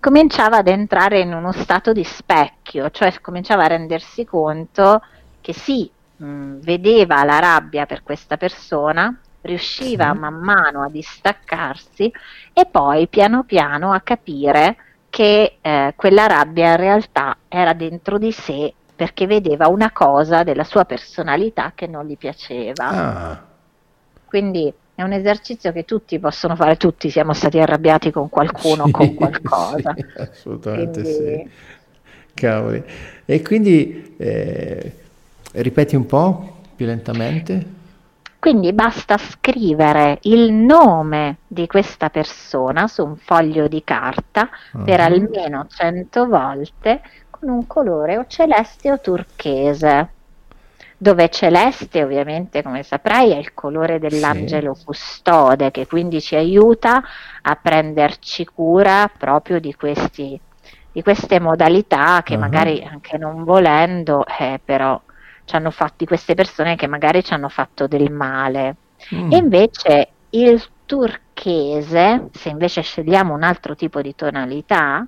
cominciava 0.01 0.59
ad 0.59 0.69
entrare 0.69 1.21
in 1.21 1.33
uno 1.33 1.53
stato 1.53 1.93
di 1.93 2.05
specchio, 2.05 2.91
cioè 2.91 3.13
cominciava 3.21 3.65
a 3.65 3.69
rendersi 3.69 4.25
conto 4.25 5.03
che 5.41 5.53
sì, 5.53 5.91
mh, 6.17 6.59
vedeva 6.61 7.25
la 7.25 7.39
rabbia 7.39 7.87
per 7.87 8.03
questa 8.03 8.37
persona, 8.37 9.17
riusciva 9.41 10.13
sì. 10.13 10.19
man 10.19 10.35
mano 10.35 10.83
a 10.83 10.91
distaccarsi 10.91 12.13
e 12.53 12.67
poi 12.67 13.07
piano 13.09 13.45
piano 13.45 13.93
a 13.93 14.01
capire 14.01 14.77
che 15.11 15.57
eh, 15.61 15.93
quella 15.97 16.27
rabbia 16.27 16.71
in 16.71 16.77
realtà 16.77 17.37
era 17.49 17.73
dentro 17.73 18.19
di 18.19 18.33
sé 18.33 18.73
perché 18.95 19.27
vedeva 19.27 19.69
una 19.69 19.93
cosa 19.93 20.43
della 20.43 20.65
sua 20.65 20.85
personalità 20.85 21.73
che 21.75 21.87
non 21.87 22.05
gli 22.05 22.17
piaceva. 22.17 22.89
Ah. 22.89 23.47
Quindi 24.25 24.73
è 24.95 25.03
un 25.03 25.13
esercizio 25.13 25.71
che 25.71 25.85
tutti 25.85 26.19
possono 26.19 26.57
fare, 26.57 26.77
tutti 26.77 27.09
siamo 27.09 27.33
stati 27.33 27.61
arrabbiati 27.61 28.11
con 28.11 28.29
qualcuno, 28.29 28.87
sì, 28.87 28.91
con 28.91 29.15
qualcosa. 29.17 29.95
Sì, 29.95 30.05
assolutamente 30.17 31.03
quindi... 31.03 31.19
sì. 31.19 31.51
Cavoli. 32.35 32.83
E 33.25 33.43
quindi 33.43 34.15
eh, 34.17 34.93
ripeti 35.53 35.95
un 35.95 36.07
po' 36.07 36.57
più 36.75 36.87
lentamente. 36.87 37.77
Quindi 38.39 38.73
basta 38.73 39.19
scrivere 39.19 40.19
il 40.23 40.53
nome 40.53 41.39
di 41.47 41.67
questa 41.67 42.09
persona 42.09 42.87
su 42.87 43.05
un 43.05 43.17
foglio 43.17 43.67
di 43.67 43.83
carta 43.83 44.49
uh-huh. 44.73 44.85
per 44.85 45.01
almeno 45.01 45.67
100 45.69 46.27
volte 46.27 47.03
con 47.31 47.49
un 47.49 47.67
colore 47.67 48.17
o 48.17 48.27
celeste 48.29 48.93
o 48.93 49.01
turchese. 49.01 50.11
Dove 50.97 51.29
celeste 51.31 52.03
ovviamente 52.03 52.63
come 52.63 52.85
saprai 52.85 53.33
è 53.33 53.37
il 53.37 53.55
colore 53.55 53.99
dell'angelo 53.99 54.75
sì. 54.75 54.85
custode 54.85 55.71
che 55.73 55.87
quindi 55.87 56.21
ci 56.21 56.37
aiuta 56.37 57.03
a 57.43 57.57
prenderci 57.57 58.45
cura 58.47 59.11
proprio 59.17 59.61
di 59.61 59.75
questi 59.75 60.41
di 60.91 61.03
queste 61.03 61.39
modalità 61.39 62.23
che 62.25 62.35
uh-huh. 62.35 62.41
magari 62.41 62.83
anche 62.83 63.19
non 63.19 63.45
volendo 63.45 64.25
eh, 64.27 64.61
però 64.65 65.01
ci 65.49 65.57
hanno 65.57 65.71
fatti 65.71 66.05
queste 66.05 66.35
persone 66.35 66.77
che 66.77 66.87
magari 66.87 67.25
ci 67.25 67.33
hanno 67.33 67.49
fatto 67.49 67.87
del 67.87 68.13
male. 68.13 68.77
Mm. 69.15 69.33
E 69.33 69.37
invece 69.37 70.09
il 70.31 70.63
turchese, 70.85 72.29
se 72.33 72.51
invece 72.51 72.83
scegliamo 72.83 73.33
un 73.33 73.43
altro 73.43 73.75
tipo 73.75 74.03
di 74.03 74.15
tonalità, 74.15 75.07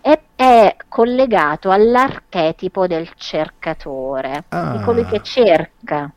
è, 0.00 0.18
è 0.34 0.76
collegato 0.88 1.70
all'archetipo 1.70 2.86
del 2.86 3.10
cercatore, 3.16 4.44
ah. 4.48 4.76
di 4.76 4.82
colui 4.82 5.04
che 5.04 5.20
cerca. 5.22 6.10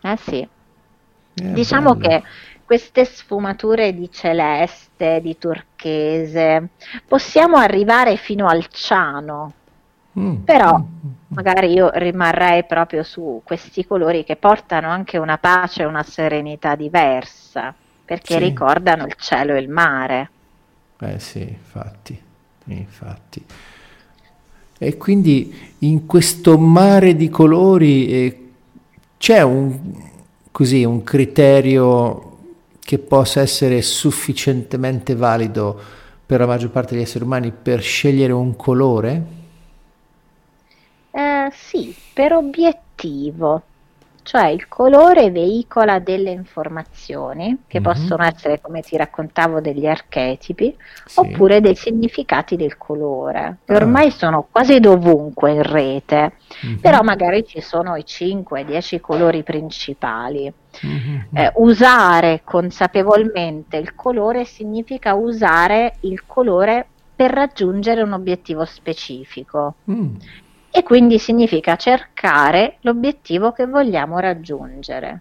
Eh 0.00 0.16
sì. 0.16 0.40
È 0.40 1.42
diciamo 1.42 1.94
bello. 1.94 2.08
che 2.08 2.22
queste 2.64 3.04
sfumature 3.04 3.92
di 3.94 4.10
celeste, 4.10 5.20
di 5.20 5.36
turchese, 5.36 6.68
possiamo 7.06 7.56
arrivare 7.56 8.16
fino 8.16 8.46
al 8.46 8.66
ciano, 8.68 9.52
Mm. 10.18 10.34
Però 10.44 10.76
mm, 10.76 11.10
magari 11.28 11.72
io 11.72 11.90
rimarrei 11.94 12.64
proprio 12.64 13.02
su 13.02 13.40
questi 13.44 13.86
colori 13.86 14.24
che 14.24 14.36
portano 14.36 14.88
anche 14.88 15.16
una 15.18 15.38
pace 15.38 15.82
e 15.82 15.86
una 15.86 16.02
serenità 16.02 16.74
diversa, 16.74 17.74
perché 18.04 18.34
sì. 18.34 18.38
ricordano 18.40 19.06
il 19.06 19.14
cielo 19.16 19.54
e 19.54 19.60
il 19.60 19.68
mare. 19.68 20.30
Eh 21.00 21.20
sì, 21.20 21.40
infatti, 21.40 22.20
infatti. 22.64 23.44
E 24.80 24.96
quindi 24.96 25.74
in 25.80 26.06
questo 26.06 26.58
mare 26.58 27.14
di 27.14 27.28
colori 27.28 28.08
eh, 28.08 28.48
c'è 29.18 29.42
un, 29.42 29.78
così, 30.50 30.84
un 30.84 31.02
criterio 31.02 32.36
che 32.80 32.98
possa 32.98 33.40
essere 33.40 33.82
sufficientemente 33.82 35.14
valido 35.14 35.78
per 36.24 36.40
la 36.40 36.46
maggior 36.46 36.70
parte 36.70 36.94
degli 36.94 37.02
esseri 37.02 37.24
umani 37.24 37.52
per 37.52 37.82
scegliere 37.82 38.32
un 38.32 38.56
colore? 38.56 39.37
Sì, 41.50 41.94
per 42.12 42.32
obiettivo. 42.32 43.62
cioè 44.28 44.48
il 44.48 44.68
colore 44.68 45.30
veicola 45.30 46.00
delle 46.00 46.28
informazioni 46.28 47.62
che 47.66 47.80
mm-hmm. 47.80 47.92
possono 47.92 48.22
essere, 48.24 48.60
come 48.60 48.82
ti 48.82 48.94
raccontavo, 48.94 49.60
degli 49.62 49.86
archetipi 49.86 50.76
sì. 51.06 51.18
oppure 51.18 51.62
dei 51.62 51.74
significati 51.74 52.54
del 52.54 52.76
colore, 52.76 53.60
che 53.64 53.72
ah. 53.72 53.76
ormai 53.76 54.10
sono 54.10 54.46
quasi 54.50 54.80
dovunque 54.80 55.52
in 55.52 55.62
rete, 55.62 56.32
mm-hmm. 56.66 56.76
però 56.76 57.00
magari 57.00 57.46
ci 57.46 57.62
sono 57.62 57.96
i 57.96 58.04
5-10 58.06 59.00
colori 59.00 59.42
principali. 59.42 60.52
Mm-hmm. 60.84 61.18
Eh, 61.32 61.52
usare 61.56 62.42
consapevolmente 62.44 63.78
il 63.78 63.94
colore 63.94 64.44
significa 64.44 65.14
usare 65.14 65.94
il 66.00 66.24
colore 66.26 66.86
per 67.16 67.30
raggiungere 67.30 68.02
un 68.02 68.12
obiettivo 68.12 68.66
specifico. 68.66 69.76
Mm 69.90 70.16
e 70.70 70.82
quindi 70.82 71.18
significa 71.18 71.76
cercare 71.76 72.76
l'obiettivo 72.80 73.52
che 73.52 73.66
vogliamo 73.66 74.18
raggiungere. 74.18 75.20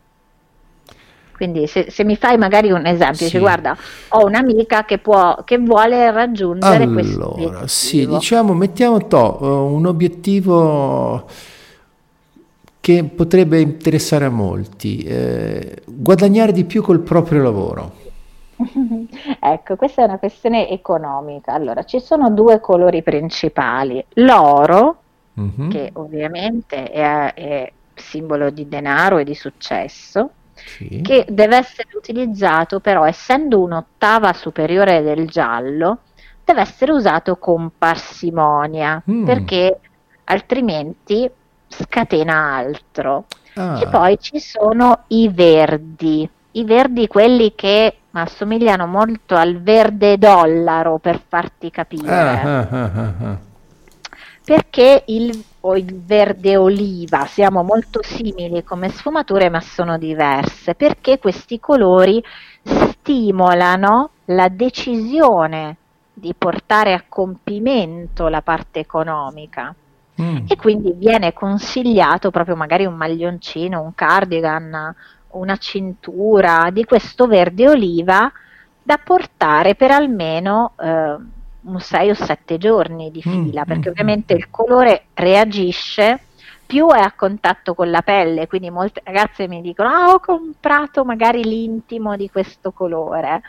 Quindi 1.37 1.67
se, 1.67 1.91
se 1.91 2.03
mi 2.03 2.15
fai 2.15 2.35
magari 2.35 2.71
un 2.71 2.87
esempio, 2.87 3.17
sì. 3.17 3.23
dici 3.25 3.37
guarda, 3.37 3.77
ho 4.09 4.25
un'amica 4.25 4.85
che, 4.85 4.97
può, 4.97 5.43
che 5.43 5.59
vuole 5.59 6.09
raggiungere 6.11 6.83
allora, 6.83 6.93
questo 6.93 7.31
obiettivo. 7.33 7.67
Sì, 7.67 8.07
diciamo, 8.07 8.53
mettiamo 8.53 9.05
to, 9.05 9.37
un 9.71 9.85
obiettivo 9.85 11.25
che 12.79 13.03
potrebbe 13.03 13.59
interessare 13.59 14.25
a 14.25 14.29
molti, 14.29 15.03
eh, 15.03 15.83
guadagnare 15.85 16.51
di 16.51 16.63
più 16.63 16.81
col 16.81 17.01
proprio 17.01 17.43
lavoro. 17.43 17.91
ecco, 19.39 19.75
questa 19.75 20.01
è 20.01 20.05
una 20.05 20.17
questione 20.17 20.67
economica. 20.69 21.53
Allora, 21.53 21.83
ci 21.83 21.99
sono 21.99 22.31
due 22.31 22.59
colori 22.59 23.03
principali, 23.03 24.03
l'oro 24.15 25.01
mm-hmm. 25.39 25.69
che 25.69 25.89
ovviamente 25.93 26.89
è, 26.89 27.33
è, 27.33 27.71
simbolo 27.95 28.49
di 28.51 28.67
denaro 28.67 29.17
e 29.17 29.23
di 29.23 29.33
successo, 29.33 30.31
sì. 30.53 31.01
che 31.01 31.25
deve 31.27 31.57
essere 31.57 31.89
utilizzato 31.95 32.79
però 32.79 33.05
essendo 33.05 33.59
un'ottava 33.61 34.33
superiore 34.33 35.01
del 35.01 35.27
giallo, 35.27 35.99
deve 36.45 36.61
essere 36.61 36.91
usato 36.91 37.37
con 37.37 37.71
parsimonia, 37.77 39.01
mm. 39.09 39.25
perché 39.25 39.79
altrimenti 40.25 41.29
scatena 41.67 42.55
altro. 42.55 43.25
Ah. 43.55 43.81
E 43.81 43.87
poi 43.87 44.17
ci 44.19 44.39
sono 44.39 45.05
i 45.07 45.29
verdi, 45.29 46.29
i 46.51 46.63
verdi 46.63 47.07
quelli 47.07 47.53
che 47.55 47.97
assomigliano 48.11 48.85
molto 48.85 49.35
al 49.35 49.59
verde 49.61 50.17
dollaro 50.17 50.99
per 50.99 51.21
farti 51.27 51.71
capire. 51.71 52.09
Ah, 52.09 52.59
ah, 52.59 52.67
ah, 52.69 52.91
ah, 52.93 53.13
ah 53.23 53.46
perché 54.47 55.03
il, 55.07 55.43
il 55.75 56.01
verde 56.05 56.55
oliva 56.55 57.25
siamo 57.25 57.63
molto 57.63 57.99
simili 58.01 58.63
come 58.63 58.87
sfumature 58.87 59.49
ma 59.49 59.59
sono 59.59 59.97
diverse, 59.97 60.73
perché 60.73 61.19
questi 61.19 61.59
colori 61.59 62.23
stimolano 62.63 64.11
la 64.27 64.47
decisione 64.47 65.75
di 66.13 66.33
portare 66.33 66.93
a 66.93 67.03
compimento 67.09 68.29
la 68.29 68.41
parte 68.41 68.79
economica. 68.79 69.75
Mm. 70.21 70.45
E 70.47 70.55
quindi 70.55 70.93
viene 70.93 71.33
consigliato 71.33 72.31
proprio 72.31 72.55
magari 72.55 72.85
un 72.85 72.95
maglioncino, 72.95 73.81
un 73.81 73.93
cardigan, 73.93 74.95
una 75.31 75.57
cintura 75.57 76.69
di 76.71 76.85
questo 76.85 77.27
verde 77.27 77.67
oliva 77.67 78.31
da 78.81 78.97
portare 79.03 79.75
per 79.75 79.91
almeno 79.91 80.71
eh, 80.79 81.17
un 81.67 81.79
6 81.79 82.09
o 82.09 82.13
7 82.13 82.57
giorni 82.57 83.11
di 83.11 83.21
mm, 83.25 83.31
fila, 83.45 83.61
mm, 83.61 83.65
perché 83.65 83.89
mm, 83.89 83.91
ovviamente 83.91 84.33
il 84.33 84.49
colore 84.49 85.05
reagisce 85.13 86.19
più 86.65 86.87
è 86.89 86.99
a 86.99 87.13
contatto 87.15 87.73
con 87.73 87.89
la 87.89 88.01
pelle, 88.01 88.47
quindi 88.47 88.69
molte 88.69 89.01
ragazze 89.03 89.47
mi 89.47 89.61
dicono 89.61 89.89
ah 89.89 90.13
ho 90.13 90.19
comprato 90.19 91.05
magari 91.05 91.43
l'intimo 91.43 92.15
di 92.17 92.29
questo 92.29 92.71
colore 92.71 93.41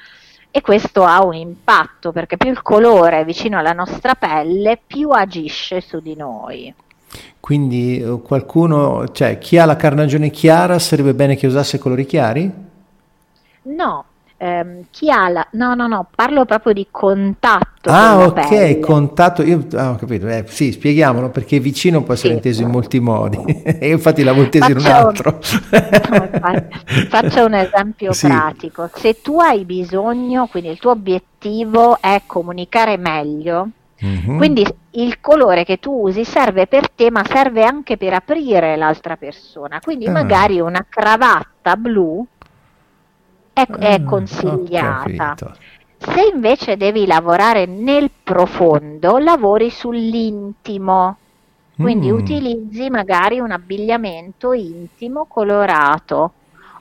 e 0.50 0.60
questo 0.60 1.04
ha 1.04 1.24
un 1.24 1.34
impatto 1.34 2.12
perché 2.12 2.36
più 2.36 2.50
il 2.50 2.62
colore 2.62 3.20
è 3.20 3.24
vicino 3.24 3.58
alla 3.58 3.72
nostra 3.72 4.14
pelle 4.14 4.78
più 4.84 5.10
agisce 5.10 5.80
su 5.80 6.00
di 6.00 6.14
noi. 6.14 6.72
Quindi 7.40 8.00
eh, 8.00 8.20
qualcuno, 8.22 9.08
cioè 9.12 9.38
chi 9.38 9.58
ha 9.58 9.64
la 9.64 9.76
carnagione 9.76 10.30
chiara 10.30 10.78
sarebbe 10.78 11.14
bene 11.14 11.36
che 11.36 11.46
usasse 11.46 11.78
colori 11.78 12.06
chiari? 12.06 12.50
No, 13.62 14.04
ehm, 14.38 14.84
chi 14.90 15.10
ha 15.10 15.28
la... 15.28 15.46
No, 15.52 15.74
no, 15.74 15.86
no, 15.86 16.06
parlo 16.14 16.44
proprio 16.44 16.72
di 16.72 16.86
contatto. 16.90 17.90
Ah, 17.90 18.24
ok, 18.24 18.48
pelle. 18.48 18.80
contatto. 18.80 19.42
Io 19.42 19.66
ah, 19.74 19.90
ho 19.90 19.96
capito. 19.96 20.26
Eh, 20.28 20.44
sì, 20.46 20.72
spieghiamolo 20.72 21.28
perché 21.28 21.60
vicino 21.60 22.02
può 22.02 22.14
essere 22.14 22.30
sì. 22.30 22.34
inteso 22.36 22.62
in 22.62 22.70
molti 22.70 23.00
modi. 23.00 23.38
e 23.62 23.90
infatti 23.90 24.22
l'avevo 24.22 24.44
inteso 24.44 24.70
in 24.70 24.78
un 24.78 24.86
altro. 24.86 25.38
faccio 27.08 27.44
un 27.44 27.54
esempio 27.54 28.12
sì. 28.14 28.26
pratico. 28.28 28.88
Se 28.94 29.20
tu 29.20 29.38
hai 29.40 29.64
bisogno, 29.64 30.46
quindi 30.46 30.70
il 30.70 30.78
tuo 30.78 30.92
obiettivo 30.92 32.00
è 32.00 32.22
comunicare 32.26 32.96
meglio, 32.96 33.70
Mm-hmm. 34.04 34.36
Quindi 34.36 34.64
il 34.92 35.20
colore 35.20 35.64
che 35.64 35.78
tu 35.78 35.90
usi 36.06 36.24
serve 36.24 36.68
per 36.68 36.88
te, 36.88 37.10
ma 37.10 37.24
serve 37.24 37.64
anche 37.64 37.96
per 37.96 38.14
aprire 38.14 38.76
l'altra 38.76 39.16
persona. 39.16 39.80
Quindi 39.80 40.06
ah. 40.06 40.12
magari 40.12 40.60
una 40.60 40.86
cravatta 40.88 41.76
blu 41.76 42.24
è, 43.64 43.66
è 43.66 44.00
mm, 44.00 44.06
consigliata. 44.06 45.34
Se 45.98 46.30
invece 46.32 46.76
devi 46.76 47.06
lavorare 47.06 47.66
nel 47.66 48.10
profondo, 48.22 49.18
lavori 49.18 49.70
sull'intimo. 49.70 51.16
Quindi 51.74 52.10
mm. 52.10 52.14
utilizzi 52.14 52.90
magari 52.90 53.40
un 53.40 53.50
abbigliamento 53.50 54.52
intimo 54.52 55.26
colorato. 55.26 56.32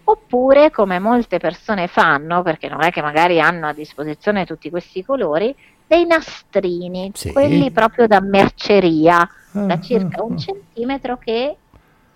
Oppure, 0.05 0.71
come 0.71 0.99
molte 0.99 1.38
persone 1.38 1.88
fanno, 1.88 2.41
perché 2.41 2.69
non 2.69 2.82
è 2.82 2.91
che 2.91 3.01
magari 3.01 3.41
hanno 3.41 3.67
a 3.67 3.73
disposizione 3.73 4.45
tutti 4.45 4.69
questi 4.69 5.03
colori, 5.03 5.53
dei 5.86 6.05
nastrini, 6.05 7.11
sì. 7.13 7.32
quelli 7.32 7.71
proprio 7.71 8.07
da 8.07 8.21
merceria, 8.21 9.19
ah, 9.19 9.59
da 9.59 9.80
circa 9.80 10.19
ah, 10.19 10.23
un 10.23 10.34
ah. 10.34 10.38
centimetro 10.38 11.17
che 11.17 11.57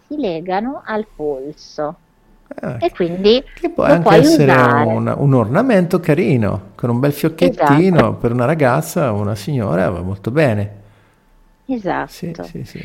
si 0.08 0.18
legano 0.18 0.82
al 0.86 1.06
polso. 1.14 1.96
Ah, 2.60 2.78
e 2.80 2.92
quindi 2.92 3.44
che 3.54 3.70
può 3.70 3.86
anche 3.86 4.16
essere 4.16 4.52
un, 4.52 5.14
un, 5.18 5.34
ornamento 5.34 6.00
carino, 6.00 6.72
con 6.76 6.90
un 6.90 7.00
bel 7.00 7.14
fiocchettino 7.14 7.98
esatto. 7.98 8.14
per 8.16 8.34
una 8.34 8.46
ragazza 8.46 9.14
o 9.14 9.20
una 9.20 9.36
signora 9.36 9.90
va 9.90 10.02
molto 10.02 10.32
bene. 10.32 10.80
Esatto. 11.66 12.12
Sì, 12.12 12.34
sì, 12.44 12.64
sì. 12.66 12.78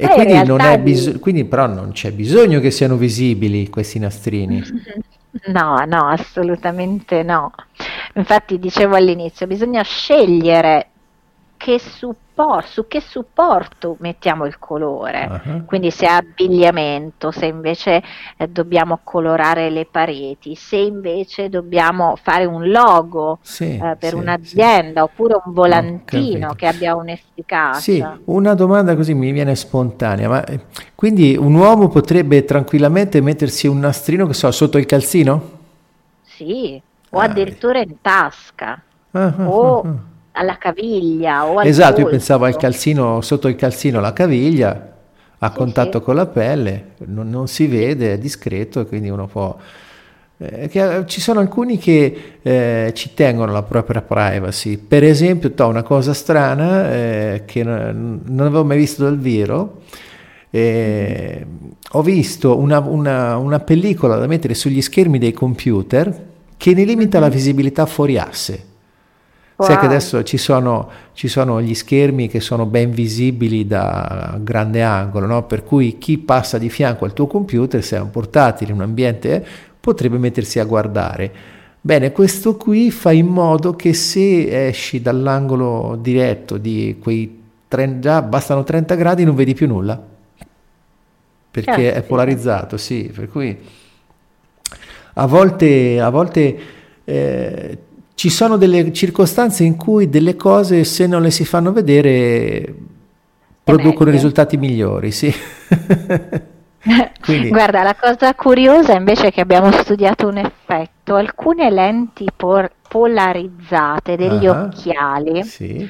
E 0.00 0.06
Beh, 0.06 0.14
quindi, 0.14 0.46
non 0.46 0.60
è 0.60 0.78
bis- 0.78 1.18
quindi 1.20 1.44
però 1.44 1.66
non 1.66 1.92
c'è 1.92 2.12
bisogno 2.12 2.60
che 2.60 2.70
siano 2.70 2.96
visibili 2.96 3.68
questi 3.68 3.98
nastrini. 3.98 4.62
No, 5.48 5.84
no, 5.86 6.06
assolutamente 6.06 7.22
no. 7.22 7.52
Infatti 8.14 8.58
dicevo 8.58 8.96
all'inizio, 8.96 9.46
bisogna 9.46 9.82
scegliere 9.82 10.88
che 11.58 11.78
support, 11.78 12.66
su 12.68 12.86
che 12.88 13.00
supporto 13.00 13.96
mettiamo 13.98 14.46
il 14.46 14.58
colore, 14.58 15.42
uh-huh. 15.44 15.64
quindi 15.66 15.90
se 15.90 16.06
è 16.06 16.10
abbigliamento, 16.10 17.30
se 17.30 17.46
invece 17.46 18.02
eh, 18.38 18.48
dobbiamo 18.48 19.00
colorare 19.02 19.68
le 19.68 19.84
pareti, 19.84 20.54
se 20.54 20.76
invece 20.76 21.50
dobbiamo 21.50 22.16
fare 22.22 22.46
un 22.46 22.70
logo 22.70 23.40
sì, 23.42 23.76
eh, 23.76 23.96
per 23.98 24.10
sì, 24.10 24.14
un'azienda 24.14 25.00
sì. 25.02 25.10
oppure 25.10 25.34
un 25.44 25.52
volantino 25.52 26.54
che 26.54 26.66
abbia 26.66 26.94
un'efficacia. 26.94 27.80
Sì, 27.80 28.02
una 28.26 28.54
domanda 28.54 28.94
così 28.94 29.12
mi 29.12 29.32
viene 29.32 29.54
spontanea, 29.54 30.28
ma 30.28 30.44
eh, 30.44 30.60
quindi 30.94 31.36
un 31.36 31.54
uomo 31.54 31.88
potrebbe 31.88 32.44
tranquillamente 32.44 33.20
mettersi 33.20 33.66
un 33.66 33.80
nastrino 33.80 34.26
che 34.26 34.34
so 34.34 34.50
sotto 34.52 34.78
il 34.78 34.86
calzino? 34.86 35.56
Sì, 36.22 36.80
o 37.10 37.18
ah, 37.18 37.24
addirittura 37.24 37.80
in 37.80 38.00
tasca. 38.00 38.80
Uh-huh, 39.10 39.42
o 39.42 39.80
uh-huh 39.80 39.98
alla 40.38 40.56
caviglia 40.56 41.46
o 41.46 41.58
al 41.58 41.66
Esatto, 41.66 41.94
polso. 41.94 42.00
io 42.02 42.08
pensavo 42.08 42.44
al 42.44 42.56
calzino, 42.56 43.20
sotto 43.20 43.48
il 43.48 43.56
calzino 43.56 44.00
la 44.00 44.12
caviglia, 44.12 44.92
a 45.38 45.50
sì, 45.50 45.56
contatto 45.56 45.98
sì. 45.98 46.04
con 46.04 46.14
la 46.14 46.26
pelle, 46.26 46.84
non, 47.06 47.28
non, 47.28 47.48
si 47.48 47.66
vede, 47.66 48.14
è 48.14 48.18
discreto 48.18 48.86
quindi 48.86 49.08
uno 49.08 49.26
può... 49.26 49.56
Eh, 50.40 50.68
che, 50.68 50.98
eh, 50.98 51.06
ci 51.06 51.20
sono 51.20 51.40
alcuni 51.40 51.78
che 51.78 52.36
eh, 52.40 52.92
ci 52.94 53.12
tengono 53.12 53.50
alla 53.50 53.64
propria 53.64 54.00
privacy, 54.00 54.76
per 54.76 55.02
esempio, 55.02 55.52
to, 55.52 55.66
una 55.66 55.82
cosa 55.82 56.14
strana 56.14 56.92
eh, 56.92 57.42
che 57.44 57.64
non, 57.64 58.20
non, 58.24 58.46
avevo 58.46 58.64
mai 58.64 58.78
visto 58.78 59.02
dal 59.02 59.18
vero, 59.18 59.82
eh, 60.50 61.44
ho 61.90 62.02
visto 62.02 62.56
una, 62.56 62.78
una, 62.78 63.36
una 63.36 63.58
pellicola 63.58 64.16
da 64.16 64.28
mettere 64.28 64.54
sugli 64.54 64.80
schermi 64.80 65.18
dei 65.18 65.32
computer 65.32 66.26
che 66.56 66.72
ne 66.72 66.84
limita 66.84 67.18
la 67.18 67.26
mm-hmm. 67.26 67.34
visibilità 67.34 67.86
fuori 67.86 68.16
asse. 68.16 68.76
Wow. 69.58 69.66
Sai 69.66 69.78
che 69.78 69.86
adesso 69.86 70.22
ci 70.22 70.36
sono, 70.36 70.88
ci 71.14 71.26
sono, 71.26 71.60
gli 71.60 71.74
schermi 71.74 72.28
che 72.28 72.38
sono 72.38 72.64
ben 72.64 72.92
visibili 72.92 73.66
da 73.66 74.38
grande 74.40 74.84
angolo, 74.84 75.26
no? 75.26 75.46
per 75.46 75.64
cui 75.64 75.98
chi 75.98 76.16
passa 76.16 76.58
di 76.58 76.70
fianco 76.70 77.04
al 77.04 77.12
tuo 77.12 77.26
computer, 77.26 77.82
se 77.82 77.96
è 77.96 78.00
un 78.00 78.12
portatile, 78.12 78.70
in 78.70 78.76
un 78.76 78.84
ambiente, 78.84 79.44
potrebbe 79.80 80.16
mettersi 80.16 80.60
a 80.60 80.64
guardare. 80.64 81.32
Bene, 81.80 82.12
questo 82.12 82.56
qui 82.56 82.92
fa 82.92 83.10
in 83.10 83.26
modo 83.26 83.74
che 83.74 83.94
se 83.94 84.68
esci 84.68 85.02
dall'angolo 85.02 85.98
diretto 86.00 86.56
di 86.56 86.96
quei 87.00 87.42
30, 87.66 87.98
già 87.98 88.22
bastano 88.22 88.62
30 88.62 88.94
gradi 88.94 89.24
non 89.24 89.34
vedi 89.34 89.54
più 89.54 89.66
nulla. 89.66 90.00
perché 91.50 91.94
è 91.94 92.02
polarizzato, 92.02 92.76
sì, 92.76 93.10
per 93.12 93.28
cui 93.28 93.58
a 95.14 95.26
volte, 95.26 96.00
a 96.00 96.10
volte 96.10 96.58
eh, 97.02 97.78
ci 98.18 98.30
sono 98.30 98.56
delle 98.56 98.92
circostanze 98.92 99.62
in 99.62 99.76
cui 99.76 100.08
delle 100.08 100.34
cose, 100.34 100.82
se 100.82 101.06
non 101.06 101.22
le 101.22 101.30
si 101.30 101.44
fanno 101.44 101.70
vedere, 101.70 102.74
producono 103.62 104.10
risultati 104.10 104.56
migliori, 104.56 105.12
sì. 105.12 105.32
Quindi... 107.22 107.48
Guarda, 107.48 107.84
la 107.84 107.94
cosa 107.94 108.34
curiosa 108.34 108.96
invece 108.96 109.28
è 109.28 109.32
che 109.32 109.40
abbiamo 109.40 109.70
studiato 109.70 110.26
un 110.26 110.38
effetto. 110.38 111.14
Alcune 111.14 111.70
lenti 111.70 112.26
por- 112.34 112.72
polarizzate 112.88 114.16
degli 114.16 114.46
uh-huh. 114.46 114.62
occhiali 114.62 115.44
sì 115.44 115.88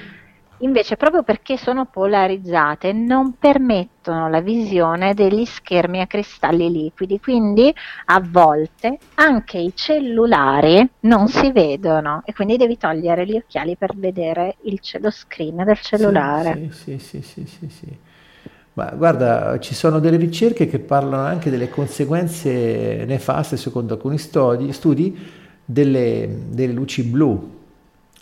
invece 0.59 0.97
proprio 0.97 1.23
perché 1.23 1.57
sono 1.57 1.87
polarizzate 1.87 2.93
non 2.93 3.35
permettono 3.39 4.29
la 4.29 4.41
visione 4.41 5.15
degli 5.15 5.45
schermi 5.45 6.01
a 6.01 6.07
cristalli 6.07 6.71
liquidi, 6.71 7.21
quindi 7.21 7.73
a 8.07 8.23
volte 8.25 8.99
anche 9.15 9.59
i 9.59 9.73
cellulari 9.75 10.89
non 11.01 11.29
si 11.29 11.53
vedono. 11.53 12.23
E 12.25 12.33
quindi 12.33 12.57
devi 12.57 12.77
togliere 12.77 13.27
gli 13.27 13.37
occhiali 13.37 13.77
per 13.77 13.95
vedere 13.97 14.57
il, 14.63 14.81
lo 15.01 15.11
screen 15.11 15.63
del 15.65 15.79
cellulare. 15.79 16.71
Sì, 16.73 16.99
sì, 16.99 17.23
sì, 17.23 17.47
sì, 17.47 17.69
sì, 17.69 17.97
Ma 18.75 18.87
guarda, 18.91 19.59
ci 19.59 19.75
sono 19.75 19.99
delle 19.99 20.17
ricerche 20.17 20.67
che 20.67 20.79
parlano 20.79 21.25
anche 21.25 21.51
delle 21.51 21.69
conseguenze 21.69 23.05
nefaste, 23.07 23.57
secondo 23.57 23.95
alcuni 23.95 24.19
studi, 24.19 24.73
studi 24.73 25.17
delle, 25.65 26.45
delle 26.49 26.73
luci 26.73 27.03
blu 27.03 27.57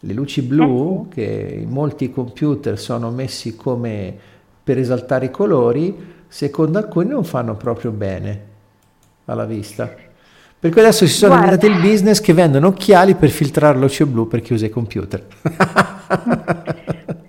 le 0.07 0.13
luci 0.13 0.43
blu, 0.43 1.09
eh 1.11 1.15
che 1.15 1.59
in 1.63 1.69
molti 1.69 2.13
computer 2.13 2.79
sono 2.79 3.11
messi 3.11 3.57
come 3.57 4.17
per 4.63 4.79
esaltare 4.79 5.27
i 5.27 5.31
colori, 5.31 6.15
secondo 6.29 6.79
alcuni 6.79 7.09
non 7.09 7.25
fanno 7.25 7.57
proprio 7.57 7.91
bene 7.91 8.45
alla 9.27 9.45
vista. 9.45 9.93
Per 10.59 10.71
cui 10.71 10.81
adesso 10.81 11.07
si 11.07 11.13
sono 11.13 11.35
inventati 11.35 11.67
il 11.67 11.81
business 11.81 12.21
che 12.21 12.33
vendono 12.33 12.69
occhiali 12.69 13.15
per 13.15 13.29
filtrare 13.29 13.79
luce 13.79 14.07
blu 14.07 14.27
per 14.27 14.41
chi 14.41 14.55
usa 14.55 14.67
i 14.67 14.71
computer. 14.71 15.27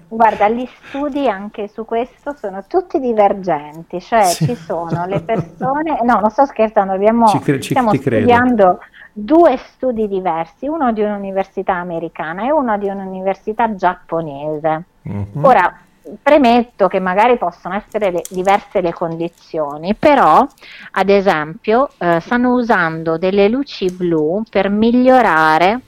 Guarda, 0.07 0.49
gli 0.49 0.67
studi 0.87 1.27
anche 1.27 1.67
su 1.67 1.85
questo 1.85 2.35
sono 2.39 2.63
tutti 2.67 2.99
divergenti, 2.99 4.01
cioè 4.01 4.23
sì. 4.23 4.45
ci 4.45 4.55
sono 4.55 5.05
le 5.05 5.19
persone, 5.25 5.99
no, 6.03 6.19
non 6.19 6.31
sto 6.31 6.45
scherzando, 6.45 6.93
abbiamo, 6.93 7.27
ci 7.27 7.39
cre- 7.39 7.59
ci, 7.59 7.69
stiamo 7.69 7.93
studiando 7.93 8.79
due 9.19 9.57
studi 9.57 10.07
diversi, 10.07 10.67
uno 10.67 10.93
di 10.93 11.01
un'università 11.01 11.73
americana 11.73 12.45
e 12.45 12.51
uno 12.51 12.77
di 12.77 12.87
un'università 12.87 13.73
giapponese. 13.73 14.83
Mm-hmm. 15.09 15.43
Ora, 15.43 15.79
premetto 16.21 16.87
che 16.87 16.99
magari 16.99 17.37
possono 17.37 17.73
essere 17.73 18.11
le, 18.11 18.21
diverse 18.29 18.79
le 18.79 18.93
condizioni, 18.93 19.95
però 19.95 20.47
ad 20.91 21.09
esempio 21.09 21.89
eh, 21.97 22.19
stanno 22.19 22.53
usando 22.53 23.17
delle 23.17 23.49
luci 23.49 23.91
blu 23.91 24.43
per 24.47 24.69
migliorare 24.69 25.81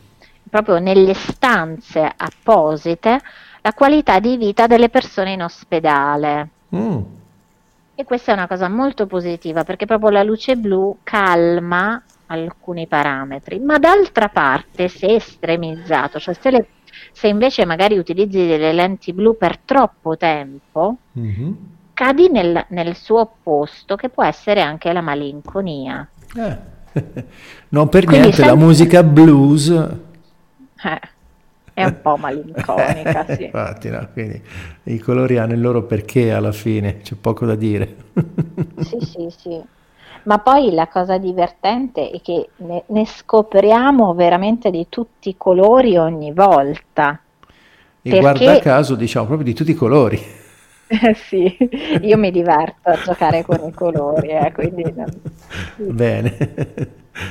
proprio 0.49 0.79
nelle 0.79 1.13
stanze 1.13 2.11
apposite 2.17 3.21
la 3.61 3.73
qualità 3.73 4.17
di 4.19 4.37
vita 4.37 4.65
delle 4.65 4.89
persone 4.89 5.33
in 5.33 5.43
ospedale. 5.43 6.49
Mm. 6.75 7.01
E 7.99 8.05
questa 8.05 8.31
è 8.31 8.33
una 8.33 8.47
cosa 8.47 8.69
molto 8.69 9.07
positiva 9.07 9.65
perché 9.65 9.85
proprio 9.85 10.09
la 10.09 10.23
luce 10.23 10.55
blu 10.55 10.99
calma 11.03 12.01
alcuni 12.27 12.87
parametri, 12.87 13.59
ma 13.59 13.77
d'altra 13.77 14.29
parte 14.29 14.87
se 14.87 15.15
estremizzato, 15.15 16.17
cioè 16.17 16.33
se, 16.33 16.49
le, 16.49 16.67
se 17.11 17.27
invece 17.27 17.65
magari 17.65 17.97
utilizzi 17.97 18.47
delle 18.47 18.71
lenti 18.71 19.11
blu 19.11 19.35
per 19.35 19.57
troppo 19.57 20.15
tempo, 20.15 20.95
mm-hmm. 21.19 21.51
cadi 21.93 22.29
nel, 22.29 22.67
nel, 22.69 22.95
suo 22.95 23.19
opposto 23.19 23.97
che 23.97 24.07
può 24.07 24.23
essere 24.23 24.61
anche 24.61 24.93
la 24.93 25.01
malinconia. 25.01 26.07
Eh. 26.37 26.57
non 27.67 27.89
per 27.89 28.05
Quindi 28.05 28.27
niente 28.27 28.37
sempre... 28.37 28.45
la 28.45 28.55
musica 28.55 29.03
blues... 29.03 29.67
Eh 29.71 31.17
è 31.79 31.85
un 31.85 32.01
po' 32.01 32.17
malinconica, 32.17 33.25
sì. 33.35 33.45
Infatti, 33.45 33.89
no? 33.89 34.07
Quindi 34.11 34.41
i 34.83 34.99
colori 34.99 35.37
hanno 35.37 35.53
il 35.53 35.61
loro 35.61 35.83
perché 35.83 36.31
alla 36.31 36.51
fine, 36.51 36.99
c'è 37.01 37.15
poco 37.15 37.45
da 37.45 37.55
dire. 37.55 37.95
sì, 38.79 38.99
sì, 39.01 39.27
sì. 39.29 39.61
Ma 40.23 40.39
poi 40.39 40.73
la 40.73 40.87
cosa 40.87 41.17
divertente 41.17 42.11
è 42.11 42.21
che 42.21 42.49
ne, 42.57 42.83
ne 42.87 43.05
scopriamo 43.05 44.13
veramente 44.13 44.69
di 44.69 44.87
tutti 44.89 45.29
i 45.29 45.37
colori 45.37 45.97
ogni 45.97 46.33
volta. 46.33 47.19
E 48.01 48.09
perché... 48.09 48.19
guarda 48.19 48.59
caso, 48.59 48.95
diciamo 48.95 49.25
proprio 49.25 49.47
di 49.47 49.53
tutti 49.53 49.71
i 49.71 49.75
colori. 49.75 50.21
Eh 50.91 51.13
sì, 51.15 51.55
io 52.01 52.17
mi 52.17 52.31
diverto 52.31 52.89
a 52.89 52.99
giocare 53.01 53.43
con 53.43 53.59
i 53.67 53.71
colori, 53.71 54.29
eh, 54.29 54.51
quindi 54.51 54.83
Bene. 55.75 56.37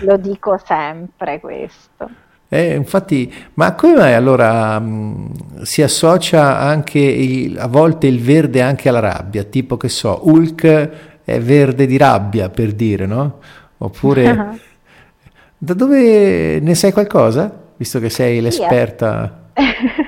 lo 0.02 0.16
dico 0.16 0.56
sempre 0.64 1.40
questo. 1.40 2.08
Eh, 2.50 2.74
infatti, 2.74 3.32
ma 3.54 3.74
come 3.74 3.94
mai 3.96 4.14
allora 4.14 4.78
mh, 4.78 5.62
si 5.62 5.82
associa 5.82 6.58
anche 6.58 6.98
il, 6.98 7.58
a 7.58 7.66
volte 7.66 8.06
il 8.06 8.20
verde 8.20 8.62
anche 8.62 8.88
alla 8.88 9.00
rabbia? 9.00 9.44
Tipo 9.44 9.76
che 9.76 9.90
so, 9.90 10.20
Hulk 10.22 10.90
è 11.24 11.40
verde 11.40 11.86
di 11.86 11.98
rabbia 11.98 12.48
per 12.48 12.72
dire, 12.72 13.04
no? 13.04 13.40
Oppure 13.78 14.58
da 15.58 15.74
dove 15.74 16.58
ne 16.60 16.74
sai 16.74 16.92
qualcosa? 16.92 17.52
Visto 17.76 18.00
che 18.00 18.08
sei 18.08 18.40
l'esperta. 18.40 19.50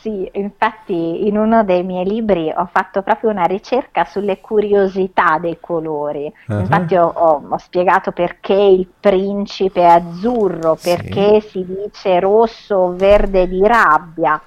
Sì, 0.00 0.28
infatti 0.34 1.26
in 1.26 1.36
uno 1.36 1.64
dei 1.64 1.82
miei 1.82 2.04
libri 2.04 2.52
ho 2.54 2.68
fatto 2.70 3.02
proprio 3.02 3.30
una 3.30 3.44
ricerca 3.44 4.04
sulle 4.04 4.40
curiosità 4.40 5.38
dei 5.38 5.58
colori. 5.60 6.32
Uh-huh. 6.48 6.60
Infatti 6.60 6.96
ho, 6.96 7.06
ho, 7.06 7.42
ho, 7.48 7.58
spiegato 7.58 8.12
perché 8.12 8.54
il 8.54 8.86
principe 9.00 9.80
è 9.80 9.86
azzurro, 9.86 10.76
perché 10.80 11.40
sì. 11.40 11.48
si 11.48 11.64
dice 11.64 12.20
rosso 12.20 12.76
o 12.76 12.92
verde 12.94 13.48
di 13.48 13.66
rabbia. 13.66 14.40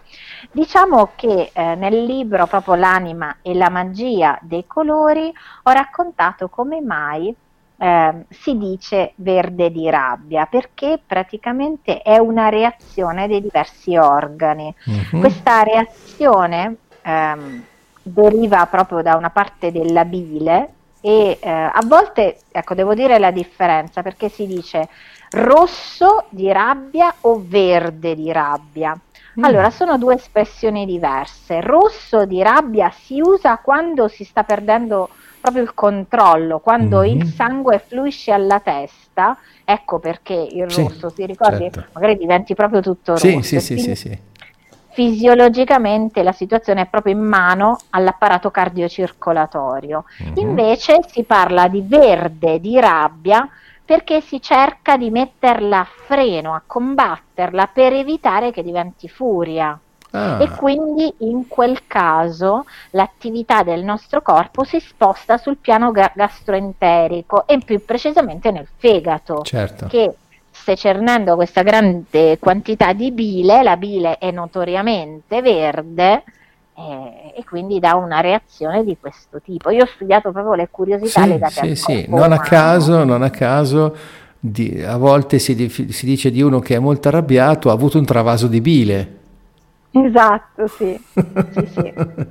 Diciamo 0.51 1.11
che 1.15 1.51
eh, 1.53 1.75
nel 1.75 2.03
libro 2.03 2.45
proprio 2.47 2.75
L'anima 2.75 3.37
e 3.41 3.53
la 3.53 3.69
magia 3.69 4.37
dei 4.41 4.65
colori 4.67 5.33
ho 5.63 5.71
raccontato 5.71 6.47
come 6.47 6.81
mai 6.81 7.35
eh, 7.77 8.25
si 8.29 8.57
dice 8.57 9.13
verde 9.15 9.71
di 9.71 9.89
rabbia 9.89 10.45
perché 10.45 10.99
praticamente 11.05 12.01
è 12.01 12.17
una 12.17 12.49
reazione 12.49 13.27
dei 13.27 13.41
diversi 13.41 13.95
organi. 13.95 14.73
Uh-huh. 14.85 15.19
Questa 15.19 15.63
reazione 15.63 16.75
ehm, 17.01 17.63
deriva 18.01 18.65
proprio 18.65 19.01
da 19.01 19.15
una 19.15 19.29
parte 19.29 19.71
della 19.71 20.05
bile 20.05 20.71
e 21.01 21.37
eh, 21.39 21.49
a 21.49 21.81
volte, 21.85 22.39
ecco, 22.51 22.73
devo 22.73 22.93
dire 22.93 23.19
la 23.19 23.31
differenza 23.31 24.01
perché 24.01 24.29
si 24.29 24.47
dice 24.47 24.89
rosso 25.31 26.25
di 26.29 26.51
rabbia 26.51 27.13
o 27.21 27.41
verde 27.45 28.15
di 28.15 28.31
rabbia. 28.31 28.99
Mm. 29.39 29.43
Allora, 29.43 29.69
sono 29.69 29.97
due 29.97 30.15
espressioni 30.15 30.85
diverse. 30.85 31.61
Rosso 31.61 32.25
di 32.25 32.41
rabbia 32.41 32.89
si 32.89 33.21
usa 33.21 33.57
quando 33.57 34.07
si 34.07 34.23
sta 34.23 34.43
perdendo 34.43 35.09
proprio 35.47 35.63
il 35.63 35.73
controllo, 35.73 36.59
quando 36.59 36.99
mm-hmm. 36.99 37.19
il 37.19 37.27
sangue 37.27 37.79
fluisce 37.79 38.31
alla 38.31 38.59
testa, 38.59 39.37
ecco 39.63 39.99
perché 39.99 40.33
il 40.33 40.69
rosso, 40.69 41.09
sì, 41.09 41.15
si 41.15 41.25
ricordi, 41.25 41.69
certo. 41.71 41.85
magari 41.93 42.17
diventi 42.17 42.53
proprio 42.53 42.81
tutto 42.81 43.13
rosso. 43.13 43.25
Sì, 43.25 43.41
sì, 43.41 43.59
sì, 43.59 43.77
sì, 43.77 43.95
sì. 43.95 44.19
Fisiologicamente 44.89 46.23
la 46.23 46.31
situazione 46.31 46.81
è 46.81 46.87
proprio 46.87 47.13
in 47.13 47.21
mano 47.21 47.77
all'apparato 47.91 48.49
cardiocircolatorio. 48.49 50.05
Mm-hmm. 50.23 50.37
Invece 50.37 50.99
si 51.07 51.23
parla 51.23 51.67
di 51.67 51.81
verde, 51.81 52.59
di 52.59 52.79
rabbia, 52.79 53.47
perché 53.85 54.19
si 54.21 54.41
cerca 54.41 54.97
di 54.97 55.09
metterla 55.11 55.79
a 55.79 55.87
freno, 56.07 56.53
a 56.53 56.61
combatterla 56.65 57.69
per 57.71 57.93
evitare 57.93 58.51
che 58.51 58.63
diventi 58.63 59.07
furia. 59.07 59.79
Ah. 60.11 60.41
E 60.41 60.49
quindi 60.49 61.13
in 61.19 61.47
quel 61.47 61.81
caso 61.85 62.65
l'attività 62.91 63.63
del 63.63 63.83
nostro 63.83 64.21
corpo 64.21 64.63
si 64.63 64.79
sposta 64.79 65.37
sul 65.37 65.57
piano 65.57 65.91
ga- 65.91 66.11
gastroenterico 66.15 67.45
e 67.45 67.59
più 67.63 67.83
precisamente 67.83 68.51
nel 68.51 68.67
fegato, 68.77 69.41
certo. 69.41 69.87
che 69.87 70.13
stai 70.49 70.77
cernendo 70.77 71.35
questa 71.35 71.61
grande 71.61 72.39
quantità 72.39 72.93
di 72.93 73.11
bile, 73.11 73.63
la 73.63 73.77
bile 73.77 74.17
è 74.17 74.31
notoriamente 74.31 75.41
verde 75.41 76.23
eh, 76.73 77.33
e 77.35 77.43
quindi 77.43 77.79
dà 77.79 77.95
una 77.95 78.19
reazione 78.21 78.83
di 78.83 78.97
questo 78.99 79.41
tipo. 79.41 79.69
Io 79.69 79.83
ho 79.83 79.87
studiato 79.87 80.31
proprio 80.31 80.53
le 80.53 80.67
curiosità 80.69 81.23
sì, 81.23 81.27
legate 81.27 81.51
sì, 81.51 81.75
sì. 81.75 82.05
Non 82.07 82.31
a 82.31 82.39
caso, 82.39 83.03
non 83.03 83.23
a 83.23 83.29
caso 83.29 83.95
di, 84.39 84.83
a 84.85 84.97
volte 84.97 85.39
si, 85.39 85.69
si, 85.69 86.05
dice 86.05 86.29
di 86.29 86.41
uno 86.41 86.59
che 86.59 86.75
è 86.75 86.79
molto 86.79 87.07
arrabbiato, 87.07 87.69
ha 87.69 87.73
avuto 87.73 87.97
un 87.97 88.05
travaso 88.05 88.47
di 88.47 88.61
bile. 88.61 89.16
Esatto, 89.91 90.67
sì. 90.67 90.95
sì, 91.13 91.65
sì. 91.65 91.93
Ecco. 91.93 92.25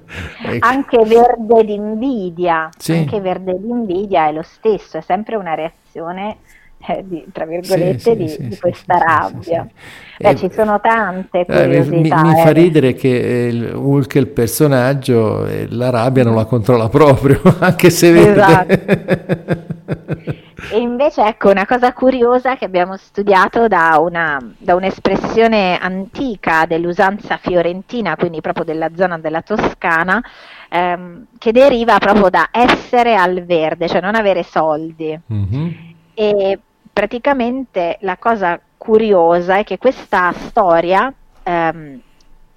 Anche 0.61 1.04
verde 1.04 1.64
d'invidia, 1.64 2.70
sì. 2.76 2.92
anche 2.92 3.20
verde 3.20 3.59
d'invidia 3.59 4.28
è 4.28 4.32
lo 4.32 4.42
stesso, 4.42 4.98
è 4.98 5.00
sempre 5.00 5.36
una 5.36 5.54
reazione 5.54 6.38
eh, 6.86 7.02
di, 7.04 7.24
tra 7.32 7.46
virgolette, 7.46 7.98
sì, 7.98 8.16
di, 8.16 8.28
sì, 8.28 8.48
di, 8.48 8.59
questa 8.59 8.98
rabbia. 8.98 9.66
Beh, 10.18 10.28
eh, 10.28 10.36
ci 10.36 10.50
sono 10.52 10.80
tante 10.80 11.44
curiosità. 11.44 12.20
Eh, 12.20 12.22
mi, 12.22 12.32
mi, 12.32 12.42
fa 12.42 12.52
ridere 12.52 12.94
che 12.94 13.48
eh, 13.48 13.72
Hulk, 13.72 14.14
il 14.14 14.28
personaggio, 14.28 15.46
eh, 15.46 15.66
la 15.70 15.90
rabbia 15.90 16.24
non 16.24 16.34
la 16.34 16.44
controlla 16.44 16.88
proprio, 16.88 17.40
anche 17.59 17.90
se 17.90 18.12
vede. 18.12 18.32
Esatto. 18.32 20.44
E 20.70 20.78
invece 20.78 21.22
ecco 21.22 21.50
una 21.50 21.66
cosa 21.66 21.92
curiosa 21.92 22.57
che 22.57 22.64
abbiamo 22.64 22.96
studiato 22.96 23.68
da, 23.68 23.98
una, 24.00 24.38
da 24.57 24.74
un'espressione 24.74 25.78
antica 25.78 26.64
dell'usanza 26.66 27.36
fiorentina, 27.36 28.16
quindi 28.16 28.40
proprio 28.40 28.64
della 28.64 28.88
zona 28.94 29.18
della 29.18 29.42
Toscana, 29.42 30.22
ehm, 30.70 31.26
che 31.38 31.52
deriva 31.52 31.98
proprio 31.98 32.30
da 32.30 32.48
essere 32.50 33.16
al 33.16 33.44
verde, 33.44 33.86
cioè 33.86 34.00
non 34.00 34.14
avere 34.14 34.42
soldi. 34.42 35.18
Mm-hmm. 35.32 35.68
E 36.14 36.59
praticamente 36.90 37.98
la 38.00 38.16
cosa 38.16 38.59
curiosa 38.78 39.59
è 39.59 39.64
che 39.64 39.76
questa 39.76 40.32
storia 40.32 41.12
ehm, 41.42 42.00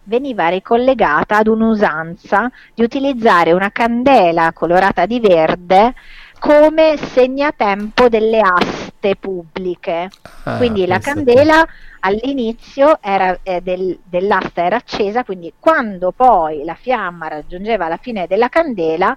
veniva 0.03 0.47
ricollegata 0.47 1.37
ad 1.37 1.47
un'usanza 1.47 2.49
di 2.73 2.81
utilizzare 2.81 3.51
una 3.51 3.71
candela 3.71 4.51
colorata 4.53 5.05
di 5.05 5.19
verde 5.19 5.93
come 6.39 6.97
segnatempo 6.97 8.09
delle 8.09 8.39
aste 8.39 9.15
pubbliche. 9.15 10.09
Ah, 10.43 10.57
quindi 10.57 10.87
la 10.87 10.99
candela 10.99 11.65
all'inizio 11.99 12.97
era, 13.01 13.37
eh, 13.43 13.61
del, 13.61 13.99
dell'asta 14.03 14.63
era 14.63 14.77
accesa, 14.77 15.23
quindi 15.23 15.53
quando 15.59 16.11
poi 16.11 16.63
la 16.63 16.75
fiamma 16.75 17.27
raggiungeva 17.27 17.87
la 17.87 17.97
fine 17.97 18.25
della 18.25 18.49
candela, 18.49 19.15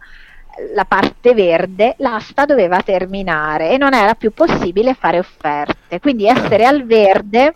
la 0.74 0.84
parte 0.84 1.32
verde, 1.32 1.94
l'asta 1.98 2.44
doveva 2.44 2.82
terminare 2.82 3.70
e 3.70 3.78
non 3.78 3.94
era 3.94 4.14
più 4.14 4.32
possibile 4.32 4.94
fare 4.94 5.18
offerte. 5.18 6.00
Quindi 6.00 6.26
essere 6.26 6.66
al 6.66 6.84
verde 6.84 7.54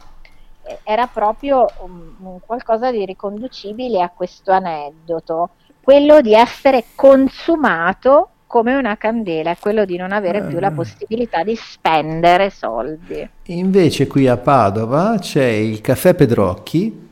eh, 0.63 0.79
era 0.83 1.07
proprio 1.07 1.67
un, 1.81 2.15
un 2.21 2.41
qualcosa 2.41 2.91
di 2.91 3.05
riconducibile 3.05 4.01
a 4.01 4.11
questo 4.15 4.53
aneddoto, 4.53 5.51
quello 5.83 6.21
di 6.21 6.35
essere 6.35 6.85
consumato 6.95 8.31
come 8.47 8.75
una 8.75 8.97
candela, 8.97 9.51
è 9.51 9.57
quello 9.59 9.85
di 9.85 9.97
non 9.97 10.13
avere 10.13 10.43
più 10.43 10.59
la 10.59 10.69
ah. 10.69 10.73
possibilità 10.73 11.43
di 11.43 11.57
spendere 11.57 12.51
soldi. 12.51 13.29
Invece 13.47 14.07
qui 14.07 14.29
a 14.29 14.37
Padova 14.37 15.17
c'è 15.19 15.47
il 15.47 15.81
caffè 15.81 16.15
Pedrocchi 16.15 17.05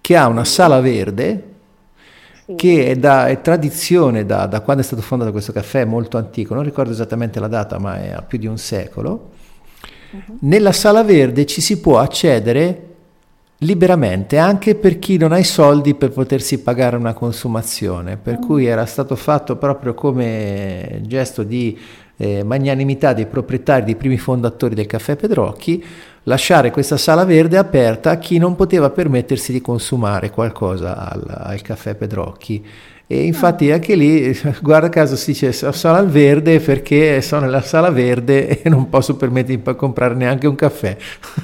che 0.00 0.16
ha 0.16 0.26
una 0.26 0.44
sala 0.44 0.80
verde 0.80 1.48
sì. 2.44 2.54
che 2.56 2.86
è, 2.86 2.96
da, 2.96 3.28
è 3.28 3.40
tradizione 3.40 4.26
da, 4.26 4.46
da, 4.46 4.60
quando 4.60 4.82
è 4.82 4.84
stato 4.84 5.02
fondato 5.02 5.30
questo 5.30 5.52
caffè, 5.52 5.82
è 5.82 5.84
molto 5.84 6.18
antico, 6.18 6.54
non 6.54 6.64
ricordo 6.64 6.90
esattamente 6.90 7.38
la 7.38 7.48
data 7.48 7.78
ma 7.78 8.02
è 8.02 8.10
a 8.10 8.22
più 8.22 8.38
di 8.38 8.46
un 8.46 8.58
secolo. 8.58 9.30
Uh-huh. 10.10 10.38
Nella 10.40 10.72
sala 10.72 11.04
verde 11.04 11.46
ci 11.46 11.60
si 11.60 11.80
può 11.80 11.98
accedere 12.00 12.89
liberamente 13.62 14.38
anche 14.38 14.74
per 14.74 14.98
chi 14.98 15.16
non 15.16 15.32
ha 15.32 15.38
i 15.38 15.44
soldi 15.44 15.94
per 15.94 16.10
potersi 16.10 16.60
pagare 16.60 16.96
una 16.96 17.12
consumazione, 17.12 18.16
per 18.16 18.38
mm. 18.38 18.42
cui 18.42 18.66
era 18.66 18.86
stato 18.86 19.16
fatto 19.16 19.56
proprio 19.56 19.94
come 19.94 21.00
gesto 21.02 21.42
di 21.42 21.78
eh, 22.16 22.42
magnanimità 22.42 23.12
dei 23.12 23.26
proprietari, 23.26 23.84
dei 23.84 23.96
primi 23.96 24.18
fondatori 24.18 24.74
del 24.74 24.86
caffè 24.86 25.16
Pedrocchi, 25.16 25.84
lasciare 26.24 26.70
questa 26.70 26.96
sala 26.96 27.24
verde 27.24 27.56
aperta 27.56 28.10
a 28.10 28.18
chi 28.18 28.38
non 28.38 28.56
poteva 28.56 28.90
permettersi 28.90 29.52
di 29.52 29.60
consumare 29.60 30.30
qualcosa 30.30 30.96
al, 30.96 31.24
al 31.26 31.62
caffè 31.62 31.94
Pedrocchi 31.94 32.64
e 33.12 33.24
infatti 33.24 33.72
anche 33.72 33.96
lì, 33.96 34.38
guarda 34.62 34.88
caso, 34.88 35.16
si 35.16 35.32
dice 35.32 35.50
sala 35.50 35.98
al 35.98 36.08
verde 36.08 36.60
perché 36.60 37.20
sono 37.22 37.40
nella 37.40 37.60
sala 37.60 37.90
verde 37.90 38.46
e 38.62 38.68
non 38.68 38.88
posso 38.88 39.16
permettermi 39.16 39.64
di 39.64 39.74
comprare 39.74 40.14
neanche 40.14 40.46
un 40.46 40.54
caffè. 40.54 40.96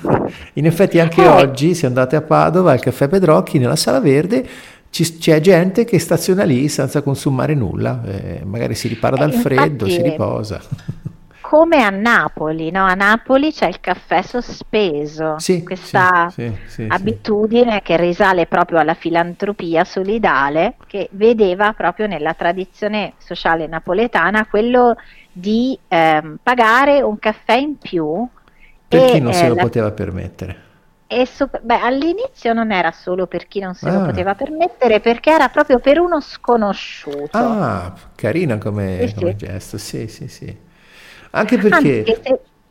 In 0.55 0.67
effetti 0.67 1.01
anche 1.01 1.25
eh. 1.25 1.27
oggi, 1.27 1.75
se 1.75 1.87
andate 1.87 2.15
a 2.15 2.23
Padova, 2.23 2.71
al 2.71 2.79
caffè 2.79 3.09
Pedrocchi, 3.09 3.59
nella 3.59 3.75
sala 3.75 3.99
verde, 3.99 4.47
c'è 4.89 5.41
gente 5.41 5.85
che 5.85 5.99
staziona 5.99 6.45
lì 6.45 6.69
senza 6.69 7.03
consumare 7.03 7.55
nulla, 7.55 8.01
eh, 8.07 8.43
magari 8.45 8.77
si 8.77 8.87
ripara 8.87 9.17
dal 9.17 9.33
eh, 9.33 9.39
freddo, 9.39 9.89
si 9.89 10.01
riposa 10.01 10.63
come 11.49 11.85
a 11.85 11.91
Napoli, 11.91 12.73
no? 12.73 12.85
a 12.87 12.95
Napoli 12.95 13.53
c'è 13.53 13.69
il 13.69 13.79
caffè 13.79 14.21
sospeso, 14.21 15.39
sì, 15.39 15.63
questa 15.63 16.29
sì, 16.29 16.53
sì, 16.67 16.87
abitudine 16.89 17.83
che 17.83 17.97
risale 17.97 18.47
proprio 18.47 18.81
alla 18.81 18.95
filantropia 18.95 19.85
solidale 19.85 20.75
che 20.89 21.09
vedeva 21.13 21.73
proprio 21.73 22.09
nella 22.09 22.35
tradizione 22.35 23.13
sociale 23.19 23.69
napoletana 23.69 24.47
quello 24.47 24.97
di 25.31 25.79
ehm, 25.87 26.39
pagare 26.43 27.01
un 27.03 27.17
caffè 27.21 27.55
in 27.55 27.79
più. 27.79 28.27
Per 28.89 29.03
e, 29.03 29.07
chi 29.13 29.21
non 29.21 29.31
eh, 29.31 29.35
se 29.35 29.47
lo 29.47 29.55
la... 29.55 29.63
poteva 29.63 29.93
permettere. 29.93 30.65
So, 31.27 31.49
beh, 31.63 31.79
all'inizio 31.79 32.55
non 32.55 32.73
era 32.73 32.91
solo 32.91 33.29
per 33.29 33.47
chi 33.47 33.61
non 33.61 33.75
se 33.75 33.89
ah. 33.89 33.93
lo 33.93 34.05
poteva 34.07 34.35
permettere, 34.35 34.99
perché 34.99 35.31
era 35.31 35.49
proprio 35.49 35.79
per 35.79 36.01
uno 36.01 36.21
sconosciuto. 36.21 37.39
Ah, 37.39 37.95
carina 38.17 38.59
come, 38.59 39.13
come 39.15 39.37
gesto, 39.37 39.79
sì, 39.79 40.09
sì, 40.09 40.27
sì. 40.27 40.65
Anche 41.31 41.59
perché, 41.59 41.99
Anche 41.99 42.21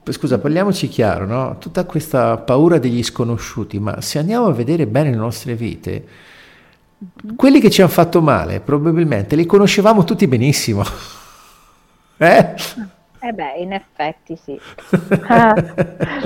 se... 0.03 0.11
scusa, 0.11 0.39
parliamoci 0.39 0.87
chiaro, 0.87 1.25
no? 1.25 1.57
Tutta 1.59 1.85
questa 1.85 2.37
paura 2.37 2.77
degli 2.77 3.03
sconosciuti, 3.03 3.79
ma 3.79 4.01
se 4.01 4.19
andiamo 4.19 4.45
a 4.47 4.53
vedere 4.53 4.87
bene 4.87 5.09
le 5.11 5.17
nostre 5.17 5.55
vite, 5.55 6.07
quelli 7.35 7.59
che 7.59 7.69
ci 7.69 7.81
hanno 7.81 7.91
fatto 7.91 8.21
male 8.21 8.61
probabilmente 8.61 9.35
li 9.35 9.45
conoscevamo 9.45 10.03
tutti 10.03 10.27
benissimo. 10.27 10.83
eh? 12.17 12.53
Eh 13.19 13.31
beh, 13.33 13.55
in 13.57 13.73
effetti 13.73 14.37
sì. 14.37 14.59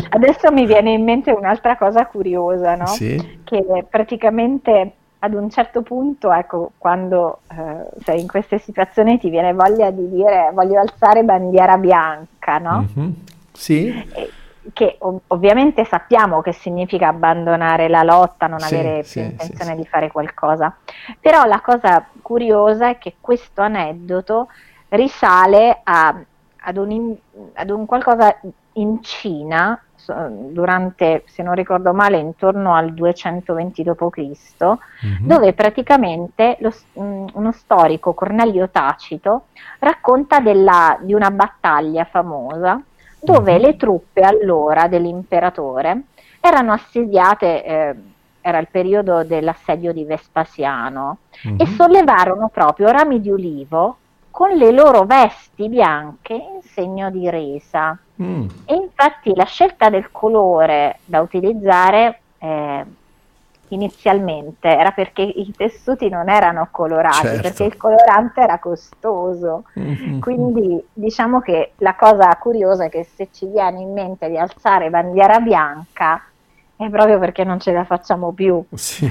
adesso 0.09 0.51
mi 0.51 0.65
viene 0.65 0.91
in 0.91 1.03
mente 1.03 1.31
un'altra 1.31 1.77
cosa 1.77 2.05
curiosa, 2.05 2.75
no? 2.75 2.87
Sì. 2.87 3.39
Che 3.43 3.85
praticamente 3.89 4.95
ad 5.19 5.33
un 5.33 5.49
certo 5.49 5.81
punto, 5.81 6.31
ecco, 6.31 6.71
quando 6.77 7.39
eh, 7.51 7.89
sei 8.03 8.21
in 8.21 8.27
queste 8.27 8.57
situazioni 8.57 9.19
ti 9.19 9.29
viene 9.29 9.53
voglia 9.53 9.91
di 9.91 10.09
dire 10.09 10.49
voglio 10.53 10.79
alzare 10.79 11.23
bandiera 11.23 11.77
bianca, 11.77 12.57
no? 12.57 12.87
Mm-hmm. 12.97 13.11
Sì. 13.51 13.87
E, 14.13 14.31
che 14.71 14.97
ov- 14.99 15.21
ovviamente 15.27 15.83
sappiamo 15.83 16.41
che 16.41 16.53
significa 16.53 17.09
abbandonare 17.09 17.89
la 17.89 18.03
lotta, 18.03 18.47
non 18.47 18.59
sì, 18.59 18.73
avere 18.75 19.01
più 19.01 19.09
sì, 19.09 19.19
intenzione 19.19 19.71
sì, 19.71 19.77
di 19.77 19.85
fare 19.85 20.11
qualcosa. 20.11 20.75
Però 21.19 21.45
la 21.45 21.59
cosa 21.59 22.05
curiosa 22.21 22.89
è 22.89 22.97
che 22.97 23.15
questo 23.19 23.61
aneddoto 23.61 24.47
risale 24.89 25.81
a, 25.83 26.17
ad, 26.61 26.77
un, 26.77 27.15
ad 27.53 27.69
un 27.69 27.85
qualcosa 27.85 28.39
in 28.73 29.01
Cina 29.01 29.81
durante, 30.51 31.23
se 31.27 31.43
non 31.43 31.53
ricordo 31.53 31.93
male, 31.93 32.17
intorno 32.17 32.73
al 32.75 32.93
220 32.93 33.83
d.C., 33.83 34.63
mm-hmm. 34.65 35.25
dove 35.25 35.53
praticamente 35.53 36.57
lo, 36.59 36.73
uno 36.93 37.51
storico, 37.51 38.13
Cornelio 38.13 38.69
Tacito, 38.69 39.45
racconta 39.79 40.39
della, 40.39 40.97
di 41.01 41.13
una 41.13 41.31
battaglia 41.31 42.05
famosa 42.05 42.81
dove 43.21 43.53
mm-hmm. 43.53 43.61
le 43.61 43.75
truppe 43.75 44.21
allora 44.21 44.87
dell'imperatore 44.87 46.03
erano 46.39 46.71
assediate, 46.71 47.65
eh, 47.65 47.95
era 48.41 48.59
il 48.59 48.67
periodo 48.71 49.23
dell'assedio 49.23 49.91
di 49.91 50.05
Vespasiano, 50.05 51.17
mm-hmm. 51.45 51.59
e 51.59 51.65
sollevarono 51.67 52.49
proprio 52.49 52.89
rami 52.89 53.19
di 53.19 53.29
ulivo 53.29 53.97
con 54.31 54.51
le 54.51 54.71
loro 54.71 55.03
vesti 55.03 55.67
bianche 55.67 56.33
in 56.33 56.61
segno 56.61 57.09
di 57.09 57.29
resa. 57.29 57.97
Mm. 58.21 58.47
E 58.65 58.73
infatti 58.73 59.33
la 59.35 59.45
scelta 59.45 59.89
del 59.89 60.11
colore 60.11 60.99
da 61.05 61.21
utilizzare 61.21 62.19
eh, 62.37 62.85
inizialmente 63.69 64.67
era 64.67 64.91
perché 64.91 65.21
i 65.21 65.53
tessuti 65.55 66.09
non 66.09 66.29
erano 66.29 66.67
colorati, 66.71 67.27
certo. 67.27 67.41
perché 67.41 67.63
il 67.63 67.77
colorante 67.77 68.41
era 68.41 68.59
costoso. 68.59 69.63
Mm-hmm. 69.79 70.19
Quindi 70.19 70.83
diciamo 70.93 71.41
che 71.41 71.73
la 71.77 71.95
cosa 71.95 72.35
curiosa 72.39 72.85
è 72.85 72.89
che 72.89 73.07
se 73.15 73.29
ci 73.31 73.45
viene 73.45 73.79
in 73.79 73.93
mente 73.93 74.29
di 74.29 74.37
alzare 74.37 74.89
bandiera 74.89 75.39
bianca 75.39 76.23
è 76.75 76.89
proprio 76.89 77.19
perché 77.19 77.43
non 77.43 77.59
ce 77.59 77.71
la 77.71 77.83
facciamo 77.83 78.31
più. 78.31 78.63
Sì, 78.73 79.09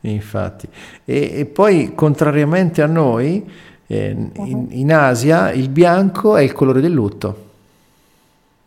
infatti. 0.00 0.68
E, 1.04 1.40
e 1.40 1.46
poi, 1.46 1.94
contrariamente 1.94 2.82
a 2.82 2.86
noi, 2.86 3.50
eh, 3.86 4.16
in, 4.36 4.66
in 4.70 4.92
Asia 4.92 5.52
il 5.52 5.68
bianco 5.68 6.36
è 6.36 6.42
il 6.42 6.52
colore 6.52 6.80
del 6.80 6.92
lutto. 6.92 7.48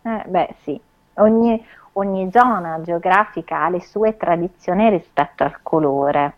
Eh, 0.04 0.24
beh 0.28 0.56
sì, 0.64 0.80
ogni, 1.16 1.66
ogni 1.94 2.30
zona 2.32 2.82
geografica 2.82 3.64
ha 3.64 3.70
le 3.70 3.82
sue 3.82 4.18
tradizioni 4.18 4.90
rispetto 4.90 5.44
al 5.44 5.60
colore. 5.62 6.34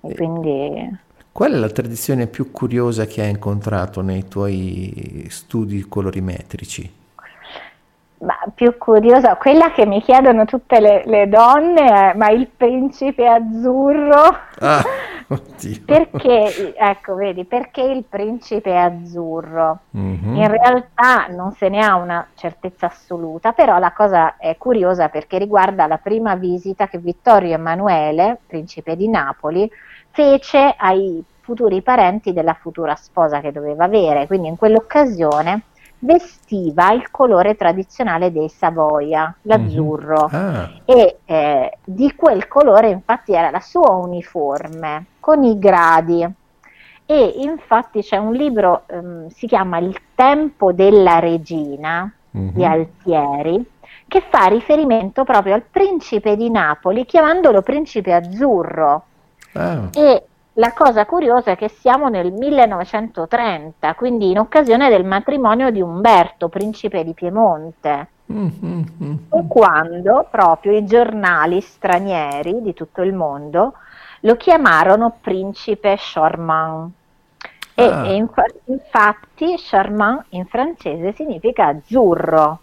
E 0.00 0.14
quindi... 0.14 0.98
Qual 1.32 1.52
è 1.52 1.56
la 1.56 1.68
tradizione 1.68 2.28
più 2.28 2.50
curiosa 2.50 3.04
che 3.04 3.20
hai 3.20 3.30
incontrato 3.30 4.00
nei 4.00 4.26
tuoi 4.26 5.26
studi 5.28 5.86
colorimetrici? 5.86 6.90
Ma 8.18 8.34
più 8.54 8.78
curiosa, 8.78 9.36
quella 9.36 9.72
che 9.72 9.84
mi 9.84 10.00
chiedono 10.00 10.46
tutte 10.46 10.80
le, 10.80 11.02
le 11.04 11.28
donne 11.28 12.12
è 12.12 12.14
ma 12.14 12.30
il 12.30 12.48
principe 12.48 13.28
azzurro? 13.28 14.36
Ah. 14.60 14.82
Perché, 15.84 16.76
ecco, 16.76 17.16
vedi, 17.16 17.44
perché 17.44 17.82
il 17.82 18.04
principe 18.04 18.78
azzurro? 18.78 19.80
Mm-hmm. 19.96 20.36
In 20.36 20.48
realtà 20.48 21.26
non 21.30 21.50
se 21.52 21.68
ne 21.68 21.84
ha 21.84 21.96
una 21.96 22.28
certezza 22.34 22.86
assoluta, 22.86 23.50
però 23.50 23.78
la 23.78 23.90
cosa 23.92 24.36
è 24.36 24.56
curiosa 24.56 25.08
perché 25.08 25.38
riguarda 25.38 25.88
la 25.88 25.98
prima 25.98 26.36
visita 26.36 26.86
che 26.86 26.98
Vittorio 26.98 27.54
Emanuele, 27.54 28.38
principe 28.46 28.94
di 28.94 29.08
Napoli, 29.08 29.68
fece 30.12 30.76
ai 30.78 31.24
futuri 31.40 31.82
parenti 31.82 32.32
della 32.32 32.54
futura 32.54 32.94
sposa 32.94 33.40
che 33.40 33.50
doveva 33.50 33.84
avere. 33.84 34.28
Quindi 34.28 34.46
in 34.46 34.56
quell'occasione 34.56 35.62
vestiva 36.06 36.92
il 36.92 37.10
colore 37.10 37.56
tradizionale 37.56 38.32
dei 38.32 38.48
Savoia, 38.48 39.34
l'azzurro, 39.42 40.30
mm-hmm. 40.32 40.54
ah. 40.54 40.70
e 40.84 41.18
eh, 41.24 41.78
di 41.84 42.14
quel 42.14 42.46
colore 42.48 42.88
infatti 42.88 43.32
era 43.32 43.50
la 43.50 43.60
sua 43.60 43.90
uniforme 43.90 45.06
con 45.20 45.42
i 45.42 45.58
gradi. 45.58 46.26
E 47.08 47.34
infatti 47.36 48.00
c'è 48.00 48.16
un 48.16 48.32
libro, 48.32 48.82
um, 48.88 49.28
si 49.28 49.46
chiama 49.46 49.78
Il 49.78 49.96
tempo 50.14 50.72
della 50.72 51.18
regina 51.18 52.10
mm-hmm. 52.36 52.48
di 52.48 52.64
Altieri, 52.64 53.64
che 54.08 54.22
fa 54.28 54.46
riferimento 54.46 55.24
proprio 55.24 55.54
al 55.54 55.62
principe 55.62 56.36
di 56.36 56.50
Napoli, 56.50 57.04
chiamandolo 57.04 57.62
principe 57.62 58.12
azzurro. 58.12 59.04
Ah. 59.52 59.88
E 59.92 60.22
la 60.58 60.72
cosa 60.72 61.04
curiosa 61.04 61.52
è 61.52 61.56
che 61.56 61.68
siamo 61.68 62.08
nel 62.08 62.32
1930, 62.32 63.94
quindi 63.94 64.30
in 64.30 64.38
occasione 64.38 64.88
del 64.88 65.04
matrimonio 65.04 65.70
di 65.70 65.80
Umberto, 65.80 66.48
principe 66.48 67.04
di 67.04 67.12
Piemonte. 67.12 68.08
Mm-hmm. 68.32 69.46
quando 69.46 70.26
proprio 70.28 70.76
i 70.76 70.84
giornali 70.84 71.60
stranieri 71.60 72.60
di 72.60 72.74
tutto 72.74 73.02
il 73.02 73.12
mondo 73.12 73.74
lo 74.22 74.36
chiamarono 74.36 75.18
principe 75.20 75.94
Charmant. 75.96 76.90
E, 77.72 77.84
ah. 77.84 78.04
e 78.04 78.14
inf- 78.16 78.54
infatti 78.64 79.54
Charmant 79.58 80.24
in 80.30 80.44
francese 80.46 81.12
significa 81.12 81.66
azzurro. 81.66 82.58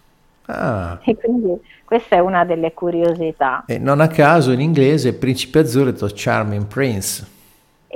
Ah. 0.46 0.98
E 1.02 1.16
quindi 1.16 1.58
questa 1.82 2.16
è 2.16 2.18
una 2.18 2.44
delle 2.44 2.74
curiosità. 2.74 3.64
E 3.66 3.78
non 3.78 4.00
a 4.00 4.08
caso 4.08 4.50
in 4.50 4.60
inglese 4.60 5.14
principe 5.14 5.60
azzurro 5.60 5.88
è 5.88 5.92
detto 5.92 6.10
Charming 6.12 6.66
Prince. 6.66 7.32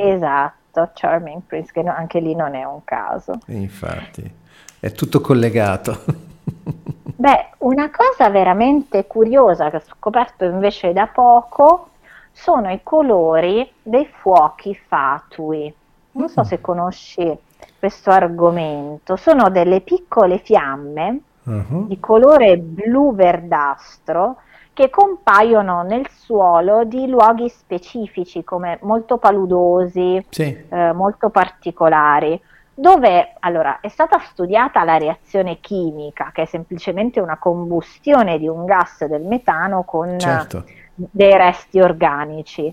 Esatto, 0.00 0.90
Charming 0.94 1.42
Prince, 1.44 1.72
che 1.72 1.80
anche 1.80 2.20
lì 2.20 2.36
non 2.36 2.54
è 2.54 2.62
un 2.62 2.84
caso. 2.84 3.40
Infatti, 3.46 4.30
è 4.78 4.92
tutto 4.92 5.20
collegato. 5.20 6.04
Beh, 7.18 7.50
una 7.58 7.90
cosa 7.90 8.30
veramente 8.30 9.08
curiosa 9.08 9.70
che 9.70 9.76
ho 9.76 9.82
scoperto 9.84 10.44
invece 10.44 10.92
da 10.92 11.08
poco 11.08 11.88
sono 12.30 12.70
i 12.70 12.78
colori 12.84 13.68
dei 13.82 14.06
fuochi 14.06 14.78
fatui. 14.86 15.74
Non 16.12 16.28
so 16.28 16.42
mm. 16.42 16.44
se 16.44 16.60
conosci 16.60 17.38
questo 17.76 18.10
argomento. 18.10 19.16
Sono 19.16 19.50
delle 19.50 19.80
piccole 19.80 20.38
fiamme 20.38 21.20
uh-huh. 21.42 21.88
di 21.88 21.98
colore 21.98 22.56
blu 22.56 23.16
verdastro 23.16 24.36
che 24.78 24.90
compaiono 24.90 25.82
nel 25.82 26.08
suolo 26.08 26.84
di 26.84 27.08
luoghi 27.08 27.48
specifici 27.48 28.44
come 28.44 28.78
molto 28.82 29.16
paludosi, 29.16 30.24
sì. 30.28 30.56
eh, 30.68 30.92
molto 30.92 31.30
particolari, 31.30 32.40
dove 32.72 33.34
allora 33.40 33.80
è 33.80 33.88
stata 33.88 34.20
studiata 34.20 34.84
la 34.84 34.96
reazione 34.96 35.58
chimica, 35.58 36.30
che 36.32 36.42
è 36.42 36.44
semplicemente 36.44 37.18
una 37.18 37.38
combustione 37.38 38.38
di 38.38 38.46
un 38.46 38.64
gas 38.66 39.04
del 39.06 39.22
metano 39.22 39.82
con 39.82 40.16
certo. 40.16 40.64
dei 40.94 41.36
resti 41.36 41.80
organici. 41.80 42.72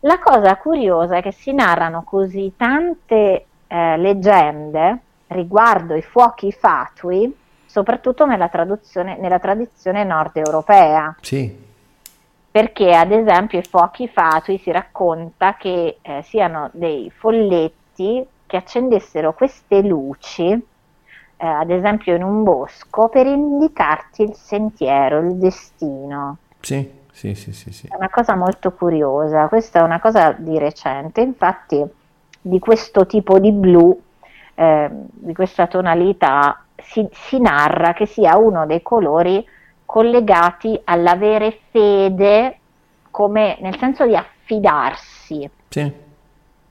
La 0.00 0.18
cosa 0.20 0.56
curiosa 0.56 1.18
è 1.18 1.22
che 1.22 1.32
si 1.32 1.52
narrano 1.52 2.02
così 2.02 2.54
tante 2.56 3.44
eh, 3.66 3.96
leggende 3.98 5.00
riguardo 5.26 5.94
i 5.96 6.02
fuochi 6.02 6.50
fatui 6.50 7.40
soprattutto 7.72 8.26
nella, 8.26 8.50
nella 9.18 9.38
tradizione 9.38 10.04
nord 10.04 10.36
europea. 10.36 11.16
Sì. 11.22 11.70
Perché 12.50 12.94
ad 12.94 13.12
esempio 13.12 13.58
i 13.58 13.62
fuochi 13.62 14.08
fatui 14.08 14.58
si 14.58 14.70
racconta 14.70 15.54
che 15.54 15.96
eh, 16.02 16.20
siano 16.22 16.68
dei 16.74 17.10
folletti 17.10 18.26
che 18.44 18.56
accendessero 18.58 19.32
queste 19.32 19.80
luci, 19.80 20.50
eh, 20.50 21.46
ad 21.46 21.70
esempio 21.70 22.14
in 22.14 22.22
un 22.22 22.42
bosco, 22.42 23.08
per 23.08 23.24
indicarti 23.24 24.20
il 24.22 24.34
sentiero, 24.34 25.20
il 25.20 25.36
destino. 25.36 26.36
Sì, 26.60 26.86
sì, 27.10 27.34
sì, 27.34 27.54
sì, 27.54 27.72
sì. 27.72 27.86
È 27.86 27.96
una 27.96 28.10
cosa 28.10 28.36
molto 28.36 28.72
curiosa, 28.72 29.48
questa 29.48 29.80
è 29.80 29.82
una 29.82 29.98
cosa 29.98 30.32
di 30.32 30.58
recente, 30.58 31.22
infatti 31.22 31.82
di 32.38 32.58
questo 32.58 33.06
tipo 33.06 33.38
di 33.38 33.50
blu, 33.50 33.98
eh, 34.56 34.90
di 34.90 35.32
questa 35.32 35.66
tonalità, 35.66 36.61
si, 36.76 37.06
si 37.10 37.40
narra 37.40 37.92
che 37.92 38.06
sia 38.06 38.36
uno 38.36 38.66
dei 38.66 38.82
colori 38.82 39.46
collegati 39.84 40.80
all'avere 40.84 41.58
fede 41.70 42.58
come 43.10 43.58
nel 43.60 43.76
senso 43.78 44.06
di 44.06 44.16
affidarsi. 44.16 45.48
Sì. 45.68 45.92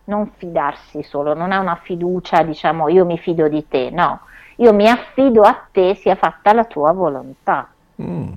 Non 0.04 0.32
fidarsi 0.36 1.04
solo, 1.04 1.34
non 1.34 1.52
è 1.52 1.58
una 1.58 1.80
fiducia, 1.82 2.42
diciamo, 2.44 2.90
io 2.90 3.06
mi 3.06 3.18
fido 3.18 3.48
di 3.48 3.68
te, 3.68 3.92
no, 3.92 4.22
io 4.58 4.74
mi 4.74 4.90
affido 4.90 5.44
a 5.44 5.68
te, 5.72 5.96
sia 5.96 6.16
fatta 6.16 6.52
la 6.54 6.66
tua 6.66 6.92
volontà. 6.92 7.70
Mm. 8.02 8.32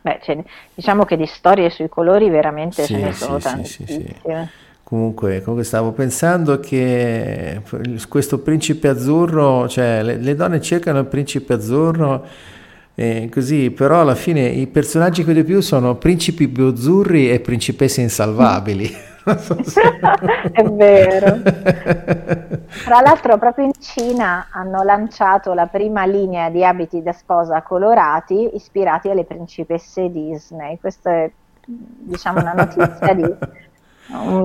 Beh, 0.00 0.20
cioè, 0.22 0.42
diciamo 0.74 1.04
che 1.04 1.16
di 1.16 1.26
storie 1.26 1.70
sui 1.70 1.88
colori 1.88 2.28
veramente 2.28 2.82
sì, 2.82 2.94
ce 2.94 3.00
ne 3.00 3.12
sono 3.12 3.38
sì, 3.38 3.44
tantissime. 3.44 4.16
Sì, 4.22 4.48
Comunque, 4.84 5.40
comunque, 5.40 5.64
stavo 5.64 5.92
pensando 5.92 6.60
che 6.60 7.62
questo 8.08 8.38
principe 8.40 8.88
azzurro, 8.88 9.66
cioè 9.66 10.02
le, 10.02 10.16
le 10.18 10.34
donne 10.34 10.60
cercano 10.60 10.98
il 10.98 11.06
principe 11.06 11.54
azzurro, 11.54 12.24
eh, 12.94 13.28
così, 13.32 13.70
però 13.70 14.02
alla 14.02 14.14
fine 14.14 14.42
i 14.42 14.66
personaggi 14.66 15.24
che 15.24 15.32
vedo 15.32 15.44
più 15.44 15.60
sono 15.60 15.96
principi 15.96 16.48
più 16.48 16.66
azzurri 16.66 17.30
e 17.30 17.40
principesse 17.40 18.02
insalvabili. 18.02 19.12
È 19.24 20.62
vero. 20.64 21.40
Tra 22.84 23.00
l'altro 23.02 23.38
proprio 23.38 23.64
in 23.64 23.72
Cina 23.78 24.48
hanno 24.50 24.82
lanciato 24.82 25.54
la 25.54 25.66
prima 25.66 26.04
linea 26.04 26.50
di 26.50 26.62
abiti 26.62 27.02
da 27.02 27.12
sposa 27.12 27.62
colorati 27.62 28.50
ispirati 28.54 29.08
alle 29.08 29.24
principesse 29.24 30.10
Disney. 30.10 30.78
Questa 30.78 31.10
è 31.10 31.30
diciamo 31.66 32.40
una 32.40 32.52
notizia 32.52 33.14
di 33.14 33.22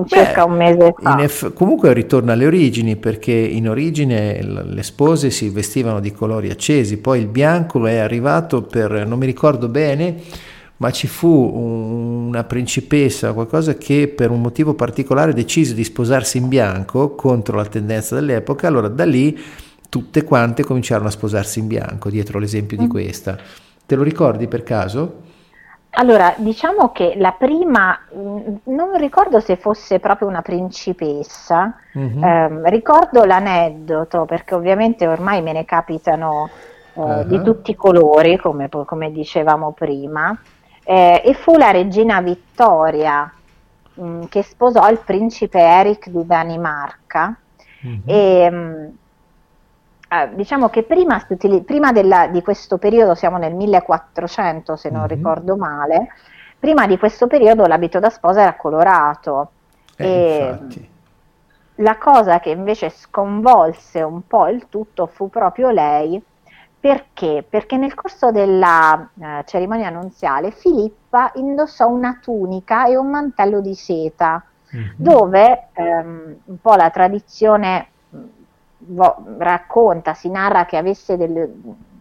circa 0.06 0.44
Beh, 0.44 0.50
un 0.50 0.56
mese 0.56 0.94
fa. 0.98 1.20
Eff- 1.20 1.52
comunque 1.52 1.92
ritorna 1.92 2.32
alle 2.32 2.46
origini 2.46 2.96
perché 2.96 3.32
in 3.32 3.68
origine 3.68 4.42
le 4.42 4.82
spose 4.82 5.30
si 5.30 5.48
vestivano 5.50 6.00
di 6.00 6.12
colori 6.12 6.50
accesi, 6.50 6.98
poi 6.98 7.20
il 7.20 7.26
bianco 7.26 7.86
è 7.86 7.98
arrivato 7.98 8.62
per, 8.62 9.06
non 9.06 9.18
mi 9.18 9.26
ricordo 9.26 9.68
bene, 9.68 10.16
ma 10.78 10.90
ci 10.90 11.06
fu 11.06 11.28
una 11.28 12.44
principessa, 12.44 13.34
qualcosa 13.34 13.74
che 13.74 14.08
per 14.08 14.30
un 14.30 14.40
motivo 14.40 14.72
particolare 14.74 15.34
decise 15.34 15.74
di 15.74 15.84
sposarsi 15.84 16.38
in 16.38 16.48
bianco 16.48 17.14
contro 17.14 17.56
la 17.56 17.66
tendenza 17.66 18.14
dell'epoca, 18.14 18.66
allora 18.66 18.88
da 18.88 19.04
lì 19.04 19.38
tutte 19.90 20.24
quante 20.24 20.64
cominciarono 20.64 21.08
a 21.08 21.12
sposarsi 21.12 21.58
in 21.58 21.66
bianco, 21.66 22.08
dietro 22.08 22.38
l'esempio 22.38 22.78
mm. 22.78 22.80
di 22.80 22.86
questa. 22.86 23.36
Te 23.84 23.94
lo 23.94 24.02
ricordi 24.02 24.46
per 24.46 24.62
caso? 24.62 25.28
Allora, 25.92 26.34
diciamo 26.36 26.92
che 26.92 27.14
la 27.16 27.32
prima, 27.32 27.98
mm, 28.14 28.54
non 28.64 28.96
ricordo 28.96 29.40
se 29.40 29.56
fosse 29.56 29.98
proprio 29.98 30.28
una 30.28 30.42
principessa, 30.42 31.74
mm-hmm. 31.98 32.22
eh, 32.22 32.70
ricordo 32.70 33.24
l'aneddoto 33.24 34.24
perché 34.24 34.54
ovviamente 34.54 35.08
ormai 35.08 35.42
me 35.42 35.52
ne 35.52 35.64
capitano 35.64 36.48
eh, 36.94 37.00
uh-huh. 37.00 37.24
di 37.24 37.42
tutti 37.42 37.72
i 37.72 37.74
colori, 37.74 38.36
come, 38.36 38.68
come 38.68 39.10
dicevamo 39.10 39.72
prima, 39.72 40.38
eh, 40.84 41.22
e 41.24 41.34
fu 41.34 41.56
la 41.56 41.72
regina 41.72 42.20
Vittoria 42.20 43.32
mh, 43.94 44.02
mm, 44.02 44.22
che 44.28 44.42
sposò 44.42 44.88
il 44.88 45.00
principe 45.04 45.58
Eric 45.58 46.08
di 46.08 46.24
Danimarca. 46.24 47.36
Mm-hmm. 47.84 48.00
E, 48.04 48.50
mh, 48.50 48.98
eh, 50.12 50.28
diciamo 50.34 50.68
che 50.70 50.82
prima, 50.82 51.24
prima 51.64 51.92
della, 51.92 52.26
di 52.26 52.42
questo 52.42 52.78
periodo, 52.78 53.14
siamo 53.14 53.36
nel 53.36 53.54
1400 53.54 54.74
se 54.74 54.90
non 54.90 55.02
mm-hmm. 55.02 55.08
ricordo 55.08 55.56
male, 55.56 56.08
prima 56.58 56.88
di 56.88 56.98
questo 56.98 57.28
periodo 57.28 57.64
l'abito 57.66 58.00
da 58.00 58.10
sposa 58.10 58.42
era 58.42 58.56
colorato. 58.56 59.52
Eh, 59.94 60.06
e 60.06 60.88
la 61.76 61.96
cosa 61.96 62.40
che 62.40 62.50
invece 62.50 62.90
sconvolse 62.90 64.02
un 64.02 64.26
po' 64.26 64.48
il 64.48 64.68
tutto 64.68 65.06
fu 65.06 65.30
proprio 65.30 65.70
lei, 65.70 66.20
perché? 66.80 67.44
Perché 67.48 67.76
nel 67.76 67.94
corso 67.94 68.32
della 68.32 69.08
eh, 69.16 69.44
cerimonia 69.46 69.90
nunziale 69.90 70.50
Filippa 70.50 71.30
indossò 71.34 71.86
una 71.86 72.18
tunica 72.20 72.86
e 72.86 72.96
un 72.96 73.10
mantello 73.10 73.60
di 73.60 73.76
seta, 73.76 74.42
mm-hmm. 74.74 74.90
dove 74.96 75.68
ehm, 75.72 76.36
un 76.46 76.60
po' 76.60 76.74
la 76.74 76.90
tradizione 76.90 77.86
vo- 78.90 79.24
racconta, 79.38 80.14
si 80.14 80.28
narra 80.28 80.66
che 80.66 80.76
avesse 80.76 81.16
del, 81.16 81.52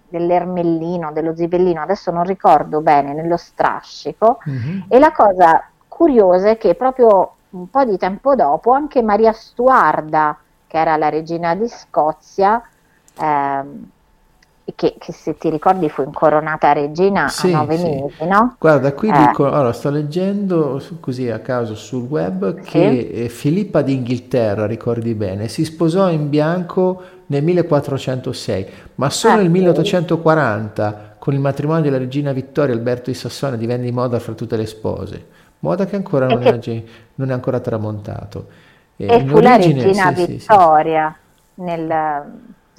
dell'ermellino, 0.07 1.11
dello 1.11 1.35
zibellino, 1.35 1.81
adesso 1.81 2.11
non 2.11 2.23
ricordo 2.23 2.81
bene, 2.81 3.13
nello 3.13 3.37
strascico, 3.37 4.39
mm-hmm. 4.49 4.81
e 4.87 4.99
la 4.99 5.11
cosa 5.11 5.69
curiosa 5.87 6.49
è 6.49 6.57
che 6.57 6.75
proprio 6.75 7.33
un 7.51 7.69
po' 7.69 7.83
di 7.83 7.97
tempo 7.97 8.35
dopo 8.35 8.71
anche 8.71 9.01
Maria 9.01 9.31
Stuarda, 9.31 10.37
che 10.67 10.77
era 10.77 10.97
la 10.97 11.09
regina 11.09 11.55
di 11.55 11.67
Scozia, 11.67 12.61
ehm, 13.19 13.89
che, 14.75 14.95
che, 14.97 15.11
se 15.11 15.37
ti 15.37 15.49
ricordi 15.49 15.89
fu 15.89 16.03
incoronata 16.03 16.71
regina 16.73 17.27
sì, 17.27 17.51
a 17.51 17.57
nove 17.57 17.77
sì. 17.77 17.83
mesi, 17.83 18.25
no? 18.27 18.55
Guarda, 18.59 18.93
qui 18.93 19.09
eh. 19.09 19.17
dico, 19.17 19.45
allora 19.45 19.73
sto 19.73 19.89
leggendo 19.89 20.81
così 20.99 21.29
a 21.29 21.39
caso 21.39 21.75
sul 21.75 22.03
web 22.03 22.61
che 22.61 23.09
sì. 23.13 23.29
Filippa 23.29 23.81
d'Inghilterra, 23.81 24.65
ricordi 24.65 25.13
bene, 25.13 25.47
si 25.47 25.65
sposò 25.65 26.09
in 26.09 26.29
bianco 26.29 27.01
nel 27.27 27.43
1406, 27.43 28.67
ma 28.95 29.09
solo 29.09 29.35
ah, 29.35 29.37
nel 29.37 29.49
1840 29.49 31.15
con 31.19 31.33
il 31.33 31.39
matrimonio 31.39 31.83
della 31.83 31.97
regina 31.97 32.31
Vittoria 32.31 32.73
Alberto 32.73 33.09
di 33.09 33.15
Sassonia 33.15 33.57
divenne 33.57 33.83
di 33.83 33.91
moda 33.91 34.19
fra 34.19 34.33
tutte 34.33 34.57
le 34.57 34.65
spose, 34.65 35.25
moda 35.59 35.85
che 35.85 35.95
ancora 35.95 36.27
non, 36.27 36.39
che... 36.39 36.49
È, 36.49 36.83
non 37.15 37.29
è 37.29 37.33
ancora 37.33 37.59
tramontato. 37.59 38.47
E, 38.95 39.05
e 39.05 39.25
fu 39.25 39.35
origine, 39.37 39.45
la 39.45 39.57
regina 39.57 40.11
Vittoria 40.11 41.15
nel 41.55 41.87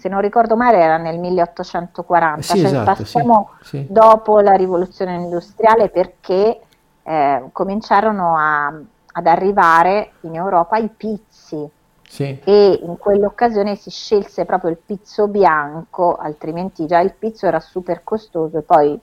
se 0.01 0.09
non 0.09 0.23
ricordo 0.23 0.57
male 0.57 0.79
era 0.79 0.97
nel 0.97 1.19
1840, 1.19 2.43
sì, 2.43 2.59
cioè 2.59 2.67
esatto, 2.67 2.85
passiamo 2.85 3.51
sì, 3.61 3.69
sì. 3.69 3.87
dopo 3.89 4.41
la 4.41 4.55
rivoluzione 4.55 5.15
industriale 5.15 5.91
perché 5.91 6.61
eh, 7.03 7.45
cominciarono 7.53 8.37
a, 8.37 8.67
ad 9.13 9.27
arrivare 9.27 10.13
in 10.23 10.35
Europa 10.35 10.79
i 10.79 10.89
pizzi 10.89 11.69
e 12.17 12.81
in 12.83 12.97
quell'occasione 12.99 13.77
si 13.77 13.91
scelse 13.91 14.45
proprio 14.45 14.71
il 14.71 14.79
pizzo 14.85 15.29
bianco, 15.29 16.17
altrimenti 16.17 16.87
già 16.87 16.99
il 16.99 17.15
pizzo 17.17 17.47
era 17.47 17.61
super 17.61 18.03
costoso 18.03 18.59
e 18.59 18.63
poi 18.63 18.99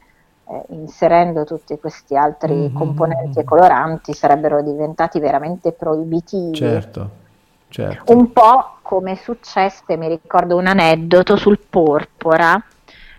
eh, 0.49 0.63
inserendo 0.69 1.45
tutti 1.45 1.77
questi 1.79 2.17
altri 2.17 2.53
mm-hmm. 2.55 2.75
componenti 2.75 3.39
e 3.39 3.43
coloranti 3.43 4.13
sarebbero 4.13 4.61
diventati 4.61 5.19
veramente 5.19 5.71
proibitivi. 5.71 6.53
Certo. 6.53 7.25
Certo. 7.69 8.13
Un 8.13 8.31
po' 8.31 8.77
come 8.81 9.15
successe, 9.15 9.97
mi 9.97 10.07
ricordo 10.07 10.55
un 10.55 10.67
aneddoto 10.67 11.35
sul 11.35 11.59
porpora. 11.69 12.61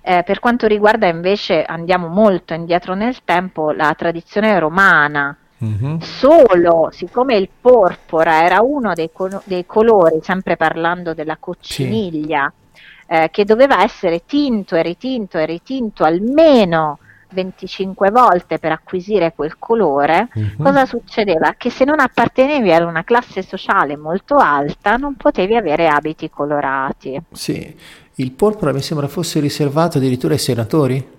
Eh, 0.00 0.22
per 0.24 0.38
quanto 0.38 0.66
riguarda 0.66 1.06
invece, 1.06 1.62
andiamo 1.62 2.08
molto 2.08 2.54
indietro 2.54 2.94
nel 2.94 3.22
tempo, 3.24 3.72
la 3.72 3.94
tradizione 3.94 4.58
romana. 4.58 5.36
Mm-hmm. 5.62 5.98
Solo, 5.98 6.88
siccome 6.92 7.36
il 7.36 7.48
porpora 7.60 8.44
era 8.44 8.60
uno 8.62 8.94
dei, 8.94 9.10
co- 9.12 9.42
dei 9.44 9.66
colori, 9.66 10.20
sempre 10.22 10.56
parlando 10.56 11.14
della 11.14 11.36
cocciniglia, 11.38 12.52
sì. 12.72 12.80
eh, 13.08 13.28
che 13.30 13.44
doveva 13.44 13.82
essere 13.82 14.24
tinto 14.24 14.76
e 14.76 14.82
ritinto 14.82 15.36
e 15.36 15.46
ritinto 15.46 16.04
almeno 16.04 16.98
25 17.30 18.10
volte 18.10 18.58
per 18.58 18.72
acquisire 18.72 19.32
quel 19.34 19.58
colore, 19.58 20.28
uh-huh. 20.32 20.62
cosa 20.62 20.86
succedeva? 20.86 21.54
Che 21.56 21.70
se 21.70 21.84
non 21.84 22.00
appartenevi 22.00 22.72
ad 22.72 22.82
una 22.82 23.04
classe 23.04 23.42
sociale 23.42 23.96
molto 23.96 24.36
alta 24.36 24.96
non 24.96 25.14
potevi 25.14 25.56
avere 25.56 25.88
abiti 25.88 26.30
colorati. 26.30 27.20
Sì, 27.32 27.76
il 28.14 28.32
porpora 28.32 28.72
mi 28.72 28.82
sembra 28.82 29.08
fosse 29.08 29.40
riservato 29.40 29.98
addirittura 29.98 30.32
ai 30.34 30.40
senatori? 30.40 31.16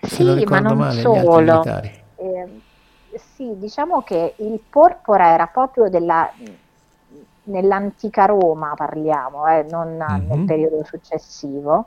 Se 0.00 0.08
sì, 0.08 0.22
non 0.22 0.42
ma 0.46 0.60
non 0.60 0.78
male, 0.78 1.00
solo. 1.00 1.62
Eh, 1.64 2.48
sì, 3.34 3.50
diciamo 3.58 4.02
che 4.02 4.34
il 4.38 4.60
porpora 4.68 5.32
era 5.32 5.46
proprio 5.46 5.88
della, 5.88 6.30
nell'antica 7.44 8.24
Roma, 8.26 8.74
parliamo, 8.76 9.46
eh, 9.48 9.66
non 9.68 9.96
uh-huh. 9.98 10.34
nel 10.34 10.44
periodo 10.46 10.84
successivo. 10.84 11.86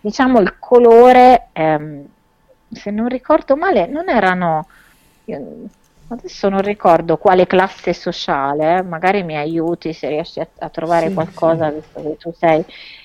Diciamo 0.00 0.40
il 0.40 0.56
colore 0.58 1.48
ehm, 1.52 2.06
se 2.70 2.90
non 2.90 3.08
ricordo 3.08 3.56
male, 3.56 3.86
non 3.86 4.08
erano, 4.08 4.66
adesso 6.08 6.48
non 6.48 6.62
ricordo 6.62 7.16
quale 7.16 7.46
classe 7.46 7.92
sociale, 7.92 8.78
eh, 8.78 8.82
magari 8.82 9.22
mi 9.22 9.36
aiuti 9.36 9.92
se 9.92 10.08
riesci 10.08 10.40
a, 10.40 10.48
a 10.58 10.68
trovare 10.68 11.08
sì, 11.08 11.14
qualcosa, 11.14 11.68
sì. 11.68 11.74
visto 11.74 12.02
che 12.02 12.16
tu 12.16 12.32
sei, 12.32 12.64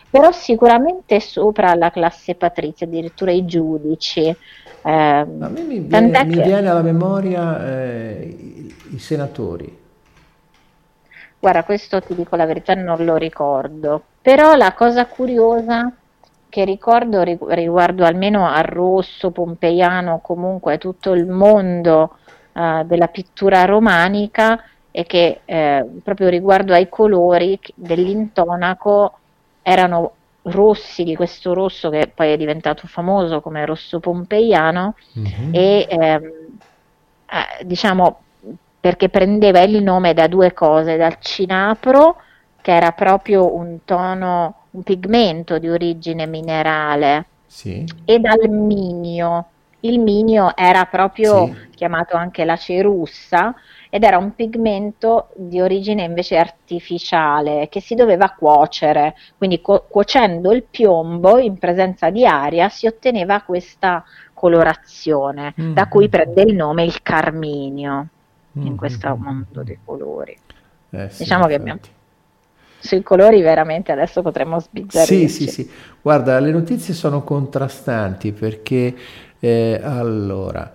però 0.10 0.32
sicuramente 0.32 1.20
sopra 1.20 1.74
la 1.76 1.90
classe 1.90 2.36
patrizia, 2.36 2.86
addirittura 2.86 3.32
i 3.32 3.46
giudici. 3.46 4.22
Eh, 4.22 4.38
a 4.84 5.26
me 5.26 5.62
mi 5.62 5.80
viene, 5.80 6.26
mi 6.26 6.42
viene 6.42 6.70
alla 6.70 6.82
memoria 6.82 7.66
eh, 7.66 8.24
i, 8.24 8.76
i 8.96 9.00
senatori. 9.00 9.80
Guarda, 11.40 11.64
questo 11.64 12.02
ti 12.02 12.14
dico 12.14 12.36
la 12.36 12.46
verità, 12.46 12.76
non 12.76 13.04
lo 13.04 13.16
ricordo. 13.16 14.04
Però 14.22 14.56
la 14.56 14.74
cosa 14.74 15.08
curiosa 15.08 15.92
che 16.52 16.66
ricordo 16.66 17.24
riguardo 17.24 18.04
almeno 18.04 18.46
al 18.46 18.66
rosso 18.66 19.32
pompeiano, 19.32 20.20
comunque 20.20 20.78
tutto 20.78 21.14
il 21.14 21.26
mondo 21.26 22.18
uh, 22.52 22.84
della 22.84 23.08
pittura 23.08 23.64
romanica 23.64 24.62
e 24.92 25.06
che 25.06 25.40
eh, 25.46 25.86
proprio 26.04 26.28
riguardo 26.28 26.74
ai 26.74 26.90
colori 26.90 27.58
dell'intonaco 27.74 29.18
erano 29.62 30.12
rossi 30.44 31.06
di 31.06 31.16
questo 31.16 31.54
rosso 31.54 31.90
che 31.90 32.12
poi 32.14 32.34
è 32.34 32.38
diventato 32.38 32.86
famoso 32.86 33.40
come 33.40 33.66
rosso 33.66 34.02
pompeiano 34.02 34.96
mm-hmm. 35.18 35.54
e 35.54 35.88
ehm, 35.90 36.24
eh, 36.24 37.64
diciamo 37.64 38.20
perché 38.82 39.08
prendeva 39.08 39.62
il 39.62 39.82
nome 39.82 40.14
da 40.14 40.28
due 40.28 40.52
cose, 40.52 40.98
dal 40.98 41.18
cinapro 41.20 42.18
che 42.60 42.74
era 42.74 42.92
proprio 42.92 43.56
un 43.56 43.86
tono 43.86 44.61
un 44.72 44.84
pigmento 44.84 45.58
di 45.58 45.70
origine 45.70 46.26
minerale 46.26 47.26
sì. 47.46 47.86
e 48.06 48.20
dal 48.20 48.50
minio. 48.50 49.46
Il 49.84 50.00
minio 50.00 50.56
era 50.56 50.86
proprio 50.86 51.48
sì. 51.48 51.70
chiamato 51.76 52.16
anche 52.16 52.46
la 52.46 52.56
cerussa 52.56 53.56
ed 53.90 54.04
era 54.04 54.18
un 54.18 54.36
pigmento 54.36 55.30
di 55.36 55.60
origine 55.60 56.04
invece 56.04 56.38
artificiale 56.38 57.68
che 57.68 57.82
si 57.82 57.96
doveva 57.96 58.30
cuocere, 58.30 59.16
quindi 59.38 59.60
cu- 59.60 59.84
cuocendo 59.90 60.52
il 60.52 60.64
piombo 60.64 61.40
in 61.40 61.58
presenza 61.58 62.10
di 62.10 62.26
aria 62.26 62.70
si 62.70 62.88
otteneva 62.88 63.42
questa 63.42 64.04
colorazione, 64.34 65.54
mm-hmm. 65.60 65.74
da 65.74 65.88
cui 65.88 66.08
prende 66.10 66.44
il 66.44 66.56
nome 66.56 66.84
il 66.84 67.02
carminio 67.02 68.08
mm-hmm. 68.58 68.68
in 68.68 68.76
questo 68.78 69.16
mondo 69.16 69.64
dei 69.64 69.80
colori. 69.84 70.38
Eh, 70.92 71.10
sì, 71.10 71.24
diciamo 71.24 71.48
che 71.48 71.56
abbiamo 71.56 71.80
sui 72.82 73.04
colori 73.04 73.42
veramente 73.42 73.92
adesso 73.92 74.22
potremmo 74.22 74.60
sbizzarrirci. 74.60 75.30
Sì, 75.30 75.46
sì, 75.46 75.50
sì. 75.50 75.70
Guarda, 76.02 76.40
le 76.40 76.52
notizie 76.52 76.94
sono 76.94 77.24
contrastanti 77.24 78.32
perché 78.32 78.96
eh, 79.40 79.80
allora, 79.82 80.74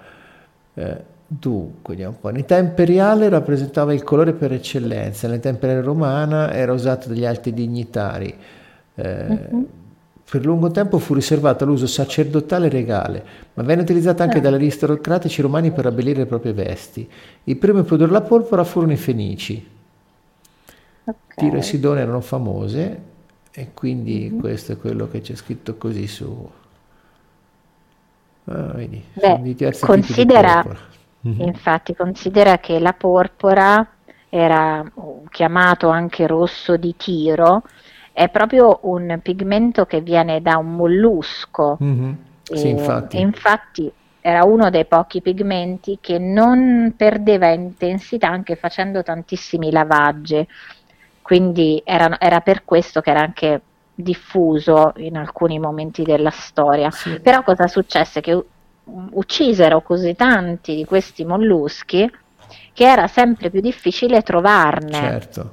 eh, 0.74 0.96
dunque, 1.26 1.94
vediamo 1.94 2.12
un 2.12 2.20
po'. 2.20 2.30
In 2.30 2.36
età 2.36 2.56
imperiale 2.58 3.28
rappresentava 3.28 3.92
il 3.92 4.02
colore 4.02 4.32
per 4.32 4.52
eccellenza, 4.52 5.26
nell'età 5.26 5.48
imperiale 5.48 5.82
romana 5.82 6.52
era 6.52 6.72
usato 6.72 7.08
dagli 7.08 7.24
alti 7.24 7.52
dignitari. 7.52 8.34
Eh, 8.94 9.26
uh-huh. 9.28 9.68
Per 10.28 10.44
lungo 10.44 10.72
tempo 10.72 10.98
fu 10.98 11.14
riservato 11.14 11.62
all'uso 11.62 11.86
sacerdotale 11.86 12.66
e 12.66 12.70
regale, 12.70 13.24
ma 13.54 13.62
venne 13.62 13.82
utilizzato 13.82 14.24
anche 14.24 14.38
eh. 14.38 14.40
dagli 14.40 14.54
aristocratici 14.54 15.40
romani 15.40 15.70
per 15.70 15.86
abbellire 15.86 16.18
le 16.18 16.26
proprie 16.26 16.52
vesti. 16.52 17.08
I 17.44 17.54
primi 17.54 17.80
a 17.80 17.84
produrre 17.84 18.10
la 18.10 18.22
porpora 18.22 18.64
furono 18.64 18.92
i 18.92 18.96
fenici, 18.96 19.64
Tiro 21.34 21.56
e 21.56 21.62
Sidone 21.62 22.00
erano 22.00 22.20
famose 22.20 23.00
e 23.52 23.70
quindi 23.74 24.28
mm-hmm. 24.28 24.40
questo 24.40 24.72
è 24.72 24.78
quello 24.78 25.08
che 25.08 25.20
c'è 25.20 25.34
scritto 25.34 25.76
così 25.76 26.06
su... 26.06 26.50
Ah, 28.44 28.72
vedi, 28.74 29.02
Beh, 29.12 29.76
considera, 29.80 30.64
mm-hmm. 31.26 31.40
infatti, 31.40 31.94
considera 31.94 32.58
che 32.58 32.78
la 32.78 32.92
porpora 32.92 33.86
era 34.28 34.84
chiamato 35.30 35.88
anche 35.88 36.26
rosso 36.26 36.76
di 36.76 36.94
tiro, 36.96 37.62
è 38.12 38.28
proprio 38.28 38.80
un 38.82 39.18
pigmento 39.22 39.86
che 39.86 40.00
viene 40.00 40.40
da 40.42 40.58
un 40.58 40.74
mollusco. 40.74 41.78
Mm-hmm. 41.82 42.12
Sì, 42.42 42.68
infatti. 42.68 43.18
infatti 43.18 43.92
era 44.20 44.44
uno 44.44 44.70
dei 44.70 44.84
pochi 44.86 45.20
pigmenti 45.20 45.98
che 46.00 46.18
non 46.18 46.94
perdeva 46.96 47.48
intensità 47.48 48.28
anche 48.28 48.56
facendo 48.56 49.02
tantissimi 49.02 49.70
lavaggi 49.70 50.46
quindi 51.27 51.82
era, 51.85 52.20
era 52.20 52.39
per 52.39 52.65
questo 52.65 53.01
che 53.01 53.11
era 53.11 53.19
anche 53.19 53.61
diffuso 53.93 54.93
in 54.98 55.16
alcuni 55.16 55.59
momenti 55.59 56.05
della 56.05 56.31
storia. 56.31 56.89
Sì. 56.93 57.19
Però 57.19 57.43
cosa 57.43 57.66
successe? 57.66 58.20
Che 58.20 58.44
uccisero 58.85 59.81
così 59.81 60.15
tanti 60.15 60.77
di 60.77 60.85
questi 60.85 61.24
molluschi 61.24 62.09
che 62.73 62.85
era 62.85 63.09
sempre 63.09 63.51
più 63.51 63.61
difficile 63.61 64.23
trovarne. 64.23 64.93
Certo. 64.93 65.51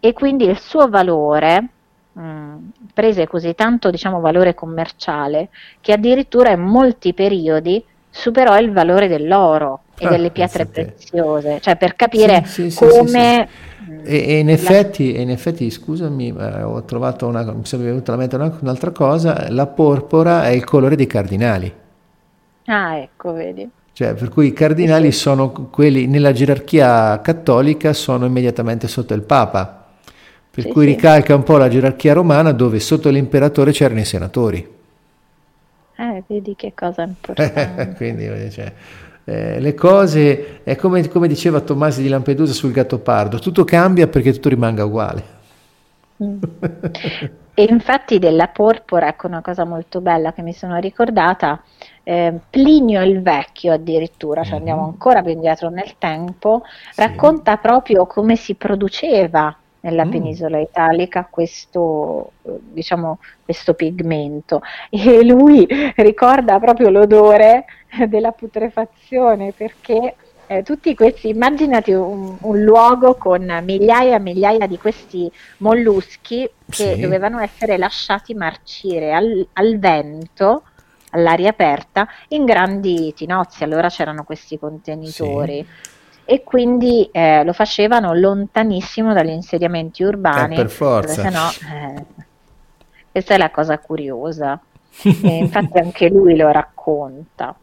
E 0.00 0.14
quindi 0.14 0.46
il 0.46 0.58
suo 0.58 0.88
valore 0.88 1.68
mh, 2.10 2.54
prese 2.94 3.26
così 3.26 3.54
tanto 3.54 3.90
diciamo, 3.90 4.18
valore 4.18 4.54
commerciale 4.54 5.50
che 5.82 5.92
addirittura 5.92 6.52
in 6.52 6.62
molti 6.62 7.12
periodi 7.12 7.84
superò 8.08 8.56
il 8.56 8.72
valore 8.72 9.08
dell'oro 9.08 9.80
e 9.98 10.06
ah, 10.06 10.08
delle 10.08 10.30
pietre 10.30 10.66
preziose, 10.66 11.60
cioè 11.60 11.76
per 11.76 11.94
capire 11.94 12.44
sì, 12.46 12.70
sì, 12.70 12.84
come... 12.84 13.48
Sì, 13.48 13.70
e, 14.04 14.24
e, 14.28 14.38
in 14.38 14.48
effetti, 14.48 15.20
in 15.20 15.30
effetti, 15.30 15.70
scusami, 15.70 16.34
eh, 16.36 16.62
ho 16.62 16.82
trovato 16.84 17.26
una, 17.26 17.42
mi 17.42 17.62
è 17.62 17.76
venuta 17.76 18.12
alla 18.12 18.20
mente 18.20 18.36
un'altra 18.36 18.90
cosa, 18.90 19.46
la 19.50 19.66
porpora 19.66 20.44
è 20.44 20.50
il 20.50 20.64
colore 20.64 20.96
dei 20.96 21.06
cardinali. 21.06 21.72
Ah, 22.66 22.96
ecco, 22.96 23.32
vedi. 23.32 23.68
Cioè, 23.92 24.14
per 24.14 24.30
cui 24.30 24.46
i 24.46 24.52
cardinali 24.52 25.12
sono 25.12 25.50
quelli 25.52 26.06
nella 26.06 26.32
gerarchia 26.32 27.20
cattolica 27.20 27.92
sono 27.92 28.24
immediatamente 28.24 28.88
sotto 28.88 29.12
il 29.12 29.20
Papa, 29.20 29.86
per 30.50 30.66
cui 30.68 30.86
ricalca 30.86 31.34
un 31.34 31.42
po' 31.42 31.58
la 31.58 31.68
gerarchia 31.68 32.14
romana 32.14 32.52
dove 32.52 32.80
sotto 32.80 33.10
l'imperatore 33.10 33.72
c'erano 33.72 34.00
i 34.00 34.04
senatori. 34.04 34.66
Eh, 35.96 36.22
vedi 36.26 36.54
che 36.56 36.72
cosa 36.74 37.02
importante. 37.04 37.94
Quindi, 37.96 38.50
cioè, 38.50 38.72
eh, 39.24 39.60
le 39.60 39.74
cose, 39.74 40.62
è 40.64 40.76
come, 40.76 41.06
come, 41.08 41.28
diceva 41.28 41.60
Tommasi 41.60 42.02
di 42.02 42.08
Lampedusa 42.08 42.52
sul 42.52 42.72
gattopardo, 42.72 43.38
tutto 43.38 43.64
cambia 43.64 44.08
perché 44.08 44.32
tutto 44.32 44.48
rimanga 44.48 44.84
uguale. 44.84 45.40
Mm. 46.22 46.42
e 47.54 47.62
infatti 47.68 48.18
della 48.18 48.48
porpora, 48.48 49.08
ecco 49.08 49.26
una 49.26 49.40
cosa 49.40 49.64
molto 49.64 50.00
bella 50.00 50.32
che 50.32 50.42
mi 50.42 50.52
sono 50.52 50.78
ricordata, 50.78 51.62
eh, 52.02 52.34
Plinio 52.50 53.02
il 53.02 53.22
Vecchio 53.22 53.72
addirittura, 53.72 54.42
cioè 54.42 54.58
andiamo 54.58 54.82
mhm. 54.82 54.88
ancora 54.88 55.22
più 55.22 55.32
indietro 55.32 55.68
nel 55.68 55.94
tempo, 55.98 56.62
sì. 56.90 57.00
racconta 57.00 57.56
proprio 57.58 58.06
come 58.06 58.36
si 58.36 58.54
produceva 58.54 59.56
nella 59.82 60.04
mm. 60.04 60.10
penisola 60.10 60.58
italica 60.58 61.26
questo, 61.30 62.32
diciamo, 62.42 63.18
questo 63.44 63.74
pigmento 63.74 64.62
e 64.90 65.24
lui 65.24 65.66
ricorda 65.96 66.58
proprio 66.58 66.90
l'odore 66.90 67.64
della 68.08 68.32
putrefazione 68.32 69.52
perché 69.52 70.16
eh, 70.46 70.62
tutti 70.62 70.94
questi, 70.94 71.28
immaginati 71.28 71.92
un, 71.92 72.36
un, 72.40 72.60
luogo 72.62 73.14
con 73.14 73.60
migliaia 73.64 74.16
e 74.16 74.20
migliaia 74.20 74.66
di 74.66 74.76
questi 74.76 75.30
molluschi 75.58 76.48
che 76.68 76.94
sì. 76.94 77.00
dovevano 77.00 77.38
essere 77.38 77.78
lasciati 77.78 78.34
marcire 78.34 79.12
al, 79.12 79.46
al 79.54 79.78
vento 79.78 80.64
all'aria 81.12 81.50
aperta 81.50 82.08
in 82.28 82.44
grandi 82.44 83.12
tinozzi, 83.14 83.64
allora 83.64 83.88
c'erano 83.88 84.24
questi 84.24 84.58
contenitori. 84.58 85.66
Sì. 85.66 85.91
E 86.24 86.42
quindi 86.44 87.08
eh, 87.12 87.44
lo 87.44 87.52
facevano 87.52 88.14
lontanissimo 88.14 89.12
dagli 89.12 89.30
insediamenti 89.30 90.02
urbani. 90.02 90.54
Eh, 90.54 90.56
per 90.56 90.70
forza. 90.70 91.28
No, 91.28 91.48
eh, 91.48 92.04
questa 93.10 93.34
è 93.34 93.38
la 93.38 93.50
cosa 93.50 93.78
curiosa. 93.78 94.60
infatti 95.22 95.78
anche 95.78 96.08
lui 96.08 96.36
lo 96.36 96.50
racconta. 96.50 97.54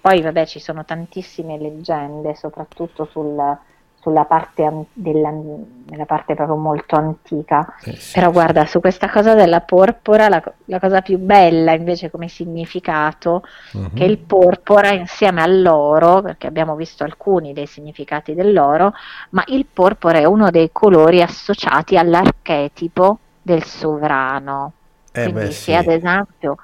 Poi 0.00 0.20
vabbè 0.20 0.46
ci 0.46 0.60
sono 0.60 0.84
tantissime 0.84 1.58
leggende, 1.58 2.34
soprattutto 2.36 3.08
sul, 3.10 3.58
sulla 4.06 4.24
parte, 4.24 4.86
della, 4.92 5.30
nella 5.30 6.04
parte 6.04 6.36
proprio 6.36 6.54
molto 6.54 6.94
antica. 6.94 7.74
Eh 7.82 7.96
sì, 7.96 8.12
Però 8.14 8.30
guarda, 8.30 8.64
su 8.64 8.78
questa 8.78 9.10
cosa 9.10 9.34
della 9.34 9.62
porpora, 9.62 10.28
la, 10.28 10.40
la 10.66 10.78
cosa 10.78 11.00
più 11.00 11.18
bella 11.18 11.72
invece 11.72 12.08
come 12.08 12.28
significato, 12.28 13.42
uh-huh. 13.72 13.90
che 13.94 14.04
il 14.04 14.18
porpora 14.18 14.92
insieme 14.92 15.42
all'oro, 15.42 16.22
perché 16.22 16.46
abbiamo 16.46 16.76
visto 16.76 17.02
alcuni 17.02 17.52
dei 17.52 17.66
significati 17.66 18.34
dell'oro, 18.34 18.92
ma 19.30 19.42
il 19.46 19.66
porpora 19.66 20.18
è 20.18 20.24
uno 20.24 20.50
dei 20.50 20.70
colori 20.70 21.20
associati 21.20 21.98
all'archetipo 21.98 23.18
del 23.42 23.64
sovrano. 23.64 24.72
Eh 25.10 25.22
Quindi 25.24 25.46
beh, 25.46 25.50
sì. 25.50 25.62
se 25.62 25.74
ad 25.74 25.88
esempio 25.88 26.58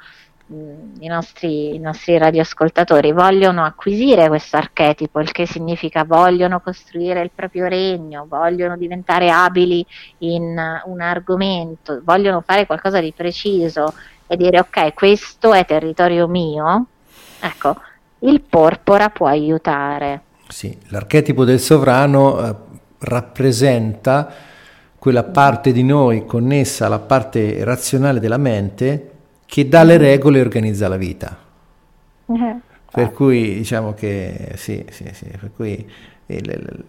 i 0.47 1.07
nostri, 1.07 1.75
i 1.75 1.79
nostri 1.79 2.19
radioascoltatori 2.19 3.13
vogliono 3.13 3.65
acquisire 3.65 4.29
questo 4.29 4.57
archetipo, 4.57 5.21
il 5.21 5.31
che 5.31 5.47
significa 5.47 6.05
vogliono 6.05 6.61
costruire 6.61 7.23
il 7.23 7.31
proprio 7.35 7.67
regno, 7.69 8.27
vogliono 8.29 8.77
diventare 8.77 9.31
abili 9.31 9.85
in 10.19 10.61
un 10.85 11.01
argomento, 11.01 12.01
vogliono 12.05 12.43
fare 12.45 12.67
qualcosa 12.67 13.01
di 13.01 13.13
preciso 13.17 13.95
e 14.27 14.37
dire 14.37 14.61
ok, 14.61 14.95
questo 14.95 15.53
è 15.53 15.65
territorio 15.65 16.27
mio, 16.29 16.87
ecco, 17.41 17.77
il 18.21 18.41
porpora 18.41 19.11
può 19.11 19.27
aiutare. 19.27 20.23
Sì, 20.49 20.77
l'archetipo 20.89 21.45
del 21.45 21.61
sovrano 21.61 22.39
eh, 22.39 22.55
rappresenta 22.99 24.31
quella 24.99 25.25
parte 25.25 25.73
di 25.73 25.83
noi 25.83 26.27
connessa 26.27 26.87
alla 26.87 26.99
parte 26.99 27.65
razionale 27.65 28.21
della 28.21 28.37
mente 28.37 29.12
che 29.53 29.69
dà 29.69 29.83
le 29.83 29.99
regole 29.99 30.39
e 30.39 30.41
organizza 30.41 30.89
la 30.89 30.97
vita. 30.97 31.37
Uh-huh. 32.25 32.61
Per 32.91 33.13
cui 33.13 33.53
diciamo 33.57 33.93
che 33.93 34.53
sì, 34.55 34.83
sì, 34.89 35.11
sì, 35.13 35.27
per 35.27 35.51
cui 35.55 35.87
il, 36.25 36.85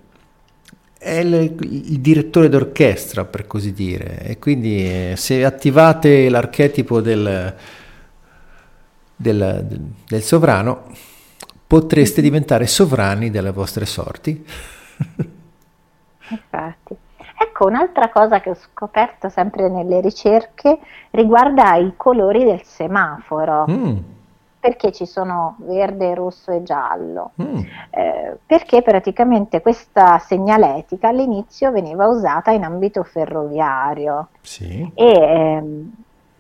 è 0.97 1.15
il, 1.15 1.55
il, 1.59 1.99
direttore 1.99 2.47
d'orchestra 2.47 3.25
per 3.25 3.47
così 3.47 3.73
dire 3.73 4.19
e 4.21 4.39
quindi 4.39 4.77
eh, 4.77 5.15
se 5.17 5.43
attivate 5.43 6.29
l'archetipo 6.29 7.01
del, 7.01 7.53
del, 9.13 9.81
del 10.07 10.21
sovrano 10.21 10.89
potreste 11.67 12.21
diventare 12.21 12.65
sovrani 12.65 13.29
delle 13.29 13.51
vostre 13.51 13.85
sorti. 13.85 14.45
Infatti. 16.29 16.95
Ecco, 17.63 17.67
un'altra 17.67 18.09
cosa 18.09 18.41
che 18.41 18.49
ho 18.49 18.55
scoperto 18.55 19.29
sempre 19.29 19.69
nelle 19.69 20.01
ricerche 20.01 20.79
riguarda 21.11 21.75
i 21.75 21.93
colori 21.95 22.43
del 22.43 22.63
semaforo. 22.63 23.65
Mm. 23.69 23.97
Perché 24.59 24.91
ci 24.91 25.05
sono 25.05 25.55
verde, 25.59 26.13
rosso 26.13 26.51
e 26.51 26.63
giallo? 26.63 27.31
Mm. 27.41 27.59
Eh, 27.89 28.37
perché 28.45 28.81
praticamente 28.81 29.61
questa 29.61 30.17
segnaletica 30.19 31.09
all'inizio 31.09 31.71
veniva 31.71 32.07
usata 32.07 32.51
in 32.51 32.63
ambito 32.63 33.03
ferroviario 33.03 34.29
sì. 34.41 34.89
e, 34.93 35.11
ehm, 35.11 35.93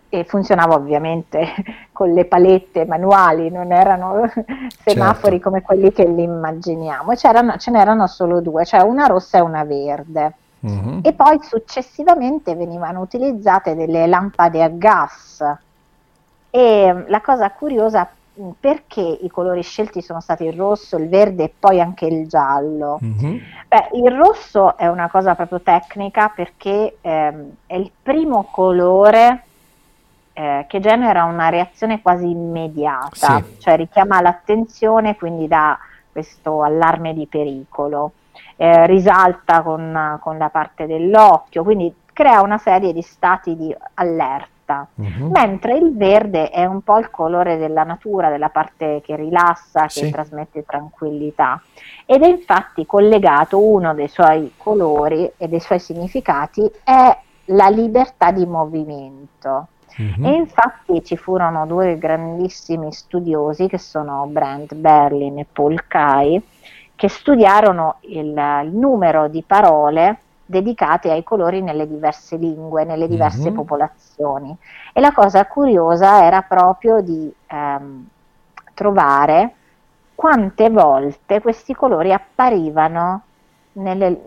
e 0.07 0.23
funzionava 0.23 0.75
ovviamente 0.75 1.45
con 1.91 2.13
le 2.13 2.25
palette 2.25 2.85
manuali, 2.85 3.49
non 3.49 3.73
erano 3.73 4.29
semafori 4.83 5.33
certo. 5.35 5.49
come 5.49 5.61
quelli 5.61 5.91
che 5.91 6.05
li 6.05 6.23
immaginiamo, 6.23 7.13
C'erano, 7.15 7.57
ce 7.57 7.71
n'erano 7.71 8.07
solo 8.07 8.39
due, 8.39 8.63
cioè 8.63 8.81
una 8.81 9.05
rossa 9.05 9.39
e 9.39 9.41
una 9.41 9.65
verde. 9.65 10.35
Uh-huh. 10.63 10.99
E 11.03 11.11
poi 11.11 11.39
successivamente 11.41 12.55
venivano 12.55 13.01
utilizzate 13.01 13.75
delle 13.75 14.07
lampade 14.07 14.63
a 14.63 14.69
gas. 14.69 15.43
E 16.49 16.93
mm, 16.93 17.01
la 17.07 17.19
cosa 17.19 17.51
curiosa 17.51 18.09
mm, 18.39 18.49
perché 18.59 19.01
i 19.01 19.29
colori 19.29 19.61
scelti 19.61 20.01
sono 20.01 20.21
stati 20.21 20.45
il 20.45 20.53
rosso, 20.53 20.95
il 20.97 21.09
verde 21.09 21.43
e 21.43 21.53
poi 21.57 21.81
anche 21.81 22.05
il 22.05 22.27
giallo. 22.29 22.97
Uh-huh. 23.01 23.39
Beh, 23.67 23.89
il 23.93 24.11
rosso 24.11 24.77
è 24.77 24.87
una 24.87 25.09
cosa 25.09 25.35
proprio 25.35 25.59
tecnica 25.59 26.29
perché 26.29 26.97
ehm, 27.01 27.55
è 27.67 27.75
il 27.75 27.91
primo 28.01 28.47
colore 28.49 29.43
eh, 30.31 30.65
che 30.69 30.79
genera 30.79 31.25
una 31.25 31.49
reazione 31.49 32.01
quasi 32.01 32.29
immediata, 32.29 33.41
sì. 33.41 33.59
cioè 33.59 33.75
richiama 33.75 34.21
l'attenzione, 34.21 35.17
quindi 35.17 35.47
dà 35.47 35.77
questo 36.09 36.63
allarme 36.63 37.13
di 37.13 37.27
pericolo 37.27 38.13
eh, 38.55 38.85
risalta 38.87 39.61
con, 39.61 40.19
con, 40.21 40.37
la 40.37 40.49
parte 40.49 40.85
dell'occhio, 40.85 41.63
quindi 41.63 41.93
crea 42.13 42.41
una 42.41 42.57
serie 42.57 42.93
di 42.93 43.01
stati 43.01 43.55
di 43.55 43.75
allerta. 43.95 44.87
Uh-huh. 44.95 45.29
Mentre 45.29 45.75
il 45.75 45.95
verde 45.95 46.49
è 46.49 46.65
un 46.65 46.81
po' 46.81 46.97
il 46.97 47.09
colore 47.09 47.57
della 47.57 47.83
natura, 47.83 48.29
della 48.29 48.49
parte 48.49 49.01
che 49.03 49.15
rilassa, 49.15 49.83
che 49.83 50.05
sì. 50.05 50.11
trasmette 50.11 50.63
tranquillità. 50.63 51.61
Ed 52.05 52.21
è 52.21 52.27
infatti 52.27 52.85
collegato 52.85 53.59
uno 53.59 53.93
dei 53.93 54.07
suoi 54.07 54.53
colori 54.55 55.29
e 55.35 55.47
dei 55.47 55.59
suoi 55.59 55.79
significati 55.79 56.69
è 56.83 57.17
la 57.45 57.67
libertà 57.67 58.31
di 58.31 58.45
movimento. 58.45 59.67
Uh-huh. 59.97 60.25
E 60.25 60.33
infatti 60.33 61.03
ci 61.03 61.17
furono 61.17 61.67
due 61.67 61.97
grandissimi 61.97 62.91
studiosi 62.91 63.67
che 63.67 63.77
sono 63.77 64.25
Brent 64.27 64.73
Berlin 64.75 65.39
e 65.39 65.45
Paul 65.51 65.85
Kai, 65.87 66.41
che 67.03 67.09
studiarono 67.09 67.97
il, 68.03 68.27
il 68.63 68.69
numero 68.71 69.27
di 69.27 69.43
parole 69.45 70.19
dedicate 70.45 71.11
ai 71.11 71.21
colori 71.21 71.61
nelle 71.61 71.85
diverse 71.85 72.37
lingue, 72.37 72.85
nelle 72.85 73.09
diverse 73.09 73.47
mm-hmm. 73.47 73.55
popolazioni. 73.55 74.55
E 74.93 75.01
la 75.01 75.11
cosa 75.11 75.45
curiosa 75.45 76.23
era 76.23 76.43
proprio 76.43 77.01
di 77.01 77.29
ehm, 77.47 78.07
trovare 78.73 79.53
quante 80.15 80.69
volte 80.69 81.41
questi 81.41 81.73
colori 81.73 82.13
apparivano 82.13 83.23
nelle, 83.73 84.17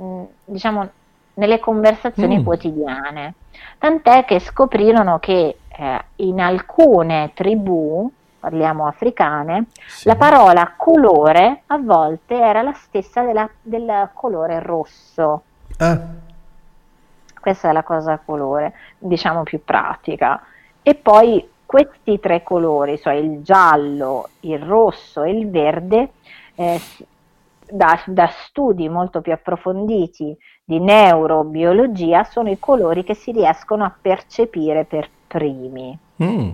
diciamo, 0.45 0.87
nelle 1.33 1.59
conversazioni 1.59 2.41
mm. 2.41 2.45
quotidiane. 2.45 3.35
Tant'è 3.79 4.27
che 4.27 4.39
scoprirono 4.39 5.19
che 5.19 5.57
eh, 5.67 6.05
in 6.17 6.41
alcune 6.43 7.31
tribù 7.33 8.13
parliamo 8.39 8.87
africane, 8.87 9.67
sì. 9.87 10.07
la 10.09 10.17
parola 10.17 10.75
colore 10.77 11.63
a 11.67 11.79
volte 11.79 12.39
era 12.39 12.63
la 12.63 12.73
stessa 12.73 13.23
della, 13.23 13.49
del 13.61 14.11
colore 14.13 14.61
rosso. 14.61 15.43
Ah. 15.79 16.01
Questa 17.41 17.71
è 17.71 17.73
la 17.73 17.83
cosa 17.83 18.21
colore, 18.25 18.75
diciamo 18.99 19.43
più 19.43 19.63
pratica. 19.65 20.43
E 20.83 20.95
poi 20.95 21.49
questi 21.65 22.21
tre 22.21 22.43
colori, 22.43 22.99
cioè 22.99 23.15
il 23.15 23.43
giallo, 23.43 24.29
il 24.41 24.59
rosso 24.59 25.23
e 25.23 25.31
il 25.31 25.51
verde, 25.51 26.11
eh, 26.55 26.81
da, 27.69 28.01
da, 28.07 28.29
studi 28.29 28.89
molto 28.89 29.21
più 29.21 29.33
approfonditi 29.33 30.37
di 30.65 30.79
neurobiologia, 30.79 32.25
sono 32.25 32.51
i 32.51 32.59
colori 32.59 33.03
che 33.03 33.15
si 33.15 33.33
riescono 33.33 33.85
a 33.85 33.93
percepire 34.01 34.85
per 34.85 35.09
primi. 35.27 35.99
Mm 36.23 36.51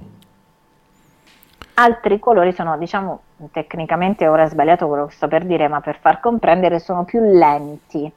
altri 1.75 2.19
colori 2.19 2.53
sono 2.53 2.77
diciamo 2.79 3.23
tecnicamente 3.51 4.29
ora 4.29 4.45
è 4.45 4.49
sbagliato 4.49 4.87
quello 4.89 5.07
che 5.07 5.15
sto 5.15 5.29
per 5.29 5.45
dire, 5.45 5.69
ma 5.69 5.81
per 5.81 5.99
far 6.01 6.21
comprendere 6.21 6.79
sono 6.79 7.05
più 7.05 7.21
lenti 7.21 8.11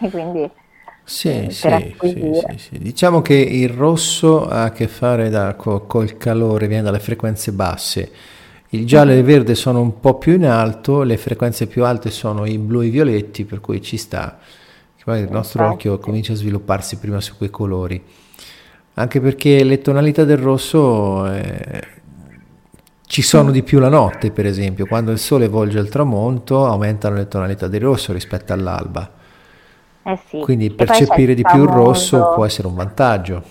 e 0.00 0.10
quindi 0.10 0.50
sì, 1.08 1.46
eh, 1.46 1.50
sì, 1.50 1.96
sì, 2.00 2.58
sì, 2.58 2.78
Diciamo 2.78 3.22
che 3.22 3.34
il 3.34 3.70
rosso 3.70 4.46
ha 4.46 4.64
a 4.64 4.70
che 4.72 4.88
fare 4.88 5.30
da, 5.30 5.54
co, 5.54 5.86
col 5.86 6.18
calore, 6.18 6.66
viene 6.66 6.82
dalle 6.82 6.98
frequenze 6.98 7.50
basse. 7.52 8.10
Il 8.70 8.86
giallo 8.86 9.12
e 9.12 9.16
il 9.16 9.24
verde 9.24 9.54
sono 9.54 9.80
un 9.80 10.00
po' 10.00 10.18
più 10.18 10.34
in 10.34 10.44
alto, 10.44 11.02
le 11.02 11.16
frequenze 11.16 11.66
più 11.66 11.86
alte 11.86 12.10
sono 12.10 12.44
i 12.44 12.58
blu 12.58 12.82
e 12.82 12.86
i 12.86 12.90
violetti, 12.90 13.46
per 13.46 13.62
cui 13.62 13.80
ci 13.80 13.96
sta. 13.96 14.38
Poi 15.02 15.20
il 15.20 15.30
nostro 15.30 15.66
occhio 15.66 15.98
comincia 15.98 16.34
a 16.34 16.36
svilupparsi 16.36 16.98
prima 16.98 17.18
su 17.22 17.38
quei 17.38 17.48
colori. 17.48 18.04
Anche 18.92 19.22
perché 19.22 19.64
le 19.64 19.80
tonalità 19.80 20.24
del 20.24 20.36
rosso 20.36 21.24
eh, 21.32 21.82
ci 23.08 23.22
sono 23.22 23.50
di 23.50 23.62
più 23.62 23.78
la 23.78 23.88
notte, 23.88 24.30
per 24.30 24.44
esempio. 24.44 24.84
Quando 24.84 25.10
il 25.10 25.18
sole 25.18 25.48
volge 25.48 25.78
al 25.78 25.88
tramonto 25.88 26.66
aumentano 26.66 27.16
le 27.16 27.26
tonalità 27.26 27.66
del 27.66 27.80
rosso 27.80 28.12
rispetto 28.12 28.52
all'alba. 28.52 29.10
Eh 30.02 30.18
sì. 30.28 30.40
Quindi 30.40 30.70
percepire 30.70 31.32
di 31.34 31.42
più 31.42 31.62
il 31.62 31.70
rosso 31.70 32.32
può 32.34 32.44
essere 32.44 32.68
un 32.68 32.74
vantaggio. 32.74 33.42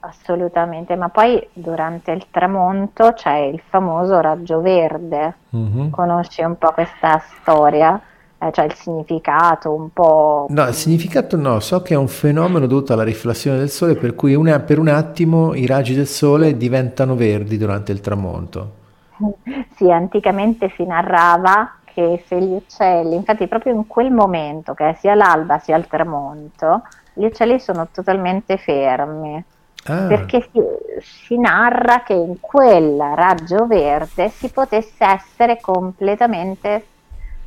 Assolutamente, 0.00 0.96
ma 0.96 1.08
poi 1.08 1.44
durante 1.54 2.12
il 2.12 2.26
tramonto 2.30 3.14
c'è 3.14 3.36
il 3.36 3.60
famoso 3.68 4.20
raggio 4.20 4.60
verde. 4.60 5.34
Mm-hmm. 5.56 5.88
Conosci 5.88 6.42
un 6.42 6.56
po' 6.58 6.72
questa 6.72 7.22
storia? 7.40 7.98
Eh, 8.40 8.52
cioè 8.52 8.66
il 8.66 8.74
significato 8.74 9.74
un 9.74 9.92
po'... 9.92 10.46
No, 10.50 10.68
il 10.68 10.74
significato 10.74 11.36
no, 11.36 11.58
so 11.58 11.82
che 11.82 11.94
è 11.94 11.96
un 11.96 12.06
fenomeno 12.06 12.66
dovuto 12.66 12.92
alla 12.92 13.02
riflessione 13.02 13.58
del 13.58 13.68
sole 13.68 13.96
per 13.96 14.14
cui 14.14 14.34
una, 14.34 14.60
per 14.60 14.78
un 14.78 14.86
attimo 14.86 15.54
i 15.54 15.66
raggi 15.66 15.94
del 15.94 16.06
sole 16.06 16.56
diventano 16.56 17.16
verdi 17.16 17.58
durante 17.58 17.92
il 17.92 18.00
tramonto. 18.00 18.72
Sì, 19.78 19.90
anticamente 19.92 20.72
si 20.74 20.84
narrava 20.84 21.78
che 21.84 22.24
se 22.26 22.40
gli 22.40 22.52
uccelli, 22.52 23.14
infatti 23.14 23.46
proprio 23.46 23.74
in 23.74 23.86
quel 23.86 24.10
momento, 24.10 24.74
che 24.74 24.96
sia 24.98 25.14
l'alba 25.14 25.58
sia 25.58 25.76
il 25.76 25.86
tramonto, 25.86 26.82
gli 27.12 27.24
uccelli 27.24 27.58
sono 27.58 27.88
totalmente 27.92 28.56
fermi. 28.56 29.42
Ah. 29.84 30.06
Perché 30.06 30.48
si, 30.52 30.60
si, 31.00 31.38
narra 31.38 32.02
che 32.02 32.12
in 32.12 32.40
quel 32.40 33.00
raggio 33.14 33.66
verde 33.66 34.28
si 34.28 34.48
potesse 34.48 35.04
essere 35.04 35.60
completamente 35.60 36.84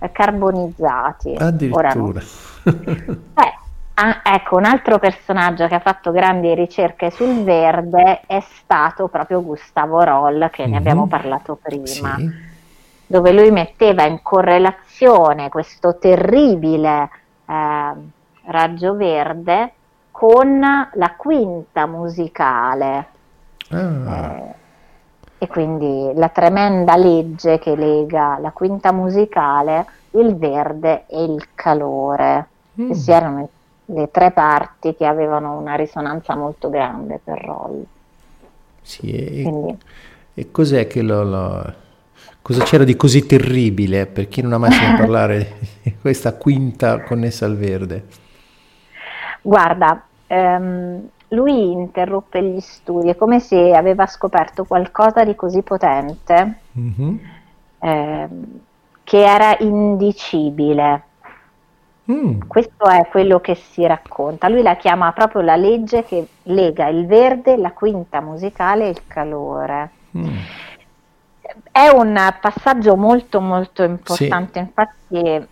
carbonizzati. 0.10 1.36
Addirittura. 1.38 1.94
No. 1.94 2.14
eh, 2.64 3.54
ah, 3.94 4.22
ecco, 4.24 4.58
un 4.58 4.66
altro 4.66 4.98
personaggio 4.98 5.68
che 5.68 5.76
ha 5.76 5.80
fatto 5.80 6.12
grandi 6.12 6.54
ricerche 6.56 7.12
sul 7.12 7.44
verde 7.44 8.22
è 8.26 8.42
stato 8.42 9.08
proprio 9.08 9.44
Gustavo 9.44 10.04
Roll, 10.04 10.50
che 10.50 10.64
mm-hmm. 10.64 10.72
ne 10.72 10.78
abbiamo 10.78 11.04
mhm. 11.04 11.10
parlato 11.10 11.60
prima. 11.62 11.86
Sì 11.86 12.50
dove 13.12 13.34
lui 13.34 13.52
metteva 13.52 14.06
in 14.06 14.22
correlazione 14.22 15.50
questo 15.50 15.98
terribile 15.98 17.10
eh, 17.46 17.94
raggio 18.46 18.96
verde 18.96 19.74
con 20.12 20.60
la 20.60 21.14
quinta 21.18 21.86
musicale. 21.86 23.08
Ah. 23.70 24.36
Eh, 24.36 24.56
e 25.44 25.48
quindi 25.48 26.12
la 26.14 26.30
tremenda 26.30 26.96
legge 26.96 27.58
che 27.58 27.76
lega 27.76 28.38
la 28.40 28.52
quinta 28.52 28.92
musicale, 28.92 29.88
il 30.12 30.36
verde 30.36 31.08
e 31.08 31.24
il 31.24 31.48
calore, 31.56 32.48
mm. 32.80 32.88
che 32.90 32.94
si 32.94 33.12
erano 33.12 33.50
le 33.86 34.12
tre 34.12 34.30
parti 34.30 34.96
che 34.96 35.08
avevano 35.08 35.58
una 35.58 35.74
risonanza 35.74 36.36
molto 36.36 36.70
grande 36.70 37.20
per 37.24 37.44
Roll. 37.44 37.84
Sì, 38.84 39.10
e, 39.12 39.78
e 40.36 40.52
cos'è 40.52 40.86
che 40.86 41.02
lo, 41.02 41.24
lo 41.24 41.74
Cosa 42.44 42.64
c'era 42.64 42.84
di 42.84 42.96
così 42.96 43.26
terribile 43.26 44.06
per 44.06 44.28
chi 44.28 44.42
non 44.42 44.54
ha 44.54 44.60
mai 44.60 44.72
sentito 44.72 44.98
parlare 45.02 45.58
di 45.82 45.96
questa 46.00 46.36
quinta 46.36 47.02
connessa 47.02 47.48
al 47.48 47.58
verde? 47.58 48.06
Guarda, 49.42 50.06
ehm, 50.28 51.10
lui 51.32 51.72
interruppe 51.72 52.42
gli 52.44 52.60
studi, 52.60 53.10
è 53.10 53.16
come 53.16 53.40
se 53.40 53.74
aveva 53.74 54.06
scoperto 54.06 54.66
qualcosa 54.66 55.24
di 55.24 55.36
così 55.36 55.62
potente 55.62 56.60
mm-hmm. 56.78 57.16
ehm, 57.80 58.60
che 59.04 59.24
era 59.24 59.56
indicibile. 59.60 61.04
Mm. 62.12 62.42
Questo 62.48 62.86
è 62.86 63.08
quello 63.10 63.40
che 63.40 63.56
si 63.56 63.86
racconta. 63.86 64.50
Lui 64.50 64.62
la 64.62 64.76
chiama 64.76 65.12
proprio 65.14 65.42
la 65.42 65.56
legge 65.56 66.04
che 66.04 66.28
lega 66.44 66.88
il 66.88 67.06
verde, 67.06 67.58
la 67.58 67.72
quinta 67.72 68.22
musicale 68.22 68.88
e 68.88 68.90
il 68.90 69.02
calore. 69.08 69.90
Mm 70.18 70.38
è 71.72 71.88
un 71.90 72.18
passaggio 72.40 72.96
molto 72.96 73.42
molto 73.42 73.84
importante, 73.84 74.60
sì. 74.60 74.60
infatti 74.60 75.48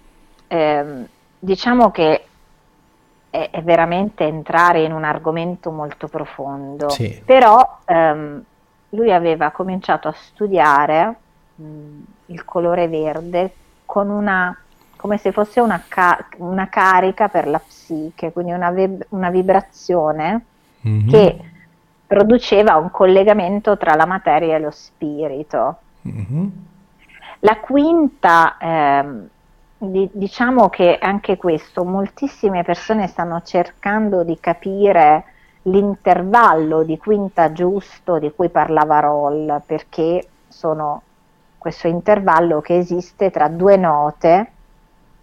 eh, 0.48 1.06
diciamo 1.40 1.92
che 1.92 2.26
è, 3.30 3.50
è, 3.52 3.62
veramente 3.62 4.24
entrare 4.24 4.84
in 4.84 4.92
un 4.92 5.04
argomento 5.04 5.72
molto 5.72 6.08
profondo, 6.08 6.90
sì. 6.90 7.22
però 7.24 7.80
ehm, 7.86 8.44
lui 8.90 9.12
aveva 9.12 9.52
cominciato 9.52 10.08
a 10.08 10.14
studiare 10.14 11.16
mh, 11.56 11.64
il 12.28 12.44
colore 12.46 12.88
verde 12.88 13.54
con 13.86 14.10
una, 14.10 14.56
come 14.96 15.18
se 15.18 15.32
fosse 15.32 15.60
una, 15.60 15.84
ca- 15.88 16.28
una 16.38 16.68
carica 16.70 17.28
per 17.28 17.48
la 17.48 17.60
psiche, 17.60 18.32
quindi 18.32 18.52
una, 18.52 18.72
vib- 18.72 19.06
una 19.10 19.30
vibrazione 19.30 20.46
mm-hmm. 20.88 21.08
che 21.08 21.40
produceva 22.06 22.76
un 22.76 22.90
collegamento 22.90 23.78
tra 23.78 23.96
la 23.96 24.06
materia 24.06 24.56
e 24.56 24.60
lo 24.60 24.72
spirito. 24.72 25.78
Mm-hmm. 26.08 26.48
La 27.42 27.58
quinta, 27.60 28.58
ehm, 28.60 29.30
di, 29.80 30.10
diciamo 30.12 30.70
che 30.70 30.98
anche 31.00 31.38
questo, 31.38 31.86
moltissime 31.86 32.64
persone 32.64 33.08
stanno 33.08 33.42
cercando 33.44 34.24
di 34.24 34.38
capire 34.40 35.24
l'intervallo 35.64 36.84
di 36.84 36.98
quinta 36.98 37.52
giusto 37.54 38.20
di 38.20 38.32
cui 38.36 38.50
parlava 38.50 39.00
Roll, 39.00 39.62
perché 39.66 40.28
sono 40.48 41.02
questo 41.58 41.88
intervallo 41.88 42.62
che 42.62 42.78
esiste 42.78 43.32
tra 43.32 43.48
due 43.48 43.78
note, 43.78 44.52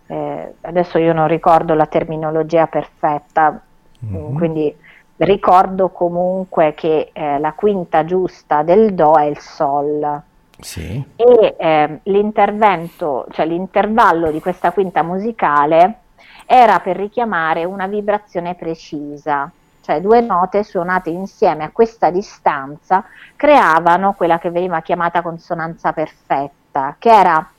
eh, 0.07 0.55
adesso 0.63 0.99
io 0.99 1.13
non 1.13 1.29
ricordo 1.29 1.75
la 1.75 1.87
terminologia 1.87 2.67
perfetta, 2.67 3.61
mm-hmm. 4.05 4.35
quindi 4.37 4.75
ricordo 5.19 5.89
comunque 5.89 6.75
che 6.75 7.11
eh, 7.13 7.39
la 7.39 7.53
quinta 7.53 8.05
giusta 8.05 8.63
del 8.63 8.95
Do 8.95 9.19
è 9.19 9.25
il 9.25 9.39
Sol. 9.39 10.23
Sì. 10.59 11.05
E 11.17 11.57
eh, 11.59 12.01
l'intervento, 12.05 13.27
cioè 13.31 13.47
l'intervallo 13.47 14.31
di 14.31 14.41
questa 14.41 14.73
quinta 14.73 15.03
musicale 15.03 15.99
era 16.47 16.79
per 16.81 16.97
richiamare 16.97 17.65
una 17.65 17.87
vibrazione 17.87 18.55
precisa, 18.55 19.51
cioè 19.83 20.01
due 20.01 20.21
note 20.21 20.63
suonate 20.63 21.11
insieme 21.11 21.65
a 21.65 21.71
questa 21.71 22.11
distanza 22.11 23.05
creavano 23.37 24.15
quella 24.15 24.39
che 24.39 24.51
veniva 24.51 24.81
chiamata 24.81 25.23
consonanza 25.23 25.93
perfetta, 25.93 26.97
che 26.99 27.11
era 27.11 27.51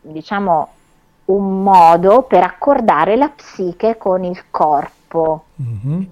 diciamo 0.00 0.68
un 1.24 1.62
modo 1.62 2.22
per 2.22 2.42
accordare 2.42 3.16
la 3.16 3.28
psiche 3.28 3.96
con 3.96 4.24
il 4.24 4.50
corpo. 4.50 5.44
Mm-hmm. 5.60 6.02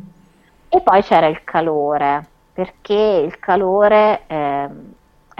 E 0.68 0.80
poi 0.82 1.02
c'era 1.02 1.26
il 1.26 1.42
calore, 1.44 2.24
perché 2.52 3.22
il 3.24 3.38
calore 3.38 4.22
eh, 4.26 4.68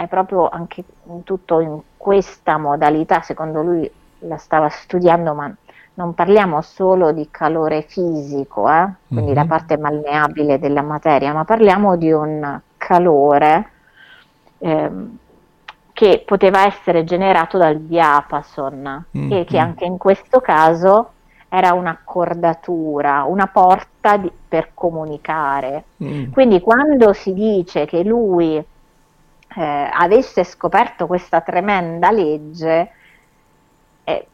è 0.01 0.07
proprio 0.07 0.49
anche 0.49 0.83
tutto 1.23 1.59
in 1.59 1.79
questa 1.95 2.57
modalità, 2.57 3.21
secondo 3.21 3.61
lui 3.61 3.89
la 4.19 4.37
stava 4.37 4.67
studiando, 4.69 5.33
ma 5.33 5.53
non 5.93 6.13
parliamo 6.15 6.61
solo 6.61 7.11
di 7.11 7.27
calore 7.29 7.83
fisico, 7.83 8.67
eh? 8.69 8.89
quindi 9.07 9.27
mm-hmm. 9.27 9.35
la 9.35 9.45
parte 9.45 9.77
malleabile 9.77 10.57
della 10.57 10.81
materia, 10.81 11.33
ma 11.33 11.43
parliamo 11.43 11.97
di 11.97 12.11
un 12.11 12.59
calore 12.77 13.69
ehm, 14.57 15.17
che 15.93 16.23
poteva 16.25 16.65
essere 16.65 17.03
generato 17.03 17.59
dal 17.59 17.79
diapason 17.79 19.05
mm-hmm. 19.15 19.31
e 19.31 19.45
che 19.45 19.59
anche 19.59 19.85
in 19.85 19.97
questo 19.97 20.39
caso 20.39 21.11
era 21.47 21.73
un'accordatura, 21.73 23.25
una 23.27 23.45
porta 23.47 24.17
di, 24.17 24.31
per 24.47 24.71
comunicare. 24.73 25.83
Mm. 26.03 26.31
Quindi 26.31 26.61
quando 26.61 27.11
si 27.11 27.33
dice 27.33 27.85
che 27.85 28.03
lui 28.03 28.63
eh, 29.55 29.89
avesse 29.91 30.43
scoperto 30.43 31.07
questa 31.07 31.41
tremenda 31.41 32.11
legge, 32.11 32.91
eh, 34.03 34.27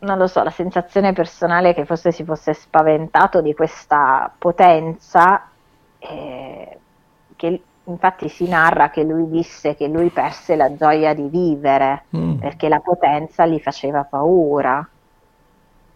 non 0.00 0.18
lo 0.18 0.26
so, 0.26 0.42
la 0.42 0.50
sensazione 0.50 1.12
personale 1.12 1.74
che 1.74 1.84
forse 1.84 2.12
si 2.12 2.24
fosse 2.24 2.54
spaventato 2.54 3.40
di 3.40 3.54
questa 3.54 4.32
potenza, 4.36 5.48
eh, 5.98 6.78
che 7.34 7.62
infatti 7.84 8.28
si 8.28 8.48
narra 8.48 8.90
che 8.90 9.02
lui 9.02 9.28
disse 9.28 9.74
che 9.74 9.88
lui 9.88 10.10
perse 10.10 10.54
la 10.54 10.74
gioia 10.76 11.12
di 11.14 11.28
vivere, 11.28 12.04
mm. 12.16 12.38
perché 12.38 12.68
la 12.68 12.80
potenza 12.80 13.46
gli 13.46 13.58
faceva 13.58 14.04
paura. 14.04 14.86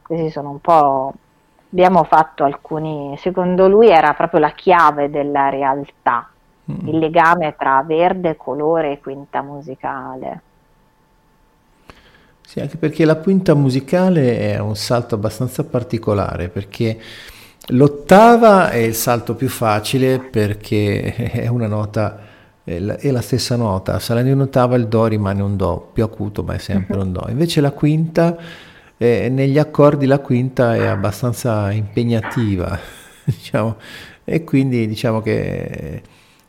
Questi 0.02 0.30
sono 0.30 0.50
un 0.50 0.60
po'... 0.60 1.12
Abbiamo 1.68 2.04
fatto 2.04 2.44
alcuni, 2.44 3.16
secondo 3.18 3.68
lui 3.68 3.88
era 3.88 4.14
proprio 4.14 4.40
la 4.40 4.52
chiave 4.52 5.10
della 5.10 5.50
realtà 5.50 6.30
mm. 6.70 6.88
il 6.88 6.98
legame 6.98 7.54
tra 7.56 7.82
verde, 7.86 8.36
colore 8.36 8.92
e 8.92 9.00
quinta 9.00 9.42
musicale. 9.42 10.40
Sì, 12.46 12.60
anche 12.60 12.76
perché 12.76 13.04
la 13.04 13.16
quinta 13.16 13.54
musicale 13.54 14.38
è 14.52 14.58
un 14.60 14.76
salto 14.76 15.16
abbastanza 15.16 15.64
particolare, 15.64 16.48
perché 16.48 16.96
l'ottava 17.70 18.70
è 18.70 18.76
il 18.76 18.94
salto 18.94 19.34
più 19.34 19.48
facile 19.48 20.20
perché 20.20 21.12
è 21.32 21.48
una 21.48 21.66
nota, 21.66 22.20
è 22.62 22.78
la, 22.78 22.96
è 22.98 23.10
la 23.10 23.20
stessa 23.20 23.56
nota, 23.56 23.98
salendo 23.98 24.30
in 24.30 24.40
ottava 24.40 24.76
il 24.76 24.86
Do 24.86 25.06
rimane 25.06 25.42
un 25.42 25.56
Do, 25.56 25.90
più 25.92 26.04
acuto 26.04 26.44
ma 26.44 26.54
è 26.54 26.58
sempre 26.58 26.98
un 26.98 27.10
Do. 27.10 27.26
Invece 27.28 27.60
la 27.60 27.72
quinta, 27.72 28.36
eh, 28.96 29.28
negli 29.28 29.58
accordi 29.58 30.06
la 30.06 30.20
quinta 30.20 30.76
è 30.76 30.86
abbastanza 30.86 31.72
impegnativa, 31.72 32.78
diciamo, 33.24 33.74
e 34.24 34.44
quindi 34.44 34.86
diciamo 34.86 35.20
che 35.20 36.00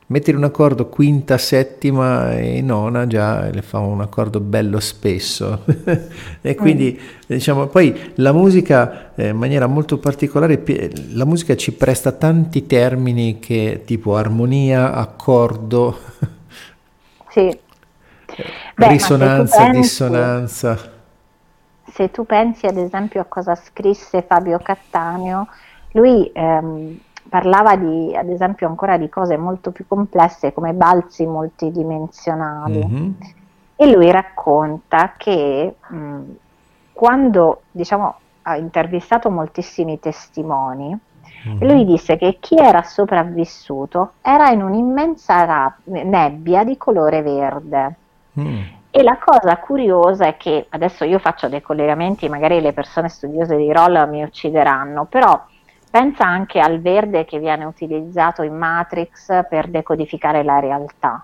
mettere 0.07 0.37
un 0.37 0.45
accordo 0.45 0.87
quinta, 0.87 1.37
settima 1.37 2.37
e 2.37 2.61
nona 2.61 3.07
già 3.07 3.49
le 3.49 3.61
fa 3.61 3.79
un 3.79 3.99
accordo 3.99 4.39
bello 4.39 4.79
spesso 4.79 5.63
e 6.41 6.55
quindi 6.55 6.97
mm. 6.97 7.23
diciamo 7.27 7.67
poi 7.67 8.13
la 8.15 8.31
musica 8.31 9.13
eh, 9.15 9.29
in 9.29 9.37
maniera 9.37 9.67
molto 9.67 9.97
particolare 9.97 10.63
la 11.11 11.25
musica 11.25 11.55
ci 11.57 11.73
presta 11.73 12.13
tanti 12.13 12.65
termini 12.65 13.39
che 13.39 13.81
tipo 13.85 14.15
armonia, 14.15 14.93
accordo 14.93 15.99
sì. 17.29 17.59
Beh, 18.75 18.87
risonanza, 18.89 19.57
pensi, 19.57 19.79
dissonanza 19.79 20.91
se 21.89 22.11
tu 22.11 22.25
pensi 22.25 22.65
ad 22.65 22.77
esempio 22.77 23.21
a 23.21 23.25
cosa 23.25 23.55
scrisse 23.55 24.21
Fabio 24.21 24.59
Cattaneo 24.59 25.47
lui 25.91 26.29
ehm, 26.33 26.99
parlava 27.29 27.75
di, 27.75 28.15
ad 28.15 28.29
esempio 28.29 28.67
ancora 28.67 28.97
di 28.97 29.09
cose 29.09 29.37
molto 29.37 29.71
più 29.71 29.85
complesse 29.87 30.53
come 30.53 30.73
balzi 30.73 31.25
multidimensionali 31.25 32.85
mm-hmm. 32.85 33.11
e 33.75 33.91
lui 33.91 34.11
racconta 34.11 35.13
che 35.17 35.75
mh, 35.87 36.21
quando 36.93 37.61
diciamo, 37.71 38.15
ha 38.43 38.57
intervistato 38.57 39.29
moltissimi 39.29 39.99
testimoni 39.99 40.97
mm-hmm. 41.47 41.67
lui 41.67 41.85
disse 41.85 42.17
che 42.17 42.37
chi 42.39 42.55
era 42.55 42.81
sopravvissuto 42.83 44.13
era 44.21 44.49
in 44.49 44.63
un'immensa 44.63 45.43
ra- 45.45 45.77
nebbia 45.83 46.63
di 46.63 46.77
colore 46.77 47.21
verde 47.21 47.95
mm. 48.39 48.75
E 48.89 49.03
la 49.03 49.19
cosa 49.23 49.57
curiosa 49.57 50.25
è 50.25 50.37
che 50.37 50.65
adesso 50.69 51.03
io 51.03 51.19
faccio 51.19 51.47
dei 51.49 51.61
collegamenti, 51.61 52.29
magari 52.29 52.59
le 52.61 52.73
persone 52.73 53.09
studiose 53.09 53.55
di 53.55 53.71
roll 53.71 54.09
mi 54.09 54.23
uccideranno, 54.23 55.05
però 55.05 55.39
Pensa 55.89 56.25
anche 56.25 56.59
al 56.59 56.79
verde 56.79 57.25
che 57.25 57.39
viene 57.39 57.65
utilizzato 57.65 58.43
in 58.43 58.55
Matrix 58.55 59.47
per 59.47 59.67
decodificare 59.67 60.43
la 60.43 60.59
realtà. 60.59 61.23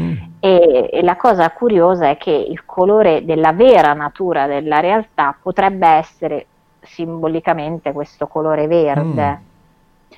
Mm. 0.00 0.16
E, 0.40 0.90
e, 0.92 1.02
la 1.02 1.16
cosa 1.16 1.50
curiosa 1.50 2.08
è 2.08 2.16
che 2.16 2.30
il 2.30 2.64
colore 2.64 3.24
della 3.24 3.52
vera 3.52 3.94
natura 3.94 4.46
della 4.46 4.80
realtà 4.80 5.34
potrebbe 5.40 5.86
essere 5.86 6.46
simbolicamente 6.80 7.92
questo 7.92 8.26
colore 8.26 8.66
verde. 8.66 9.30
Mm. 9.30 9.44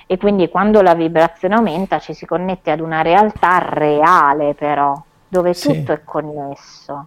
E 0.06 0.16
quindi 0.16 0.48
quando 0.48 0.82
la 0.82 0.94
vibrazione 0.94 1.54
aumenta 1.54 1.98
ci 1.98 2.12
si 2.12 2.26
connette 2.26 2.70
ad 2.70 2.80
una 2.80 3.02
realtà 3.02 3.58
reale 3.58 4.54
però, 4.54 5.00
dove 5.28 5.54
sì. 5.54 5.72
tutto 5.72 5.92
è 5.92 6.02
connesso. 6.04 7.06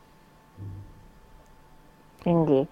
Quindi 2.22 2.68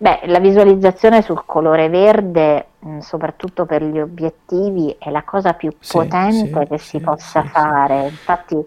Beh, 0.00 0.20
la 0.26 0.38
visualizzazione 0.38 1.22
sul 1.22 1.42
colore 1.44 1.88
verde, 1.88 2.66
mh, 2.78 2.88
mm, 2.88 2.98
soprattutto 3.00 3.66
per 3.66 3.82
gli 3.82 3.98
obiettivi, 3.98 4.94
è 4.96 5.10
la 5.10 5.24
cosa 5.24 5.54
più 5.54 5.72
sì, 5.80 5.96
potente 5.96 6.60
sì, 6.62 6.68
che 6.68 6.78
sì, 6.78 6.86
si 6.86 7.00
possa 7.00 7.42
fare. 7.42 8.04
Infatti 8.04 8.64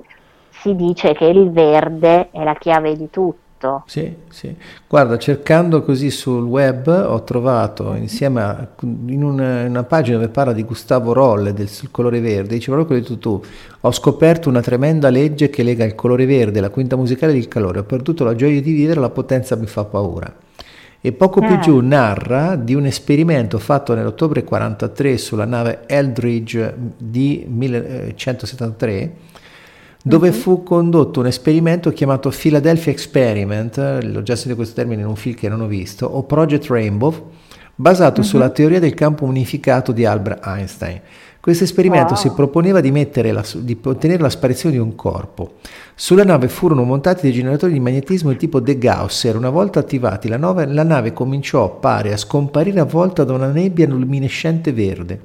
si 0.50 0.76
dice 0.76 1.14
che 1.14 1.24
il 1.24 1.50
verde 1.52 2.32
è 2.32 2.44
la 2.44 2.56
chiave 2.56 2.98
di 2.98 3.10
tutto. 3.10 3.84
Sì, 3.86 4.14
sì. 4.28 4.54
Guarda, 4.86 5.18
cercando 5.18 5.84
così 5.84 6.10
sul 6.10 6.44
web 6.44 6.88
ho 6.88 7.24
trovato 7.24 7.94
insieme 7.94 8.42
a, 8.42 8.68
in 8.82 9.24
una, 9.24 9.64
una, 9.64 9.84
pagina 9.84 10.18
dove 10.18 10.30
parla 10.30 10.52
di 10.52 10.64
Gustavo 10.64 11.14
Rolle 11.14 11.54
del 11.54 11.70
colore 11.92 12.20
verde, 12.20 12.56
dice 12.56 12.72
proprio 12.72 12.88
quello 12.88 13.02
che 13.04 13.08
tu, 13.08 13.20
tu, 13.20 13.42
ho 13.80 13.92
scoperto 13.94 14.50
una 14.50 14.62
tremenda 14.62 15.10
legge 15.10 15.50
che 15.50 15.64
lega 15.64 15.86
il 15.86 15.96
colore 15.96 16.26
verde, 16.26 16.60
la 16.60 16.70
quinta 16.70 16.98
musicale 16.98 17.38
il 17.38 17.48
calore, 17.48 17.80
ho 17.80 17.84
perduto 17.84 18.26
la 18.26 18.36
gioia 18.36 18.60
di 18.60 18.74
vivere, 18.74 19.00
la 19.00 19.10
potenza 19.12 19.56
mi 19.56 19.68
fa 19.68 19.86
paura 19.86 20.50
e 21.02 21.12
poco 21.12 21.42
più 21.42 21.56
eh. 21.56 21.60
giù 21.60 21.80
narra 21.80 22.56
di 22.56 22.76
un 22.76 22.86
esperimento 22.86 23.58
fatto 23.58 23.96
nell'ottobre 23.96 24.44
43 24.44 25.18
sulla 25.18 25.46
nave 25.46 25.82
Eldridge 25.88 26.76
di 26.98 27.44
1173 27.48 29.14
dove 30.04 30.30
uh-huh. 30.30 30.34
fu 30.34 30.64
condotto 30.64 31.20
un 31.20 31.28
esperimento 31.28 31.92
chiamato 31.92 32.30
Philadelphia 32.30 32.92
Experiment, 32.92 34.00
l'ho 34.02 34.24
già 34.24 34.36
sentito 34.36 34.56
questo 34.56 34.76
termine 34.76 35.02
in 35.02 35.08
un 35.08 35.16
film 35.16 35.36
che 35.36 35.48
non 35.48 35.62
ho 35.62 35.68
visto, 35.68 36.06
o 36.08 36.24
Project 36.24 36.70
Rainbow, 36.70 37.30
basato 37.76 38.22
uh-huh. 38.22 38.28
sulla 38.28 38.50
teoria 38.50 38.80
del 38.80 38.94
campo 38.94 39.26
unificato 39.26 39.92
di 39.92 40.06
Albert 40.06 40.44
Einstein. 40.46 41.02
Questo 41.42 41.64
esperimento 41.64 42.14
wow. 42.14 42.22
si 42.22 42.30
proponeva 42.30 42.82
di, 42.82 42.92
la, 43.32 43.44
di, 43.56 43.76
ottenere 43.82 44.22
la 44.22 44.30
sparizione 44.30 44.76
di 44.76 44.80
un 44.80 44.94
corpo. 44.94 45.54
Sulla 45.96 46.24
nave 46.24 46.48
furono 46.48 46.84
montati 46.84 47.24
dei 47.24 47.32
generatori 47.32 47.74
di 47.74 47.80
magnetismo 47.80 48.30
di 48.30 48.38
tipo 48.38 48.60
De 48.60 48.78
Gausser. 48.78 49.36
Una 49.36 49.50
volta 49.50 49.80
attivati, 49.80 50.28
la, 50.28 50.38
nave, 50.38 50.68
la 50.68 50.84
nave 50.84 51.14
cominciò 51.14 51.64
a 51.64 51.70
pari 51.70 52.12
a 52.12 52.18
scomparire 52.18 52.80
avvolta 52.80 53.24
da 53.24 53.34
una 53.34 53.48
nebbia 53.48 53.88
luminescente 53.88 54.72
verde. 54.72 55.20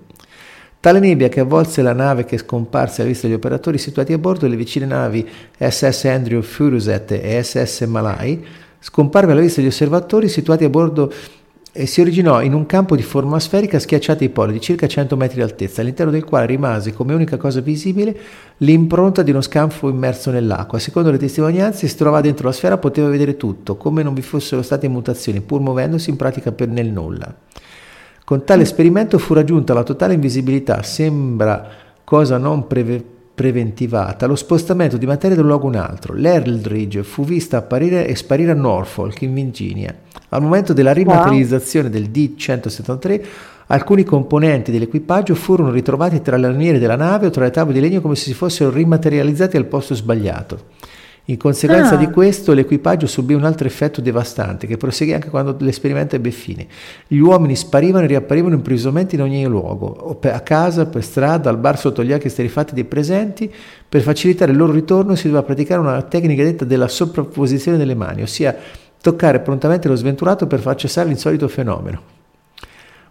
Tale 0.81 1.01
nebbia 1.01 1.29
che 1.29 1.41
avvolse 1.41 1.83
la 1.83 1.93
nave 1.93 2.25
che 2.25 2.39
scomparse 2.39 3.03
alla 3.03 3.11
vista 3.11 3.27
degli 3.27 3.37
operatori 3.37 3.77
situati 3.77 4.15
a 4.15 4.19
bordo 4.19 4.47
le 4.47 4.57
vicine 4.57 4.87
navi 4.87 5.29
SS 5.59 6.05
Andrew 6.05 6.41
Furuset 6.41 7.11
e 7.11 7.43
SS 7.43 7.83
Malay 7.83 8.43
scomparve 8.79 9.33
alla 9.33 9.41
vista 9.43 9.61
degli 9.61 9.69
osservatori 9.69 10.29
situati 10.29 10.65
a 10.65 10.71
bordo 10.71 11.13
e 11.77 11.85
si 11.85 12.01
originò 12.01 12.41
in 12.41 12.55
un 12.55 12.65
campo 12.65 12.97
di 12.97 13.03
forma 13.03 13.39
sferica 13.39 13.79
schiacciato 13.79 14.25
ai 14.25 14.31
poli 14.31 14.55
di 14.55 14.61
circa 14.63 14.87
100 14.87 15.15
metri 15.15 15.37
di 15.37 15.43
altezza, 15.43 15.83
all'interno 15.83 16.11
del 16.11 16.25
quale 16.25 16.47
rimase 16.47 16.95
come 16.95 17.13
unica 17.13 17.37
cosa 17.37 17.61
visibile 17.61 18.19
l'impronta 18.59 19.23
di 19.23 19.31
uno 19.31 19.43
scanfo 19.43 19.91
immerso 19.91 20.31
nell'acqua. 20.31 20.79
Secondo 20.79 21.11
le 21.11 21.19
testimonianze, 21.19 21.87
si 21.87 21.97
trovava 21.97 22.23
dentro 22.23 22.47
la 22.47 22.53
sfera, 22.53 22.79
poteva 22.79 23.11
vedere 23.11 23.37
tutto, 23.37 23.77
come 23.77 24.03
non 24.03 24.15
vi 24.15 24.23
fossero 24.23 24.63
state 24.63 24.89
mutazioni, 24.89 25.43
pur 25.43 25.61
muovendosi 25.61 26.09
in 26.09 26.17
pratica 26.17 26.51
per 26.51 26.69
nel 26.69 26.89
nulla. 26.89 27.35
Con 28.25 28.45
tale 28.45 28.63
esperimento 28.63 29.19
fu 29.19 29.35
raggiunta 29.35 29.75
la 29.75 29.83
totale 29.83 30.15
invisibilità, 30.15 30.83
sembra 30.83 31.69
cosa 32.03 32.39
non 32.39 32.67
preve- 32.67 33.16
preventivata, 33.37 34.25
lo 34.25 34.35
spostamento 34.35 34.97
di 34.97 35.05
materia 35.05 35.37
da 35.37 35.43
un 35.43 35.49
luogo 35.49 35.67
a 35.67 35.69
un 35.69 35.75
altro. 35.77 36.15
L'Eldridge 36.15 37.03
fu 37.03 37.23
vista 37.23 37.59
apparire 37.59 38.07
e 38.07 38.17
sparire 38.17 38.53
a 38.53 38.55
Norfolk, 38.55 39.21
in 39.21 39.35
Virginia. 39.35 39.95
Al 40.31 40.41
momento 40.41 40.73
della 40.73 40.95
rimaterializzazione 40.95 41.91
del 41.91 42.09
D-173, 42.09 43.25
alcuni 43.67 44.05
componenti 44.05 44.73
dell'equipaggio 44.73 45.35
furono 45.35 45.71
ritrovati 45.71 46.23
tra 46.23 46.39
le 46.39 46.51
laniere 46.51 46.79
della 46.79 46.97
nave 46.97 47.27
o 47.27 47.31
tra 47.31 47.45
le 47.45 47.51
tavole 47.51 47.75
di 47.75 47.87
legno 47.87 48.01
come 48.01 48.15
se 48.15 48.25
si 48.25 48.35
fossero 48.35 48.71
rimaterializzati 48.71 49.59
al 49.59 49.67
posto 49.67 49.95
sbagliato. 49.95 50.75
In 51.29 51.39
conseguenza 51.39 51.95
ah. 51.95 51.97
di 51.97 52.07
questo 52.07 52.53
l'equipaggio 52.53 53.09
subì 53.09 53.35
un 53.35 53.43
altro 53.43 53.67
effetto 53.67 54.01
devastante 54.01 54.69
che 54.69 54.77
proseguì 54.77 55.13
anche 55.13 55.29
quando 55.29 55.57
l'esperimento 55.59 56.15
ebbe 56.15 56.31
fine. 56.31 56.69
Gli 57.09 57.19
uomini 57.19 57.57
sparivano 57.57 58.05
e 58.05 58.07
riapparivano 58.07 58.55
improvvisamente 58.55 59.17
in 59.17 59.23
ogni 59.23 59.45
luogo, 59.45 60.21
a 60.23 60.41
casa, 60.41 60.87
per 60.87 61.03
strada, 61.03 61.51
al 61.51 61.59
bar 61.59 61.81
sotto 61.81 62.05
gli 62.05 62.13
occhi 62.13 62.29
esterifatti 62.29 62.75
dei 62.75 62.85
presenti. 62.85 63.53
Per 63.89 64.03
facilitare 64.03 64.53
il 64.53 64.57
loro 64.57 64.71
ritorno 64.71 65.17
si 65.17 65.25
doveva 65.25 65.43
praticare 65.43 65.81
una 65.81 66.01
tecnica 66.03 66.45
detta 66.45 66.65
della 66.65 66.87
sovrapposizione 66.87 67.77
delle 67.77 67.95
mani, 67.97 68.23
ossia 68.23 68.57
toccare 69.01 69.41
prontamente 69.41 69.89
lo 69.89 69.97
sventurato 69.97 70.47
per 70.47 70.61
far 70.61 70.77
cessare 70.77 71.09
l'insolito 71.09 71.49
fenomeno. 71.49 72.15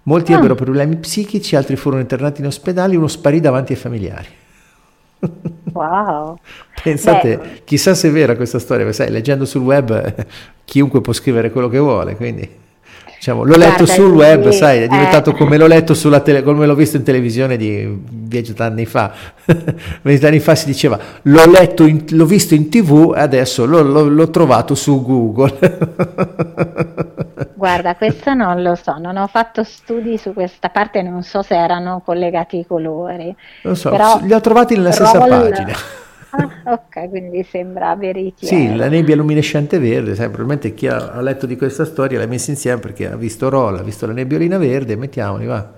Molti 0.03 0.31
ah. 0.31 0.37
ebbero 0.37 0.55
problemi 0.55 0.95
psichici, 0.95 1.57
altri 1.57 1.75
furono 1.75 1.99
internati 1.99 2.39
in 2.39 2.47
ospedale, 2.47 2.95
uno 2.95 3.09
sparì 3.09 3.41
davanti 3.41 3.73
ai 3.73 3.77
familiari. 3.77 4.27
Wow. 5.76 6.39
Pensate, 6.81 7.38
Beh. 7.38 7.61
chissà 7.65 7.93
se 7.93 8.07
è 8.07 8.11
vera 8.11 8.35
questa 8.38 8.60
storia, 8.60 8.89
sai, 8.93 9.11
leggendo 9.11 9.43
sul 9.45 9.61
web 9.61 10.26
chiunque 10.64 11.02
può 11.02 11.11
scrivere 11.11 11.52
quello 11.52 11.68
che 11.68 11.80
vuole, 11.80 12.15
quindi 12.15 12.64
diciamo, 13.26 13.43
l'ho 13.43 13.56
Guarda, 13.56 13.65
letto 13.65 13.85
sul 13.88 14.14
web, 14.14 14.49
sai, 14.49 14.84
è 14.84 14.88
diventato 14.88 15.31
eh. 15.31 15.34
come 15.34 15.57
l'ho 15.57 15.65
letto 15.65 15.95
sulla 15.95 16.19
tele, 16.19 16.43
come 16.43 16.68
l'ho 16.68 16.76
visto 16.76 16.97
in 16.97 17.03
televisione 17.03 17.57
di 17.57 18.03
dieci 18.07 18.53
anni 18.57 18.85
fa. 18.85 19.11
Venti 20.03 20.26
anni 20.26 20.39
fa 20.39 20.53
si 20.53 20.65
diceva 20.68 20.99
l'ho 21.23 21.49
letto, 21.49 21.85
in, 21.85 22.03
l'ho 22.10 22.26
visto 22.26 22.53
in 22.53 22.69
tv 22.69 23.14
e 23.15 23.22
adesso 23.22 23.65
l'ho, 23.65 23.81
l'ho, 23.81 24.07
l'ho 24.07 24.30
trovato 24.30 24.76
su 24.76 25.02
Google. 25.02 25.53
Guarda, 27.56 27.95
questo 27.95 28.35
non 28.35 28.61
lo 28.61 28.76
so, 28.76 28.97
non 28.99 29.18
ho 29.18 29.26
fatto 29.26 29.64
studi 29.64 30.18
su 30.18 30.34
questa 30.34 30.69
parte, 30.69 31.02
non 31.02 31.23
so 31.23 31.41
se 31.41 31.56
erano 31.56 32.03
collegati 32.06 32.60
i 32.60 32.65
colori. 32.68 33.35
Non 33.64 33.76
so, 33.76 33.89
Però 33.89 34.19
li 34.22 34.34
ho 34.34 34.41
trovati 34.41 34.76
nella 34.76 34.91
stessa 34.91 35.18
pagina. 35.18 35.73
Ah, 36.36 36.74
ok, 36.74 37.10
quindi 37.10 37.44
sembra 37.44 37.95
veritiero. 37.95 38.56
Sì, 38.56 38.76
la 38.76 38.88
nebbia 38.88 39.16
luminescente 39.16 39.80
verde, 39.80 40.16
sai, 40.16 40.28
probabilmente 40.28 40.74
chi 40.74 40.88
ha, 40.88 41.12
ha, 41.12 41.22
letto 41.22 41.45
di 41.45 41.56
questa 41.56 41.86
storia 41.86 42.20
l'ha 42.20 42.28
messa 42.28 42.52
insieme 42.52 42.80
perché 42.80 43.12
ha 43.12 43.16
visto 43.16 43.49
Rolla, 43.49 43.80
ha 43.80 43.84
visto 43.84 44.06
la 44.06 44.14
nebbiolina 44.14 44.57
verde, 44.57 44.95
mettiamoli, 44.95 45.45
va. 45.45 45.72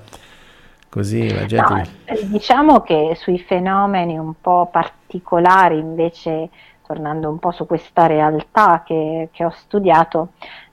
Così 0.89 1.31
la 1.33 1.45
gente... 1.45 1.73
No, 1.73 1.83
diciamo 2.23 2.81
che 2.81 3.15
sui 3.19 3.39
fenomeni 3.39 4.17
un 4.17 4.33
po' 4.39 4.69
particolari 4.71 5.77
invece 5.77 6.49
tornando 6.87 7.29
un 7.29 7.37
po' 7.37 7.51
su 7.51 7.65
questa 7.65 8.07
realtà 8.07 8.81
che, 8.85 9.27
che 9.31 9.43
ho 9.43 9.49
studiato, 9.49 10.29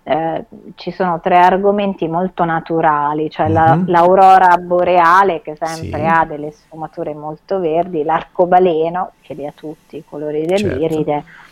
eh, 0.06 0.44
ci 0.74 0.90
sono 0.90 1.18
tre 1.20 1.38
argomenti 1.38 2.06
molto 2.08 2.44
naturali, 2.44 3.30
cioè 3.30 3.46
mm-hmm. 3.46 3.54
la, 3.54 3.74
mhm. 3.74 3.90
l'aurora 3.90 4.56
boreale 4.58 5.40
che 5.40 5.56
sempre 5.56 6.00
sì. 6.00 6.06
ha 6.06 6.24
delle 6.26 6.50
sfumature 6.50 7.14
molto 7.14 7.58
verdi, 7.58 8.04
l'arcobaleno 8.04 9.12
che 9.22 9.32
li 9.32 9.46
ha 9.46 9.52
tutti 9.54 9.96
i 9.96 10.04
colori 10.06 10.44
dell'iride. 10.44 11.12
Certo. 11.12 11.42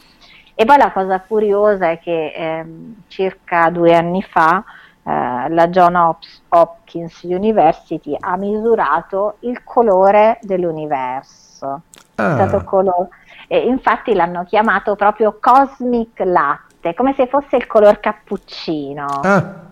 E 0.55 0.65
poi 0.67 0.77
la 0.77 0.93
cosa 0.93 1.19
curiosa 1.21 1.91
è 1.91 1.99
che 1.99 2.27
eh, 2.27 2.65
circa 3.09 3.71
due 3.71 3.95
anni 3.95 4.23
fa 4.23 4.63
eh, 5.03 5.49
la 5.49 5.69
John 5.69 6.17
Hopkins 6.49 7.23
University 7.23 8.15
ha 8.21 8.37
misurato 8.37 9.37
il 9.41 9.65
colore 9.65 10.39
dell'universo. 10.43 11.81
Ah. 12.17 12.63
Colo- 12.65 13.09
infatti 13.49 14.15
l'hanno 14.15 14.45
chiamato 14.45 14.95
proprio 14.95 15.39
Cosmic 15.41 16.21
Latte, 16.83 16.95
come 16.95 17.15
se 17.15 17.29
fosse 17.29 17.57
il 17.57 17.67
color 17.67 18.01
cappuccino. 18.01 19.07
Ah. 19.23 19.71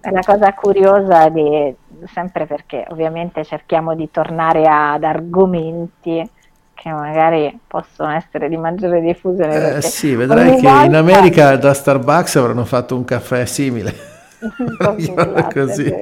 è 0.00 0.10
la 0.10 0.20
cosa 0.26 0.52
curiosa 0.52 1.28
di, 1.28 1.72
sempre 2.12 2.46
perché 2.46 2.84
ovviamente 2.88 3.44
cerchiamo 3.44 3.94
di 3.94 4.10
tornare 4.10 4.66
ad 4.66 5.04
argomenti 5.04 6.28
che 6.74 6.90
magari 6.90 7.58
possono 7.66 8.10
essere 8.10 8.48
di 8.48 8.56
maggiore 8.56 9.00
diffusione. 9.00 9.76
Eh, 9.76 9.82
sì, 9.82 10.14
vedrai 10.14 10.56
che 10.56 10.62
volta... 10.62 10.84
in 10.84 10.94
America 10.94 11.56
da 11.56 11.72
Starbucks 11.72 12.36
avranno 12.36 12.64
fatto 12.64 12.96
un 12.96 13.04
caffè 13.04 13.44
simile. 13.46 13.94
così. 15.52 15.92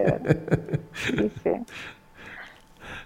Sì, 0.92 1.30
sì. 1.42 1.60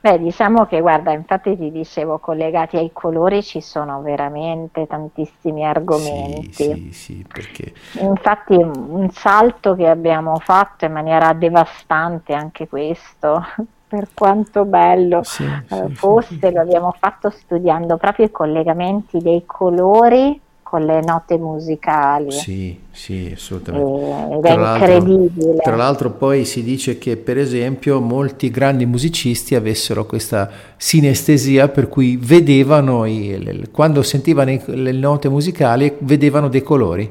Beh, 0.02 0.18
diciamo 0.18 0.64
che 0.64 0.80
guarda, 0.80 1.12
infatti 1.12 1.58
ti 1.58 1.70
dicevo, 1.70 2.18
collegati 2.18 2.78
ai 2.78 2.90
colori 2.90 3.42
ci 3.42 3.60
sono 3.60 4.00
veramente 4.00 4.86
tantissimi 4.86 5.62
argomenti. 5.64 6.52
Sì, 6.52 6.72
sì, 6.72 6.92
sì, 6.92 7.26
perché... 7.30 7.74
Infatti 8.00 8.54
un 8.54 9.10
salto 9.10 9.74
che 9.74 9.86
abbiamo 9.86 10.38
fatto 10.38 10.86
in 10.86 10.92
maniera 10.92 11.34
devastante 11.34 12.32
anche 12.32 12.66
questo, 12.66 13.44
per 13.86 14.08
quanto 14.14 14.64
bello 14.64 15.22
sì, 15.22 15.44
eh, 15.44 15.90
fosse, 15.90 16.50
lo 16.50 16.60
abbiamo 16.60 16.94
fatto 16.98 17.28
studiando 17.28 17.98
proprio 17.98 18.24
i 18.24 18.30
collegamenti 18.30 19.18
dei 19.18 19.44
colori 19.44 20.40
con 20.70 20.84
le 20.84 21.00
note 21.00 21.36
musicali. 21.36 22.30
Sì, 22.30 22.78
sì, 22.92 23.32
assolutamente. 23.34 24.36
È 24.36 24.40
tra 24.40 24.76
incredibile. 24.76 25.56
Tra 25.56 25.74
l'altro 25.74 26.12
poi 26.12 26.44
si 26.44 26.62
dice 26.62 26.96
che 26.96 27.16
per 27.16 27.38
esempio 27.38 28.00
molti 28.00 28.50
grandi 28.50 28.86
musicisti 28.86 29.56
avessero 29.56 30.06
questa 30.06 30.48
sinestesia 30.76 31.66
per 31.66 31.88
cui 31.88 32.16
vedevano, 32.16 33.04
i, 33.04 33.68
quando 33.72 34.04
sentivano 34.04 34.56
le 34.64 34.92
note 34.92 35.28
musicali, 35.28 35.96
vedevano 35.98 36.46
dei 36.46 36.62
colori. 36.62 37.10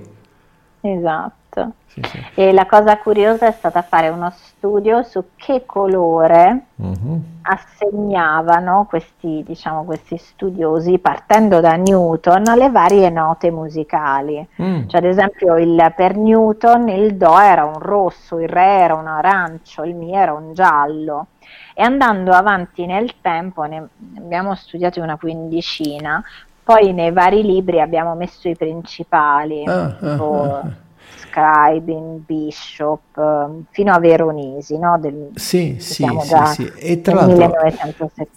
Esatto. 0.79 1.38
Sì, 1.87 2.01
sì. 2.03 2.23
E 2.35 2.53
la 2.53 2.65
cosa 2.65 2.97
curiosa 2.97 3.47
è 3.47 3.51
stata 3.51 3.81
fare 3.81 4.09
uno 4.09 4.31
studio 4.31 5.01
su 5.03 5.23
che 5.35 5.63
colore 5.65 6.65
uh-huh. 6.75 7.21
assegnavano 7.41 8.85
questi, 8.87 9.43
diciamo, 9.45 9.83
questi 9.83 10.17
studiosi, 10.17 10.99
partendo 10.99 11.59
da 11.59 11.75
Newton, 11.75 12.43
le 12.55 12.69
varie 12.69 13.09
note 13.09 13.49
musicali. 13.49 14.47
Mm. 14.61 14.87
Cioè, 14.87 14.99
ad 14.99 15.05
esempio, 15.05 15.57
il, 15.57 15.93
per 15.95 16.15
Newton 16.15 16.89
il 16.89 17.15
Do 17.15 17.39
era 17.39 17.65
un 17.65 17.79
rosso, 17.79 18.39
il 18.39 18.49
Re 18.49 18.79
era 18.79 18.95
un 18.95 19.07
arancio, 19.07 19.83
il 19.83 19.95
Mi 19.95 20.13
era 20.13 20.33
un 20.33 20.53
giallo. 20.53 21.27
E 21.73 21.81
andando 21.81 22.31
avanti 22.33 22.85
nel 22.85 23.15
tempo, 23.21 23.63
ne 23.63 23.87
abbiamo 24.17 24.53
studiati 24.53 24.99
una 24.99 25.17
quindicina, 25.17 26.23
poi 26.63 26.93
nei 26.93 27.11
vari 27.11 27.41
libri 27.41 27.81
abbiamo 27.81 28.13
messo 28.13 28.47
i 28.47 28.55
principali. 28.55 29.65
Ah, 29.65 29.85
ah 29.85 29.89
tipo, 29.93 30.43
ah, 30.43 30.59
ah 30.59 30.87
Scribing, 31.29 32.21
Bishop, 32.25 33.17
ehm, 33.17 33.65
fino 33.71 33.93
a 33.93 33.99
Veronesi, 33.99 34.77
no? 34.77 34.97
Del, 34.99 35.29
sì, 35.35 35.75
sì, 35.79 36.05
sì, 36.21 36.35
sì, 36.53 36.71
E 36.77 37.01
tra 37.01 37.25
l'altro 37.25 37.53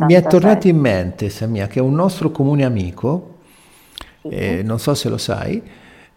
mi 0.07 0.15
è 0.15 0.23
tornato 0.23 0.69
in 0.69 0.79
mente, 0.79 1.29
Samia, 1.29 1.67
che 1.67 1.81
un 1.81 1.95
nostro 1.95 2.31
comune 2.31 2.65
amico, 2.65 3.39
sì. 4.21 4.29
eh, 4.29 4.63
non 4.63 4.79
so 4.79 4.95
se 4.95 5.09
lo 5.09 5.19
sai, 5.19 5.63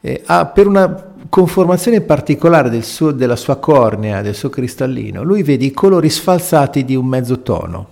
eh, 0.02 0.22
ha 0.26 0.45
per 0.45 0.68
una 0.68 1.14
conformazione 1.27 2.02
particolare 2.02 2.69
del 2.69 2.84
suo, 2.84 3.11
della 3.11 3.35
sua 3.35 3.57
cornea, 3.57 4.22
del 4.22 4.35
suo 4.35 4.49
cristallino, 4.49 5.23
lui 5.23 5.43
vede 5.43 5.65
i 5.65 5.72
colori 5.72 6.10
sfalsati 6.10 6.85
di 6.85 6.95
un 6.95 7.06
mezzo 7.07 7.41
tono. 7.41 7.88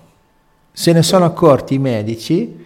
Se 0.72 0.91
ne 0.91 1.03
sono 1.03 1.26
accorti 1.26 1.76
i 1.76 1.80
medici 1.80 2.61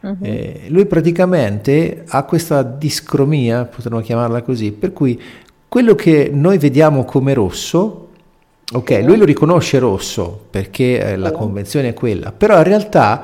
Uh-huh. 0.00 0.16
Eh, 0.20 0.66
lui 0.68 0.86
praticamente 0.86 2.04
ha 2.06 2.22
questa 2.22 2.62
discromia, 2.62 3.64
potremmo 3.64 4.00
chiamarla 4.00 4.42
così, 4.42 4.70
per 4.70 4.92
cui 4.92 5.20
quello 5.68 5.94
che 5.94 6.30
noi 6.32 6.56
vediamo 6.56 7.04
come 7.04 7.34
rosso, 7.34 8.08
ok, 8.72 9.02
lui 9.04 9.18
lo 9.18 9.24
riconosce 9.24 9.78
rosso 9.78 10.46
perché 10.50 10.98
eh, 10.98 11.16
la 11.16 11.30
convenzione 11.30 11.88
è 11.88 11.94
quella, 11.94 12.32
però 12.32 12.56
in 12.56 12.64
realtà 12.64 13.22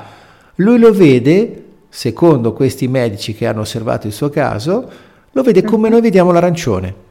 lui 0.55 0.77
lo 0.77 0.93
vede, 0.93 1.63
secondo 1.89 2.53
questi 2.53 2.87
medici 2.87 3.33
che 3.33 3.47
hanno 3.47 3.61
osservato 3.61 4.05
il 4.05 4.13
suo 4.13 4.29
caso, 4.29 4.89
lo 5.31 5.41
vede 5.41 5.63
come 5.63 5.89
noi 5.89 6.01
vediamo 6.01 6.31
l'arancione. 6.31 7.03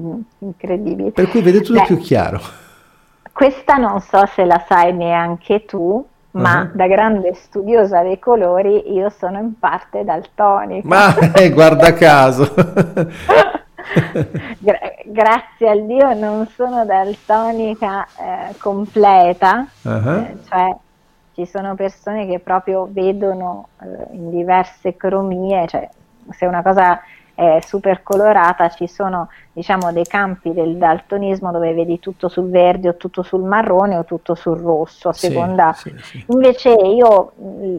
Mm, 0.00 0.20
incredibile. 0.38 1.10
Per 1.10 1.28
cui 1.28 1.42
vede 1.42 1.60
tutto 1.60 1.80
Beh, 1.80 1.86
più 1.86 1.98
chiaro. 1.98 2.40
Questa 3.32 3.74
non 3.74 4.00
so 4.00 4.24
se 4.32 4.44
la 4.44 4.64
sai 4.66 4.94
neanche 4.94 5.64
tu, 5.64 6.06
ma 6.32 6.62
uh-huh. 6.62 6.76
da 6.76 6.86
grande 6.86 7.34
studiosa 7.34 8.02
dei 8.02 8.18
colori 8.18 8.92
io 8.92 9.10
sono 9.10 9.38
in 9.38 9.58
parte 9.58 10.04
daltonica. 10.04 10.86
Ma 10.86 11.32
eh, 11.32 11.50
guarda 11.50 11.92
caso. 11.94 12.54
Gra- 14.58 14.78
grazie 15.04 15.68
al 15.68 15.86
Dio 15.86 16.12
non 16.14 16.46
sono 16.48 16.84
daltonica 16.84 18.06
eh, 18.06 18.54
completa, 18.58 19.66
uh-huh. 19.82 20.08
eh, 20.08 20.36
cioè 20.48 20.76
ci 21.34 21.46
sono 21.46 21.74
persone 21.74 22.26
che 22.26 22.38
proprio 22.38 22.88
vedono 22.90 23.68
eh, 23.80 24.14
in 24.14 24.30
diverse 24.30 24.96
cromie, 24.96 25.66
cioè 25.66 25.88
se 26.30 26.46
una 26.46 26.62
cosa 26.62 27.00
è 27.34 27.58
super 27.66 28.04
colorata, 28.04 28.68
ci 28.68 28.86
sono 28.86 29.28
diciamo 29.52 29.92
dei 29.92 30.04
campi 30.04 30.52
del 30.52 30.76
daltonismo 30.76 31.50
dove 31.50 31.74
vedi 31.74 31.98
tutto 31.98 32.28
sul 32.28 32.48
verde 32.48 32.90
o 32.90 32.96
tutto 32.96 33.22
sul 33.22 33.42
marrone 33.42 33.96
o 33.96 34.04
tutto 34.04 34.36
sul 34.36 34.56
rosso, 34.58 35.08
a 35.08 35.12
seconda. 35.12 35.72
Sì, 35.72 35.90
sì, 35.96 36.18
sì. 36.18 36.24
Invece 36.28 36.70
io 36.70 37.32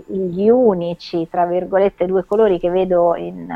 gli 0.07 0.49
unici, 0.49 1.27
tra 1.29 1.45
virgolette, 1.45 2.05
due 2.05 2.25
colori 2.25 2.59
che 2.59 2.69
vedo 2.69 3.15
in, 3.15 3.47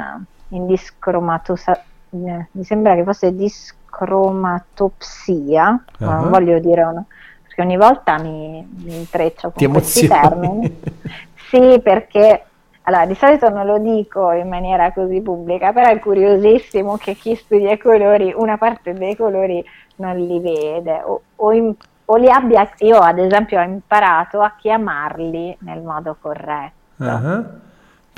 in 0.49 0.65
discromatosa, 0.65 1.83
mi 2.11 2.63
sembra 2.63 2.95
che 2.95 3.03
fosse 3.03 3.35
discromatopsia, 3.35 5.83
uh-huh. 5.99 6.09
non 6.09 6.29
voglio 6.29 6.59
dire 6.59 6.83
una, 6.83 7.03
perché 7.43 7.61
ogni 7.61 7.77
volta 7.77 8.17
mi, 8.19 8.65
mi 8.83 8.97
intreccio 8.97 9.51
con 9.51 9.71
questi 9.71 10.07
termini. 10.07 10.79
sì, 11.49 11.79
perché 11.83 12.43
allora, 12.89 13.05
di 13.05 13.13
solito 13.13 13.49
non 13.49 13.67
lo 13.67 13.77
dico 13.77 14.31
in 14.31 14.47
maniera 14.47 14.91
così 14.91 15.21
pubblica, 15.21 15.71
però 15.71 15.89
è 15.89 15.99
curiosissimo 15.99 16.97
che 16.97 17.13
chi 17.13 17.35
studia 17.35 17.71
i 17.71 17.77
colori, 17.77 18.33
una 18.35 18.57
parte 18.57 18.93
dei 18.93 19.15
colori 19.15 19.63
non 19.97 20.17
li 20.17 20.39
vede 20.39 20.99
o, 21.05 21.21
o, 21.35 21.51
in, 21.51 21.71
o 22.05 22.15
li 22.15 22.31
abbia, 22.31 22.67
io 22.79 22.97
ad 22.97 23.19
esempio 23.19 23.59
ho 23.59 23.63
imparato 23.63 24.41
a 24.41 24.55
chiamarli 24.57 25.57
nel 25.59 25.81
modo 25.81 26.17
corretto. 26.19 26.73
Uh-huh. 26.95 27.45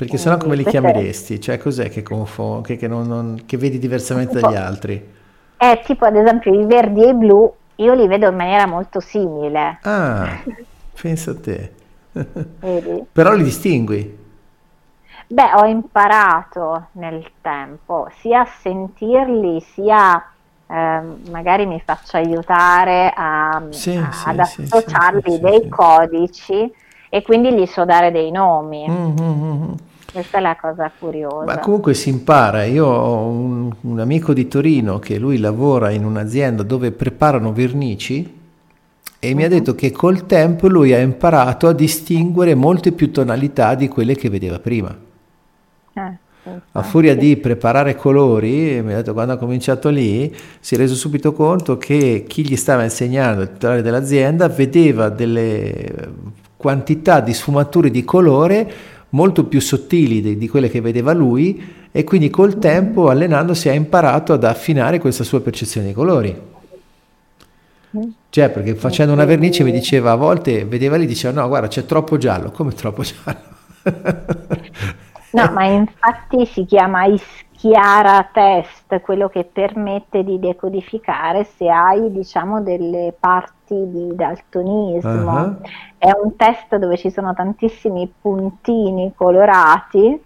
Perché 0.02 0.18
sennò 0.18 0.36
come 0.36 0.56
li 0.56 0.64
chiameresti? 0.64 1.40
Cioè 1.40 1.58
cos'è 1.58 1.88
che, 1.88 2.02
confo- 2.02 2.60
che, 2.60 2.76
che, 2.76 2.88
non, 2.88 3.06
non, 3.06 3.42
che 3.46 3.56
vedi 3.56 3.78
diversamente 3.78 4.40
dagli 4.40 4.56
altri? 4.56 5.10
È 5.56 5.80
tipo 5.84 6.04
ad 6.04 6.16
esempio 6.16 6.52
i 6.52 6.66
verdi 6.66 7.04
e 7.04 7.10
i 7.10 7.14
blu, 7.14 7.54
io 7.76 7.94
li 7.94 8.08
vedo 8.08 8.28
in 8.28 8.34
maniera 8.34 8.66
molto 8.66 8.98
simile. 8.98 9.78
Ah, 9.82 10.42
pensa 11.00 11.30
a 11.30 11.36
te. 11.36 11.72
Però 13.12 13.32
li 13.34 13.44
distingui? 13.44 14.18
Beh, 15.28 15.52
ho 15.54 15.66
imparato 15.66 16.88
nel 16.92 17.24
tempo 17.40 18.08
sia 18.18 18.40
a 18.40 18.48
sentirli 18.60 19.60
sia 19.60 20.20
eh, 20.66 21.00
magari 21.30 21.64
mi 21.66 21.80
faccio 21.84 22.16
aiutare 22.16 23.12
a, 23.14 23.62
sì, 23.70 23.94
a, 23.94 24.10
sì, 24.10 24.28
ad 24.28 24.38
associarli 24.40 25.30
sì, 25.30 25.40
dei 25.40 25.68
codici 25.68 26.72
e 27.08 27.22
quindi 27.22 27.54
gli 27.54 27.66
so 27.66 27.84
dare 27.84 28.10
dei 28.10 28.32
nomi. 28.32 28.88
Mm-hmm. 28.88 29.72
Questa 30.12 30.38
è 30.38 30.40
la 30.42 30.56
cosa 30.60 30.92
curiosa. 30.96 31.44
Ma 31.46 31.58
comunque 31.58 31.94
si 31.94 32.10
impara. 32.10 32.64
Io 32.64 32.86
ho 32.86 33.26
un, 33.28 33.72
un 33.80 33.98
amico 33.98 34.34
di 34.34 34.46
Torino 34.46 34.98
che 34.98 35.18
lui 35.18 35.38
lavora 35.38 35.90
in 35.90 36.04
un'azienda 36.04 36.62
dove 36.62 36.92
preparano 36.92 37.52
vernici 37.52 38.40
e 39.18 39.28
uh-huh. 39.28 39.34
mi 39.34 39.42
ha 39.42 39.48
mm-hmm. 39.48 39.56
detto 39.58 39.74
che 39.74 39.90
col 39.90 40.26
tempo 40.26 40.68
lui 40.68 40.92
ha 40.92 40.98
imparato 40.98 41.66
a 41.66 41.72
distinguere 41.72 42.54
molte 42.54 42.92
più 42.92 43.10
tonalità 43.10 43.74
di 43.74 43.88
quelle 43.88 44.14
che 44.14 44.28
vedeva 44.28 44.58
prima. 44.58 44.94
Eh, 45.94 46.20
a 46.72 46.82
furia 46.82 47.16
di 47.16 47.36
preparare 47.36 47.94
colori, 47.94 48.82
mi 48.82 48.92
ha 48.92 48.96
detto 48.96 49.12
quando 49.12 49.32
ha 49.34 49.36
cominciato 49.36 49.88
lì, 49.90 50.34
si 50.58 50.74
è 50.74 50.78
reso 50.78 50.94
subito 50.94 51.32
conto 51.32 51.78
che 51.78 52.24
chi 52.26 52.44
gli 52.46 52.56
stava 52.56 52.82
insegnando, 52.82 53.42
il 53.42 53.52
titolare 53.52 53.80
dell'azienda, 53.80 54.48
vedeva 54.48 55.08
delle 55.08 56.10
quantità 56.56 57.20
di 57.20 57.32
sfumature 57.32 57.90
di 57.90 58.04
colore 58.04 58.72
molto 59.12 59.44
più 59.44 59.60
sottili 59.60 60.20
di, 60.20 60.36
di 60.36 60.48
quelle 60.48 60.68
che 60.68 60.80
vedeva 60.80 61.12
lui 61.12 61.88
e 61.90 62.04
quindi 62.04 62.30
col 62.30 62.58
tempo 62.58 63.08
allenandosi 63.08 63.68
ha 63.68 63.72
imparato 63.72 64.32
ad 64.32 64.44
affinare 64.44 64.98
questa 64.98 65.24
sua 65.24 65.40
percezione 65.40 65.86
dei 65.86 65.94
colori. 65.94 66.50
Cioè, 68.30 68.48
perché 68.48 68.74
facendo 68.74 69.12
una 69.12 69.26
vernice 69.26 69.64
mi 69.64 69.72
diceva 69.72 70.12
a 70.12 70.16
volte, 70.16 70.64
vedeva 70.64 70.96
lì, 70.96 71.04
diceva 71.04 71.40
no, 71.40 71.48
guarda, 71.48 71.68
c'è 71.68 71.84
troppo 71.84 72.16
giallo, 72.16 72.50
come 72.50 72.72
troppo 72.72 73.02
giallo? 73.02 73.40
no, 75.32 75.52
ma 75.52 75.64
infatti 75.66 76.46
si 76.46 76.64
chiama 76.64 77.04
Ischiara 77.62 78.28
Test, 78.32 79.00
quello 79.02 79.28
che 79.28 79.44
permette 79.44 80.24
di 80.24 80.40
decodificare 80.40 81.44
se 81.44 81.68
hai, 81.68 82.10
diciamo, 82.10 82.60
delle 82.60 83.14
parti 83.18 83.88
di 83.88 84.16
daltonismo. 84.16 85.32
Uh-huh. 85.32 85.56
È 85.96 86.10
un 86.20 86.34
test 86.34 86.74
dove 86.76 86.96
ci 86.96 87.10
sono 87.10 87.32
tantissimi 87.34 88.12
puntini 88.20 89.12
colorati 89.14 90.20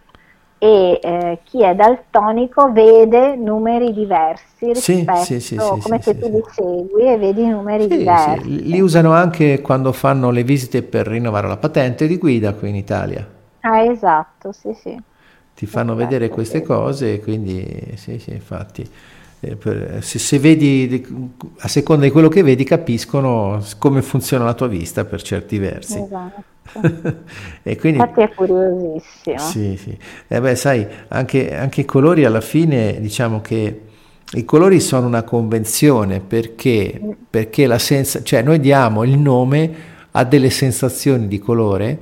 e 0.58 0.98
eh, 1.02 1.38
chi 1.44 1.62
è 1.62 1.74
daltonico 1.74 2.72
vede 2.72 3.36
numeri 3.36 3.92
diversi 3.92 4.72
rispetto 4.72 5.16
sì, 5.16 5.38
sì, 5.38 5.58
sì, 5.58 5.78
come 5.82 6.00
se 6.00 6.18
tu 6.18 6.30
li 6.30 6.42
segui 6.50 7.06
e 7.06 7.18
vedi 7.18 7.46
numeri 7.46 7.86
diversi. 7.86 8.64
Li 8.64 8.80
usano 8.80 9.12
anche 9.12 9.60
quando 9.60 9.92
fanno 9.92 10.30
le 10.30 10.42
visite 10.42 10.82
per 10.82 11.06
rinnovare 11.06 11.48
la 11.48 11.58
patente 11.58 12.06
di 12.06 12.16
guida 12.16 12.54
qui 12.54 12.70
in 12.70 12.76
Italia. 12.76 13.28
Ah, 13.60 13.82
esatto, 13.82 14.52
sì, 14.52 14.72
sì. 14.72 14.98
Ti 15.56 15.64
fanno 15.64 15.94
esatto, 15.94 16.06
vedere 16.06 16.28
queste 16.28 16.60
cose 16.60 17.14
e 17.14 17.20
quindi 17.20 17.94
sì, 17.94 18.18
sì, 18.18 18.32
infatti. 18.32 18.86
Eh, 19.40 19.56
se, 20.00 20.18
se, 20.18 20.38
vedi, 20.38 21.06
a 21.60 21.68
seconda 21.68 22.04
di 22.04 22.10
quello 22.10 22.28
che 22.28 22.42
vedi, 22.42 22.62
capiscono 22.62 23.62
come 23.78 24.02
funziona 24.02 24.44
la 24.44 24.52
tua 24.52 24.66
vista 24.66 25.06
per 25.06 25.22
certi 25.22 25.58
versi. 25.58 25.98
Esatto. 25.98 26.42
e 27.62 27.76
quindi, 27.76 27.98
Infatti 27.98 28.20
è 28.20 28.34
curiosissimo. 28.34 29.38
Sì, 29.38 29.76
sì. 29.78 29.96
Eh 30.26 30.40
beh, 30.40 30.56
sai, 30.56 30.86
anche, 31.08 31.56
anche, 31.56 31.80
i 31.80 31.84
colori 31.86 32.26
alla 32.26 32.42
fine, 32.42 33.00
diciamo 33.00 33.40
che 33.40 33.80
i 34.32 34.44
colori 34.44 34.80
sono 34.80 35.06
una 35.06 35.22
convenzione 35.22 36.20
perché, 36.20 37.00
perché 37.30 37.66
la 37.66 37.78
senza, 37.78 38.22
cioè 38.22 38.42
noi 38.42 38.60
diamo 38.60 39.04
il 39.04 39.16
nome 39.16 39.74
a 40.10 40.24
delle 40.24 40.50
sensazioni 40.50 41.28
di 41.28 41.38
colore 41.38 41.98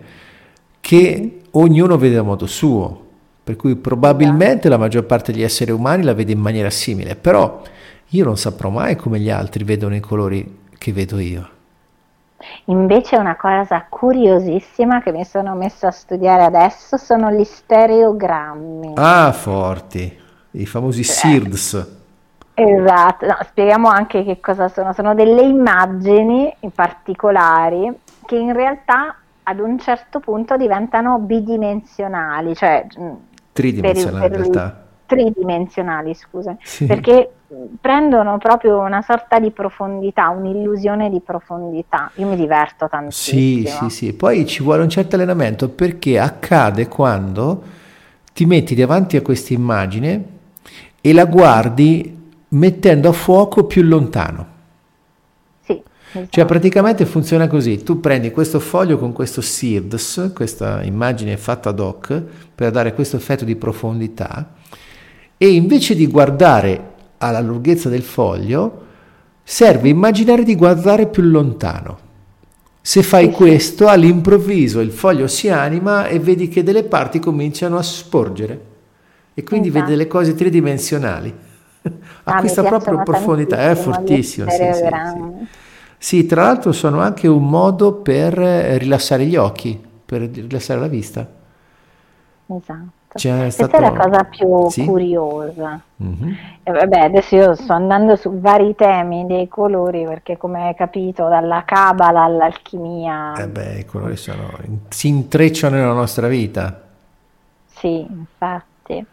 che 0.80 1.40
ognuno 1.52 1.98
vede 1.98 2.16
a 2.16 2.22
modo 2.22 2.46
suo. 2.46 3.02
Per 3.44 3.56
cui 3.56 3.76
probabilmente 3.76 4.70
la 4.70 4.78
maggior 4.78 5.04
parte 5.04 5.30
degli 5.30 5.42
esseri 5.42 5.70
umani 5.70 6.02
la 6.02 6.14
vede 6.14 6.32
in 6.32 6.40
maniera 6.40 6.70
simile, 6.70 7.14
però 7.14 7.60
io 8.08 8.24
non 8.24 8.38
saprò 8.38 8.70
mai 8.70 8.96
come 8.96 9.18
gli 9.18 9.28
altri 9.28 9.64
vedono 9.64 9.94
i 9.94 10.00
colori 10.00 10.60
che 10.78 10.92
vedo 10.94 11.18
io. 11.18 11.48
Invece 12.66 13.16
una 13.16 13.36
cosa 13.36 13.84
curiosissima 13.88 15.02
che 15.02 15.12
mi 15.12 15.24
sono 15.24 15.54
messo 15.54 15.86
a 15.86 15.90
studiare 15.90 16.44
adesso 16.44 16.96
sono 16.96 17.30
gli 17.30 17.44
stereogrammi. 17.44 18.92
Ah, 18.96 19.32
forti, 19.32 20.18
i 20.52 20.66
famosi 20.66 21.00
eh. 21.00 21.04
SIRDS. 21.04 21.96
Esatto, 22.54 23.26
no, 23.26 23.36
spieghiamo 23.42 23.88
anche 23.88 24.24
che 24.24 24.40
cosa 24.40 24.68
sono. 24.68 24.92
Sono 24.92 25.14
delle 25.14 25.42
immagini 25.42 26.54
particolari 26.74 27.92
che 28.24 28.36
in 28.36 28.52
realtà 28.52 29.16
ad 29.42 29.58
un 29.58 29.78
certo 29.78 30.20
punto 30.20 30.56
diventano 30.56 31.18
bidimensionali, 31.18 32.54
cioè 32.54 32.86
tridimensionali 33.54 34.20
per, 34.20 34.30
per 34.30 34.38
in 34.38 34.52
realtà. 34.52 34.84
Tridimensionali, 35.06 36.14
scusa, 36.14 36.56
sì. 36.60 36.86
perché 36.86 37.30
prendono 37.80 38.38
proprio 38.38 38.80
una 38.80 39.00
sorta 39.02 39.38
di 39.38 39.50
profondità, 39.50 40.28
un'illusione 40.28 41.08
di 41.08 41.20
profondità. 41.20 42.10
Io 42.16 42.26
mi 42.26 42.36
diverto 42.36 42.88
tantissimo. 42.88 43.40
Sì, 43.40 43.66
sì, 43.66 43.90
sì. 43.90 44.12
Poi 44.14 44.46
ci 44.46 44.62
vuole 44.62 44.82
un 44.82 44.88
certo 44.88 45.16
allenamento 45.16 45.68
perché 45.68 46.18
accade 46.18 46.88
quando 46.88 47.62
ti 48.32 48.44
metti 48.46 48.74
davanti 48.74 49.16
a 49.16 49.22
questa 49.22 49.52
immagine 49.52 50.24
e 51.00 51.12
la 51.12 51.26
guardi 51.26 52.22
mettendo 52.48 53.10
a 53.10 53.12
fuoco 53.12 53.64
più 53.64 53.82
lontano. 53.82 54.52
Esatto. 56.16 56.30
Cioè 56.30 56.44
praticamente 56.44 57.06
funziona 57.06 57.48
così, 57.48 57.82
tu 57.82 57.98
prendi 57.98 58.30
questo 58.30 58.60
foglio 58.60 58.98
con 58.98 59.12
questo 59.12 59.40
SIRDS, 59.40 60.30
questa 60.32 60.84
immagine 60.84 61.36
fatta 61.36 61.70
ad 61.70 61.80
hoc 61.80 62.22
per 62.54 62.70
dare 62.70 62.94
questo 62.94 63.16
effetto 63.16 63.44
di 63.44 63.56
profondità 63.56 64.54
e 65.36 65.48
invece 65.48 65.96
di 65.96 66.06
guardare 66.06 66.92
alla 67.18 67.40
lunghezza 67.40 67.88
del 67.88 68.02
foglio, 68.02 68.82
serve 69.42 69.88
immaginare 69.88 70.44
di 70.44 70.54
guardare 70.54 71.08
più 71.08 71.24
lontano. 71.24 71.98
Se 72.80 73.02
fai 73.02 73.30
questo, 73.30 73.88
all'improvviso 73.88 74.78
il 74.78 74.92
foglio 74.92 75.26
si 75.26 75.48
anima 75.48 76.06
e 76.06 76.20
vedi 76.20 76.48
che 76.48 76.62
delle 76.62 76.84
parti 76.84 77.18
cominciano 77.18 77.76
a 77.76 77.82
sporgere 77.82 78.72
e 79.34 79.42
quindi 79.42 79.68
esatto. 79.68 79.84
vedi 79.84 79.96
delle 79.96 80.08
cose 80.08 80.34
tridimensionali. 80.34 81.34
Ah, 82.26 82.36
Acquista 82.36 82.62
proprio 82.62 83.02
profondità, 83.02 83.68
è 83.68 83.74
fortissimo. 83.74 84.48
Sì, 84.48 84.56
sì, 84.56 84.72
sì. 84.72 85.63
Sì, 86.04 86.26
tra 86.26 86.42
l'altro 86.42 86.72
sono 86.72 87.00
anche 87.00 87.26
un 87.26 87.48
modo 87.48 87.94
per 87.94 88.34
rilassare 88.34 89.24
gli 89.24 89.36
occhi, 89.36 89.82
per 90.04 90.20
rilassare 90.20 90.78
la 90.78 90.86
vista. 90.86 91.26
Esatto. 92.46 92.92
C'è 93.14 93.38
Questa 93.38 93.68
stato... 93.68 93.82
è 93.82 93.88
la 93.88 93.98
cosa 93.98 94.24
più 94.24 94.68
sì? 94.68 94.84
curiosa. 94.84 95.80
Mm-hmm. 96.02 96.32
Vabbè, 96.64 96.98
adesso 96.98 97.36
io 97.36 97.54
sto 97.54 97.72
andando 97.72 98.16
su 98.16 98.38
vari 98.38 98.74
temi 98.74 99.24
dei 99.24 99.48
colori 99.48 100.04
perché 100.04 100.36
come 100.36 100.66
hai 100.66 100.74
capito 100.74 101.26
dalla 101.26 101.62
cabala 101.64 102.24
all'alchimia... 102.24 103.32
Eh 103.36 103.48
beh, 103.48 103.78
i 103.78 103.84
colori 103.86 104.18
sono... 104.18 104.50
si 104.90 105.08
intrecciano 105.08 105.76
nella 105.76 105.94
nostra 105.94 106.28
vita. 106.28 106.82
Sì, 107.64 108.06
infatti. 108.06 109.06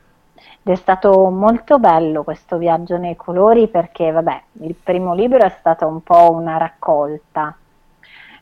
Ed 0.64 0.74
è 0.74 0.76
stato 0.76 1.30
molto 1.30 1.80
bello 1.80 2.24
questo 2.24 2.58
viaggio 2.58 2.98
nei 2.98 3.16
colori 3.16 3.68
perché, 3.68 4.12
vabbè, 4.12 4.42
il 4.62 4.76
primo 4.76 5.14
libro 5.14 5.40
è 5.40 5.56
stata 5.60 5.86
un 5.86 6.02
po' 6.02 6.32
una 6.32 6.58
raccolta 6.58 7.56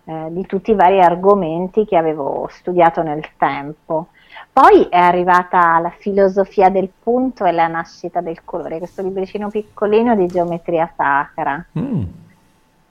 eh, 0.03 0.27
di 0.29 0.45
tutti 0.45 0.71
i 0.71 0.75
vari 0.75 1.01
argomenti 1.01 1.85
che 1.85 1.95
avevo 1.95 2.47
studiato 2.51 3.01
nel 3.01 3.25
tempo 3.37 4.07
poi 4.51 4.87
è 4.89 4.97
arrivata 4.97 5.79
la 5.79 5.89
filosofia 5.89 6.69
del 6.69 6.89
punto 7.01 7.45
e 7.45 7.51
la 7.51 7.67
nascita 7.67 8.19
del 8.19 8.43
colore, 8.43 8.77
questo 8.77 9.01
libricino 9.01 9.49
piccolino 9.49 10.15
di 10.15 10.27
geometria 10.27 10.91
sacra. 10.95 11.63
Mm. 11.77 12.03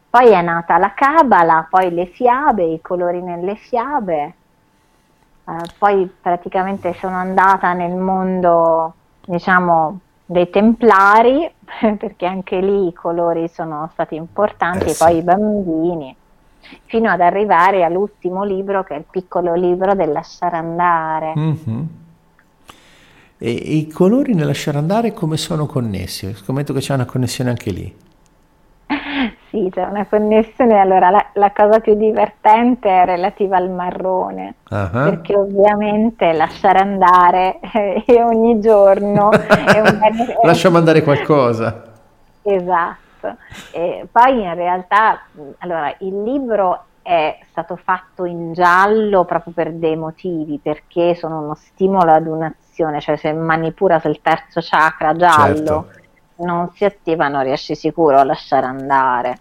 Poi 0.09 0.31
è 0.31 0.41
nata 0.41 0.79
la 0.79 0.95
cabala, 0.95 1.67
poi 1.69 1.93
le 1.93 2.07
fiabe, 2.07 2.65
i 2.65 2.81
colori 2.81 3.21
nelle 3.21 3.57
fiabe. 3.57 4.35
Eh, 5.45 5.53
poi 5.77 6.11
praticamente 6.21 6.95
sono 6.95 7.17
andata 7.17 7.75
nel 7.75 7.95
mondo, 7.95 8.95
diciamo, 9.29 10.01
dei 10.25 10.49
templari, 10.51 11.51
perché 11.99 12.27
anche 12.27 12.61
lì 12.61 12.89
i 12.89 12.93
colori 12.93 13.49
sono 13.49 13.89
stati 13.93 14.15
importanti, 14.15 14.87
eh 14.87 14.95
sì. 14.95 15.05
poi 15.05 15.17
i 15.19 15.23
bambini 15.23 16.17
fino 16.85 17.09
ad 17.09 17.21
arrivare 17.21 17.85
all'ultimo 17.85 18.45
libro 18.45 18.85
che 18.85 18.95
è 18.95 18.99
il 18.99 19.05
piccolo 19.09 19.55
libro 19.55 19.95
del 19.95 20.11
lasciare 20.11 20.57
andare. 20.57 21.33
Mm-hmm. 21.39 21.83
E, 23.39 23.51
e, 23.51 23.75
i 23.75 23.89
colori 23.89 24.35
nel 24.35 24.47
lasciare 24.47 24.79
andare 24.79 25.13
come 25.13 25.37
sono 25.37 25.67
connessi? 25.67 26.35
Scommetto 26.35 26.73
che 26.73 26.81
c'è 26.81 26.95
una 26.95 27.07
connessione 27.07 27.51
anche 27.51 27.71
lì. 27.71 27.97
sì, 29.59 29.71
c'è 29.71 29.85
una 29.85 30.07
connessione. 30.07 30.79
Allora, 30.79 31.11
la, 31.11 31.27
la, 31.35 31.53
cosa 31.53 31.81
più 31.81 31.95
divertente 31.95 32.89
è 32.89 33.05
relativa 33.05 33.57
al 33.57 33.71
marrone, 33.71 34.55
uh-huh. 34.69 34.91
perché 34.91 35.37
ovviamente 35.37 36.33
lasciare 36.33 36.79
andare 36.79 37.59
e 38.07 38.23
ogni 38.23 38.61
giorno 38.61 39.31
è 39.31 39.81
un... 39.81 39.99
Lasciamo 40.45 40.79
andare 40.79 41.03
qualcosa. 41.03 41.85
Esatto. 42.43 43.37
E 43.73 44.07
poi 44.11 44.43
in 44.43 44.55
realtà, 44.55 45.21
allora, 45.59 45.93
il 45.99 46.23
libro 46.23 46.85
è 47.03 47.39
stato 47.51 47.77
fatto 47.77 48.25
in 48.25 48.53
giallo 48.53 49.25
proprio 49.25 49.53
per 49.53 49.73
dei 49.73 49.97
motivi, 49.97 50.61
perché 50.63 51.15
sono 51.15 51.41
uno 51.41 51.55
stimolo 51.55 52.13
ad 52.13 52.27
un'azione, 52.27 53.01
cioè 53.01 53.17
se 53.17 53.33
Manipura 53.33 53.99
sul 53.99 54.21
terzo 54.21 54.61
chakra 54.63 55.17
giallo 55.17 55.55
certo. 55.55 55.87
Non 56.39 56.70
si 56.74 56.85
attiva, 56.85 57.28
non 57.28 57.43
riesci 57.43 57.74
sicuro 57.74 58.19
a 58.19 58.24
lasciare 58.24 58.66
andare. 58.66 59.39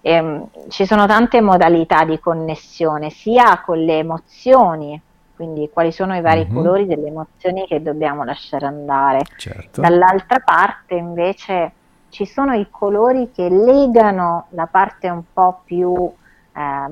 E, 0.00 0.18
um, 0.18 0.48
ci 0.68 0.86
sono 0.86 1.06
tante 1.06 1.40
modalità 1.40 2.04
di 2.04 2.18
connessione, 2.18 3.10
sia 3.10 3.60
con 3.64 3.78
le 3.78 3.98
emozioni, 3.98 5.00
quindi 5.34 5.70
quali 5.72 5.92
sono 5.92 6.16
i 6.16 6.20
vari 6.20 6.44
mm-hmm. 6.44 6.54
colori 6.54 6.86
delle 6.86 7.08
emozioni 7.08 7.66
che 7.66 7.82
dobbiamo 7.82 8.24
lasciare 8.24 8.66
andare. 8.66 9.24
Certo. 9.36 9.80
Dall'altra 9.80 10.40
parte 10.40 10.94
invece 10.94 11.72
ci 12.10 12.26
sono 12.26 12.54
i 12.54 12.66
colori 12.70 13.30
che 13.32 13.48
legano 13.48 14.46
la 14.50 14.66
parte 14.66 15.08
un 15.08 15.22
po' 15.32 15.60
più 15.64 16.12
eh, 16.52 16.86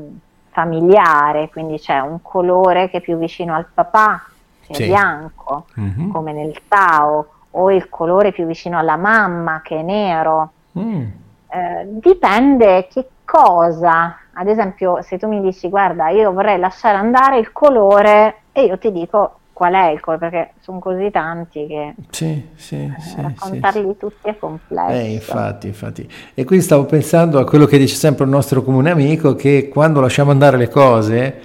familiare, 0.50 1.48
quindi 1.50 1.78
c'è 1.78 1.98
un 1.98 2.20
colore 2.22 2.88
che 2.88 2.98
è 2.98 3.00
più 3.00 3.16
vicino 3.18 3.54
al 3.54 3.66
papà, 3.72 4.24
che 4.66 4.74
sì. 4.74 4.82
è 4.84 4.86
bianco, 4.86 5.66
mm-hmm. 5.78 6.10
come 6.10 6.32
nel 6.32 6.60
Tao, 6.66 7.26
o 7.52 7.72
il 7.72 7.88
colore 7.88 8.32
più 8.32 8.46
vicino 8.46 8.78
alla 8.78 8.96
mamma, 8.96 9.60
che 9.62 9.78
è 9.78 9.82
nero. 9.82 10.50
Mm. 10.78 11.06
Eh, 11.50 11.86
dipende 11.86 12.88
che 12.92 13.08
cosa, 13.24 14.16
ad 14.32 14.48
esempio 14.48 15.00
se 15.02 15.18
tu 15.18 15.28
mi 15.28 15.40
dici 15.40 15.68
guarda 15.68 16.08
io 16.10 16.32
vorrei 16.32 16.58
lasciare 16.58 16.96
andare 16.96 17.38
il 17.38 17.52
colore 17.52 18.36
e 18.52 18.64
io 18.64 18.78
ti 18.78 18.92
dico 18.92 19.38
qual 19.58 19.72
è 19.72 19.90
il 19.90 19.98
colore, 20.00 20.28
perché 20.28 20.52
sono 20.60 20.78
così 20.78 21.10
tanti 21.10 21.66
che 21.66 21.94
sì, 22.10 22.48
sì, 22.54 22.76
eh, 22.76 23.00
sì, 23.00 23.20
raccontarli 23.20 23.96
tutti 23.96 24.28
è 24.28 24.38
complesso. 24.38 24.92
Eh, 24.92 25.12
infatti, 25.14 25.66
infatti. 25.66 26.08
E 26.32 26.44
qui 26.44 26.60
stavo 26.60 26.84
pensando 26.84 27.40
a 27.40 27.44
quello 27.44 27.66
che 27.66 27.76
dice 27.76 27.96
sempre 27.96 28.24
il 28.24 28.30
nostro 28.30 28.62
comune 28.62 28.90
amico, 28.90 29.34
che 29.34 29.68
quando 29.68 30.00
lasciamo 30.00 30.30
andare 30.30 30.56
le 30.56 30.68
cose, 30.68 31.40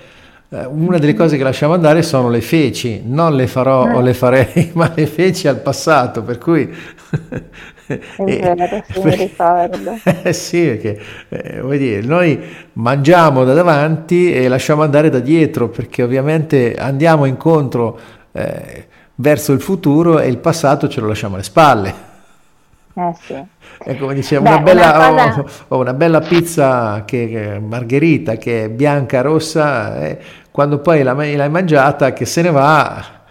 una 0.70 1.00
delle 1.00 1.16
cose 1.16 1.36
che 1.38 1.44
lasciamo 1.44 1.74
andare 1.74 2.04
sono 2.04 2.30
le 2.30 2.42
feci, 2.42 3.02
non 3.06 3.36
le 3.36 3.48
farò 3.48 3.92
o 3.92 4.02
le 4.02 4.14
farei, 4.14 4.72
ma 4.76 4.92
le 4.94 5.08
feci 5.08 5.48
al 5.48 5.60
passato, 5.60 6.24
per 6.24 6.38
cui... 6.38 6.70
È 7.86 8.00
vero, 8.24 8.82
sì, 8.90 9.02
mi 9.04 9.16
ricordo. 9.16 10.00
Eh 10.24 10.32
sì, 10.32 10.64
perché 10.68 11.00
eh, 11.28 11.60
vuoi 11.60 11.78
dire, 11.78 12.02
noi 12.02 12.40
mangiamo 12.74 13.44
da 13.44 13.54
davanti 13.54 14.34
e 14.34 14.48
lasciamo 14.48 14.84
andare 14.84 15.10
da 15.10 15.20
dietro, 15.20 15.68
perché 15.68 16.02
ovviamente 16.02 16.76
andiamo 16.76 17.26
incontro 17.26 18.00
eh, 18.32 18.88
verso 19.16 19.52
il 19.52 19.60
futuro 19.60 20.20
e 20.20 20.30
il 20.30 20.38
passato 20.38 20.88
ce 20.88 21.02
lo 21.02 21.08
lasciamo 21.08 21.36
alle 21.36 21.44
spalle. 21.44 22.12
Eh 22.96 23.14
sì. 23.20 23.44
È 23.80 23.98
come 23.98 24.14
dicevo, 24.14 24.48
una, 24.48 24.60
bella, 24.60 25.10
una, 25.10 25.34
cosa... 25.34 25.66
oh, 25.68 25.76
oh, 25.76 25.80
una 25.80 25.94
bella 25.94 26.20
pizza 26.20 27.04
che, 27.06 27.28
che, 27.28 27.60
margherita 27.60 28.36
che 28.36 28.66
è 28.66 28.70
bianca, 28.70 29.22
rossa, 29.22 30.00
eh, 30.00 30.20
quando 30.52 30.80
poi 30.80 31.02
l'hai 31.02 31.50
mangiata 31.50 32.14
che 32.14 32.26
se 32.26 32.42
ne 32.44 32.52
va 32.52 33.22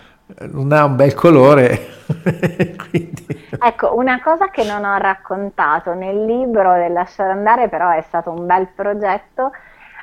non 0.50 0.72
ha 0.72 0.84
un 0.84 0.96
bel 0.96 1.14
colore. 1.14 1.90
Quindi... 2.90 3.46
Ecco, 3.60 3.96
una 3.96 4.20
cosa 4.22 4.50
che 4.50 4.64
non 4.64 4.84
ho 4.84 4.96
raccontato 4.96 5.94
nel 5.94 6.24
libro 6.24 6.74
del 6.74 6.92
lasciare 6.92 7.30
andare, 7.30 7.68
però 7.68 7.90
è 7.90 8.02
stato 8.02 8.30
un 8.30 8.46
bel 8.46 8.68
progetto. 8.74 9.52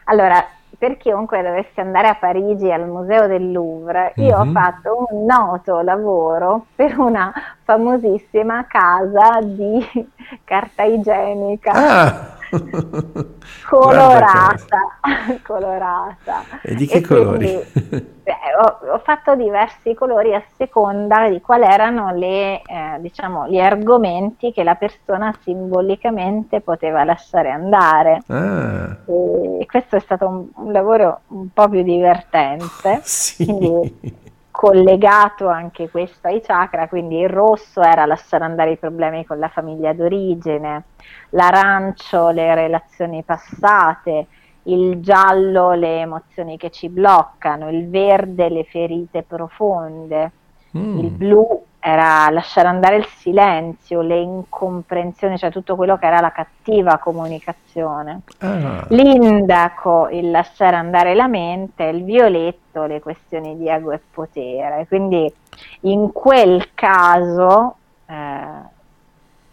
Allora, 0.06 0.44
per 0.80 0.98
chiunque 0.98 1.44
dovesse 1.44 1.82
andare 1.82 2.08
a 2.08 2.16
Parigi 2.16 2.72
al 2.72 2.88
Museo 2.88 3.28
del 3.28 3.52
Louvre, 3.52 4.14
io 4.16 4.24
mm-hmm. 4.24 4.40
ho 4.40 4.46
mhm. 4.46 4.52
fatto 4.54 5.08
un 5.10 5.26
noto 5.26 5.82
lavoro 5.82 6.68
per 6.74 6.98
una 6.98 7.32
famosissima 7.64 8.66
casa 8.66 9.40
di 9.42 9.86
carta 10.46 10.84
igienica. 10.84 11.72
Ah 11.74 12.38
colorata, 13.70 15.00
colorata. 15.46 16.44
E 16.62 16.76
di 16.76 16.86
che 16.86 16.98
e 16.98 17.02
colori? 17.02 17.46
Quindi, 17.72 18.06
beh, 18.24 18.34
ho, 18.62 18.94
ho, 18.94 19.00
fatto 19.00 19.36
diversi 19.36 19.94
colori 19.94 20.34
a 20.34 20.44
seconda 20.58 21.30
di 21.30 21.42
quali 21.42 21.66
erano 21.66 22.14
le, 22.14 22.62
eh, 22.62 22.98
diciamo, 23.00 23.48
gli 23.48 23.60
argomenti 23.60 24.52
che 24.52 24.64
la 24.64 24.76
persona 24.76 25.36
simbolicamente 25.42 26.62
poteva 26.62 27.04
lasciare 27.04 27.50
andare. 27.50 28.22
Ah. 28.28 28.98
E 29.06 29.66
questo 29.66 29.96
è 29.96 30.00
stato 30.00 30.28
un, 30.28 30.48
un, 30.56 30.72
lavoro 30.72 31.22
un 31.28 31.50
po' 31.54 31.70
più 31.70 31.84
divertente. 31.84 33.02
Sì. 33.04 33.46
Quindi, 33.46 34.28
collegato 34.60 35.48
anche 35.48 35.90
questo 35.90 36.28
ai 36.28 36.42
chakra, 36.42 36.90
quindi 36.90 37.20
il 37.20 37.30
rosso 37.30 37.82
era 37.82 38.06
lasciare 38.06 38.44
andare 38.44 38.72
i 38.72 38.78
problemi 38.78 39.26
con 39.26 39.40
la 39.40 39.48
famiglia 39.48 39.94
d'origine, 39.94 40.84
l'arancio 41.30 42.30
le 42.30 42.56
relazioni 42.56 43.24
passate, 43.24 44.28
il 44.64 45.00
giallo 45.02 45.72
le 45.72 46.02
emozioni 46.02 46.58
che 46.58 46.70
ci 46.70 46.90
bloccano, 46.90 47.70
il 47.70 47.90
verde 47.90 48.50
le 48.50 48.64
ferite 48.64 49.24
profonde, 49.24 50.32
mm. 50.78 51.00
il 51.00 51.10
blu 51.10 51.64
era 51.82 52.30
lasciare 52.30 52.68
andare 52.68 52.98
il 52.98 53.06
silenzio, 53.06 54.02
le 54.02 54.20
incomprensioni, 54.20 55.38
cioè 55.38 55.50
tutto 55.50 55.78
quello 55.78 55.98
che 55.98 56.06
era 56.06 56.20
la 56.20 56.32
cattiva 56.32 56.98
comunicazione. 56.98 58.22
Ah. 58.40 58.86
L'indaco, 58.90 60.10
il 60.10 60.30
lasciare 60.30 60.76
andare 60.76 61.16
la 61.16 61.28
mente, 61.28 61.86
il 61.86 62.04
violetto, 62.04 62.86
le 62.86 63.00
questioni 63.00 63.58
di 63.58 63.70
ego 63.70 63.92
e 63.92 64.02
potere. 64.12 64.86
Quindi 64.88 65.34
in 65.82 66.12
quel 66.12 66.74
caso 66.74 67.78
eh, 68.06 68.78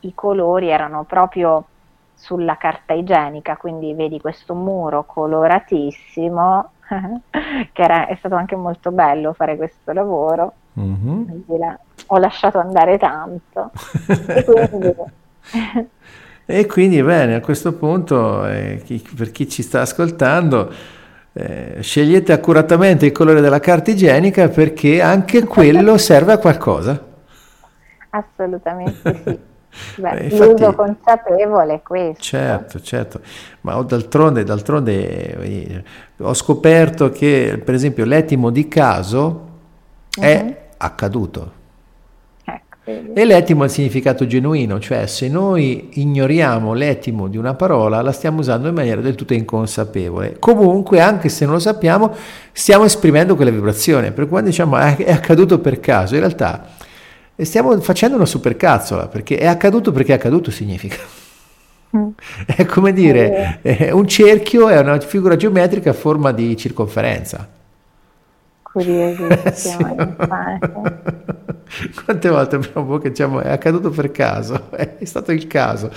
i 0.07 0.15
colori 0.15 0.69
erano 0.69 1.05
proprio 1.05 1.65
sulla 2.15 2.57
carta 2.57 2.95
igienica, 2.95 3.57
quindi 3.57 3.93
vedi 3.95 4.21
questo 4.21 4.55
muro 4.55 5.05
coloratissimo, 5.05 6.71
che 7.73 7.83
era, 7.83 8.07
è 8.07 8.17
stato 8.17 8.35
anche 8.35 8.57
molto 8.57 8.91
bello 8.91 9.33
fare 9.33 9.57
questo 9.57 9.93
lavoro. 9.93 10.53
Mm-hmm. 10.79 11.41
Ho 12.09 12.19
lasciato 12.19 12.59
andare 12.59 12.99
tanto. 12.99 13.71
e, 14.09 14.69
quindi... 14.69 14.95
e 16.47 16.67
quindi 16.67 17.03
bene, 17.03 17.35
a 17.35 17.41
questo 17.41 17.75
punto, 17.75 18.47
eh, 18.47 18.83
chi, 18.85 19.05
per 19.17 19.31
chi 19.31 19.49
ci 19.49 19.63
sta 19.63 19.83
ascoltando, 19.83 20.73
eh, 21.33 21.79
scegliete 21.81 22.33
accuratamente 22.33 23.05
il 23.07 23.13
colore 23.13 23.43
della 23.43 23.61
carta 23.61 23.91
igienica 23.91 24.49
perché 24.49 25.03
anche 25.03 25.45
quello 25.47 25.99
serve 25.99 26.33
a 26.33 26.39
qualcosa. 26.39 27.05
Assolutamente 28.11 29.23
sì. 29.23 29.55
Beh, 29.97 30.11
eh, 30.11 30.25
infatti, 30.25 30.51
l'uso 30.51 30.73
consapevole 30.75 31.75
è 31.75 31.83
questo. 31.83 32.23
Certo, 32.23 32.81
certo, 32.81 33.21
ma 33.63 33.81
d'altronde, 33.83 34.45
d'altronde 34.45 35.85
ho 36.19 36.35
scoperto 36.35 37.11
che 37.11 37.61
per 37.63 37.75
esempio 37.75 38.05
l'etimo 38.05 38.51
di 38.51 38.69
caso 38.69 39.49
è 40.19 40.43
uh-huh. 40.43 40.55
accaduto. 40.79 41.53
Ecco, 42.45 43.13
e 43.15 43.25
l'etimo 43.25 43.63
è 43.63 43.67
il 43.67 43.73
significato 43.73 44.27
genuino, 44.27 44.79
cioè 44.79 45.07
se 45.07 45.29
noi 45.29 45.91
ignoriamo 45.95 46.73
l'etimo 46.73 47.27
di 47.29 47.37
una 47.37 47.55
parola 47.55 48.01
la 48.01 48.13
stiamo 48.13 48.41
usando 48.41 48.69
in 48.69 48.75
maniera 48.75 49.01
del 49.01 49.17
tutto 49.17 49.35
inconsapevole. 49.35 50.37
Comunque, 50.39 51.01
anche 51.01 51.29
se 51.29 51.45
non 51.45 51.55
lo 51.55 51.61
sappiamo, 51.61 52.15
stiamo 52.53 52.85
esprimendo 52.85 53.35
quella 53.35 53.51
vibrazione. 53.51 54.13
Per 54.13 54.29
quando 54.29 54.51
diciamo 54.51 54.77
è 54.77 55.11
accaduto 55.11 55.59
per 55.59 55.81
caso, 55.81 56.15
in 56.15 56.21
realtà 56.21 56.85
e 57.37 57.45
stiamo 57.45 57.79
facendo 57.81 58.17
una 58.17 58.27
supercazzola, 58.27 59.09
perché 59.09 59.37
è 59.37 59.47
accaduto 59.47 59.93
perché 59.93 60.13
è 60.13 60.17
accaduto 60.17 60.51
significa. 60.51 60.97
Mm. 61.97 62.09
È 62.47 62.65
come 62.65 62.93
dire, 62.93 63.61
è 63.63 63.91
un 63.91 64.09
cerchio 64.09 64.69
è 64.69 64.79
una 64.79 64.99
figura 65.01 65.37
geometrica 65.37 65.91
a 65.91 65.95
forma 65.95 66.33
di 66.33 66.57
circonferenza. 66.57 67.47
Curiosissimo, 68.63 70.17
Quante 72.05 72.29
volte 72.29 72.57
abbiamo 72.57 72.99
che 72.99 73.11
diciamo 73.11 73.41
è 73.41 73.51
accaduto 73.51 73.91
per 73.91 74.11
caso, 74.13 74.71
è 74.77 75.05
stato 75.05 75.33
il 75.33 75.47
caso. 75.47 75.91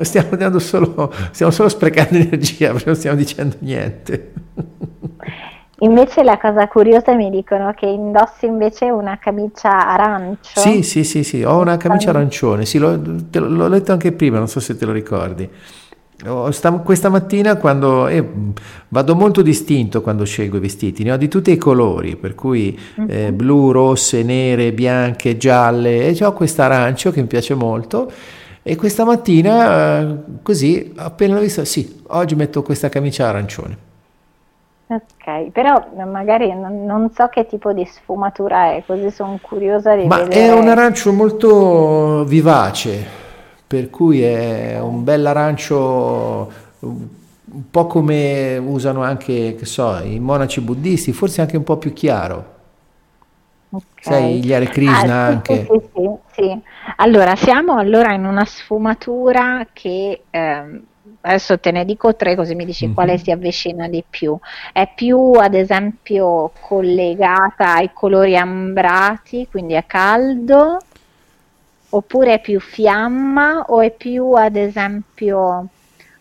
Stiamo, 0.00 0.58
solo, 0.58 1.12
stiamo 1.30 1.52
solo 1.52 1.68
sprecando 1.68 2.16
energia 2.16 2.74
non 2.84 2.94
stiamo 2.94 3.16
dicendo 3.16 3.56
niente. 3.60 4.32
Invece 5.80 6.22
la 6.22 6.38
cosa 6.38 6.68
curiosa 6.68 7.14
mi 7.14 7.28
dicono 7.28 7.72
che 7.74 7.84
indossi 7.84 8.46
invece 8.46 8.88
una 8.88 9.18
camicia 9.18 9.86
arancio. 9.88 10.58
Sì, 10.58 10.82
sì, 10.82 11.04
sì, 11.04 11.22
sì, 11.22 11.42
ho 11.42 11.58
una 11.58 11.76
camicia 11.76 12.10
arancione, 12.10 12.64
sì, 12.64 12.78
l'ho, 12.78 12.98
te, 13.28 13.40
l'ho 13.40 13.68
letto 13.68 13.92
anche 13.92 14.12
prima, 14.12 14.38
non 14.38 14.48
so 14.48 14.58
se 14.58 14.76
te 14.76 14.86
lo 14.86 14.92
ricordi. 14.92 15.48
Sta, 16.50 16.72
questa 16.72 17.10
mattina 17.10 17.56
quando 17.56 18.08
eh, 18.08 18.26
vado 18.88 19.14
molto 19.14 19.42
distinto 19.42 20.00
quando 20.00 20.24
scelgo 20.24 20.56
i 20.56 20.60
vestiti, 20.60 21.04
ne 21.04 21.12
ho 21.12 21.18
di 21.18 21.28
tutti 21.28 21.50
i 21.50 21.58
colori, 21.58 22.16
per 22.16 22.34
cui 22.34 22.78
eh, 23.06 23.30
mhm. 23.30 23.36
blu, 23.36 23.70
rosse, 23.70 24.22
nere, 24.22 24.72
bianche, 24.72 25.36
gialle 25.36 26.08
e 26.08 26.24
ho 26.24 26.32
questo 26.32 26.62
arancio 26.62 27.10
che 27.10 27.20
mi 27.20 27.26
piace 27.26 27.54
molto 27.54 28.10
e 28.62 28.76
questa 28.76 29.04
mattina 29.04 30.00
eh, 30.00 30.16
così 30.42 30.94
appena 30.96 31.34
l'ho 31.34 31.42
vista, 31.42 31.66
sì, 31.66 32.00
oggi 32.06 32.34
metto 32.34 32.62
questa 32.62 32.88
camicia 32.88 33.28
arancione. 33.28 33.85
Ok, 34.88 35.50
però 35.50 35.84
magari 35.94 36.54
non, 36.54 36.84
non, 36.84 37.10
so 37.12 37.26
che 37.26 37.46
tipo 37.46 37.72
di 37.72 37.84
sfumatura 37.84 38.74
è, 38.74 38.84
così 38.86 39.10
sono 39.10 39.36
curiosa 39.42 39.96
di 39.96 40.06
Ma 40.06 40.18
vedere. 40.18 40.46
è 40.46 40.52
un 40.52 40.68
arancio 40.68 41.12
molto 41.12 42.24
vivace, 42.24 43.04
per 43.66 43.90
cui 43.90 44.22
è 44.22 44.78
un 44.78 45.02
bel 45.02 45.26
arancio 45.26 46.52
un 46.78 47.70
po' 47.70 47.86
come 47.86 48.58
usano 48.58 49.02
anche, 49.02 49.56
che 49.58 49.64
so, 49.64 49.98
i 50.04 50.20
monaci 50.20 50.60
buddisti, 50.60 51.12
forse 51.12 51.40
anche 51.40 51.56
un 51.56 51.64
po' 51.64 51.78
più 51.78 51.92
chiaro. 51.92 52.54
Okay. 53.70 53.82
Sai, 53.98 54.40
gli 54.40 54.52
Hare 54.52 54.68
Krishna 54.68 55.26
ah, 55.26 55.28
sì, 55.28 55.32
anche. 55.32 55.66
Sì, 55.68 55.80
sì, 55.94 56.10
sì, 56.30 56.62
Allora, 56.96 57.34
siamo 57.34 57.76
allora 57.76 58.12
in 58.12 58.24
una 58.24 58.44
sfumatura 58.44 59.66
che... 59.72 60.22
Eh, 60.30 60.80
adesso 61.20 61.58
te 61.58 61.70
ne 61.70 61.84
dico 61.84 62.14
tre 62.14 62.34
così 62.34 62.54
mi 62.54 62.64
dici 62.64 62.86
mm-hmm. 62.86 62.94
quale 62.94 63.18
si 63.18 63.30
avvicina 63.30 63.88
di 63.88 64.04
più. 64.08 64.38
È 64.72 64.90
più 64.94 65.32
ad 65.32 65.54
esempio 65.54 66.52
collegata 66.60 67.74
ai 67.74 67.90
colori 67.92 68.36
ambrati, 68.36 69.46
quindi 69.50 69.74
è 69.74 69.84
caldo, 69.86 70.78
oppure 71.90 72.34
è 72.34 72.40
più 72.40 72.60
fiamma 72.60 73.64
o 73.68 73.80
è 73.80 73.90
più 73.90 74.32
ad 74.32 74.56
esempio 74.56 75.68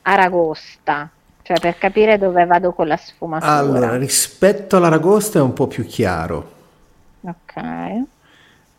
aragosta? 0.03 1.09
Cioè 1.41 1.59
per 1.59 1.77
capire 1.77 2.17
dove 2.17 2.43
vado 2.45 2.71
con 2.73 2.87
la 2.87 2.97
sfumatura. 2.97 3.53
Allora, 3.53 3.97
rispetto 3.97 4.77
all'aragosta 4.77 5.37
è 5.37 5.41
un 5.43 5.53
po' 5.53 5.67
più 5.67 5.85
chiaro. 5.85 6.53
Ok. 7.21 8.03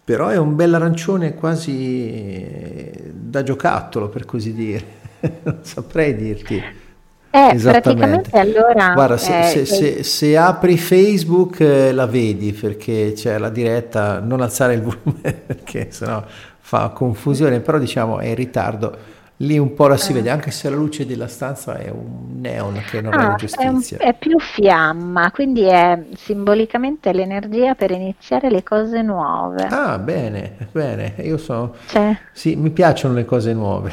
Però 0.03 0.29
è 0.29 0.37
un 0.37 0.57
bel 0.57 0.75
arancione 0.75 1.35
quasi 1.35 3.13
da 3.13 3.43
giocattolo, 3.45 4.09
per 4.09 4.25
così 4.25 4.53
dire. 4.53 4.85
non 5.43 5.59
saprei 5.63 6.15
dirti. 6.15 6.85
Eh, 7.31 7.59
praticamente 7.61 8.39
allora... 8.39 8.93
Guarda, 8.95 9.19
se, 9.19 9.41
eh, 9.41 9.43
se, 9.43 9.65
se, 9.67 10.03
se 10.03 10.37
apri 10.39 10.79
Facebook 10.79 11.61
eh, 11.61 11.93
la 11.93 12.07
vedi 12.07 12.53
perché 12.53 13.13
c'è 13.15 13.37
la 13.37 13.51
diretta, 13.51 14.21
non 14.21 14.41
alzare 14.41 14.75
il 14.75 14.83
volume 14.83 15.33
perché 15.47 15.89
sennò 15.91 16.25
fa 16.67 16.89
confusione, 16.89 17.61
però 17.61 17.79
diciamo 17.79 18.19
è 18.19 18.27
in 18.27 18.35
ritardo. 18.35 19.15
Lì 19.41 19.59
un 19.59 19.75
po' 19.75 19.87
la 19.87 19.99
si 19.99 20.15
vede, 20.15 20.31
anche 20.31 20.51
se 20.51 20.71
la 20.71 20.77
luce 20.77 21.05
della 21.05 21.29
stanza 21.29 21.77
è 21.77 21.91
un 21.91 22.41
neon 22.41 22.83
che 22.91 23.03
non 23.03 23.13
ah, 23.13 23.35
è 23.35 23.37
giustizia. 23.37 23.99
È, 23.99 24.09
è, 24.09 24.15
più 24.15 24.39
fiamma, 24.41 25.31
quindi 25.31 25.63
è 25.65 26.07
simbolicamente 26.17 27.13
l'energia 27.13 27.75
per 27.75 27.91
iniziare 27.91 28.51
le 28.51 28.63
cose 28.63 29.03
nuove. 29.03 29.65
Ah, 29.65 29.99
bene, 29.99 30.57
bene. 30.73 31.17
Io 31.19 31.37
so... 31.37 31.75
Cioè. 31.87 32.17
Sì, 32.33 32.57
mi 32.57 32.71
piacciono 32.71 33.13
le 33.13 33.27
cose 33.27 33.53
nuove. 33.53 33.93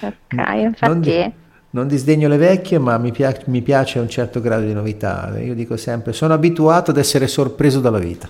Ok, 0.00 0.12
infatti... 0.56 0.88
Non, 0.88 1.00
di, 1.00 1.32
non 1.70 1.88
disdegno 1.88 2.28
le 2.28 2.36
vecchie, 2.36 2.78
ma 2.78 2.98
mi, 2.98 3.10
piace, 3.12 3.42
mi 3.46 3.62
piace 3.62 3.98
un 3.98 4.08
certo 4.08 4.40
grado 4.40 4.64
di 4.64 4.72
novità. 4.72 5.32
Io 5.38 5.54
dico 5.54 5.76
sempre, 5.76 6.12
sono 6.12 6.34
abituato 6.34 6.90
ad 6.90 6.98
essere 6.98 7.26
sorpreso 7.26 7.80
dalla 7.80 7.98
vita. 7.98 8.28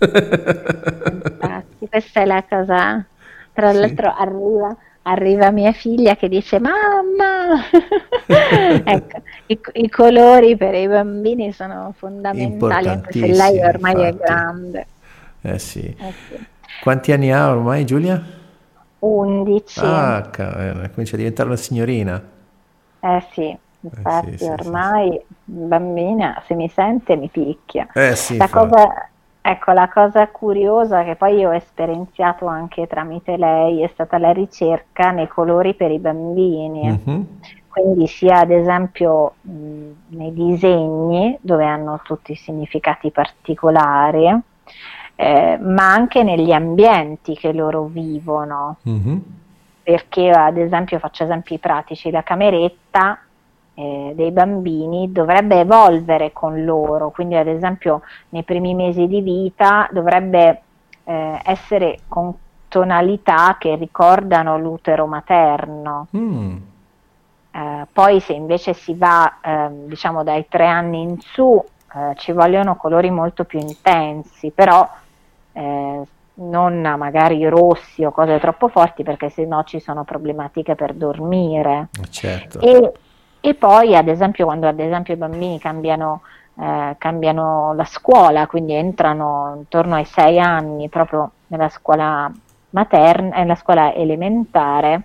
Infatti, 0.00 1.88
questa 1.88 2.20
è 2.20 2.24
la 2.24 2.44
cosa... 2.48 3.04
Tra 3.52 3.72
l'altro 3.72 4.14
sì. 4.16 4.22
arriva 4.22 4.76
arriva 5.10 5.50
mia 5.50 5.72
figlia 5.72 6.16
che 6.16 6.28
dice 6.28 6.60
mamma 6.60 7.64
ecco 8.84 9.22
i, 9.46 9.58
i, 9.72 9.88
colori 9.88 10.56
per 10.56 10.74
i 10.74 10.86
bambini 10.86 11.50
sono 11.52 11.94
fondamentali 11.96 12.88
anche 12.88 13.12
se 13.12 13.26
lei 13.26 13.58
ormai 13.62 13.92
infatti. 13.92 14.06
è 14.06 14.14
grande 14.16 14.86
eh 15.40 15.58
sì. 15.58 15.80
eh 15.80 16.12
sì. 16.28 16.46
quanti 16.82 17.12
anni 17.12 17.32
ha 17.32 17.50
ormai 17.50 17.86
Giulia? 17.86 18.22
11 19.00 19.80
ah 19.82 20.30
comincia 20.32 21.14
a 21.14 21.18
diventare 21.18 21.48
una 21.48 21.58
signorina. 21.58 22.22
Eh 23.00 23.26
sì 23.32 23.56
infatti 23.80 24.30
eh 24.30 24.38
sì, 24.38 24.44
ormai 24.44 25.10
sì, 25.12 25.34
bambina 25.44 26.42
se 26.46 26.54
mi 26.54 26.68
sente 26.68 27.16
mi 27.16 27.28
picchia. 27.28 27.86
Eh 27.92 28.16
sì, 28.16 28.36
la 28.36 28.48
cosa 28.48 29.10
Ecco, 29.40 29.72
la 29.72 29.88
cosa 29.88 30.28
curiosa 30.28 31.04
che 31.04 31.16
poi 31.16 31.38
io 31.38 31.48
ho 31.48 31.54
esperienziato 31.54 32.44
anche 32.44 32.86
tramite 32.86 33.38
lei 33.38 33.82
è 33.82 33.88
stata 33.94 34.18
la 34.18 34.30
ricerca 34.30 35.10
nei 35.10 35.26
colori 35.26 35.72
per 35.72 35.90
i 35.90 35.98
bambini. 35.98 36.82
Mm-hmm. 36.82 37.22
Quindi 37.68 38.06
sia 38.08 38.40
ad 38.40 38.50
esempio 38.50 39.36
mh, 39.40 39.90
nei 40.08 40.34
disegni 40.34 41.38
dove 41.40 41.64
hanno 41.64 41.98
tutti 42.04 42.32
i 42.32 42.34
significati 42.34 43.10
particolari, 43.10 44.38
eh, 45.20 45.58
ma 45.60 45.92
anche 45.92 46.22
negli 46.22 46.52
ambienti 46.52 47.34
che 47.34 47.52
loro 47.52 47.86
vivono. 47.86 48.76
Mm-hmm. 48.88 49.18
Perché 49.82 50.30
ad 50.30 50.56
esempio, 50.56 51.00
faccio 51.00 51.24
esempi 51.24 51.58
pratici, 51.58 52.12
la 52.12 52.22
cameretta 52.22 53.18
eh, 53.74 54.12
dei 54.14 54.30
bambini 54.30 55.10
dovrebbe 55.10 55.58
evolvere 55.58 56.32
con 56.32 56.64
loro, 56.64 57.10
quindi 57.10 57.34
ad 57.34 57.48
esempio 57.48 58.02
nei 58.28 58.44
primi 58.44 58.74
mesi 58.74 59.08
di 59.08 59.20
vita 59.20 59.88
dovrebbe 59.90 60.62
eh, 61.02 61.40
essere 61.42 62.00
con 62.06 62.32
tonalità 62.68 63.56
che 63.58 63.74
ricordano 63.74 64.56
l'utero 64.56 65.06
materno. 65.06 66.06
Mm. 66.16 66.56
Eh, 67.50 67.86
poi 67.92 68.20
se 68.20 68.34
invece 68.34 68.72
si 68.72 68.94
va 68.94 69.38
ehm, 69.42 69.86
diciamo 69.86 70.22
dai 70.22 70.46
tre 70.48 70.68
anni 70.68 71.00
in 71.00 71.18
su 71.20 71.60
eh, 71.94 72.14
ci 72.16 72.30
vogliono 72.30 72.76
colori 72.76 73.10
molto 73.10 73.42
più 73.44 73.58
intensi, 73.58 74.50
però 74.50 74.88
eh, 75.58 76.02
non 76.34 76.80
magari 76.96 77.48
rossi 77.48 78.04
o 78.04 78.12
cose 78.12 78.38
troppo 78.38 78.68
forti 78.68 79.02
perché 79.02 79.28
sennò 79.28 79.64
ci 79.64 79.80
sono 79.80 80.04
problematiche 80.04 80.74
per 80.74 80.94
dormire. 80.94 81.88
Certo. 82.10 82.60
E 82.60 82.92
e 83.40 83.54
poi, 83.54 83.94
ad 83.94 84.08
esempio, 84.08 84.44
quando 84.46 84.66
ad 84.66 84.80
esempio, 84.80 85.14
i 85.14 85.16
bambini 85.16 85.58
cambiano, 85.58 86.22
eh, 86.58 86.96
cambiano 86.98 87.72
la 87.74 87.84
scuola, 87.84 88.46
quindi 88.46 88.74
entrano 88.74 89.54
intorno 89.58 89.94
ai 89.94 90.04
sei 90.04 90.40
anni 90.40 90.88
proprio 90.88 91.30
nella 91.48 91.68
scuola 91.68 92.30
materna, 92.70 93.36
nella 93.36 93.54
scuola 93.54 93.94
elementare, 93.94 95.02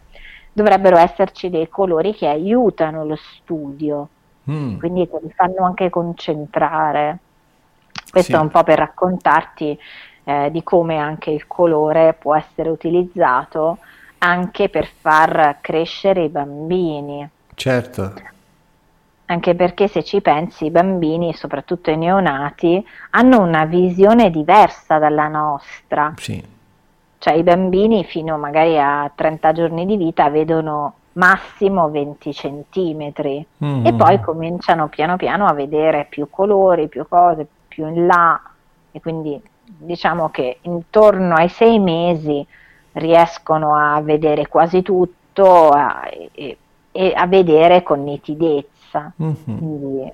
dovrebbero 0.52 0.98
esserci 0.98 1.50
dei 1.50 1.70
colori 1.70 2.14
che 2.14 2.28
aiutano 2.28 3.06
lo 3.06 3.16
studio, 3.16 4.08
mm. 4.50 4.78
quindi 4.80 5.08
che 5.08 5.20
li 5.22 5.32
fanno 5.36 5.64
anche 5.64 5.90
concentrare. 5.90 7.20
Questo 8.10 8.32
sì. 8.32 8.38
è 8.38 8.42
un 8.42 8.50
po' 8.50 8.64
per 8.64 8.80
raccontarti 8.80 9.80
eh, 10.24 10.50
di 10.52 10.64
come 10.64 10.98
anche 10.98 11.32
il 11.32 11.48
colore 11.48 12.16
può 12.18 12.36
essere 12.36 12.70
utilizzato 12.70 13.80
anche 14.20 14.70
per 14.70 14.88
far 14.88 15.58
crescere 15.62 16.24
i 16.24 16.30
bambini. 16.30 17.28
Certo. 17.56 18.14
Anche 19.26 19.56
perché 19.56 19.88
se 19.88 20.04
ci 20.04 20.22
pensi 20.22 20.66
i 20.66 20.72
bambini, 20.72 21.34
soprattutto 21.34 21.90
i 21.92 21.98
neonati, 21.98 22.86
hanno 23.12 23.42
una 23.42 23.66
visione 23.66 24.30
diversa 24.30 24.98
dalla 24.98 25.28
nostra. 25.28 26.14
Sì. 26.18 26.42
Cioè 27.18 27.34
i 27.34 27.44
bambini 27.44 28.04
fino 28.04 28.38
magari 28.38 28.80
a 28.80 29.10
30 29.14 29.52
giorni 29.54 29.86
di 29.86 29.98
vita 29.98 30.30
vedono 30.30 30.96
massimo 31.14 31.90
20 31.90 32.34
centimetri 32.34 33.46
mm. 33.64 33.86
e 33.86 33.94
poi 33.94 34.20
cominciano 34.20 34.88
piano 34.88 35.16
piano 35.16 35.46
a 35.46 35.54
vedere 35.54 36.08
più 36.10 36.28
colori, 36.30 36.88
più 36.88 37.06
cose, 37.08 37.48
più 37.68 37.88
in 37.88 38.06
là 38.08 38.42
e 38.92 39.00
quindi 39.00 39.42
diciamo 39.86 40.30
che 40.30 40.58
intorno 40.62 41.36
ai 41.36 41.50
sei 41.50 41.80
mesi 41.80 42.46
riescono 42.94 43.76
a 43.76 44.02
vedere 44.02 44.48
quasi 44.48 44.82
tutto 44.82 45.70
a, 45.70 46.10
e, 46.34 46.58
e 46.92 47.14
a 47.16 47.28
vedere 47.28 47.84
con 47.84 48.04
nitidezza. 48.04 49.12
Mm-hmm. 49.22 49.58
Quindi 49.58 50.12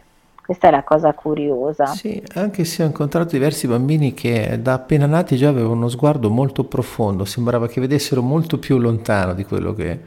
questa 0.50 0.70
è 0.70 0.72
la 0.72 0.84
cosa 0.84 1.14
curiosa. 1.14 1.86
Sì, 1.88 2.24
anche 2.34 2.66
se 2.66 2.82
ho 2.82 2.88
incontrato 2.88 3.30
diversi 3.34 3.68
bambini 3.68 4.16
che 4.16 4.60
da 4.60 4.74
appena 4.74 5.06
nati 5.06 5.38
già 5.38 5.50
avevano 5.50 5.74
uno 5.74 5.90
sguardo 5.90 6.32
molto 6.32 6.64
profondo, 6.64 7.24
sembrava 7.24 7.68
che 7.68 7.80
vedessero 7.80 8.24
molto 8.24 8.58
più 8.58 8.80
lontano 8.80 9.34
di 9.34 9.46
quello 9.46 9.76
che 9.76 10.00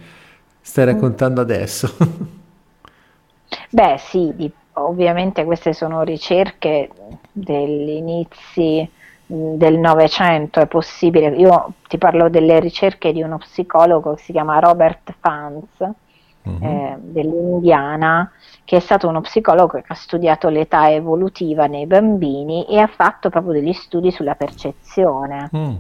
stai 0.61 0.87
mm. 0.87 0.89
raccontando 0.89 1.41
adesso. 1.41 1.95
Beh 3.71 3.97
sì, 3.99 4.51
ovviamente 4.73 5.45
queste 5.45 5.73
sono 5.73 6.03
ricerche 6.03 6.91
degli 7.31 7.91
inizi 7.91 8.91
del 9.33 9.79
Novecento, 9.79 10.61
è 10.61 10.67
possibile, 10.67 11.29
io 11.29 11.73
ti 11.89 11.97
parlo 11.97 12.29
delle 12.29 12.61
ricerche 12.61 13.13
di 13.13 13.23
uno 13.23 13.39
psicologo 13.39 14.15
che 14.15 14.23
si 14.23 14.33
chiama 14.33 14.59
Robert 14.59 15.15
Fanz, 15.21 15.79
uh-huh. 15.79 16.59
eh, 16.61 16.97
dell'Indiana, 16.99 18.31
che 18.65 18.77
è 18.77 18.81
stato 18.81 19.09
uno 19.09 19.23
psicologo 19.23 19.81
che 19.81 19.85
ha 19.87 19.95
studiato 19.95 20.51
l'età 20.51 20.91
evolutiva 20.91 21.67
nei 21.67 21.87
bambini 21.87 22.67
e 22.67 22.79
ha 22.79 22.87
fatto 22.87 23.31
proprio 23.31 23.55
degli 23.55 23.73
studi 23.73 24.11
sulla 24.11 24.35
percezione. 24.35 25.49
Mm. 25.57 25.75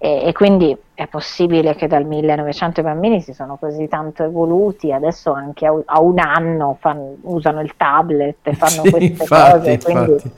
E, 0.00 0.26
e, 0.26 0.32
quindi 0.32 0.76
è 0.94 1.08
possibile 1.08 1.74
che 1.74 1.88
dal 1.88 2.04
1900 2.04 2.80
i 2.80 2.82
bambini 2.84 3.20
si 3.20 3.32
sono 3.32 3.56
così 3.56 3.88
tanto 3.88 4.22
evoluti, 4.22 4.92
adesso 4.92 5.32
anche 5.32 5.66
a, 5.66 5.74
a 5.86 6.00
un 6.00 6.18
anno 6.20 6.76
fanno, 6.78 7.16
usano 7.22 7.60
il 7.62 7.74
tablet 7.76 8.36
e 8.42 8.52
fanno 8.52 8.82
sì, 8.82 8.90
queste 8.90 9.22
infatti, 9.22 9.58
cose. 9.58 9.90
Infatti. 9.90 10.32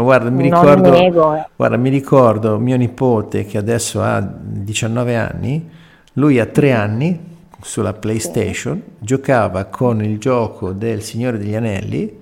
Ma 0.00 0.06
guarda 0.06 0.30
mi, 0.30 0.42
ricordo, 0.44 0.90
nego, 0.90 1.46
guarda, 1.54 1.76
mi 1.76 1.90
ricordo 1.90 2.58
mio 2.58 2.76
nipote 2.76 3.44
che 3.44 3.58
adesso 3.58 4.02
ha 4.02 4.20
19 4.20 5.16
anni, 5.16 5.68
lui 6.14 6.40
ha 6.40 6.46
3 6.46 6.72
anni, 6.72 7.28
sulla 7.60 7.92
PlayStation, 7.92 8.82
giocava 8.98 9.64
con 9.64 10.02
il 10.02 10.18
gioco 10.18 10.72
del 10.72 11.02
Signore 11.02 11.36
degli 11.36 11.54
Anelli 11.54 12.18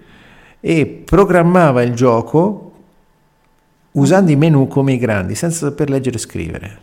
e 0.59 0.87
programmava 1.05 1.83
il 1.83 1.95
gioco 1.95 2.73
usando 3.93 4.33
i 4.33 4.37
menu 4.37 4.67
come 4.67 4.95
i 4.95 4.99
grandi, 4.99 5.37
senza 5.37 5.67
saper 5.69 5.89
leggere 5.91 6.17
e 6.17 6.21
scrivere. 6.21 6.79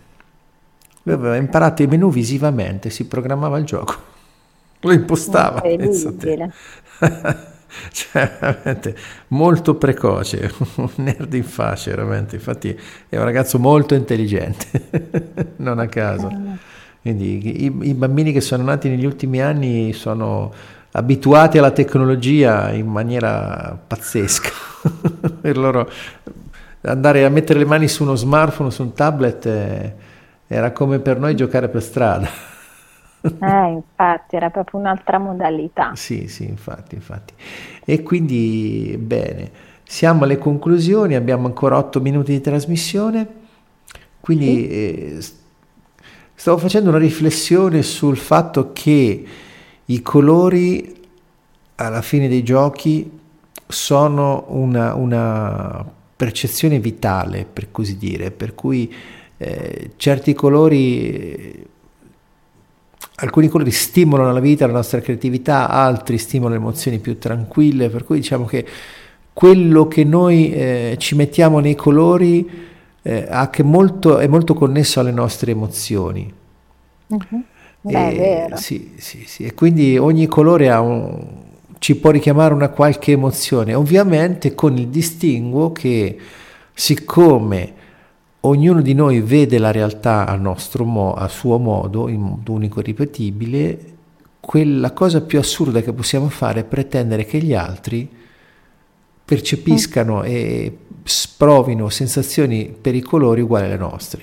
Lui 1.04 1.14
aveva 1.16 1.36
imparato 1.36 1.84
i 1.84 1.88
menu 1.88 2.10
visivamente, 2.10 2.90
si 2.90 3.06
programmava 3.06 3.58
il 3.58 3.66
gioco, 3.66 3.96
lo 4.80 4.92
impostava. 4.94 5.62
cioè, 7.92 8.38
veramente 8.40 8.96
molto 9.30 9.76
precoce, 9.76 10.52
un 10.76 10.90
nerd 10.96 11.34
in 11.34 11.44
faccia, 11.44 11.92
veramente. 11.92 12.36
Infatti 12.36 12.78
è 13.10 13.18
un 13.18 13.24
ragazzo 13.24 13.60
molto 13.60 13.96
intelligente, 13.96 14.68
non 15.58 15.80
a 15.80 15.88
caso. 15.88 16.30
Eh. 16.30 16.74
Quindi 17.02 17.66
i, 17.66 17.90
i, 17.90 17.94
bambini 17.94 18.32
che 18.32 18.42
sono 18.42 18.64
nati 18.64 18.90
negli 18.90 19.06
ultimi 19.06 19.42
anni 19.42 19.94
sono 19.94 20.52
abituati 20.92 21.58
alla 21.58 21.72
tecnologia 21.72 22.72
in 22.72 22.88
maniera 22.88 23.78
pazzesca. 23.88 24.50
per 25.42 25.58
loro 25.58 25.90
andare 26.82 27.26
a 27.26 27.30
mettere 27.30 27.60
le 27.60 27.66
mani 27.66 27.88
su 27.88 28.04
uno 28.04 28.16
smartphone, 28.16 28.72
su 28.72 28.84
un 28.84 28.94
tablet, 28.94 29.46
eh, 29.46 29.96
era 30.48 30.72
come 30.72 31.00
per 31.00 31.20
noi 31.20 31.36
giocare 31.36 31.70
per 31.70 31.84
strada. 31.84 32.54
Eh, 33.40 33.72
infatti, 33.72 34.36
era 34.36 34.50
proprio 34.50 34.80
un'altra 34.80 35.18
modalità. 35.18 35.92
Sì, 35.96 36.28
sì, 36.28 36.46
infatti, 36.48 36.96
infatti. 36.96 37.34
E 37.84 38.04
quindi, 38.04 38.96
bene, 39.00 39.52
siamo 39.84 40.24
alle 40.24 40.38
conclusioni, 40.38 41.16
abbiamo 41.16 41.48
ancora 41.48 41.78
otto 41.78 42.02
minuti 42.02 42.32
di 42.32 42.42
trasmissione, 42.42 43.28
quindi 44.20 44.46
sì. 44.46 44.70
eh, 44.70 45.20
Stavo 46.38 46.58
facendo 46.58 46.90
una 46.90 47.00
riflessione 47.00 47.82
sul 47.82 48.18
fatto 48.18 48.72
che 48.74 49.26
i 49.86 50.02
colori 50.02 50.94
alla 51.76 52.02
fine 52.02 52.28
dei 52.28 52.44
giochi 52.44 53.10
sono 53.66 54.44
una, 54.50 54.94
una 54.96 55.84
percezione 56.16 56.80
vitale, 56.80 57.48
per 57.52 57.72
così 57.72 57.98
dire, 57.98 58.32
per 58.32 58.54
cui 58.54 58.94
eh, 59.38 59.92
certi 59.96 60.34
colori, 60.34 61.66
alcuni 63.16 63.48
colori 63.48 63.72
stimolano 63.72 64.34
la 64.34 64.40
vita, 64.40 64.68
la 64.68 64.74
nostra 64.74 65.00
creatività, 65.00 65.70
altri 65.70 66.18
stimolano 66.18 66.60
emozioni 66.60 67.00
più 67.00 67.18
tranquille, 67.18 67.90
per 67.90 68.04
cui 68.04 68.18
diciamo 68.18 68.46
che 68.46 68.66
quello 69.34 69.88
che 69.88 70.04
noi 70.04 70.52
eh, 70.52 70.96
ci 70.98 71.16
mettiamo 71.16 71.60
nei 71.60 71.76
colori 71.76 72.50
eh, 73.02 73.28
molto, 73.64 74.18
è 74.18 74.28
molto 74.28 74.54
connesso 74.54 75.00
alle 75.00 75.12
nostre 75.12 75.52
emozioni. 75.52 76.32
Uh-huh. 77.08 77.44
Beh, 77.82 78.10
e, 78.10 78.18
vero. 78.18 78.58
Sì, 78.58 78.94
sì, 78.98 79.24
sì. 79.28 79.44
E 79.44 79.54
quindi 79.54 79.98
ogni 79.98 80.28
colore 80.28 80.70
un, 80.72 81.28
ci 81.80 81.96
può 81.98 82.10
richiamare 82.10 82.54
una 82.54 82.70
qualche 82.70 83.12
emozione, 83.12 83.74
ovviamente 83.74 84.56
con 84.56 84.78
il 84.78 84.88
distinguo 84.88 85.72
che 85.72 86.18
siccome 86.74 87.74
ognuno 88.48 88.82
di 88.82 88.94
noi 88.94 89.22
vede 89.22 89.58
la 89.58 89.72
realtà 89.72 90.26
a, 90.26 90.38
mo- 90.38 91.14
a 91.14 91.28
suo 91.28 91.58
modo, 91.58 92.08
in 92.08 92.22
modo 92.22 92.52
unico 92.52 92.80
e 92.80 92.84
ripetibile, 92.84 93.80
quella 94.40 94.92
cosa 94.92 95.22
più 95.22 95.40
assurda 95.40 95.82
che 95.82 95.94
possiamo 95.94 96.30
fare 96.30 96.62
è 96.62 96.64
pretendere 96.64 97.26
che 97.26 97.40
gli 97.40 97.54
altri 97.54 98.24
percepiscano 99.26 100.22
e 100.24 100.78
sprovino 101.04 101.90
sensazioni 101.90 102.66
per 102.70 102.94
i 102.94 103.02
colori 103.02 103.42
uguali 103.42 103.66
alle 103.66 103.78
nostre. 103.78 104.22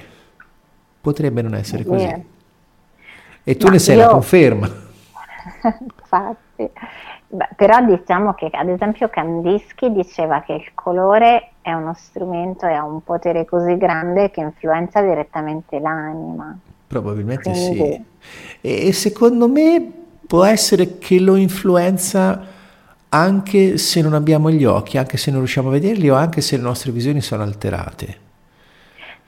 Potrebbe 1.00 1.42
non 1.42 1.54
essere 1.54 1.84
così. 1.84 2.04
Yeah. 2.04 2.20
E 3.42 3.56
tu 3.56 3.66
Ma 3.66 3.72
ne 3.72 3.78
sei 3.80 3.96
io... 3.96 4.02
la 4.04 4.08
conferma. 4.10 4.70
Infatti. 5.98 6.70
Beh, 7.26 7.48
però 7.56 7.84
diciamo 7.84 8.34
che 8.34 8.48
ad 8.52 8.68
esempio 8.68 9.08
Kandinsky 9.08 9.90
diceva 9.90 10.42
che 10.42 10.52
il 10.52 10.70
colore 10.74 11.51
è 11.62 11.72
uno 11.72 11.94
strumento 11.96 12.66
e 12.66 12.72
ha 12.72 12.84
un 12.84 13.02
potere 13.02 13.44
così 13.44 13.76
grande 13.76 14.30
che 14.30 14.40
influenza 14.40 15.00
direttamente 15.00 15.78
l'anima. 15.78 16.58
Probabilmente 16.86 17.50
Quindi... 17.50 17.76
sì. 17.78 18.04
E 18.60 18.92
secondo 18.92 19.48
me 19.48 19.90
può 20.26 20.44
essere 20.44 20.98
che 20.98 21.20
lo 21.20 21.36
influenza 21.36 22.40
anche 23.08 23.78
se 23.78 24.00
non 24.00 24.14
abbiamo 24.14 24.50
gli 24.50 24.64
occhi, 24.64 24.98
anche 24.98 25.16
se 25.16 25.30
non 25.30 25.40
riusciamo 25.40 25.68
a 25.68 25.72
vederli 25.72 26.08
o 26.10 26.14
anche 26.14 26.40
se 26.40 26.56
le 26.56 26.62
nostre 26.62 26.92
visioni 26.92 27.20
sono 27.20 27.42
alterate. 27.42 28.18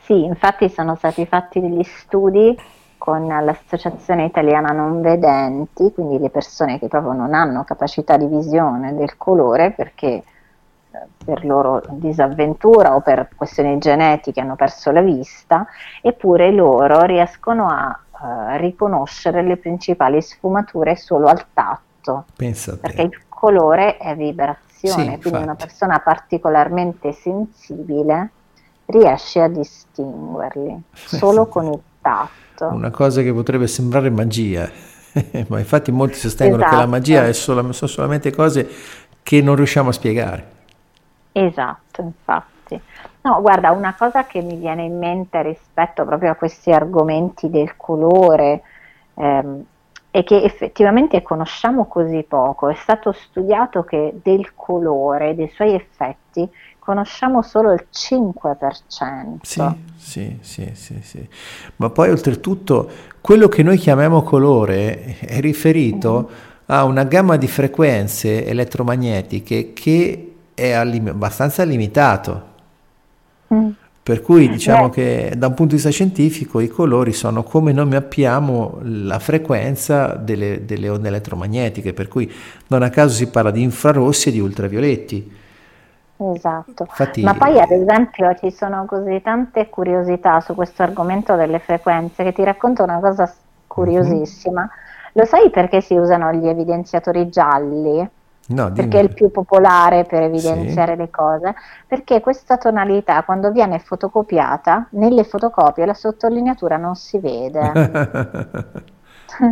Sì, 0.02 0.24
infatti 0.24 0.68
sono 0.68 0.96
stati 0.96 1.24
fatti 1.26 1.60
degli 1.60 1.82
studi 1.82 2.56
con 2.98 3.26
l'Associazione 3.26 4.24
Italiana 4.24 4.72
Non 4.72 5.02
Vedenti, 5.02 5.92
quindi 5.92 6.18
le 6.18 6.30
persone 6.30 6.78
che 6.78 6.88
proprio 6.88 7.12
non 7.12 7.34
hanno 7.34 7.64
capacità 7.64 8.16
di 8.16 8.26
visione 8.26 8.94
del 8.94 9.16
colore 9.18 9.72
perché 9.72 10.22
per 11.24 11.44
loro 11.44 11.82
disavventura 11.90 12.94
o 12.94 13.00
per 13.00 13.28
questioni 13.34 13.78
genetiche 13.78 14.40
hanno 14.40 14.56
perso 14.56 14.90
la 14.90 15.00
vista, 15.00 15.66
eppure 16.00 16.50
loro 16.50 17.02
riescono 17.02 17.68
a 17.68 17.98
uh, 18.10 18.56
riconoscere 18.56 19.42
le 19.42 19.56
principali 19.56 20.20
sfumature 20.20 20.96
solo 20.96 21.26
al 21.26 21.44
tatto. 21.52 22.24
Pensate. 22.36 22.78
Perché 22.78 23.02
il 23.02 23.20
colore 23.28 23.96
è 23.96 24.14
vibrazione, 24.14 24.62
sì, 24.80 24.92
quindi 24.92 25.14
infatti. 25.14 25.42
una 25.42 25.54
persona 25.54 25.98
particolarmente 25.98 27.12
sensibile 27.12 28.30
riesce 28.86 29.40
a 29.40 29.48
distinguerli 29.48 30.82
solo 30.92 31.46
con 31.46 31.66
il 31.72 31.80
tatto. 32.00 32.66
Una 32.66 32.90
cosa 32.90 33.22
che 33.22 33.32
potrebbe 33.32 33.66
sembrare 33.66 34.10
magia, 34.10 34.70
ma 35.48 35.58
infatti 35.58 35.90
molti 35.90 36.18
sostengono 36.18 36.62
esatto. 36.62 36.76
che 36.76 36.80
la 36.82 36.88
magia 36.88 37.26
esatto. 37.26 37.72
sono 37.72 37.72
solamente 37.72 38.32
cose 38.32 38.68
che 39.22 39.40
non 39.40 39.56
riusciamo 39.56 39.88
a 39.88 39.92
spiegare. 39.92 40.53
Esatto, 41.36 42.00
infatti. 42.00 42.80
No, 43.22 43.40
guarda, 43.40 43.72
una 43.72 43.94
cosa 43.98 44.24
che 44.24 44.40
mi 44.40 44.56
viene 44.56 44.84
in 44.84 44.96
mente 44.96 45.42
rispetto 45.42 46.04
proprio 46.04 46.30
a 46.30 46.34
questi 46.34 46.70
argomenti 46.70 47.50
del 47.50 47.76
colore 47.76 48.62
ehm, 49.14 49.64
e 50.12 50.22
che 50.22 50.42
effettivamente 50.42 51.22
conosciamo 51.22 51.86
così 51.86 52.22
poco. 52.22 52.68
È 52.68 52.74
stato 52.74 53.10
studiato 53.10 53.82
che 53.82 54.14
del 54.22 54.52
colore, 54.54 55.34
dei 55.34 55.48
suoi 55.48 55.74
effetti, 55.74 56.48
conosciamo 56.78 57.42
solo 57.42 57.72
il 57.72 57.84
5%. 57.92 59.38
Sì, 59.42 59.64
sì, 59.96 60.38
sì, 60.40 60.70
sì, 60.74 61.00
sì. 61.02 61.28
Ma 61.76 61.90
poi 61.90 62.10
oltretutto 62.10 62.88
quello 63.20 63.48
che 63.48 63.64
noi 63.64 63.76
chiamiamo 63.76 64.22
colore 64.22 65.18
è 65.18 65.40
riferito 65.40 66.28
mm. 66.30 66.34
a 66.66 66.84
una 66.84 67.02
gamma 67.02 67.36
di 67.36 67.48
frequenze 67.48 68.46
elettromagnetiche 68.46 69.72
che 69.72 70.33
è 70.54 70.72
abbastanza 70.72 71.62
limitato. 71.64 72.52
Mm. 73.52 73.70
Per 74.04 74.20
cui 74.20 74.50
diciamo 74.50 74.90
che 74.90 75.32
da 75.34 75.46
un 75.46 75.54
punto 75.54 75.70
di 75.70 75.76
vista 75.76 75.90
scientifico 75.90 76.60
i 76.60 76.68
colori 76.68 77.14
sono 77.14 77.42
come 77.42 77.72
noi 77.72 77.86
mappiamo 77.86 78.80
la 78.82 79.18
frequenza 79.18 80.08
delle, 80.08 80.66
delle 80.66 80.90
onde 80.90 81.08
elettromagnetiche, 81.08 81.94
per 81.94 82.08
cui 82.08 82.30
non 82.66 82.82
a 82.82 82.90
caso 82.90 83.14
si 83.14 83.30
parla 83.30 83.50
di 83.50 83.62
infrarossi 83.62 84.28
e 84.28 84.32
di 84.32 84.40
ultravioletti. 84.40 85.42
Esatto, 86.16 86.84
Infatti, 86.86 87.22
ma 87.22 87.34
poi 87.34 87.58
ad 87.58 87.70
esempio 87.70 88.34
ci 88.34 88.50
sono 88.50 88.84
così 88.84 89.22
tante 89.22 89.70
curiosità 89.70 90.40
su 90.40 90.54
questo 90.54 90.82
argomento 90.82 91.34
delle 91.34 91.58
frequenze 91.58 92.22
che 92.24 92.32
ti 92.32 92.44
racconto 92.44 92.82
una 92.82 92.98
cosa 92.98 93.32
curiosissima. 93.66 94.62
Uh-huh. 94.62 95.20
Lo 95.20 95.24
sai 95.24 95.48
perché 95.48 95.80
si 95.80 95.94
usano 95.94 96.30
gli 96.32 96.46
evidenziatori 96.46 97.28
gialli? 97.30 98.06
No, 98.46 98.70
perché 98.72 98.98
è 98.98 99.02
il 99.02 99.14
più 99.14 99.30
popolare 99.30 100.04
per 100.04 100.22
evidenziare 100.22 100.92
sì. 100.92 100.98
le 100.98 101.10
cose, 101.10 101.54
perché 101.86 102.20
questa 102.20 102.58
tonalità 102.58 103.22
quando 103.22 103.50
viene 103.50 103.78
fotocopiata, 103.78 104.88
nelle 104.90 105.24
fotocopie 105.24 105.86
la 105.86 105.94
sottolineatura 105.94 106.76
non 106.76 106.94
si 106.94 107.18
vede. 107.18 107.72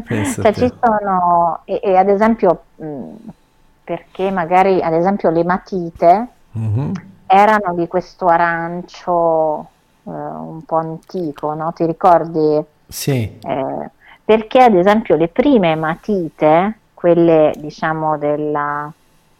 cioè 0.06 0.52
ci 0.52 0.70
sono, 0.80 1.60
e, 1.64 1.80
e 1.82 1.96
ad 1.96 2.08
esempio, 2.10 2.64
mh, 2.76 3.14
perché 3.84 4.30
magari 4.30 4.82
ad 4.82 4.92
esempio 4.92 5.30
le 5.30 5.44
matite 5.44 6.26
mm-hmm. 6.58 6.90
erano 7.26 7.74
di 7.74 7.86
questo 7.86 8.26
arancio 8.26 9.68
eh, 10.04 10.10
un 10.10 10.62
po' 10.66 10.76
antico, 10.76 11.54
no? 11.54 11.72
Ti 11.72 11.86
ricordi? 11.86 12.62
Sì. 12.88 13.38
Eh, 13.40 13.90
perché 14.24 14.62
ad 14.62 14.74
esempio 14.74 15.16
le 15.16 15.28
prime 15.28 15.74
matite 15.76 16.78
quelle 17.02 17.52
diciamo 17.56 18.16
della 18.16 18.88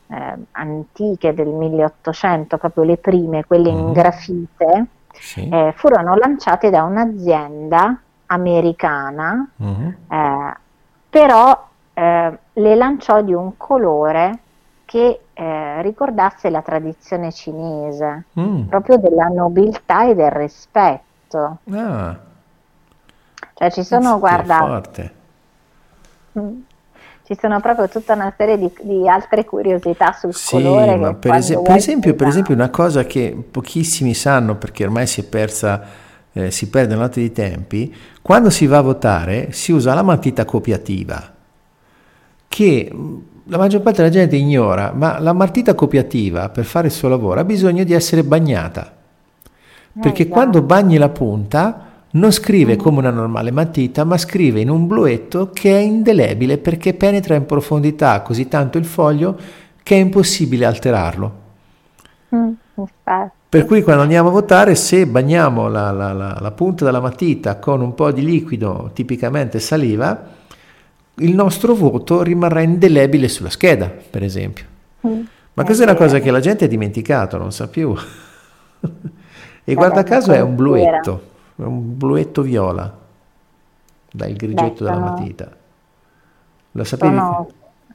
eh, 0.09 0.37
antiche 0.51 1.33
del 1.33 1.47
1800, 1.47 2.59
proprio 2.59 2.83
le 2.83 2.97
prime, 2.97 3.45
quelle 3.45 3.69
in 3.69 3.91
mm. 3.91 3.93
grafite, 3.93 4.87
sì. 5.13 5.49
eh, 5.49 5.73
furono 5.77 6.17
lanciate 6.17 6.71
da 6.71 6.83
un'azienda 6.83 8.01
americana, 8.27 9.49
mm-hmm. 9.63 9.89
eh, 10.09 10.57
però 11.09 11.69
eh, 11.95 12.39
le 12.53 12.75
lanciò 12.75 13.23
di 13.23 13.33
un 13.33 13.57
colore 13.57 14.39
che 14.85 15.21
eh, 15.33 15.83
ricordasse 15.83 16.51
la 16.51 16.63
tradizione 16.63 17.31
cinese, 17.31 18.25
mm. 18.41 18.63
proprio 18.63 18.97
della 18.97 19.27
nobiltà 19.27 20.09
e 20.09 20.17
del 20.17 20.33
rispetto. 20.33 21.59
Ah. 21.71 22.19
Cioè 23.55 23.71
ci 23.71 23.85
sono, 23.85 24.19
guarda... 24.19 24.59
Forte. 24.59 25.13
Ci 27.33 27.39
sono 27.41 27.61
proprio 27.61 27.89
tutta 27.89 28.13
una 28.13 28.35
serie 28.37 28.59
di, 28.59 28.71
di 28.83 29.09
altre 29.09 29.47
curiosità 29.47 30.13
sul 30.13 30.35
sì, 30.35 30.57
colore. 30.57 30.97
Ma 30.97 31.15
per, 31.15 31.33
es- 31.37 31.59
per, 31.65 31.77
esempio, 31.77 32.15
per, 32.15 32.27
esempio, 32.27 32.53
una 32.53 32.69
cosa 32.69 33.05
che 33.05 33.35
pochissimi 33.51 34.13
sanno 34.13 34.57
perché 34.57 34.85
ormai 34.85 35.07
si 35.07 35.23
è 35.23 35.25
persa, 35.25 35.83
eh, 36.31 36.51
si 36.51 36.69
perde 36.69 36.95
notte 36.95 37.21
di 37.21 37.33
tempi, 37.33 37.95
quando 38.21 38.51
si 38.51 38.67
va 38.67 38.77
a 38.77 38.83
votare 38.83 39.51
si 39.53 39.73
usa 39.73 39.95
la 39.95 40.03
matita 40.03 40.45
copiativa, 40.45 41.33
che 42.49 42.91
mm, 42.95 43.17
la 43.45 43.57
maggior 43.57 43.81
parte 43.81 44.03
della 44.03 44.13
gente 44.13 44.37
ignora, 44.37 44.93
ma 44.95 45.19
la 45.19 45.33
matita 45.33 45.75
copiativa 45.75 46.51
per 46.51 46.67
fare 46.67 46.89
il 46.89 46.93
suo 46.93 47.09
lavoro 47.09 47.41
ha 47.41 47.45
bisogno 47.45 47.83
di 47.83 47.95
essere 47.95 48.25
bagnata, 48.25 48.93
perché 49.99 50.25
eh, 50.25 50.29
quando 50.29 50.61
bagni 50.61 50.99
la 50.99 51.09
punta 51.09 51.92
non 52.13 52.31
scrive 52.31 52.77
come 52.77 52.99
una 52.99 53.11
normale 53.11 53.51
matita, 53.51 54.05
ma 54.05 54.19
scrive 54.19 54.61
in 54.61 54.69
un 54.69 54.87
bluetto 54.87 55.51
che 55.53 55.79
è 55.79 55.81
indelebile 55.81 56.59
perché 56.59 56.95
penetra 56.95 57.35
in 57.35 57.47
profondità 57.47 58.21
così 58.21 58.49
tanto 58.49 58.79
il 58.79 58.85
foglio 58.85 59.39
che 59.83 59.97
è 59.97 59.99
impossibile 59.99 60.67
alterarlo. 60.67 61.41
Mm, 62.35 62.53
per 63.49 63.65
cui 63.67 63.83
quando 63.83 64.03
andiamo 64.03 64.29
a 64.29 64.33
votare, 64.33 64.75
se 64.75 65.07
bagniamo 65.07 65.69
la, 65.69 65.91
la, 65.91 66.13
la, 66.13 66.39
la, 66.41 66.51
punta 66.53 66.85
della 66.85 67.01
matita 67.01 67.57
con 67.57 67.81
un 67.81 67.95
po' 67.95 68.11
di 68.11 68.25
liquido, 68.25 68.91
tipicamente 68.95 69.59
saliva, 69.61 70.31
il 71.17 71.35
nostro 71.35 71.75
voto 71.75 72.23
rimarrà 72.23 72.63
indelebile 72.63 73.29
sulla 73.29 73.51
scheda, 73.51 73.89
per 73.89 74.23
esempio. 74.23 74.65
Mm, 75.07 75.21
Ma 75.55 75.65
questa 75.65 75.85
è 75.85 75.87
una 75.87 75.97
cosa 75.97 76.19
che 76.21 76.31
la 76.31 76.41
gente 76.41 76.65
ha 76.65 76.69
dimenticato, 76.69 77.37
non 77.37 77.53
sa 77.53 77.69
più. 77.69 77.95
e 79.65 79.75
guarda 79.75 80.03
caso 80.03 80.33
è 80.33 80.41
un 80.41 80.57
bluetto 80.57 81.31
un 81.67 81.97
bluetto 81.97 82.43
viola 82.43 82.93
dal 84.11 84.33
grigetto 84.33 84.85
Beh, 84.85 84.91
sono, 84.91 84.91
della 84.91 85.11
matita. 85.11 85.51
La 86.73 86.85
sapevi? 86.85 87.15
Sono, 87.15 87.49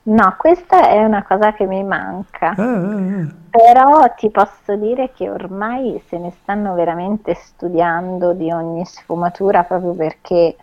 No, 0.07 0.35
questa 0.37 0.87
è 0.87 1.03
una 1.03 1.21
cosa 1.23 1.51
che 1.51 1.65
mi 1.65 1.83
manca, 1.83 2.53
ah, 2.55 2.63
ah, 2.63 2.95
ah. 2.95 3.27
però 3.49 4.13
ti 4.15 4.29
posso 4.29 4.77
dire 4.77 5.11
che 5.13 5.29
ormai 5.29 6.01
se 6.07 6.17
ne 6.17 6.31
stanno 6.41 6.75
veramente 6.75 7.33
studiando 7.33 8.31
di 8.31 8.49
ogni 8.49 8.85
sfumatura 8.85 9.63
proprio 9.63 9.91
perché 9.91 10.55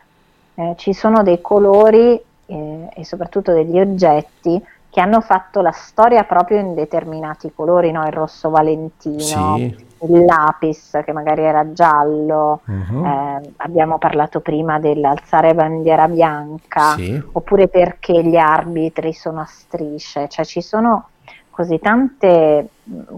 eh, 0.54 0.74
ci 0.78 0.94
sono 0.94 1.22
dei 1.22 1.42
colori 1.42 2.18
eh, 2.46 2.88
e 2.90 3.04
soprattutto 3.04 3.52
degli 3.52 3.78
oggetti 3.78 4.64
che 4.88 5.00
hanno 5.02 5.20
fatto 5.20 5.60
la 5.60 5.72
storia 5.72 6.24
proprio 6.24 6.60
in 6.60 6.74
determinati 6.74 7.52
colori, 7.54 7.90
no? 7.90 8.06
il 8.06 8.12
rosso 8.12 8.48
valentino, 8.48 9.18
sì 9.18 9.92
il 10.08 10.24
lapis 10.24 11.00
che 11.04 11.12
magari 11.12 11.42
era 11.42 11.72
giallo, 11.72 12.60
uh-huh. 12.64 13.04
eh, 13.04 13.40
abbiamo 13.58 13.98
parlato 13.98 14.40
prima 14.40 14.78
dell'alzare 14.78 15.54
bandiera 15.54 16.08
bianca, 16.08 16.94
sì. 16.94 17.22
oppure 17.32 17.68
perché 17.68 18.22
gli 18.22 18.36
arbitri 18.36 19.12
sono 19.12 19.40
a 19.40 19.46
strisce, 19.46 20.28
cioè 20.28 20.44
ci 20.44 20.60
sono 20.60 21.08
così, 21.50 21.78
tante, 21.78 22.68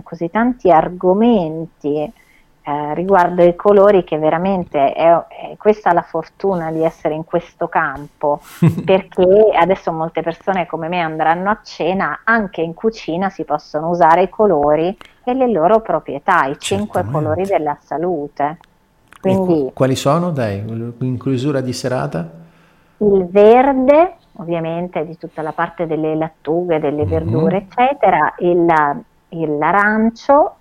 così 0.03 0.31
tanti 0.31 0.71
argomenti 0.71 2.13
eh, 2.69 2.95
riguardo 2.95 3.43
ai 3.43 3.55
colori 3.55 4.03
che 4.03 4.19
veramente 4.19 4.93
è, 4.93 5.07
è, 5.29 5.57
questa 5.57 5.93
la 5.93 6.03
fortuna 6.03 6.73
di 6.73 6.83
essere 6.83 7.15
in 7.15 7.25
questo 7.25 7.69
campo 7.69 8.41
perché 8.85 9.25
adesso 9.55 9.93
molte 9.93 10.21
persone 10.21 10.67
come 10.67 10.89
me 10.89 10.99
andranno 10.99 11.49
a 11.49 11.61
cena 11.63 12.23
anche 12.25 12.63
in 12.63 12.75
cucina 12.75 13.31
si 13.31 13.45
possono 13.45 13.89
usare 13.89 14.23
i 14.23 14.29
colori 14.29 14.97
e 15.23 15.35
le 15.35 15.49
loro 15.49 15.81
proprietà 15.81 16.47
i 16.47 16.57
cinque 16.59 17.05
colori 17.09 17.45
della 17.45 17.79
salute. 17.81 18.59
Quindi 19.21 19.71
quali 19.73 19.95
sono? 19.95 20.31
Dai 20.33 20.59
in 20.59 21.19
chiusura 21.21 21.61
di 21.61 21.73
serata? 21.73 22.29
Il 22.97 23.29
verde 23.31 24.17
ovviamente 24.39 25.07
di 25.07 25.17
tutta 25.17 25.41
la 25.41 25.53
parte 25.53 25.87
delle 25.87 26.17
lattughe 26.17 26.81
delle 26.81 27.05
mm-hmm. 27.05 27.09
verdure 27.09 27.57
eccetera 27.59 28.35
il, 28.39 29.05
il 29.29 29.57
l'arancio 29.57 30.57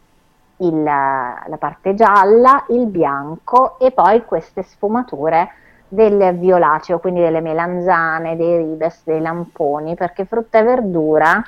il, 0.57 0.83
la 0.83 1.57
parte 1.59 1.93
gialla, 1.93 2.65
il 2.69 2.85
bianco 2.87 3.77
e 3.79 3.91
poi 3.91 4.23
queste 4.25 4.63
sfumature 4.63 5.49
del 5.87 6.37
violaceo, 6.37 6.99
quindi 6.99 7.21
delle 7.21 7.41
melanzane, 7.41 8.35
dei 8.35 8.57
ribes, 8.57 9.01
dei 9.03 9.21
lamponi, 9.21 9.95
perché 9.95 10.25
frutta 10.25 10.59
e 10.59 10.63
verdura 10.63 11.43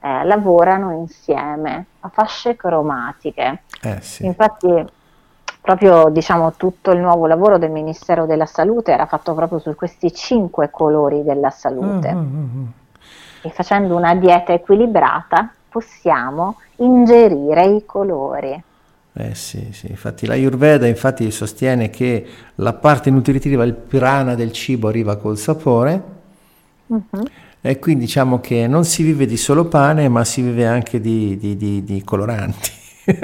eh, 0.00 0.24
lavorano 0.24 0.92
insieme 0.92 1.86
a 2.00 2.08
fasce 2.08 2.56
cromatiche. 2.56 3.62
Eh, 3.82 4.00
sì. 4.00 4.26
Infatti 4.26 4.86
proprio 5.60 6.08
diciamo 6.08 6.52
tutto 6.52 6.90
il 6.90 7.00
nuovo 7.00 7.26
lavoro 7.26 7.58
del 7.58 7.70
Ministero 7.70 8.24
della 8.24 8.46
Salute 8.46 8.92
era 8.92 9.04
fatto 9.06 9.34
proprio 9.34 9.58
su 9.58 9.74
questi 9.74 10.12
cinque 10.12 10.70
colori 10.70 11.22
della 11.22 11.50
salute. 11.50 12.12
Mm-hmm. 12.12 12.64
E 13.42 13.50
facendo 13.50 13.96
una 13.96 14.14
dieta 14.14 14.52
equilibrata 14.52 15.50
possiamo 15.70 16.56
ingerire 16.76 17.64
i 17.66 17.84
colori. 17.86 18.62
Eh 19.12 19.34
sì, 19.34 19.68
sì, 19.72 19.88
infatti 19.90 20.24
la 20.24 20.34
Ayurveda 20.34 20.86
infatti 20.86 21.30
sostiene 21.30 21.90
che 21.90 22.24
la 22.56 22.72
parte 22.74 23.10
nutritiva, 23.10 23.64
il 23.64 23.74
prana 23.74 24.36
del 24.36 24.52
cibo 24.52 24.86
arriva 24.88 25.16
col 25.16 25.36
sapore 25.36 26.02
uh-huh. 26.86 27.24
e 27.60 27.78
quindi 27.80 28.04
diciamo 28.04 28.38
che 28.40 28.68
non 28.68 28.84
si 28.84 29.02
vive 29.02 29.26
di 29.26 29.36
solo 29.36 29.64
pane 29.64 30.08
ma 30.08 30.24
si 30.24 30.42
vive 30.42 30.64
anche 30.64 31.00
di, 31.00 31.36
di, 31.38 31.56
di, 31.56 31.82
di 31.82 32.04
coloranti. 32.04 32.78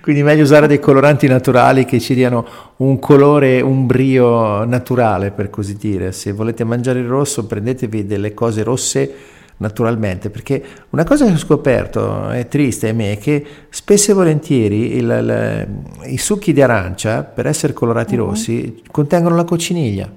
quindi 0.00 0.22
meglio 0.22 0.44
usare 0.44 0.68
dei 0.68 0.78
coloranti 0.78 1.26
naturali 1.26 1.84
che 1.84 1.98
ci 1.98 2.14
diano 2.14 2.46
un 2.76 3.00
colore, 3.00 3.60
un 3.60 3.86
brio 3.86 4.64
naturale 4.64 5.32
per 5.32 5.50
così 5.50 5.76
dire. 5.76 6.12
Se 6.12 6.30
volete 6.30 6.62
mangiare 6.62 7.00
il 7.00 7.08
rosso 7.08 7.44
prendetevi 7.44 8.06
delle 8.06 8.34
cose 8.34 8.62
rosse 8.62 9.12
naturalmente, 9.58 10.30
perché 10.30 10.62
una 10.90 11.04
cosa 11.04 11.26
che 11.26 11.32
ho 11.32 11.36
scoperto, 11.36 12.28
è 12.30 12.48
triste 12.48 12.88
a 12.88 12.92
me, 12.92 13.12
è 13.12 13.18
che 13.18 13.44
spesso 13.68 14.10
e 14.10 14.14
volentieri 14.14 14.96
il, 14.96 15.04
il, 15.04 16.12
i 16.12 16.18
succhi 16.18 16.52
di 16.52 16.62
arancia, 16.62 17.22
per 17.22 17.46
essere 17.46 17.72
colorati 17.72 18.16
uh-huh. 18.16 18.26
rossi, 18.26 18.82
contengono 18.90 19.36
la 19.36 19.44
cocciniglia. 19.44 20.10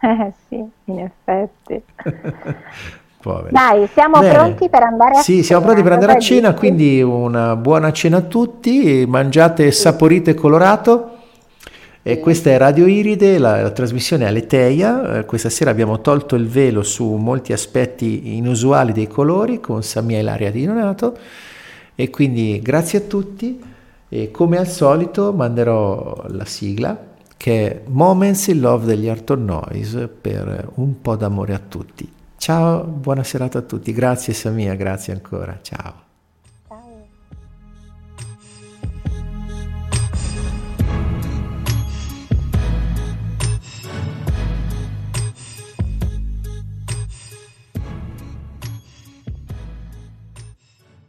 Eh 0.00 0.32
sì, 0.48 0.64
in 0.84 0.98
effetti. 1.00 1.82
Dai, 3.50 3.88
siamo 3.92 4.20
Bene. 4.20 4.32
pronti 4.32 4.68
per 4.68 4.82
andare 4.84 5.18
a 5.18 5.20
sì, 5.20 5.32
cena. 5.32 5.38
Sì, 5.38 5.44
siamo 5.44 5.64
pronti 5.64 5.82
per 5.82 5.92
andare 5.92 6.12
a 6.12 6.18
cena, 6.18 6.54
quindi 6.54 7.02
una 7.02 7.56
buona 7.56 7.92
cena 7.92 8.18
a 8.18 8.22
tutti, 8.22 9.04
mangiate 9.06 9.70
saporite 9.72 10.34
colorato. 10.34 11.17
E 12.08 12.20
questa 12.20 12.48
è 12.48 12.56
Radio 12.56 12.86
Iride, 12.86 13.36
la, 13.36 13.60
la 13.60 13.70
trasmissione 13.70 14.24
Aleteia. 14.24 15.18
Eh, 15.18 15.24
questa 15.26 15.50
sera 15.50 15.70
abbiamo 15.70 16.00
tolto 16.00 16.36
il 16.36 16.48
velo 16.48 16.82
su 16.82 17.04
molti 17.04 17.52
aspetti 17.52 18.34
inusuali 18.34 18.92
dei 18.92 19.06
colori 19.06 19.60
con 19.60 19.82
Samia 19.82 20.18
Ilaria 20.18 20.50
di 20.50 20.64
Donato. 20.64 21.14
E 21.94 22.08
quindi 22.08 22.60
grazie 22.62 23.00
a 23.00 23.02
tutti. 23.02 23.62
E 24.08 24.30
come 24.30 24.56
al 24.56 24.68
solito 24.68 25.34
manderò 25.34 26.24
la 26.28 26.46
sigla 26.46 26.98
che 27.36 27.70
è 27.70 27.80
Moments 27.88 28.46
in 28.46 28.60
Love 28.60 28.86
degli 28.86 29.06
Arthur 29.06 29.36
Noise 29.36 30.08
per 30.08 30.70
un 30.76 31.02
po' 31.02 31.14
d'amore 31.14 31.52
a 31.52 31.60
tutti. 31.60 32.10
Ciao, 32.38 32.84
buona 32.84 33.22
serata 33.22 33.58
a 33.58 33.62
tutti. 33.62 33.92
Grazie 33.92 34.32
Samia, 34.32 34.74
grazie 34.76 35.12
ancora. 35.12 35.58
Ciao. 35.60 36.07